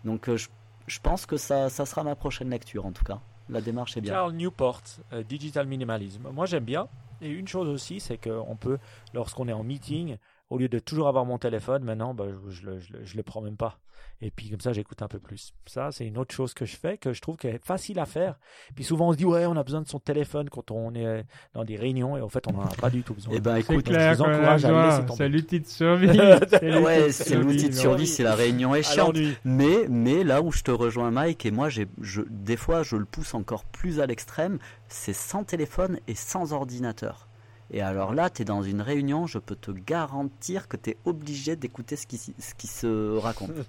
Donc 0.06 0.30
je, 0.36 0.48
je, 0.88 1.00
pense 1.00 1.26
que 1.26 1.38
ça, 1.38 1.70
ça 1.70 1.86
sera 1.86 2.04
ma 2.04 2.16
prochaine 2.16 2.50
lecture 2.50 2.86
en 2.86 2.92
tout 2.92 3.04
cas. 3.04 3.20
La 3.50 3.62
démarche 3.62 3.96
est 3.96 4.02
bien. 4.02 4.14
Charles 4.14 4.34
Newport, 4.34 4.82
Digital 5.28 5.68
Minimalism. 5.68 6.30
Moi 6.34 6.46
j'aime 6.46 6.66
bien. 6.66 6.88
Et 7.22 7.30
une 7.30 7.48
chose 7.48 7.68
aussi, 7.68 8.00
c'est 8.00 8.18
qu'on 8.18 8.56
peut, 8.56 8.78
lorsqu'on 9.14 9.48
est 9.48 9.54
en 9.54 9.64
meeting, 9.64 10.18
au 10.50 10.58
lieu 10.58 10.70
de 10.70 10.80
toujours 10.80 11.08
avoir 11.08 11.26
mon 11.26 11.38
téléphone, 11.38 11.84
maintenant, 11.84 12.14
bah, 12.14 12.26
je, 12.50 12.70
ne 12.70 12.80
le, 13.16 13.24
prends 13.24 13.42
même 13.42 13.58
pas. 13.58 13.80
Et 14.20 14.32
puis 14.32 14.50
comme 14.50 14.62
ça, 14.62 14.74
j'écoute 14.74 15.02
un 15.04 15.08
peu 15.08 15.20
plus. 15.20 15.54
Ça, 15.68 15.92
c'est 15.92 16.06
une 16.06 16.18
autre 16.18 16.34
chose 16.34 16.56
que 16.56 16.66
je 16.66 16.76
fais, 16.76 16.98
que 16.98 17.14
je 17.14 17.22
trouve 17.22 17.38
qu'elle 17.38 17.56
est 17.56 17.64
facile 17.64 18.00
à 18.00 18.06
faire. 18.06 18.40
Puis 18.74 18.84
souvent, 18.84 19.10
on 19.10 19.12
se 19.12 19.18
dit, 19.18 19.26
ouais, 19.26 19.46
on 19.46 19.56
a 19.56 19.64
besoin 19.64 19.82
de 19.82 19.88
son 19.88 20.00
téléphone 20.00 20.50
quand 20.50 20.72
on 20.72 20.96
est 20.96 21.24
dans 21.54 21.64
des 21.64 21.76
réunions, 21.76 22.18
et 22.18 22.22
en 22.22 22.30
fait, 22.30 22.48
on 22.48 22.54
n'en 22.54 22.64
a 22.64 22.76
pas 22.76 22.90
du 22.90 23.04
tout 23.04 23.14
besoin. 23.14 23.34
Eh 23.36 23.40
ben, 23.40 23.58
écoute, 23.58 23.86
clair, 23.86 24.14
je 24.14 24.18
vous 24.18 24.24
encourage 24.24 24.66
à 24.66 25.06
C'est 25.16 25.30
l'outil 25.30 25.60
de 25.60 25.68
survie. 25.68 26.08
ouais, 26.62 27.12
c'est 27.12 27.36
l'outil 27.36 27.70
de 27.70 27.76
survie, 27.76 28.08
c'est 28.08 28.24
la 28.24 28.36
réunion 28.36 28.74
est 28.74 28.84
chiante. 28.84 29.18
Mais, 29.44 29.86
mais 29.88 30.24
là 30.24 30.42
où 30.42 30.52
je 30.52 30.64
te 30.64 30.72
rejoins, 30.72 31.12
Mike, 31.12 31.46
et 31.46 31.52
moi, 31.52 31.70
je, 31.70 31.84
des 32.30 32.58
fois, 32.58 32.82
je 32.82 32.96
le 32.96 33.06
pousse 33.06 33.36
encore 33.36 33.66
plus 33.66 34.00
à 34.00 34.08
l'extrême, 34.08 34.58
c'est 34.88 35.14
sans 35.14 35.44
téléphone 35.44 36.00
et 36.08 36.16
sans 36.16 36.54
ordinateur. 36.54 37.27
Et 37.72 37.82
alors 37.82 38.14
là, 38.14 38.30
tu 38.30 38.42
es 38.42 38.46
dans 38.46 38.64
une 38.64 38.82
réunion, 38.82 39.28
je 39.28 39.40
peux 39.40 39.56
te 39.56 39.72
garantir 39.72 40.68
que 40.68 40.78
tu 40.78 40.92
es 40.92 40.98
obligé 41.06 41.56
d'écouter 41.56 41.96
ce 41.96 42.08
qui, 42.08 42.18
ce 42.18 42.56
qui 42.56 42.68
se 42.68 43.18
raconte. 43.18 43.52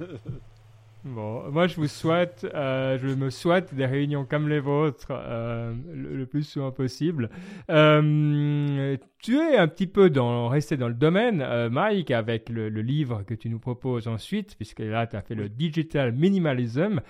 Bon, 1.05 1.49
moi 1.53 1.69
je 1.69 1.77
vous 1.77 1.87
souhaite, 1.87 2.45
euh, 2.55 2.99
je 3.01 3.07
me 3.15 3.31
souhaite 3.31 3.73
des 3.73 3.87
réunions 3.87 4.25
comme 4.25 4.49
les 4.49 4.59
vôtres 4.59 5.13
euh, 5.13 5.73
le, 5.95 6.27
plus 6.27 6.43
souvent 6.43 6.73
possible. 6.73 7.31
Euh, 7.71 8.97
tu 9.23 9.39
es 9.39 9.57
un 9.57 9.69
petit 9.69 9.87
peu 9.87 10.11
dans, 10.11 10.49
resté 10.49 10.77
dans 10.77 10.89
le 10.89 10.95
domaine, 10.95 11.69
Mike, 11.71 12.11
avec 12.11 12.49
le, 12.49 12.69
le, 12.69 12.83
livre 12.83 13.23
que 13.23 13.35
tu 13.35 13.49
nous 13.49 13.61
proposes 13.61 14.09
ensuite, 14.09 14.57
puisque 14.57 14.81
là 14.81 15.07
tu 15.07 15.15
as 15.15 15.23
fait 15.23 15.37
le 15.37 15.49
Digital 15.49 16.13
Minimalism. 16.13 17.01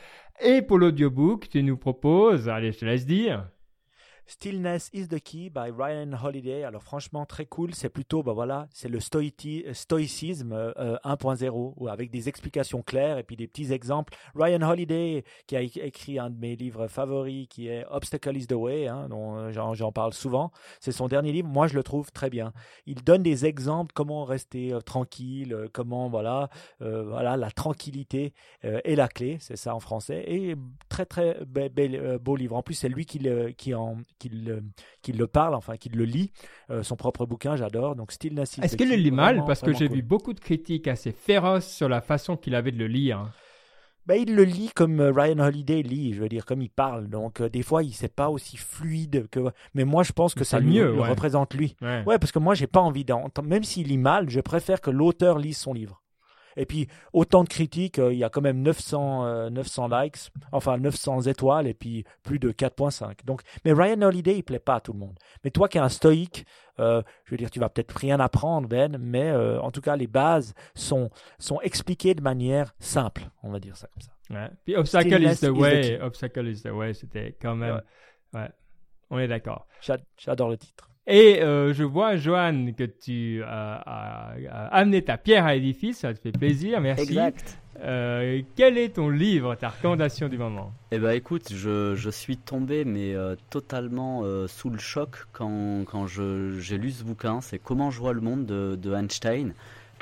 Et 0.45 0.61
pour 0.61 0.79
l'audiobook, 0.79 1.49
tu 1.49 1.63
nous 1.63 1.79
proposes, 1.79 2.49
allez, 2.49 2.73
je 2.73 2.79
te 2.81 2.85
laisse 2.85 3.07
dire. 3.07 3.49
Stillness 4.29 4.91
is 4.93 5.09
the 5.09 5.21
Key 5.21 5.49
by 5.49 5.71
Ryan 5.75 6.13
Holiday. 6.13 6.63
Alors 6.63 6.83
franchement 6.83 7.25
très 7.25 7.47
cool. 7.47 7.75
C'est 7.75 7.89
plutôt 7.89 8.23
bah 8.23 8.35
voilà, 8.35 8.69
c'est 8.75 8.91
le 8.91 9.01
stoïcisme 9.01 10.53
1.0 10.53 11.75
euh, 11.83 11.87
avec 11.89 12.11
des 12.11 12.29
explications 12.29 12.83
claires 12.83 13.17
et 13.17 13.23
puis 13.23 13.37
des 13.37 13.47
petits 13.47 13.73
exemples. 13.73 14.15
Ryan 14.35 14.61
Holiday 14.61 15.25
qui 15.47 15.57
a 15.57 15.63
écrit 15.63 16.19
un 16.19 16.29
de 16.29 16.39
mes 16.39 16.57
livres 16.57 16.89
favoris 16.89 17.49
qui 17.49 17.69
est 17.69 17.87
Obstacle 17.91 18.37
is 18.37 18.47
the 18.47 18.53
Way, 18.53 18.89
hein, 18.89 19.09
dont 19.09 19.39
euh, 19.39 19.51
j'en 19.51 19.93
parle 19.93 20.13
souvent. 20.13 20.53
C'est 20.79 20.93
son 20.93 21.09
dernier 21.09 21.33
livre. 21.33 21.49
Moi 21.49 21.67
je 21.67 21.75
le 21.75 21.83
trouve 21.83 22.13
très 22.13 22.29
bien. 22.29 22.53
Il 22.85 23.03
donne 23.05 23.23
des 23.23 23.47
exemples 23.47 23.93
comment 23.95 24.25
rester 24.25 24.75
euh, 24.75 24.81
tranquille, 24.83 25.71
comment 25.73 26.11
voilà 26.11 26.51
voilà 26.81 27.39
la 27.39 27.51
tranquillité 27.51 28.35
est 28.63 28.95
la 28.95 29.09
clé. 29.09 29.39
C'est 29.41 29.57
ça 29.57 29.75
en 29.75 29.81
français 29.81 30.23
et 30.27 30.55
très 30.91 31.07
très 31.07 31.39
beau 32.21 32.37
livre. 32.37 32.57
En 32.57 32.63
plus 32.63 32.75
c'est 32.75 32.91
lui 32.91 33.07
qui 33.07 33.27
qui 33.57 33.75
en 33.75 33.97
qu'il 34.19 35.17
le 35.17 35.27
parle, 35.27 35.55
enfin 35.55 35.77
qu'il 35.77 35.97
le 35.97 36.05
lit. 36.05 36.31
Euh, 36.71 36.83
son 36.83 36.97
propre 36.97 37.27
bouquin, 37.27 37.57
j'adore. 37.57 37.97
Donc 37.97 38.13
Stillness. 38.13 38.59
Est-ce 38.59 38.77
qu'il 38.77 38.91
le 38.91 38.97
lit 38.97 39.11
mal? 39.11 39.45
Parce 39.47 39.61
que 39.61 39.73
j'ai 39.73 39.89
vu 39.89 40.03
beaucoup 40.03 40.33
de 40.33 40.41
critiques 40.41 40.89
assez 40.89 41.13
féroces 41.13 41.69
sur 41.69 41.89
la 41.89 42.01
façon 42.01 42.37
qu'il 42.37 42.55
avait 42.55 42.73
de 42.73 42.79
le 42.79 42.87
lire. 42.87 43.31
Ben, 44.07 44.15
il 44.15 44.35
le 44.35 44.45
lit 44.45 44.71
comme 44.75 45.01
euh, 45.01 45.13
Ryan 45.13 45.39
Holiday 45.39 45.83
lit, 45.83 46.15
je 46.15 46.23
veux 46.23 46.31
dire, 46.31 46.47
comme 46.47 46.63
il 46.63 46.71
parle. 46.71 47.09
Donc, 47.09 47.43
euh, 47.43 47.51
des 47.51 47.63
fois, 47.63 47.83
il 47.83 47.95
n'est 48.01 48.09
pas 48.09 48.31
aussi 48.31 48.57
fluide 48.57 49.29
que. 49.31 49.41
Mais 49.75 49.85
moi, 49.85 50.03
je 50.03 50.13
pense 50.13 50.35
que 50.35 50.45
ça 50.45 50.61
mieux, 50.61 50.95
le 50.95 51.03
représente 51.03 51.53
lui. 51.53 51.77
Ouais. 51.83 52.19
parce 52.19 52.33
que 52.33 52.39
moi, 52.39 52.55
j'ai 52.55 52.67
pas 52.67 52.81
envie 52.81 53.05
d'entendre. 53.05 53.47
Même 53.47 53.65
s'il 53.65 53.89
lit 53.89 53.99
mal, 53.99 54.31
je 54.31 54.41
préfère 54.41 54.81
que 54.81 54.91
l'auteur 54.91 55.39
lise 55.39 55.59
son 55.59 55.75
livre. 55.75 56.01
Et 56.59 56.67
puis, 56.67 56.89
autant 57.13 57.45
de 57.45 57.49
critiques, 57.49 57.99
euh, 57.99 58.13
il 58.13 58.19
y 58.19 58.25
a 58.25 58.29
quand 58.29 58.41
même 58.41 58.61
900, 58.63 59.51
900 59.51 59.91
euh, 59.93 60.03
likes, 60.03 60.17
enfin 60.53 60.77
900 60.77 61.23
étoiles 61.23 61.67
et 61.67 61.75
puis 61.75 62.05
plus 62.23 62.39
de 62.39 62.51
4.5. 62.51 63.25
Donc, 63.25 63.43
mais 63.65 63.73
Ryan 63.73 64.03
Holiday, 64.03 64.37
il 64.37 64.43
plaît 64.43 64.59
pas 64.59 64.77
à 64.77 64.81
tout 64.81 64.93
le 64.93 64.99
monde. 64.99 65.19
Mais 65.45 65.51
toi 65.51 65.69
qui 65.69 65.79
es 65.79 65.81
un 65.81 65.89
stoïque, 65.89 66.45
euh, 66.81 67.03
je 67.25 67.31
veux 67.31 67.37
dire, 67.37 67.51
tu 67.51 67.61
vas 67.61 67.69
peut-être 67.69 67.93
rien 67.97 68.21
apprendre, 68.21 68.69
Ben, 68.69 68.99
mais 68.99 69.33
en 69.33 69.71
tout 69.71 69.81
cas, 69.81 69.97
les 69.97 70.07
bases 70.07 70.55
sont, 70.75 71.11
sont 71.39 71.61
expliquées 71.61 72.15
de 72.15 72.23
manière 72.23 72.75
simple, 72.79 73.23
on 73.43 73.51
va 73.51 73.61
dire 73.61 73.77
ça 73.77 73.89
comme 73.89 74.03
ça. 74.03 74.13
Ouais. 74.31 74.51
Puis 74.65 74.77
Obstacle 74.77 75.23
is 75.23 75.37
the 75.39 75.51
way, 75.51 75.99
Obstacle 76.01 76.47
is 76.49 76.63
the 76.63 76.71
way, 76.71 76.93
c'était 76.93 77.37
quand 77.41 77.55
même. 77.55 77.81
ouais. 78.35 78.49
On 79.11 79.19
est 79.19 79.29
d'accord. 79.29 79.67
J'adore 80.19 80.51
le 80.51 80.59
titre. 80.59 80.91
Et 81.11 81.41
euh, 81.41 81.73
je 81.73 81.85
vois, 81.85 82.17
Joanne, 82.17 82.75
que 82.75 82.85
tu 82.85 83.43
as, 83.43 84.35
amené 84.71 85.03
ta 85.03 85.17
pierre 85.17 85.47
à 85.47 85.55
l'édifice. 85.55 86.01
Ça 86.01 86.13
te 86.13 86.21
fait 86.21 86.33
plaisir. 86.33 86.83
Merci. 86.83 87.05
Exact. 87.05 87.59
Euh, 87.81 88.43
quel 88.57 88.77
est 88.77 88.97
ton 88.97 89.09
livre, 89.09 89.55
ta 89.55 89.71
recommandation 89.71 90.29
du 90.29 90.37
moment? 90.37 90.73
Eh 90.91 90.99
ben, 90.99 91.13
écoute, 91.13 91.51
je, 91.55 91.95
je 91.95 92.11
suis 92.11 92.37
tombé, 92.37 92.85
mais 92.85 93.15
euh, 93.15 93.37
totalement 93.49 94.23
sous 94.49 94.69
le 94.69 94.79
choc 94.79 95.27
quand, 95.33 95.85
quand 95.87 96.07
j'ai 96.07 96.77
lu 96.77 96.91
ce 96.91 97.05
bouquin. 97.05 97.41
C'est 97.41 97.59
Comment 97.59 97.91
je 97.91 98.01
vois 98.01 98.13
le 98.13 98.21
monde 98.21 98.45
de, 98.45 98.77
de 98.77 98.93
Einstein. 98.93 99.55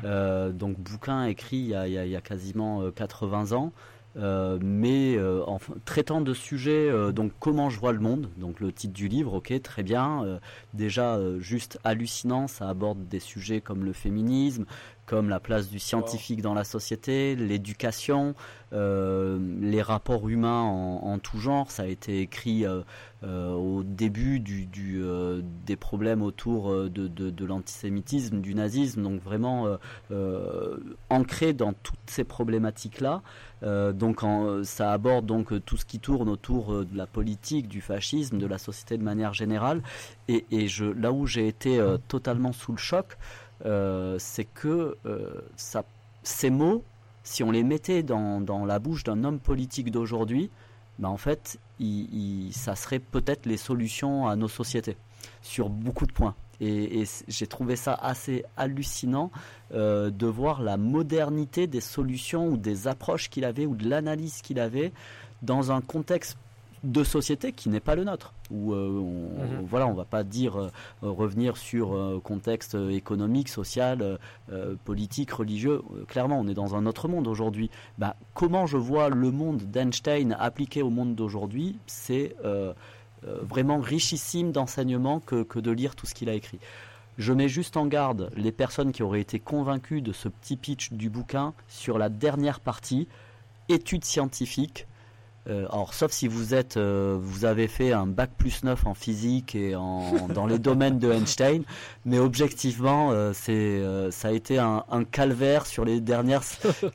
donc, 0.02 0.76
bouquin 0.80 1.26
écrit 1.26 1.58
il 1.58 1.68
y 1.68 1.74
a, 1.76 1.86
il 1.86 2.10
y 2.10 2.16
a 2.16 2.20
quasiment 2.20 2.90
80 2.90 3.52
ans. 3.52 3.72
Euh, 4.16 4.58
mais 4.62 5.16
euh, 5.16 5.44
en 5.46 5.58
traitant 5.84 6.22
de 6.22 6.32
sujets, 6.32 6.88
euh, 6.88 7.12
donc 7.12 7.32
comment 7.38 7.68
je 7.68 7.78
vois 7.78 7.92
le 7.92 7.98
monde, 7.98 8.30
donc 8.38 8.60
le 8.60 8.72
titre 8.72 8.94
du 8.94 9.08
livre, 9.08 9.34
ok, 9.34 9.52
très 9.62 9.82
bien, 9.82 10.40
déjà 10.72 11.18
juste 11.38 11.78
hallucinant, 11.84 12.46
ça 12.46 12.68
aborde 12.68 13.08
des 13.08 13.20
sujets 13.20 13.60
comme 13.60 13.84
le 13.84 13.92
féminisme, 13.92 14.64
comme 15.06 15.28
la 15.28 15.40
place 15.40 15.68
du 15.68 15.78
scientifique 15.78 16.42
dans 16.42 16.54
la 16.54 16.64
société, 16.64 17.36
l'éducation, 17.36 18.34
euh, 18.72 19.38
les 19.60 19.80
rapports 19.80 20.28
humains 20.28 20.62
en, 20.62 21.18
tout 21.20 21.38
genre. 21.38 21.70
Ça 21.70 21.84
a 21.84 21.86
été 21.86 22.20
écrit 22.20 22.66
euh, 22.66 22.82
euh, 23.22 23.52
au 23.52 23.84
début 23.84 24.40
des 24.40 25.76
problèmes 25.76 26.20
autour 26.22 26.72
de, 26.90 27.44
l'antisémitisme, 27.44 28.40
du 28.40 28.54
nazisme, 28.54 29.02
donc 29.02 29.22
vraiment 29.22 29.78
ancré 31.08 31.52
dans 31.52 31.72
toutes 31.72 31.98
ces 32.06 32.24
problématiques-là. 32.24 33.22
donc 33.92 34.22
ça 34.64 34.92
aborde 34.92 35.26
donc 35.26 35.64
tout 35.64 35.76
ce 35.76 35.84
qui 35.84 36.00
tourne 36.00 36.28
autour 36.28 36.84
de 36.84 36.96
la 36.96 37.06
politique, 37.06 37.68
du 37.68 37.80
fascisme, 37.80 38.38
de 38.38 38.46
la 38.46 38.58
société 38.58 38.98
de 38.98 39.04
manière 39.04 39.32
générale. 39.32 39.82
Et, 40.28 40.44
là 40.96 41.12
où 41.12 41.26
j'ai 41.26 41.46
été 41.46 41.80
totalement 42.08 42.52
sous 42.52 42.72
le 42.72 42.78
choc, 42.78 43.16
c'est 43.64 44.44
que 44.44 44.96
euh, 45.06 45.40
ça, 45.56 45.84
ces 46.22 46.50
mots, 46.50 46.84
si 47.22 47.42
on 47.42 47.50
les 47.50 47.64
mettait 47.64 48.02
dans, 48.02 48.40
dans 48.40 48.64
la 48.64 48.78
bouche 48.78 49.04
d'un 49.04 49.24
homme 49.24 49.38
politique 49.38 49.90
d'aujourd'hui, 49.90 50.50
ben 50.98 51.08
en 51.08 51.16
fait, 51.16 51.58
ça 52.52 52.76
serait 52.76 52.98
peut-être 52.98 53.46
les 53.46 53.56
solutions 53.56 54.26
à 54.26 54.36
nos 54.36 54.48
sociétés 54.48 54.96
sur 55.42 55.68
beaucoup 55.68 56.06
de 56.06 56.12
points. 56.12 56.34
Et, 56.60 57.04
j'ai 57.28 57.46
trouvé 57.46 57.76
ça 57.76 57.92
assez 57.94 58.44
hallucinant 58.56 59.30
euh, 59.74 60.10
de 60.10 60.26
voir 60.26 60.62
la 60.62 60.78
modernité 60.78 61.66
des 61.66 61.82
solutions 61.82 62.48
ou 62.48 62.56
des 62.56 62.88
approches 62.88 63.28
qu'il 63.28 63.44
avait 63.44 63.66
ou 63.66 63.74
de 63.74 63.88
l'analyse 63.88 64.40
qu'il 64.40 64.58
avait 64.58 64.92
dans 65.42 65.70
un 65.70 65.82
contexte 65.82 66.38
de 66.86 67.04
société 67.04 67.52
qui 67.52 67.68
n'est 67.68 67.80
pas 67.80 67.94
le 67.94 68.04
nôtre. 68.04 68.32
Où 68.50 68.72
euh, 68.72 68.88
on, 68.88 69.60
mhm. 69.60 69.66
voilà, 69.66 69.86
on 69.86 69.94
va 69.94 70.04
pas 70.04 70.22
dire 70.22 70.56
euh, 70.56 70.70
revenir 71.02 71.56
sur 71.56 71.92
un 71.94 72.20
contexte 72.20 72.74
économique, 72.74 73.48
social, 73.48 74.18
euh, 74.52 74.74
politique, 74.84 75.32
religieux. 75.32 75.82
clairement, 76.08 76.38
on 76.38 76.48
est 76.48 76.54
dans 76.54 76.74
un 76.74 76.86
autre 76.86 77.08
monde 77.08 77.26
aujourd'hui. 77.26 77.70
Bah, 77.98 78.16
comment 78.34 78.66
je 78.66 78.76
vois 78.76 79.08
le 79.08 79.30
monde 79.30 79.62
d'Einstein 79.62 80.36
appliqué 80.38 80.82
au 80.82 80.90
monde 80.90 81.14
d'aujourd'hui, 81.14 81.78
c'est 81.86 82.36
vraiment 83.42 83.78
richissime 83.78 84.52
d'enseignements 84.52 85.18
que, 85.18 85.42
que 85.42 85.58
de 85.58 85.72
lire 85.72 85.96
tout 85.96 86.06
ce 86.06 86.14
qu'il 86.14 86.28
a 86.28 86.34
écrit. 86.34 86.60
Je 87.18 87.32
mets 87.32 87.48
juste 87.48 87.76
en 87.76 87.86
garde 87.86 88.30
les 88.36 88.52
personnes 88.52 88.92
qui 88.92 89.02
auraient 89.02 89.20
été 89.20 89.40
convaincues 89.40 90.02
de 90.02 90.12
ce 90.12 90.28
petit 90.28 90.56
pitch 90.56 90.92
du 90.92 91.10
bouquin 91.10 91.54
sur 91.66 91.98
la 91.98 92.08
dernière 92.08 92.60
partie, 92.60 93.08
études 93.68 94.04
scientifiques 94.04 94.86
euh, 95.48 95.66
alors, 95.70 95.94
sauf 95.94 96.10
si 96.10 96.26
vous 96.26 96.54
êtes, 96.54 96.76
euh, 96.76 97.16
vous 97.20 97.44
avez 97.44 97.68
fait 97.68 97.92
un 97.92 98.06
bac 98.06 98.30
plus 98.36 98.64
9 98.64 98.86
en 98.86 98.94
physique 98.94 99.54
et 99.54 99.76
en, 99.76 100.28
dans 100.28 100.46
les 100.46 100.58
domaines 100.58 100.98
de 100.98 101.12
Einstein, 101.12 101.62
mais 102.04 102.18
objectivement, 102.18 103.10
euh, 103.12 103.32
c'est, 103.32 103.82
ça 104.10 104.28
a 104.28 104.32
été 104.32 104.58
un, 104.58 104.84
un, 104.90 105.04
calvaire 105.04 105.66
sur 105.66 105.84
les 105.84 106.00
dernières 106.00 106.42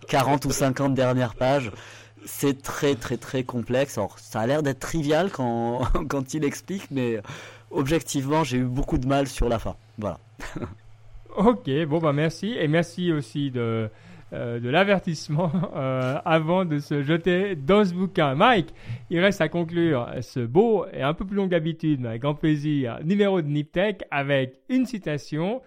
40 0.07 0.45
ou 0.45 0.51
50 0.51 0.93
dernières 0.93 1.35
pages. 1.35 1.71
C'est 2.25 2.61
très 2.61 2.95
très 2.95 3.17
très 3.17 3.43
complexe. 3.43 3.97
Alors, 3.97 4.19
ça 4.19 4.41
a 4.41 4.47
l'air 4.47 4.63
d'être 4.63 4.79
trivial 4.79 5.31
quand, 5.31 5.81
quand 6.09 6.33
il 6.33 6.43
explique, 6.43 6.91
mais 6.91 7.21
objectivement, 7.71 8.43
j'ai 8.43 8.57
eu 8.57 8.65
beaucoup 8.65 8.97
de 8.97 9.07
mal 9.07 9.27
sur 9.27 9.47
la 9.47 9.59
fin. 9.59 9.75
Voilà. 9.97 10.19
ok, 11.37 11.69
bon 11.87 11.99
bah 11.99 12.13
merci 12.13 12.55
et 12.59 12.67
merci 12.67 13.11
aussi 13.11 13.49
de 13.49 13.89
de 14.31 14.69
l'avertissement 14.69 15.51
avant 16.25 16.65
de 16.65 16.79
se 16.79 17.01
jeter 17.03 17.55
dans 17.55 17.83
ce 17.85 17.93
bouquin. 17.93 18.35
Mike, 18.35 18.73
il 19.09 19.19
reste 19.19 19.41
à 19.41 19.49
conclure 19.49 20.07
ce 20.21 20.39
beau 20.39 20.85
et 20.93 21.01
un 21.01 21.13
peu 21.13 21.25
plus 21.25 21.35
long 21.35 21.47
d'habitude, 21.47 21.99
mais 22.01 22.09
avec 22.09 22.21
grand 22.21 22.35
plaisir, 22.35 22.99
numéro 23.03 23.41
de 23.41 23.47
Niptech 23.47 24.03
avec 24.09 24.55
une 24.69 24.85
citation 24.85 25.61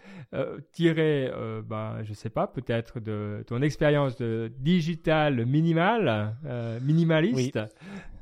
tirée, 0.72 1.30
ben, 1.68 1.98
je 2.02 2.12
sais 2.12 2.30
pas, 2.30 2.46
peut-être 2.46 3.00
de 3.00 3.44
ton 3.46 3.62
expérience 3.62 4.16
de 4.16 4.50
digital 4.58 5.44
minimal, 5.46 6.34
minimaliste. 6.82 7.58
Eh 7.58 8.13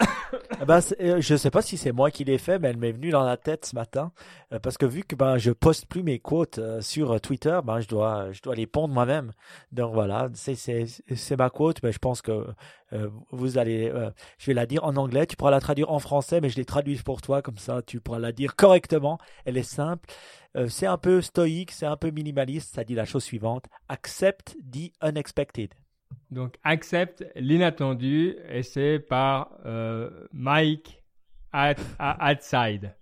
ben, 0.66 0.80
euh, 1.00 1.20
je 1.20 1.36
sais 1.36 1.50
pas 1.50 1.62
si 1.62 1.76
c'est 1.76 1.92
moi 1.92 2.10
qui 2.10 2.24
l'ai 2.24 2.38
fait, 2.38 2.58
mais 2.58 2.68
elle 2.68 2.76
m'est 2.76 2.92
venue 2.92 3.10
dans 3.10 3.24
la 3.24 3.36
tête 3.36 3.66
ce 3.66 3.74
matin. 3.74 4.12
Euh, 4.52 4.58
parce 4.58 4.78
que 4.78 4.86
vu 4.86 5.02
que 5.02 5.14
ben, 5.14 5.38
je 5.38 5.50
poste 5.50 5.86
plus 5.86 6.02
mes 6.02 6.18
quotes 6.18 6.58
euh, 6.58 6.80
sur 6.80 7.20
Twitter, 7.20 7.60
ben, 7.64 7.80
je, 7.80 7.88
dois, 7.88 8.32
je 8.32 8.40
dois 8.42 8.54
les 8.54 8.66
pondre 8.66 8.94
moi-même. 8.94 9.32
Donc 9.72 9.92
voilà, 9.92 10.28
c'est 10.34 11.36
ma 11.36 11.50
quote, 11.50 11.82
mais 11.82 11.92
je 11.92 11.98
pense 11.98 12.22
que 12.22 12.46
vous 13.30 13.56
allez. 13.56 13.92
je 14.38 14.46
vais 14.46 14.54
la 14.54 14.66
dire 14.66 14.84
en 14.84 14.96
anglais, 14.96 15.26
tu 15.26 15.36
pourras 15.36 15.52
la 15.52 15.60
traduire 15.60 15.90
en 15.92 16.00
français, 16.00 16.40
mais 16.40 16.48
je 16.48 16.56
l'ai 16.56 16.64
traduite 16.64 17.02
pour 17.04 17.22
toi, 17.22 17.40
comme 17.40 17.58
ça 17.58 17.82
tu 17.82 18.00
pourras 18.00 18.18
la 18.18 18.32
dire 18.32 18.56
correctement. 18.56 19.18
Elle 19.44 19.56
est 19.56 19.62
simple. 19.62 20.08
c'est 20.68 20.86
un 20.86 20.98
peu 20.98 21.20
stoïque, 21.20 21.70
c'est 21.70 21.86
un 21.86 21.96
peu 21.96 22.10
minimaliste. 22.10 22.74
Ça 22.74 22.82
dit 22.82 22.94
la 22.94 23.04
chose 23.04 23.22
suivante 23.22 23.66
Accept 23.88 24.56
the 24.72 24.92
unexpected. 25.02 25.72
Donc, 26.30 26.56
accepte 26.62 27.24
l'inattendu 27.34 28.36
et 28.48 28.62
c'est 28.62 28.98
par 29.00 29.50
euh, 29.66 30.10
Mike 30.32 31.02
at, 31.52 31.74
Outside. 31.98 32.94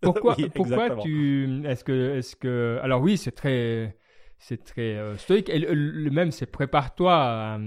Pourquoi, 0.00 0.36
pourquoi 0.54 0.96
tu. 0.96 1.62
Est-ce 1.66 1.82
que, 1.82 2.18
est 2.18 2.38
que. 2.38 2.78
Alors, 2.82 3.00
oui, 3.00 3.16
c'est 3.16 3.32
très. 3.32 3.96
C'est 4.38 4.62
très 4.62 4.96
euh, 4.96 5.16
stoïque. 5.16 5.48
Et 5.48 5.58
le, 5.58 6.10
même, 6.10 6.30
c'est 6.30 6.44
prépare-toi 6.44 7.14
à, 7.14 7.58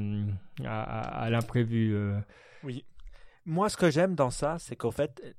à, 0.66 1.30
l'imprévu. 1.32 1.96
Euh. 1.96 2.20
Oui. 2.64 2.86
Moi, 3.46 3.70
ce 3.70 3.78
que 3.78 3.90
j'aime 3.90 4.14
dans 4.14 4.30
ça, 4.30 4.58
c'est 4.60 4.76
qu'en 4.76 4.92
fait, 4.92 5.36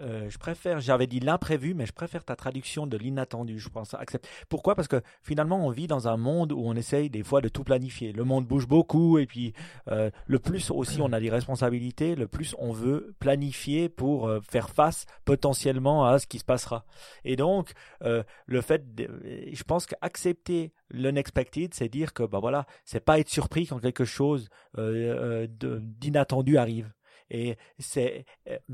euh, 0.00 0.28
je 0.28 0.38
préfère, 0.38 0.80
j'avais 0.80 1.06
dit 1.06 1.20
l'imprévu, 1.20 1.74
mais 1.74 1.86
je 1.86 1.92
préfère 1.92 2.24
ta 2.24 2.36
traduction 2.36 2.86
de 2.86 2.96
l'inattendu, 2.96 3.58
je 3.58 3.68
pense. 3.68 3.94
Accepte. 3.94 4.28
Pourquoi? 4.48 4.74
Parce 4.74 4.88
que 4.88 5.00
finalement, 5.22 5.64
on 5.66 5.70
vit 5.70 5.86
dans 5.86 6.08
un 6.08 6.16
monde 6.16 6.52
où 6.52 6.62
on 6.64 6.74
essaye 6.74 7.10
des 7.10 7.22
fois 7.22 7.40
de 7.40 7.48
tout 7.48 7.64
planifier. 7.64 8.12
Le 8.12 8.24
monde 8.24 8.46
bouge 8.46 8.66
beaucoup, 8.66 9.18
et 9.18 9.26
puis 9.26 9.52
euh, 9.90 10.10
le 10.26 10.38
plus 10.38 10.70
aussi 10.70 11.00
on 11.00 11.12
a 11.12 11.20
des 11.20 11.30
responsabilités, 11.30 12.14
le 12.14 12.26
plus 12.26 12.54
on 12.58 12.72
veut 12.72 13.14
planifier 13.18 13.88
pour 13.88 14.28
euh, 14.28 14.40
faire 14.40 14.70
face 14.70 15.06
potentiellement 15.24 16.06
à 16.06 16.18
ce 16.18 16.26
qui 16.26 16.38
se 16.38 16.44
passera. 16.44 16.84
Et 17.24 17.36
donc, 17.36 17.72
le 18.00 18.60
fait, 18.60 18.84
je 19.52 19.62
pense 19.64 19.86
qu'accepter 19.86 20.72
l'unexpected, 20.90 21.74
c'est 21.74 21.88
dire 21.88 22.12
que 22.12 22.22
bah 22.22 22.38
voilà, 22.40 22.66
c'est 22.84 23.00
pas 23.00 23.18
être 23.18 23.28
surpris 23.28 23.66
quand 23.66 23.78
quelque 23.78 24.04
chose 24.04 24.48
d'inattendu 24.76 26.58
arrive 26.58 26.92
et 27.30 27.56
c'est 27.78 28.24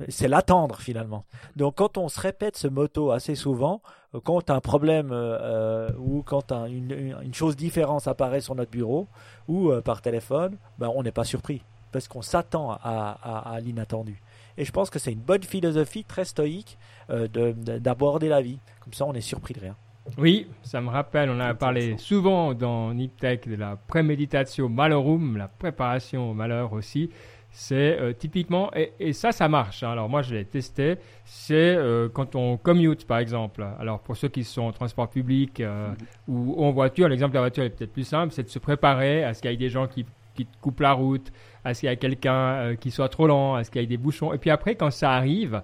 c'est 0.08 0.28
l'attendre 0.28 0.76
finalement. 0.80 1.24
Donc 1.56 1.76
quand 1.76 1.98
on 1.98 2.08
se 2.08 2.20
répète 2.20 2.56
ce 2.56 2.68
motto 2.68 3.10
assez 3.10 3.34
souvent, 3.34 3.82
euh, 4.14 4.20
quand 4.22 4.50
un 4.50 4.60
problème 4.60 5.12
euh, 5.12 5.38
euh, 5.40 5.90
ou 5.98 6.22
quand 6.22 6.52
une, 6.66 7.16
une, 7.22 7.34
chose 7.34 7.56
différente 7.56 8.06
apparaît 8.08 8.40
sur 8.40 8.54
notre 8.54 8.70
bureau 8.70 9.08
ou 9.48 9.70
par 9.84 10.02
téléphone, 10.02 10.56
ben 10.78 10.90
on 10.94 11.02
n'est 11.02 11.12
pas 11.12 11.24
surpris 11.24 11.62
parce 11.92 12.06
qu'on 12.06 12.22
s'attend 12.22 12.70
à, 12.70 13.52
à, 13.52 13.60
l'inattendu. 13.60 14.22
Et 14.56 14.64
je 14.64 14.70
pense 14.70 14.90
que 14.90 15.00
c'est 15.00 15.12
une 15.12 15.20
bonne 15.20 15.42
philosophie 15.42 16.04
très 16.04 16.24
stoïque 16.24 16.78
d'aborder 17.08 18.28
la 18.28 18.40
vie. 18.42 18.60
Comme 18.80 18.92
ça, 18.92 19.06
on 19.06 19.12
est 19.12 19.20
surpris 19.20 19.54
de 19.54 19.60
rien. 19.60 19.76
Oui, 20.18 20.46
ça 20.62 20.80
me 20.80 20.88
rappelle, 20.88 21.30
on 21.30 21.40
a 21.40 21.54
parlé 21.54 21.96
souvent 21.98 22.54
dans 22.54 22.92
Niptech 22.94 23.48
de 23.48 23.56
la 23.56 23.76
préméditation 23.76 24.68
malorum, 24.68 25.36
la 25.36 25.48
préparation 25.48 26.30
au 26.30 26.34
malheur 26.34 26.72
aussi. 26.72 27.10
C'est 27.52 27.98
euh, 27.98 28.12
typiquement, 28.12 28.70
et, 28.74 29.12
ça, 29.12 29.32
ça 29.32 29.48
marche. 29.48 29.82
Hein. 29.82 29.90
Alors 29.90 30.08
moi, 30.08 30.22
je 30.22 30.34
l'ai 30.34 30.44
testé. 30.44 30.96
C'est 31.24 31.54
euh, 31.54 32.08
quand 32.08 32.36
on 32.36 32.56
commute, 32.56 33.06
par 33.06 33.18
exemple. 33.18 33.66
Alors 33.80 34.00
pour 34.00 34.16
ceux 34.16 34.28
qui 34.28 34.44
sont 34.44 34.62
en 34.62 34.72
transport 34.72 35.10
public 35.10 35.60
euh, 35.60 35.88
ou 36.28 36.64
en 36.64 36.70
voiture, 36.70 37.08
l'exemple 37.08 37.32
de 37.32 37.38
la 37.38 37.42
voiture 37.42 37.64
est 37.64 37.70
peut-être 37.70 37.92
plus 37.92 38.04
simple. 38.04 38.32
C'est 38.32 38.44
de 38.44 38.48
se 38.48 38.60
préparer 38.60 39.24
à 39.24 39.34
ce 39.34 39.42
qu'il 39.42 39.50
y 39.50 39.54
ait 39.54 39.56
des 39.56 39.68
gens 39.68 39.88
qui, 39.88 40.06
qui 40.34 40.46
coupent 40.60 40.80
la 40.80 40.92
route, 40.92 41.32
à 41.64 41.74
ce 41.74 41.80
qu'il 41.80 41.88
y 41.88 41.92
ait 41.92 41.96
quelqu'un 41.96 42.76
qui 42.76 42.92
soit 42.92 43.08
trop 43.08 43.26
lent, 43.26 43.56
à 43.56 43.64
ce 43.64 43.70
qu'il 43.70 43.80
y 43.80 43.84
ait 43.84 43.88
des 43.88 43.96
bouchons. 43.96 44.32
Et 44.32 44.38
puis 44.38 44.50
après, 44.50 44.76
quand 44.76 44.92
ça 44.92 45.10
arrive, 45.10 45.60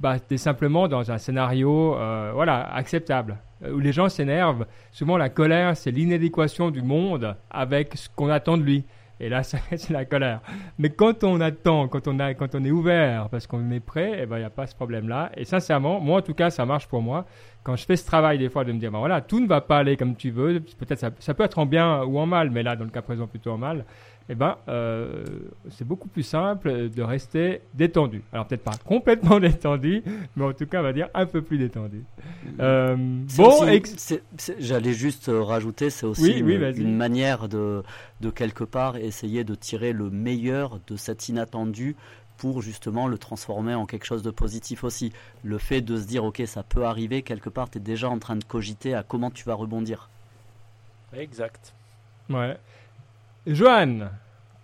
bah, 0.00 0.18
tu 0.18 0.34
es 0.34 0.36
simplement 0.36 0.88
dans 0.88 1.12
un 1.12 1.18
scénario 1.18 1.96
voilà, 2.34 2.74
acceptable. 2.74 3.38
Où 3.62 3.78
les 3.78 3.92
gens 3.92 4.08
s'énervent. 4.08 4.66
Souvent, 4.90 5.18
la 5.18 5.28
colère, 5.28 5.76
c'est 5.76 5.90
l'inadéquation 5.90 6.70
du 6.70 6.80
monde 6.80 7.36
avec 7.50 7.94
ce 7.94 8.08
qu'on 8.08 8.30
attend 8.30 8.56
de 8.56 8.62
lui. 8.62 8.84
Et 9.20 9.28
là, 9.28 9.42
c'est 9.42 9.90
la 9.90 10.04
colère. 10.04 10.40
Mais 10.78 10.90
quand 10.90 11.22
on 11.24 11.40
attend, 11.40 11.88
quand 11.88 12.08
on, 12.08 12.18
a, 12.18 12.34
quand 12.34 12.54
on 12.54 12.64
est 12.64 12.70
ouvert, 12.70 13.28
parce 13.28 13.46
qu'on 13.46 13.70
est 13.70 13.80
prêt, 13.80 14.20
eh 14.22 14.26
ben, 14.26 14.36
il 14.36 14.40
n'y 14.40 14.46
a 14.46 14.50
pas 14.50 14.66
ce 14.66 14.74
problème-là. 14.74 15.30
Et 15.36 15.44
sincèrement, 15.44 16.00
moi, 16.00 16.18
en 16.18 16.22
tout 16.22 16.34
cas, 16.34 16.50
ça 16.50 16.64
marche 16.64 16.88
pour 16.88 17.02
moi. 17.02 17.26
Quand 17.62 17.76
je 17.76 17.84
fais 17.84 17.96
ce 17.96 18.06
travail, 18.06 18.38
des 18.38 18.48
fois, 18.48 18.64
de 18.64 18.72
me 18.72 18.78
dire, 18.78 18.90
ben 18.90 18.98
voilà, 18.98 19.20
tout 19.20 19.38
ne 19.38 19.46
va 19.46 19.60
pas 19.60 19.78
aller 19.78 19.96
comme 19.96 20.16
tu 20.16 20.30
veux. 20.30 20.60
Peut-être 20.60 20.98
ça, 20.98 21.10
ça 21.18 21.34
peut 21.34 21.44
être 21.44 21.58
en 21.58 21.66
bien 21.66 22.02
ou 22.04 22.18
en 22.18 22.26
mal, 22.26 22.50
mais 22.50 22.62
là, 22.62 22.74
dans 22.74 22.84
le 22.84 22.90
cas 22.90 23.02
présent, 23.02 23.26
plutôt 23.26 23.50
en 23.50 23.58
mal 23.58 23.84
eh 24.32 24.36
ben, 24.36 24.56
euh, 24.68 25.24
c'est 25.70 25.84
beaucoup 25.84 26.06
plus 26.06 26.22
simple 26.22 26.88
de 26.88 27.02
rester 27.02 27.62
détendu. 27.74 28.22
Alors 28.32 28.46
peut-être 28.46 28.62
pas 28.62 28.76
complètement 28.84 29.40
détendu, 29.40 30.04
mais 30.36 30.44
en 30.44 30.52
tout 30.52 30.66
cas, 30.66 30.78
on 30.78 30.84
va 30.84 30.92
dire 30.92 31.08
un 31.14 31.26
peu 31.26 31.42
plus 31.42 31.58
détendu. 31.58 32.04
Euh, 32.60 32.94
bon, 33.36 33.66
j'allais 34.60 34.92
juste 34.92 35.28
euh, 35.28 35.42
rajouter, 35.42 35.90
c'est 35.90 36.06
aussi 36.06 36.38
une, 36.38 36.96
manière 36.96 37.48
de, 37.48 37.82
de 38.20 38.30
quelque 38.30 38.62
part 38.62 38.96
essayer 38.96 39.42
de 39.42 39.56
tirer 39.56 39.92
le 39.92 40.10
meilleur 40.10 40.78
de 40.86 40.96
cet 40.96 41.28
inattendu 41.28 41.96
pour 42.38 42.62
justement 42.62 43.08
le 43.08 43.18
transformer 43.18 43.74
en 43.74 43.84
quelque 43.84 44.06
chose 44.06 44.22
de 44.22 44.30
positif 44.30 44.84
aussi. 44.84 45.12
Le 45.42 45.58
fait 45.58 45.80
de 45.80 45.96
se 45.96 46.06
dire, 46.06 46.22
ok, 46.22 46.40
ça 46.46 46.62
peut 46.62 46.84
arriver, 46.84 47.22
quelque 47.22 47.50
part, 47.50 47.68
tu 47.68 47.78
es 47.78 47.80
déjà 47.80 48.08
en 48.08 48.20
train 48.20 48.36
de 48.36 48.44
cogiter 48.44 48.94
à 48.94 49.02
comment 49.02 49.32
tu 49.32 49.42
vas 49.44 49.54
rebondir. 49.54 50.08
Exact. 51.12 51.74
Ouais. 52.28 52.56
Joanne, 53.52 54.10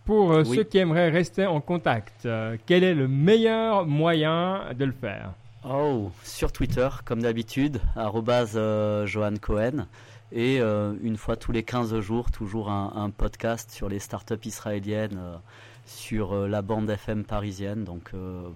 pour 0.04 0.30
euh, 0.30 0.44
ceux 0.44 0.62
qui 0.62 0.78
aimeraient 0.78 1.10
rester 1.10 1.44
en 1.44 1.60
contact, 1.60 2.24
euh, 2.24 2.56
quel 2.66 2.84
est 2.84 2.94
le 2.94 3.08
meilleur 3.08 3.84
moyen 3.84 4.62
de 4.78 4.84
le 4.84 4.92
faire? 4.92 5.32
Oh, 5.68 6.12
sur 6.22 6.52
Twitter, 6.52 6.88
comme 7.04 7.20
d'habitude, 7.20 7.80
euh, 7.96 9.06
Johan 9.06 9.34
Cohen. 9.40 9.86
Et 10.30 10.58
une 10.58 11.16
fois 11.16 11.36
tous 11.36 11.52
les 11.52 11.62
15 11.62 11.98
jours, 12.00 12.32
toujours 12.32 12.68
un, 12.68 13.10
podcast 13.10 13.70
sur 13.70 13.88
les 13.88 14.00
startups 14.00 14.44
israéliennes 14.44 15.20
sur 15.86 16.48
la 16.48 16.62
bande 16.62 16.90
FM 16.90 17.24
parisienne. 17.24 17.84
Donc 17.84 18.10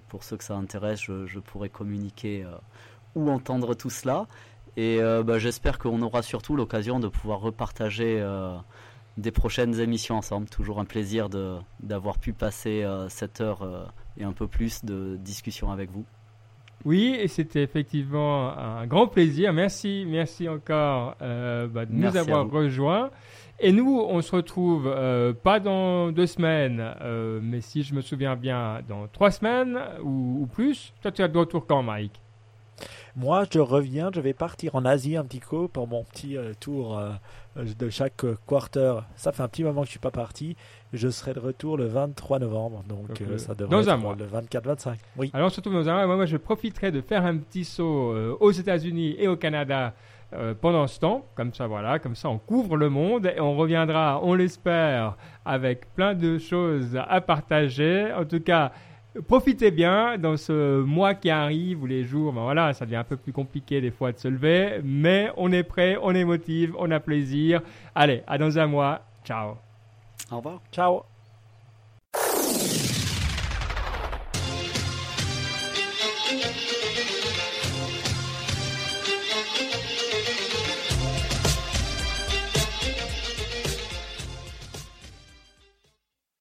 pour 0.09 0.25
ceux 0.25 0.35
que 0.35 0.43
ça 0.43 0.55
intéresse, 0.55 0.99
je, 0.99 1.39
pourrais 1.39 1.69
communiquer 1.69 2.45
ou 3.15 3.31
entendre 3.31 3.73
tout 3.73 3.89
cela. 3.89 4.27
Et 4.75 4.99
bah, 5.23 5.39
j'espère 5.39 5.79
qu'on 5.79 6.01
aura 6.01 6.23
surtout 6.23 6.57
l'occasion 6.57 6.99
de 6.99 7.07
pouvoir 7.07 7.39
repartager 7.39 8.21
des 9.17 9.31
prochaines 9.31 9.79
émissions 9.79 10.17
ensemble. 10.17 10.49
Toujours 10.49 10.79
un 10.79 10.85
plaisir 10.85 11.29
d'avoir 11.79 12.19
pu 12.19 12.33
passer 12.33 12.83
euh, 12.83 13.09
cette 13.09 13.41
heure 13.41 13.61
euh, 13.61 13.85
et 14.17 14.23
un 14.23 14.33
peu 14.33 14.47
plus 14.47 14.83
de 14.85 15.17
discussion 15.17 15.71
avec 15.71 15.91
vous. 15.91 16.05
Oui, 16.83 17.15
et 17.19 17.27
c'était 17.27 17.61
effectivement 17.61 18.57
un 18.57 18.87
grand 18.87 19.07
plaisir. 19.07 19.53
Merci, 19.53 20.03
merci 20.07 20.49
encore 20.49 21.15
euh, 21.21 21.67
bah, 21.67 21.85
de 21.85 21.93
nous 21.93 22.17
avoir 22.17 22.49
rejoints. 22.49 23.11
Et 23.59 23.71
nous, 23.71 23.99
on 23.99 24.19
se 24.23 24.35
retrouve 24.35 24.91
pas 25.43 25.59
dans 25.59 26.11
deux 26.11 26.25
semaines, 26.25 26.83
mais 27.43 27.61
si 27.61 27.83
je 27.83 27.93
me 27.93 28.01
souviens 28.01 28.35
bien, 28.35 28.79
dans 28.89 29.05
trois 29.07 29.29
semaines 29.29 29.79
ou, 30.01 30.39
ou 30.41 30.47
plus. 30.47 30.91
Toi, 31.03 31.11
tu 31.11 31.21
as 31.21 31.27
de 31.27 31.37
retour 31.37 31.67
quand, 31.67 31.83
Mike? 31.83 32.19
Moi, 33.15 33.43
je 33.51 33.59
reviens, 33.59 34.09
je 34.13 34.21
vais 34.21 34.33
partir 34.33 34.75
en 34.75 34.85
Asie 34.85 35.17
un 35.17 35.25
petit 35.25 35.39
coup 35.39 35.67
pour 35.67 35.87
mon 35.87 36.03
petit 36.03 36.37
euh, 36.37 36.53
tour 36.59 36.97
euh, 36.97 37.11
de 37.55 37.89
chaque 37.89 38.23
quarter. 38.47 38.95
Ça 39.15 39.31
fait 39.31 39.43
un 39.43 39.47
petit 39.47 39.63
moment 39.63 39.81
que 39.81 39.87
je 39.87 39.91
suis 39.91 39.99
pas 39.99 40.11
parti. 40.11 40.55
Je 40.93 41.09
serai 41.09 41.33
de 41.33 41.39
retour 41.39 41.77
le 41.77 41.85
23 41.85 42.39
novembre, 42.39 42.83
donc 42.87 43.21
euh, 43.21 43.37
ça 43.37 43.53
devrait 43.55 43.83
dans 43.83 43.89
un 43.89 43.97
mois. 43.97 44.15
le 44.17 44.25
24-25. 44.25 44.95
Oui. 45.17 45.31
Alors 45.33 45.51
surtout 45.51 45.71
dans 45.71 45.87
un 45.87 46.05
mois, 46.05 46.15
moi, 46.15 46.25
je 46.25 46.37
profiterai 46.37 46.91
de 46.91 47.01
faire 47.01 47.25
un 47.25 47.37
petit 47.37 47.65
saut 47.65 48.13
aux 48.39 48.51
États-Unis 48.51 49.15
et 49.17 49.27
au 49.27 49.35
Canada. 49.37 49.93
pendant 50.61 50.87
ce 50.87 50.99
temps, 50.99 51.25
comme 51.35 51.53
ça 51.53 51.67
voilà, 51.67 51.99
comme 51.99 52.15
ça 52.15 52.29
on 52.29 52.37
couvre 52.37 52.77
le 52.77 52.89
monde 52.89 53.25
et 53.35 53.41
on 53.41 53.55
reviendra, 53.55 54.21
on 54.23 54.33
l'espère, 54.33 55.17
avec 55.43 55.93
plein 55.93 56.13
de 56.13 56.37
choses 56.37 56.97
à 56.97 57.19
partager. 57.19 58.13
En 58.13 58.23
tout 58.23 58.39
cas, 58.39 58.71
Profitez 59.27 59.71
bien 59.71 60.17
dans 60.17 60.37
ce 60.37 60.81
mois 60.81 61.15
qui 61.15 61.29
arrive 61.29 61.83
où 61.83 61.85
les 61.85 62.05
jours, 62.05 62.31
ben 62.31 62.43
voilà, 62.43 62.73
ça 62.73 62.85
devient 62.85 62.97
un 62.97 63.03
peu 63.03 63.17
plus 63.17 63.33
compliqué 63.33 63.81
des 63.81 63.91
fois 63.91 64.13
de 64.13 64.17
se 64.17 64.29
lever, 64.29 64.79
mais 64.85 65.29
on 65.35 65.51
est 65.51 65.63
prêt, 65.63 65.97
on 66.01 66.15
est 66.15 66.23
motivé, 66.23 66.71
on 66.77 66.89
a 66.91 66.99
plaisir. 67.01 67.61
Allez, 67.93 68.23
à 68.25 68.37
dans 68.37 68.57
un 68.57 68.67
mois. 68.67 69.01
Ciao. 69.25 69.57
Au 70.31 70.37
revoir. 70.37 70.61
Ciao. 70.71 71.10